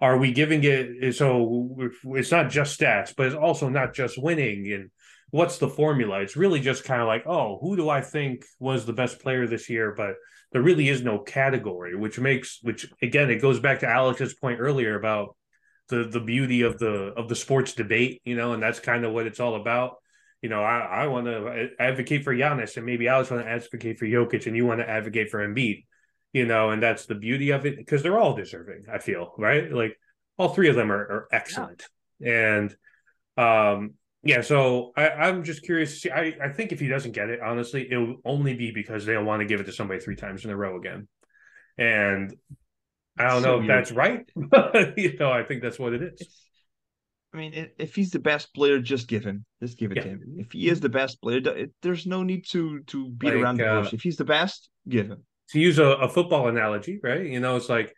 Are 0.00 0.18
we 0.18 0.32
giving 0.32 0.64
it 0.64 1.14
so 1.14 1.76
it's 2.06 2.32
not 2.32 2.50
just 2.50 2.78
stats, 2.78 3.14
but 3.16 3.26
it's 3.26 3.36
also 3.36 3.68
not 3.68 3.94
just 3.94 4.20
winning 4.20 4.72
and 4.72 4.90
what's 5.30 5.58
the 5.58 5.68
formula? 5.68 6.20
It's 6.20 6.36
really 6.36 6.60
just 6.60 6.84
kind 6.84 7.00
of 7.00 7.06
like, 7.06 7.26
oh, 7.26 7.58
who 7.60 7.76
do 7.76 7.88
I 7.88 8.00
think 8.00 8.44
was 8.58 8.84
the 8.84 8.92
best 8.92 9.20
player 9.20 9.46
this 9.46 9.70
year? 9.70 9.94
But 9.96 10.16
there 10.52 10.62
really 10.62 10.88
is 10.88 11.02
no 11.02 11.18
category, 11.18 11.96
which 11.96 12.18
makes 12.18 12.58
which 12.62 12.90
again 13.00 13.30
it 13.30 13.40
goes 13.40 13.60
back 13.60 13.80
to 13.80 13.88
Alex's 13.88 14.34
point 14.34 14.60
earlier 14.60 14.94
about 14.96 15.36
the 15.88 16.04
the 16.04 16.20
beauty 16.20 16.62
of 16.62 16.78
the 16.78 17.12
of 17.16 17.28
the 17.28 17.36
sports 17.36 17.74
debate, 17.74 18.20
you 18.24 18.36
know, 18.36 18.52
and 18.52 18.62
that's 18.62 18.80
kind 18.80 19.04
of 19.04 19.12
what 19.12 19.26
it's 19.26 19.40
all 19.40 19.54
about 19.54 19.96
you 20.42 20.48
know, 20.48 20.60
I, 20.60 21.04
I 21.04 21.06
want 21.06 21.26
to 21.26 21.70
advocate 21.78 22.24
for 22.24 22.34
Giannis, 22.34 22.76
and 22.76 22.84
maybe 22.84 23.06
Alex 23.06 23.30
want 23.30 23.44
to 23.44 23.48
advocate 23.48 23.98
for 23.98 24.06
Jokic, 24.06 24.46
and 24.46 24.56
you 24.56 24.66
want 24.66 24.80
to 24.80 24.90
advocate 24.90 25.30
for 25.30 25.46
Embiid. 25.46 25.84
You 26.32 26.46
know, 26.46 26.70
and 26.70 26.82
that's 26.82 27.06
the 27.06 27.14
beauty 27.14 27.50
of 27.50 27.64
it 27.64 27.76
because 27.76 28.02
they're 28.02 28.18
all 28.18 28.34
deserving. 28.34 28.86
I 28.92 28.98
feel 28.98 29.34
right, 29.38 29.70
like 29.70 29.96
all 30.36 30.48
three 30.48 30.68
of 30.68 30.74
them 30.74 30.90
are, 30.90 31.00
are 31.00 31.28
excellent, 31.30 31.84
yeah. 32.18 32.56
and 32.56 32.76
um, 33.36 33.94
yeah. 34.22 34.40
So 34.40 34.92
I, 34.96 35.08
I'm 35.10 35.44
just 35.44 35.62
curious 35.62 35.92
to 35.94 36.00
see. 36.00 36.10
I, 36.10 36.34
I 36.42 36.48
think 36.50 36.72
if 36.72 36.80
he 36.80 36.88
doesn't 36.88 37.12
get 37.12 37.28
it, 37.28 37.40
honestly, 37.40 37.88
it 37.90 37.96
will 37.96 38.16
only 38.24 38.54
be 38.54 38.70
because 38.70 39.04
they 39.04 39.12
don't 39.12 39.26
want 39.26 39.40
to 39.40 39.46
give 39.46 39.60
it 39.60 39.64
to 39.64 39.72
somebody 39.72 40.00
three 40.00 40.16
times 40.16 40.44
in 40.44 40.50
a 40.50 40.56
row 40.56 40.76
again, 40.76 41.08
and 41.78 42.34
I 43.18 43.28
don't 43.28 43.42
so 43.42 43.56
know 43.56 43.62
if 43.62 43.68
that's 43.68 43.92
right. 43.92 44.28
But 44.34 44.98
you 44.98 45.16
know, 45.18 45.30
I 45.30 45.42
think 45.42 45.62
that's 45.62 45.78
what 45.78 45.92
it 45.92 46.02
is. 46.02 46.42
I 47.34 47.38
mean, 47.38 47.68
if 47.78 47.94
he's 47.94 48.10
the 48.10 48.18
best 48.18 48.52
player, 48.54 48.78
just 48.78 49.08
give 49.08 49.24
him, 49.24 49.46
just 49.62 49.78
give 49.78 49.90
it 49.90 49.96
yeah. 49.96 50.02
to 50.02 50.08
him. 50.10 50.22
If 50.36 50.52
he 50.52 50.68
is 50.68 50.80
the 50.80 50.90
best 50.90 51.22
player, 51.22 51.40
there's 51.80 52.06
no 52.06 52.22
need 52.22 52.44
to 52.50 52.80
to 52.88 53.08
beat 53.10 53.28
like, 53.28 53.36
around 53.36 53.56
the 53.56 53.64
bush. 53.64 53.86
Uh, 53.86 53.90
if 53.94 54.02
he's 54.02 54.16
the 54.16 54.24
best, 54.24 54.68
give 54.88 55.08
him. 55.08 55.24
To 55.50 55.60
use 55.60 55.78
a, 55.78 55.84
a, 55.84 56.08
football 56.08 56.48
analogy, 56.48 56.98
right? 57.02 57.24
You 57.24 57.40
know, 57.40 57.56
it's 57.56 57.68
like 57.68 57.94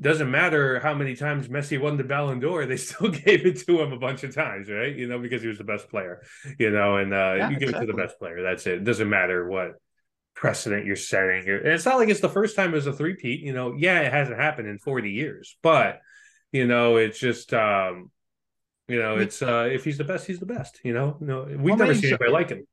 doesn't 0.00 0.30
matter 0.30 0.80
how 0.80 0.94
many 0.94 1.14
times 1.14 1.48
Messi 1.48 1.80
won 1.80 1.96
the 1.96 2.04
Ballon 2.04 2.40
d'Or, 2.40 2.66
they 2.66 2.76
still 2.76 3.08
gave 3.24 3.46
it 3.46 3.58
to 3.66 3.80
him 3.80 3.92
a 3.92 3.98
bunch 3.98 4.24
of 4.24 4.34
times, 4.34 4.68
right? 4.70 4.94
You 4.94 5.06
know, 5.06 5.18
because 5.18 5.42
he 5.42 5.48
was 5.48 5.58
the 5.58 5.64
best 5.64 5.88
player. 5.88 6.22
You 6.58 6.70
know, 6.70 6.96
and 6.96 7.12
uh, 7.12 7.34
yeah, 7.36 7.50
you 7.50 7.58
give 7.58 7.68
exactly. 7.68 7.84
it 7.84 7.86
to 7.86 7.92
the 7.92 8.02
best 8.02 8.18
player. 8.18 8.42
That's 8.42 8.66
it. 8.66 8.74
It 8.74 8.84
doesn't 8.84 9.08
matter 9.08 9.48
what 9.48 9.74
precedent 10.34 10.86
you're 10.86 10.96
setting. 10.96 11.48
And 11.48 11.66
it's 11.66 11.84
not 11.84 11.98
like 11.98 12.08
it's 12.08 12.20
the 12.20 12.28
first 12.28 12.56
time 12.56 12.74
as 12.74 12.86
a 12.86 12.92
three-peat. 12.92 13.40
You 13.40 13.52
know, 13.52 13.74
yeah, 13.76 14.00
it 14.00 14.12
hasn't 14.12 14.38
happened 14.38 14.68
in 14.68 14.78
40 14.78 15.10
years, 15.10 15.56
but 15.62 16.00
you 16.50 16.66
know, 16.66 16.96
it's 16.96 17.18
just 17.18 17.52
um 17.54 18.10
you 18.88 18.98
know, 18.98 19.16
it's 19.16 19.42
uh 19.42 19.68
if 19.70 19.84
he's 19.84 19.98
the 19.98 20.04
best, 20.04 20.26
he's 20.26 20.40
the 20.40 20.46
best. 20.46 20.80
You 20.84 20.94
know, 20.94 21.16
no, 21.20 21.44
we've 21.44 21.60
well, 21.60 21.76
never 21.76 21.94
seen 21.94 22.06
anybody 22.06 22.30
like 22.30 22.48
him. 22.50 22.66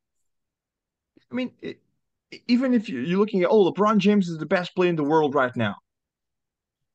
I 1.30 1.34
mean, 1.34 1.52
it, 1.60 1.80
even 2.48 2.74
if 2.74 2.88
you're 2.88 3.18
looking 3.18 3.42
at 3.42 3.50
oh, 3.50 3.70
LeBron 3.70 3.98
James 3.98 4.28
is 4.28 4.38
the 4.38 4.46
best 4.46 4.74
player 4.74 4.90
in 4.90 4.96
the 4.96 5.04
world 5.04 5.34
right 5.34 5.54
now. 5.56 5.76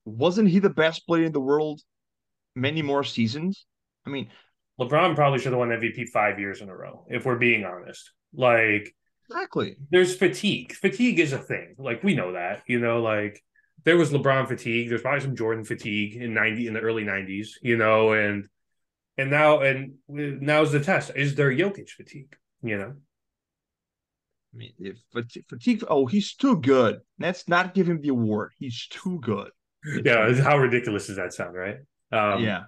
Wasn't 0.05 0.49
he 0.49 0.59
the 0.59 0.69
best 0.69 1.05
player 1.07 1.23
in 1.23 1.31
the 1.31 1.39
world 1.39 1.81
many 2.55 2.81
more 2.81 3.03
seasons? 3.03 3.65
I 4.05 4.09
mean, 4.09 4.29
LeBron 4.79 5.15
probably 5.15 5.39
should 5.39 5.51
have 5.51 5.59
won 5.59 5.69
MVP 5.69 6.09
five 6.09 6.39
years 6.39 6.61
in 6.61 6.69
a 6.69 6.75
row, 6.75 7.05
if 7.09 7.25
we're 7.25 7.37
being 7.37 7.65
honest. 7.65 8.11
Like, 8.33 8.93
exactly. 9.29 9.77
There's 9.89 10.15
fatigue. 10.15 10.73
Fatigue 10.73 11.19
is 11.19 11.33
a 11.33 11.39
thing. 11.39 11.75
Like 11.77 12.03
we 12.03 12.15
know 12.15 12.33
that. 12.33 12.63
You 12.67 12.79
know, 12.79 13.01
like 13.01 13.41
there 13.83 13.97
was 13.97 14.11
LeBron 14.11 14.47
fatigue. 14.47 14.89
There's 14.89 15.01
probably 15.01 15.21
some 15.21 15.35
Jordan 15.35 15.63
fatigue 15.63 16.15
in 16.15 16.33
ninety 16.33 16.67
in 16.67 16.73
the 16.73 16.81
early 16.81 17.03
'90s. 17.03 17.49
You 17.61 17.77
know, 17.77 18.13
and 18.13 18.47
and 19.17 19.31
now, 19.31 19.61
and 19.61 19.93
now's 20.07 20.71
the 20.71 20.81
test: 20.81 21.11
is 21.15 21.35
there 21.35 21.51
Jokic 21.51 21.89
fatigue? 21.89 22.35
You 22.61 22.77
know. 22.77 22.93
I 24.53 24.57
mean, 24.57 24.73
if 24.79 24.97
fatigue, 25.49 25.83
oh, 25.89 26.05
he's 26.05 26.33
too 26.35 26.57
good. 26.57 26.99
Let's 27.19 27.47
not 27.47 27.73
give 27.73 27.89
him 27.89 28.01
the 28.01 28.09
award. 28.09 28.51
He's 28.57 28.87
too 28.87 29.19
good. 29.19 29.51
Yeah, 30.03 30.33
how 30.41 30.57
ridiculous 30.57 31.07
does 31.07 31.17
that 31.17 31.33
sound, 31.33 31.55
right? 31.55 31.77
Um, 32.11 32.43
yeah. 32.43 32.63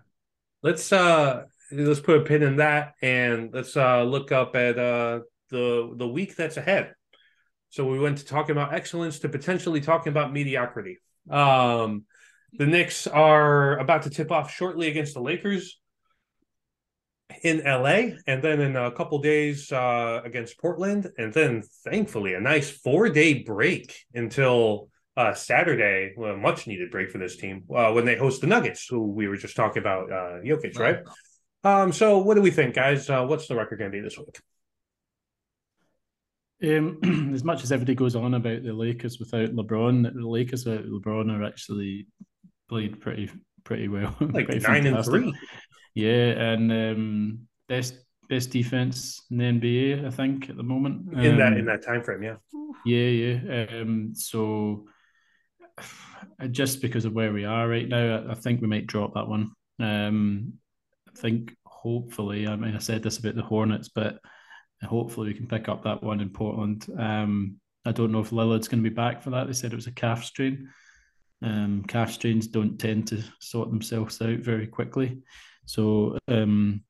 Let's 0.63 0.91
uh 0.91 1.43
let's 1.71 1.99
put 1.99 2.21
a 2.21 2.23
pin 2.23 2.43
in 2.43 2.57
that 2.57 2.93
and 3.01 3.53
let's 3.53 3.75
uh 3.77 4.03
look 4.03 4.31
up 4.31 4.55
at 4.55 4.77
uh 4.79 5.19
the 5.49 5.93
the 5.95 6.07
week 6.07 6.35
that's 6.35 6.57
ahead. 6.57 6.93
So 7.69 7.85
we 7.85 7.99
went 7.99 8.19
to 8.19 8.25
talking 8.25 8.51
about 8.51 8.73
excellence 8.73 9.19
to 9.19 9.29
potentially 9.29 9.81
talking 9.81 10.11
about 10.11 10.33
mediocrity. 10.33 10.99
Um 11.29 12.05
the 12.53 12.65
Knicks 12.65 13.07
are 13.07 13.77
about 13.77 14.03
to 14.03 14.09
tip 14.09 14.31
off 14.31 14.53
shortly 14.53 14.87
against 14.87 15.13
the 15.13 15.21
Lakers 15.21 15.79
in 17.43 17.59
LA, 17.63 18.15
and 18.25 18.41
then 18.41 18.61
in 18.61 18.75
a 18.75 18.91
couple 18.91 19.19
days 19.19 19.71
uh, 19.71 20.21
against 20.23 20.57
Portland, 20.59 21.11
and 21.17 21.33
then 21.33 21.61
thankfully 21.83 22.33
a 22.33 22.39
nice 22.39 22.69
four 22.69 23.09
day 23.09 23.43
break 23.43 24.05
until 24.13 24.89
uh, 25.17 25.33
Saturday, 25.33 26.13
well, 26.15 26.35
a 26.35 26.37
much 26.37 26.67
needed 26.67 26.91
break 26.91 27.09
for 27.09 27.17
this 27.17 27.35
team 27.35 27.63
uh, 27.75 27.91
when 27.91 28.05
they 28.05 28.15
host 28.15 28.39
the 28.39 28.47
Nuggets, 28.47 28.85
who 28.87 29.11
we 29.11 29.27
were 29.27 29.35
just 29.35 29.55
talking 29.55 29.81
about, 29.81 30.11
uh, 30.11 30.39
Jokic, 30.45 30.77
right? 30.77 30.99
Um, 31.63 31.91
so 31.91 32.19
what 32.19 32.35
do 32.35 32.41
we 32.41 32.51
think, 32.51 32.75
guys? 32.75 33.09
Uh, 33.09 33.25
what's 33.25 33.47
the 33.47 33.55
record 33.55 33.79
going 33.79 33.91
to 33.91 33.97
be 33.97 34.01
this 34.01 34.17
week? 34.17 34.39
Um, 36.63 37.31
as 37.33 37.43
much 37.43 37.63
as 37.63 37.71
everybody 37.71 37.95
goes 37.95 38.15
on 38.15 38.35
about 38.35 38.63
the 38.63 38.73
Lakers 38.73 39.17
without 39.17 39.49
LeBron, 39.49 40.13
the 40.13 40.27
Lakers 40.27 40.65
without 40.65 40.85
LeBron 40.85 41.35
are 41.35 41.43
actually 41.43 42.07
played 42.69 43.01
pretty 43.01 43.31
pretty 43.63 43.87
well. 43.87 44.15
Like 44.21 44.45
pretty 44.45 44.65
nine 44.65 44.83
fantastic. 44.83 45.13
and 45.13 45.23
three. 45.23 45.33
Yeah, 45.95 46.51
and 46.51 46.71
um, 46.71 47.39
best 47.67 47.95
best 48.29 48.51
defense 48.51 49.23
in 49.31 49.37
the 49.37 49.43
NBA, 49.45 50.05
I 50.05 50.09
think, 50.11 50.49
at 50.49 50.57
the 50.57 50.63
moment. 50.63 51.11
In 51.13 51.31
um, 51.31 51.37
that 51.37 51.53
in 51.53 51.65
that 51.65 51.83
time 51.83 52.03
frame, 52.03 52.21
yeah. 52.21 52.35
Yeah, 52.85 53.07
yeah. 53.07 53.81
Um, 53.81 54.13
so 54.13 54.85
just 56.51 56.81
because 56.81 57.05
of 57.05 57.13
where 57.13 57.33
we 57.33 57.45
are 57.45 57.67
right 57.67 57.87
now, 57.87 58.25
I, 58.29 58.33
think 58.35 58.61
we 58.61 58.67
might 58.67 58.87
drop 58.87 59.13
that 59.13 59.27
one. 59.27 59.51
Um, 59.79 60.53
I 61.07 61.19
think 61.19 61.55
hopefully, 61.65 62.47
I 62.47 62.55
mean, 62.55 62.75
I 62.75 62.79
said 62.79 63.03
this 63.03 63.17
about 63.17 63.35
the 63.35 63.43
Hornets, 63.43 63.89
but 63.89 64.19
hopefully 64.83 65.29
we 65.29 65.33
can 65.33 65.47
pick 65.47 65.69
up 65.69 65.83
that 65.83 66.03
one 66.03 66.19
in 66.19 66.29
Portland. 66.29 66.85
Um, 66.97 67.57
I 67.85 67.91
don't 67.91 68.11
know 68.11 68.19
if 68.19 68.31
Lillard's 68.31 68.67
going 68.67 68.83
to 68.83 68.89
be 68.89 68.93
back 68.93 69.21
for 69.21 69.31
that. 69.31 69.47
They 69.47 69.53
said 69.53 69.73
it 69.73 69.77
was 69.77 69.87
a 69.87 69.91
calf 69.91 70.23
strain. 70.23 70.69
Um, 71.41 71.83
calf 71.87 72.11
strains 72.11 72.47
don't 72.47 72.77
tend 72.77 73.07
to 73.07 73.23
sort 73.39 73.69
themselves 73.69 74.21
out 74.21 74.39
very 74.39 74.67
quickly. 74.67 75.21
So 75.65 76.17
um, 76.27 76.83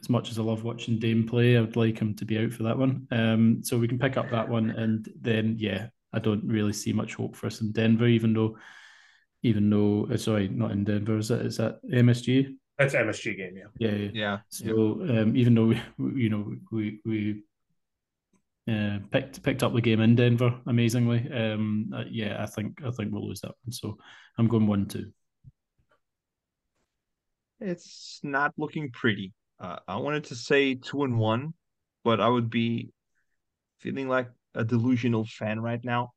as 0.00 0.08
much 0.08 0.30
as 0.30 0.38
I 0.38 0.42
love 0.42 0.64
watching 0.64 0.98
Dame 0.98 1.26
play, 1.26 1.56
I 1.56 1.60
would 1.60 1.76
like 1.76 1.98
him 1.98 2.14
to 2.16 2.24
be 2.24 2.38
out 2.38 2.52
for 2.52 2.64
that 2.64 2.78
one. 2.78 3.06
Um, 3.10 3.60
so 3.62 3.78
we 3.78 3.88
can 3.88 3.98
pick 3.98 4.16
up 4.16 4.30
that 4.30 4.48
one, 4.48 4.70
and 4.70 5.08
then 5.20 5.56
yeah, 5.58 5.88
I 6.14 6.18
don't 6.18 6.46
really 6.46 6.72
see 6.72 6.92
much 6.92 7.14
hope 7.14 7.36
for 7.36 7.46
us 7.46 7.60
in 7.60 7.72
Denver, 7.72 8.06
even 8.06 8.32
though, 8.32 8.56
even 9.42 9.68
though 9.70 10.08
uh, 10.10 10.16
sorry, 10.16 10.48
not 10.48 10.70
in 10.70 10.84
Denver, 10.84 11.18
is 11.18 11.28
that 11.28 11.42
is 11.42 11.56
that 11.58 11.80
MSG? 11.84 12.54
That's 12.78 12.94
MSG 12.94 13.36
game, 13.36 13.56
yeah. 13.56 13.64
Yeah, 13.78 13.96
yeah. 13.96 14.10
yeah. 14.12 14.38
So 14.48 15.02
Um, 15.02 15.36
even 15.36 15.54
though 15.54 15.66
we, 15.66 15.80
you 16.22 16.28
know, 16.28 16.54
we 16.70 17.00
we 17.04 17.42
uh, 18.66 18.98
picked 19.10 19.42
picked 19.42 19.62
up 19.62 19.74
the 19.74 19.80
game 19.80 20.00
in 20.00 20.14
Denver 20.14 20.58
amazingly. 20.66 21.30
Um, 21.30 21.92
uh, 21.94 22.04
yeah, 22.10 22.42
I 22.42 22.46
think 22.46 22.80
I 22.84 22.90
think 22.90 23.12
we'll 23.12 23.28
lose 23.28 23.40
that 23.42 23.54
one. 23.64 23.72
So 23.72 23.98
I'm 24.38 24.48
going 24.48 24.66
one 24.66 24.86
two. 24.86 25.12
It's 27.60 28.20
not 28.22 28.52
looking 28.56 28.90
pretty. 28.90 29.32
Uh, 29.60 29.78
I 29.86 29.96
wanted 29.96 30.24
to 30.24 30.34
say 30.34 30.74
two 30.74 31.04
and 31.04 31.18
one, 31.18 31.54
but 32.02 32.20
I 32.20 32.28
would 32.28 32.50
be 32.50 32.90
feeling 33.78 34.08
like 34.08 34.28
a 34.54 34.64
delusional 34.64 35.24
fan 35.24 35.60
right 35.60 35.84
now. 35.84 36.12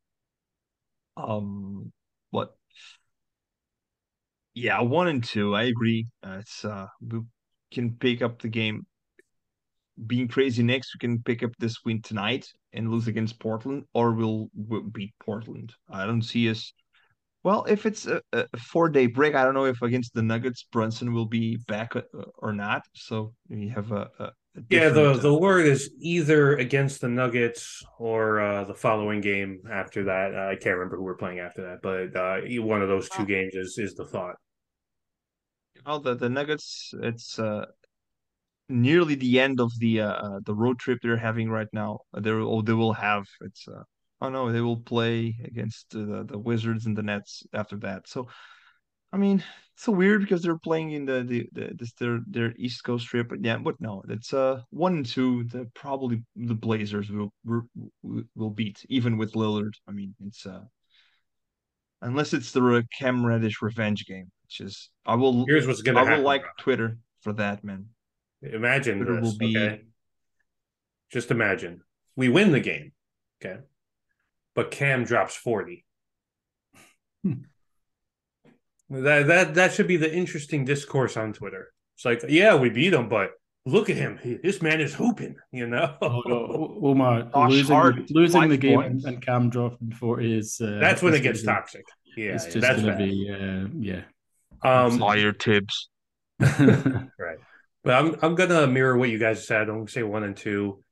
Um, 1.16 1.92
but 2.32 2.54
yeah, 4.54 4.80
one 4.80 5.08
and 5.08 5.22
two. 5.22 5.54
I 5.54 5.64
agree. 5.64 6.06
Uh, 6.22 6.38
it's 6.40 6.64
uh, 6.64 6.86
we 7.00 7.20
can 7.72 7.94
pick 7.94 8.22
up 8.22 8.40
the 8.40 8.48
game. 8.48 8.86
Being 10.06 10.28
crazy 10.28 10.62
next, 10.62 10.94
we 10.94 10.98
can 10.98 11.22
pick 11.22 11.42
up 11.42 11.50
this 11.58 11.76
win 11.84 12.02
tonight 12.02 12.46
and 12.72 12.90
lose 12.90 13.08
against 13.08 13.40
Portland, 13.40 13.84
or 13.94 14.12
we'll, 14.12 14.48
we'll 14.54 14.82
beat 14.82 15.12
Portland. 15.20 15.74
I 15.90 16.06
don't 16.06 16.22
see 16.22 16.48
us. 16.48 16.72
Well, 17.42 17.64
if 17.64 17.86
it's 17.86 18.06
a, 18.06 18.20
a 18.32 18.46
four 18.58 18.88
day 18.90 19.06
break, 19.06 19.34
I 19.34 19.44
don't 19.44 19.54
know 19.54 19.64
if 19.64 19.82
against 19.82 20.14
the 20.14 20.22
Nuggets 20.22 20.66
Brunson 20.70 21.12
will 21.12 21.26
be 21.26 21.56
back 21.66 21.96
uh, 21.96 22.02
or 22.38 22.52
not. 22.52 22.82
So 22.94 23.34
we 23.48 23.68
have 23.68 23.90
a, 23.90 24.08
a 24.18 24.30
yeah, 24.70 24.88
the 24.88 25.14
the 25.14 25.34
word 25.34 25.66
is 25.66 25.90
either 26.00 26.56
against 26.56 27.00
the 27.00 27.08
Nuggets 27.08 27.84
or 27.98 28.40
uh, 28.40 28.64
the 28.64 28.74
following 28.74 29.20
game 29.20 29.60
after 29.70 30.04
that. 30.04 30.34
Uh, 30.34 30.50
I 30.50 30.56
can't 30.56 30.76
remember 30.76 30.96
who 30.96 31.04
we're 31.04 31.16
playing 31.16 31.40
after 31.40 31.62
that, 31.62 31.78
but 31.82 32.18
uh, 32.18 32.40
one 32.62 32.82
of 32.82 32.88
those 32.88 33.08
two 33.08 33.24
games 33.26 33.54
is 33.54 33.76
is 33.78 33.94
the 33.94 34.04
thought. 34.04 34.36
Well, 35.86 36.00
the 36.00 36.14
the 36.14 36.28
Nuggets, 36.28 36.92
it's 37.02 37.38
uh, 37.38 37.66
nearly 38.68 39.14
the 39.14 39.40
end 39.40 39.60
of 39.60 39.72
the 39.78 40.02
uh, 40.02 40.12
uh 40.12 40.40
the 40.44 40.54
road 40.54 40.78
trip 40.78 40.98
they're 41.02 41.16
having 41.16 41.50
right 41.50 41.68
now. 41.72 42.00
They 42.18 42.32
will 42.32 42.62
they 42.62 42.72
will 42.74 42.92
have 42.92 43.26
it's 43.40 43.66
uh, 43.68 43.82
oh 44.20 44.28
no 44.28 44.52
they 44.52 44.60
will 44.60 44.80
play 44.80 45.36
against 45.44 45.90
the 45.90 46.24
the 46.28 46.38
Wizards 46.38 46.86
and 46.86 46.96
the 46.96 47.02
Nets 47.02 47.42
after 47.52 47.76
that. 47.78 48.08
So 48.08 48.28
I 49.12 49.16
mean, 49.16 49.42
it's 49.74 49.84
so 49.84 49.92
weird 49.92 50.20
because 50.20 50.42
they're 50.42 50.58
playing 50.58 50.92
in 50.92 51.06
the 51.06 51.22
the, 51.22 51.48
the 51.52 51.74
this 51.74 51.92
their 51.94 52.20
their 52.26 52.52
East 52.56 52.84
Coast 52.84 53.06
trip. 53.06 53.28
But 53.28 53.44
yeah, 53.44 53.58
but 53.58 53.80
no, 53.80 54.02
it's 54.08 54.32
uh 54.34 54.62
one 54.70 54.96
and 54.96 55.06
two. 55.06 55.44
The 55.44 55.68
probably 55.74 56.24
the 56.36 56.54
Blazers 56.54 57.10
will 57.10 57.32
will, 57.44 57.68
will 58.34 58.50
beat 58.50 58.84
even 58.88 59.16
with 59.16 59.32
Lillard. 59.32 59.74
I 59.88 59.92
mean, 59.92 60.14
it's 60.26 60.44
uh 60.46 60.64
unless 62.02 62.32
it's 62.32 62.52
the 62.52 62.84
Cam 62.98 63.24
Reddish 63.24 63.62
revenge 63.62 64.06
game, 64.06 64.30
which 64.44 64.60
is 64.60 64.90
I 65.06 65.14
will. 65.14 65.44
Here's 65.46 65.66
what's 65.66 65.82
gonna 65.82 66.00
I 66.00 66.02
happen. 66.02 66.14
I 66.14 66.16
will 66.18 66.24
like 66.24 66.42
bro. 66.42 66.50
Twitter 66.58 66.98
for 67.22 67.32
that, 67.34 67.64
man. 67.64 67.86
Imagine 68.42 68.98
Twitter 68.98 69.20
this. 69.20 69.24
Will 69.24 69.38
be... 69.38 69.56
Okay? 69.56 69.82
Just 71.10 71.30
imagine 71.30 71.80
we 72.16 72.28
win 72.28 72.52
the 72.52 72.60
game, 72.60 72.92
okay, 73.40 73.60
but 74.54 74.70
Cam 74.70 75.04
drops 75.04 75.34
forty. 75.34 75.86
That 78.90 79.26
that 79.26 79.54
that 79.54 79.72
should 79.74 79.86
be 79.86 79.96
the 79.96 80.12
interesting 80.12 80.64
discourse 80.64 81.16
on 81.16 81.32
Twitter. 81.32 81.72
It's 81.96 82.04
like, 82.04 82.24
yeah, 82.28 82.54
we 82.54 82.70
beat 82.70 82.94
him, 82.94 83.08
but 83.08 83.32
look 83.66 83.90
at 83.90 83.96
him. 83.96 84.18
He, 84.22 84.34
this 84.42 84.62
man 84.62 84.80
is 84.80 84.94
hooping, 84.94 85.36
you 85.52 85.66
know. 85.66 85.96
Oh, 86.00 86.22
no. 86.24 86.78
Omar, 86.82 87.24
Gosh, 87.24 87.50
losing, 87.50 87.74
hard. 87.74 88.06
losing 88.10 88.48
the 88.48 88.56
game 88.56 88.80
points. 88.80 89.04
and 89.04 89.20
Cam 89.20 89.50
dropping 89.50 89.92
for 89.92 90.20
is 90.20 90.60
uh, 90.60 90.78
that's 90.80 91.02
when 91.02 91.14
it 91.14 91.22
gets 91.22 91.42
toxic. 91.42 91.84
Yeah, 92.16 92.34
it's 92.34 92.46
just 92.46 92.66
gonna 92.66 92.86
bad. 92.86 92.98
be 92.98 93.30
uh, 93.30 93.68
yeah. 93.78 94.02
Um, 94.62 94.98
fire 94.98 95.32
tips. 95.32 95.88
right, 96.40 97.38
but 97.84 97.94
I'm 97.94 98.16
I'm 98.22 98.34
gonna 98.34 98.66
mirror 98.66 98.96
what 98.96 99.10
you 99.10 99.18
guys 99.18 99.46
said. 99.46 99.62
I'm 99.62 99.78
gonna 99.78 99.88
say 99.88 100.02
one 100.02 100.24
and 100.24 100.36
two. 100.36 100.82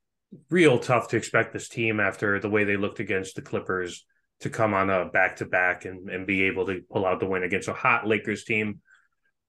Real 0.49 0.77
tough 0.77 1.07
to 1.09 1.17
expect 1.17 1.53
this 1.53 1.69
team 1.69 1.99
after 2.01 2.39
the 2.39 2.49
way 2.49 2.65
they 2.65 2.75
looked 2.75 2.99
against 2.99 3.35
the 3.35 3.41
Clippers 3.41 4.05
to 4.41 4.49
come 4.49 4.73
on 4.73 4.89
a 4.89 5.05
back 5.05 5.37
to 5.37 5.45
back 5.45 5.85
and 5.85 6.09
and 6.09 6.27
be 6.27 6.43
able 6.43 6.65
to 6.67 6.81
pull 6.91 7.05
out 7.05 7.19
the 7.19 7.25
win 7.25 7.43
against 7.43 7.67
a 7.67 7.73
hot 7.73 8.07
Lakers 8.07 8.43
team. 8.43 8.81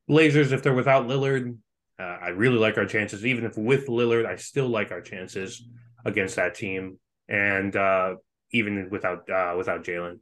Blazers, 0.06 0.52
if 0.52 0.62
they're 0.62 0.72
without 0.72 1.06
Lillard, 1.06 1.58
uh, 1.98 2.02
I 2.02 2.28
really 2.28 2.58
like 2.58 2.78
our 2.78 2.86
chances. 2.86 3.26
Even 3.26 3.44
if 3.44 3.56
with 3.58 3.86
Lillard, 3.86 4.26
I 4.26 4.36
still 4.36 4.68
like 4.68 4.90
our 4.90 5.02
chances 5.02 5.62
against 6.04 6.36
that 6.36 6.54
team, 6.54 6.98
and 7.28 7.74
uh, 7.74 8.14
even 8.52 8.88
without 8.90 9.28
uh, 9.28 9.54
without 9.56 9.84
Jalen. 9.84 10.18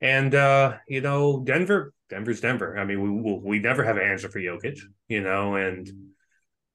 And 0.00 0.34
uh, 0.34 0.76
you 0.88 1.00
know, 1.00 1.42
Denver, 1.44 1.92
Denver's 2.08 2.40
Denver. 2.40 2.78
I 2.78 2.84
mean, 2.84 3.00
we 3.22 3.40
we 3.42 3.58
never 3.58 3.84
have 3.84 3.96
an 3.96 4.06
answer 4.06 4.30
for 4.30 4.38
Jokic, 4.38 4.78
you 5.08 5.20
know, 5.20 5.56
and 5.56 5.88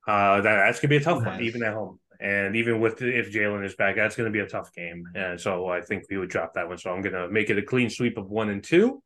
uh, 0.07 0.41
that 0.41 0.65
that's 0.65 0.79
gonna 0.79 0.89
be 0.89 0.97
a 0.97 1.01
tough 1.01 1.23
nice. 1.23 1.33
one, 1.33 1.43
even 1.43 1.63
at 1.63 1.73
home. 1.73 1.99
And 2.21 2.55
even 2.55 2.79
with 2.79 3.01
if 3.01 3.31
Jalen 3.33 3.65
is 3.65 3.75
back, 3.75 3.95
that's 3.95 4.15
going 4.15 4.31
to 4.31 4.31
be 4.31 4.43
a 4.43 4.47
tough 4.47 4.71
game. 4.73 5.05
And 5.15 5.41
so 5.41 5.67
I 5.67 5.81
think 5.81 6.05
we 6.09 6.17
would 6.17 6.29
drop 6.29 6.53
that 6.53 6.67
one. 6.67 6.77
So 6.77 6.91
I'm 6.91 7.01
going 7.01 7.15
to 7.15 7.29
make 7.29 7.49
it 7.49 7.57
a 7.57 7.63
clean 7.63 7.89
sweep 7.89 8.17
of 8.17 8.29
one 8.29 8.49
and 8.49 8.63
two. 8.63 9.01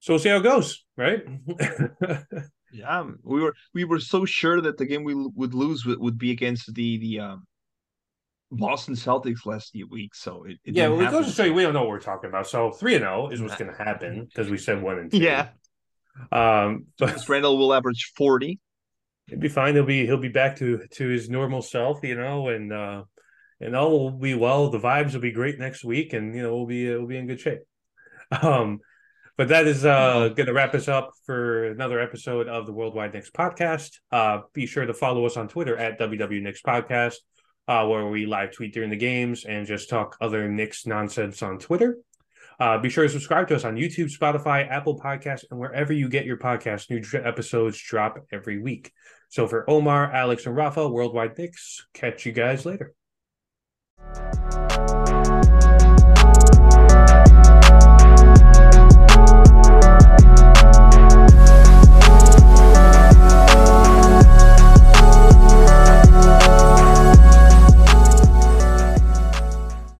So 0.00 0.12
we'll 0.12 0.18
see 0.18 0.28
how 0.28 0.36
it 0.36 0.42
goes, 0.42 0.84
right? 0.96 1.22
yeah, 2.72 3.04
we 3.22 3.40
were 3.40 3.54
we 3.72 3.84
were 3.84 4.00
so 4.00 4.24
sure 4.24 4.60
that 4.60 4.76
the 4.76 4.84
game 4.84 5.04
we 5.04 5.14
would 5.14 5.54
lose 5.54 5.86
would, 5.86 6.00
would 6.00 6.18
be 6.18 6.32
against 6.32 6.74
the 6.74 6.98
the 6.98 7.20
um, 7.20 7.44
Boston 8.50 8.94
Celtics 8.94 9.46
last 9.46 9.74
week. 9.88 10.14
So 10.14 10.44
it, 10.44 10.58
it 10.64 10.74
yeah, 10.74 10.88
well, 10.88 11.06
it 11.06 11.10
goes 11.10 11.26
to 11.26 11.32
show 11.32 11.44
you 11.44 11.54
we 11.54 11.62
don't 11.62 11.72
know 11.72 11.80
what 11.80 11.88
we're 11.88 12.00
talking 12.00 12.28
about. 12.28 12.46
So 12.48 12.70
three 12.70 12.94
and 12.94 13.02
zero 13.02 13.28
oh 13.28 13.30
is 13.30 13.40
what's 13.40 13.56
going 13.56 13.70
to 13.70 13.84
happen 13.84 14.26
because 14.26 14.50
we 14.50 14.58
said 14.58 14.82
one 14.82 14.98
and 14.98 15.10
two. 15.10 15.18
Yeah. 15.18 15.48
Um, 16.30 16.86
but 16.98 17.28
Randle 17.28 17.56
will 17.56 17.72
average 17.72 18.12
forty 18.16 18.58
he'll 19.32 19.40
be 19.40 19.48
fine. 19.48 19.74
He'll 19.74 19.84
be 19.84 20.06
he'll 20.06 20.18
be 20.18 20.28
back 20.28 20.56
to 20.56 20.86
to 20.92 21.08
his 21.08 21.28
normal 21.28 21.62
self, 21.62 22.00
you 22.02 22.14
know, 22.14 22.48
and 22.48 22.72
uh 22.72 23.04
and 23.60 23.74
all 23.74 23.90
will 23.90 24.10
be 24.10 24.34
well. 24.34 24.68
The 24.68 24.78
vibes 24.78 25.14
will 25.14 25.20
be 25.20 25.32
great 25.32 25.58
next 25.58 25.84
week, 25.84 26.12
and 26.12 26.34
you 26.34 26.42
know 26.42 26.54
we'll 26.54 26.66
be 26.66 26.92
uh, 26.92 26.98
we'll 26.98 27.06
be 27.06 27.16
in 27.16 27.26
good 27.26 27.40
shape. 27.40 27.60
Um, 28.40 28.80
but 29.36 29.48
that 29.48 29.66
is 29.66 29.84
uh 29.84 30.28
going 30.28 30.46
to 30.46 30.54
wrap 30.54 30.74
us 30.74 30.88
up 30.88 31.10
for 31.26 31.66
another 31.66 32.00
episode 32.00 32.48
of 32.48 32.64
the 32.64 32.72
Worldwide 32.72 33.12
Knicks 33.12 33.30
podcast. 33.30 33.98
Uh, 34.10 34.40
be 34.54 34.64
sure 34.64 34.86
to 34.86 34.94
follow 34.94 35.26
us 35.26 35.36
on 35.36 35.48
Twitter 35.48 35.76
at 35.76 35.98
WW 35.98 36.40
Knicks 36.40 36.62
Podcast, 36.62 37.16
uh, 37.68 37.86
where 37.86 38.06
we 38.06 38.24
live 38.24 38.52
tweet 38.52 38.72
during 38.72 38.88
the 38.88 38.96
games 38.96 39.44
and 39.44 39.66
just 39.66 39.90
talk 39.90 40.16
other 40.18 40.48
Knicks 40.48 40.86
nonsense 40.86 41.42
on 41.42 41.58
Twitter. 41.58 41.98
Uh, 42.58 42.78
be 42.78 42.88
sure 42.88 43.04
to 43.04 43.10
subscribe 43.10 43.48
to 43.48 43.56
us 43.56 43.64
on 43.64 43.76
YouTube, 43.76 44.10
Spotify, 44.16 44.70
Apple 44.70 44.98
Podcasts, 44.98 45.44
and 45.50 45.58
wherever 45.58 45.92
you 45.92 46.08
get 46.08 46.24
your 46.24 46.36
podcasts. 46.36 46.88
New 46.88 47.02
episodes 47.20 47.80
drop 47.80 48.24
every 48.30 48.62
week. 48.62 48.92
So 49.32 49.48
for 49.48 49.64
Omar, 49.68 50.12
Alex, 50.12 50.44
and 50.44 50.54
Rafa, 50.54 50.86
Worldwide 50.86 51.38
Knicks, 51.38 51.86
catch 51.94 52.26
you 52.26 52.32
guys 52.32 52.66
later. 52.66 52.92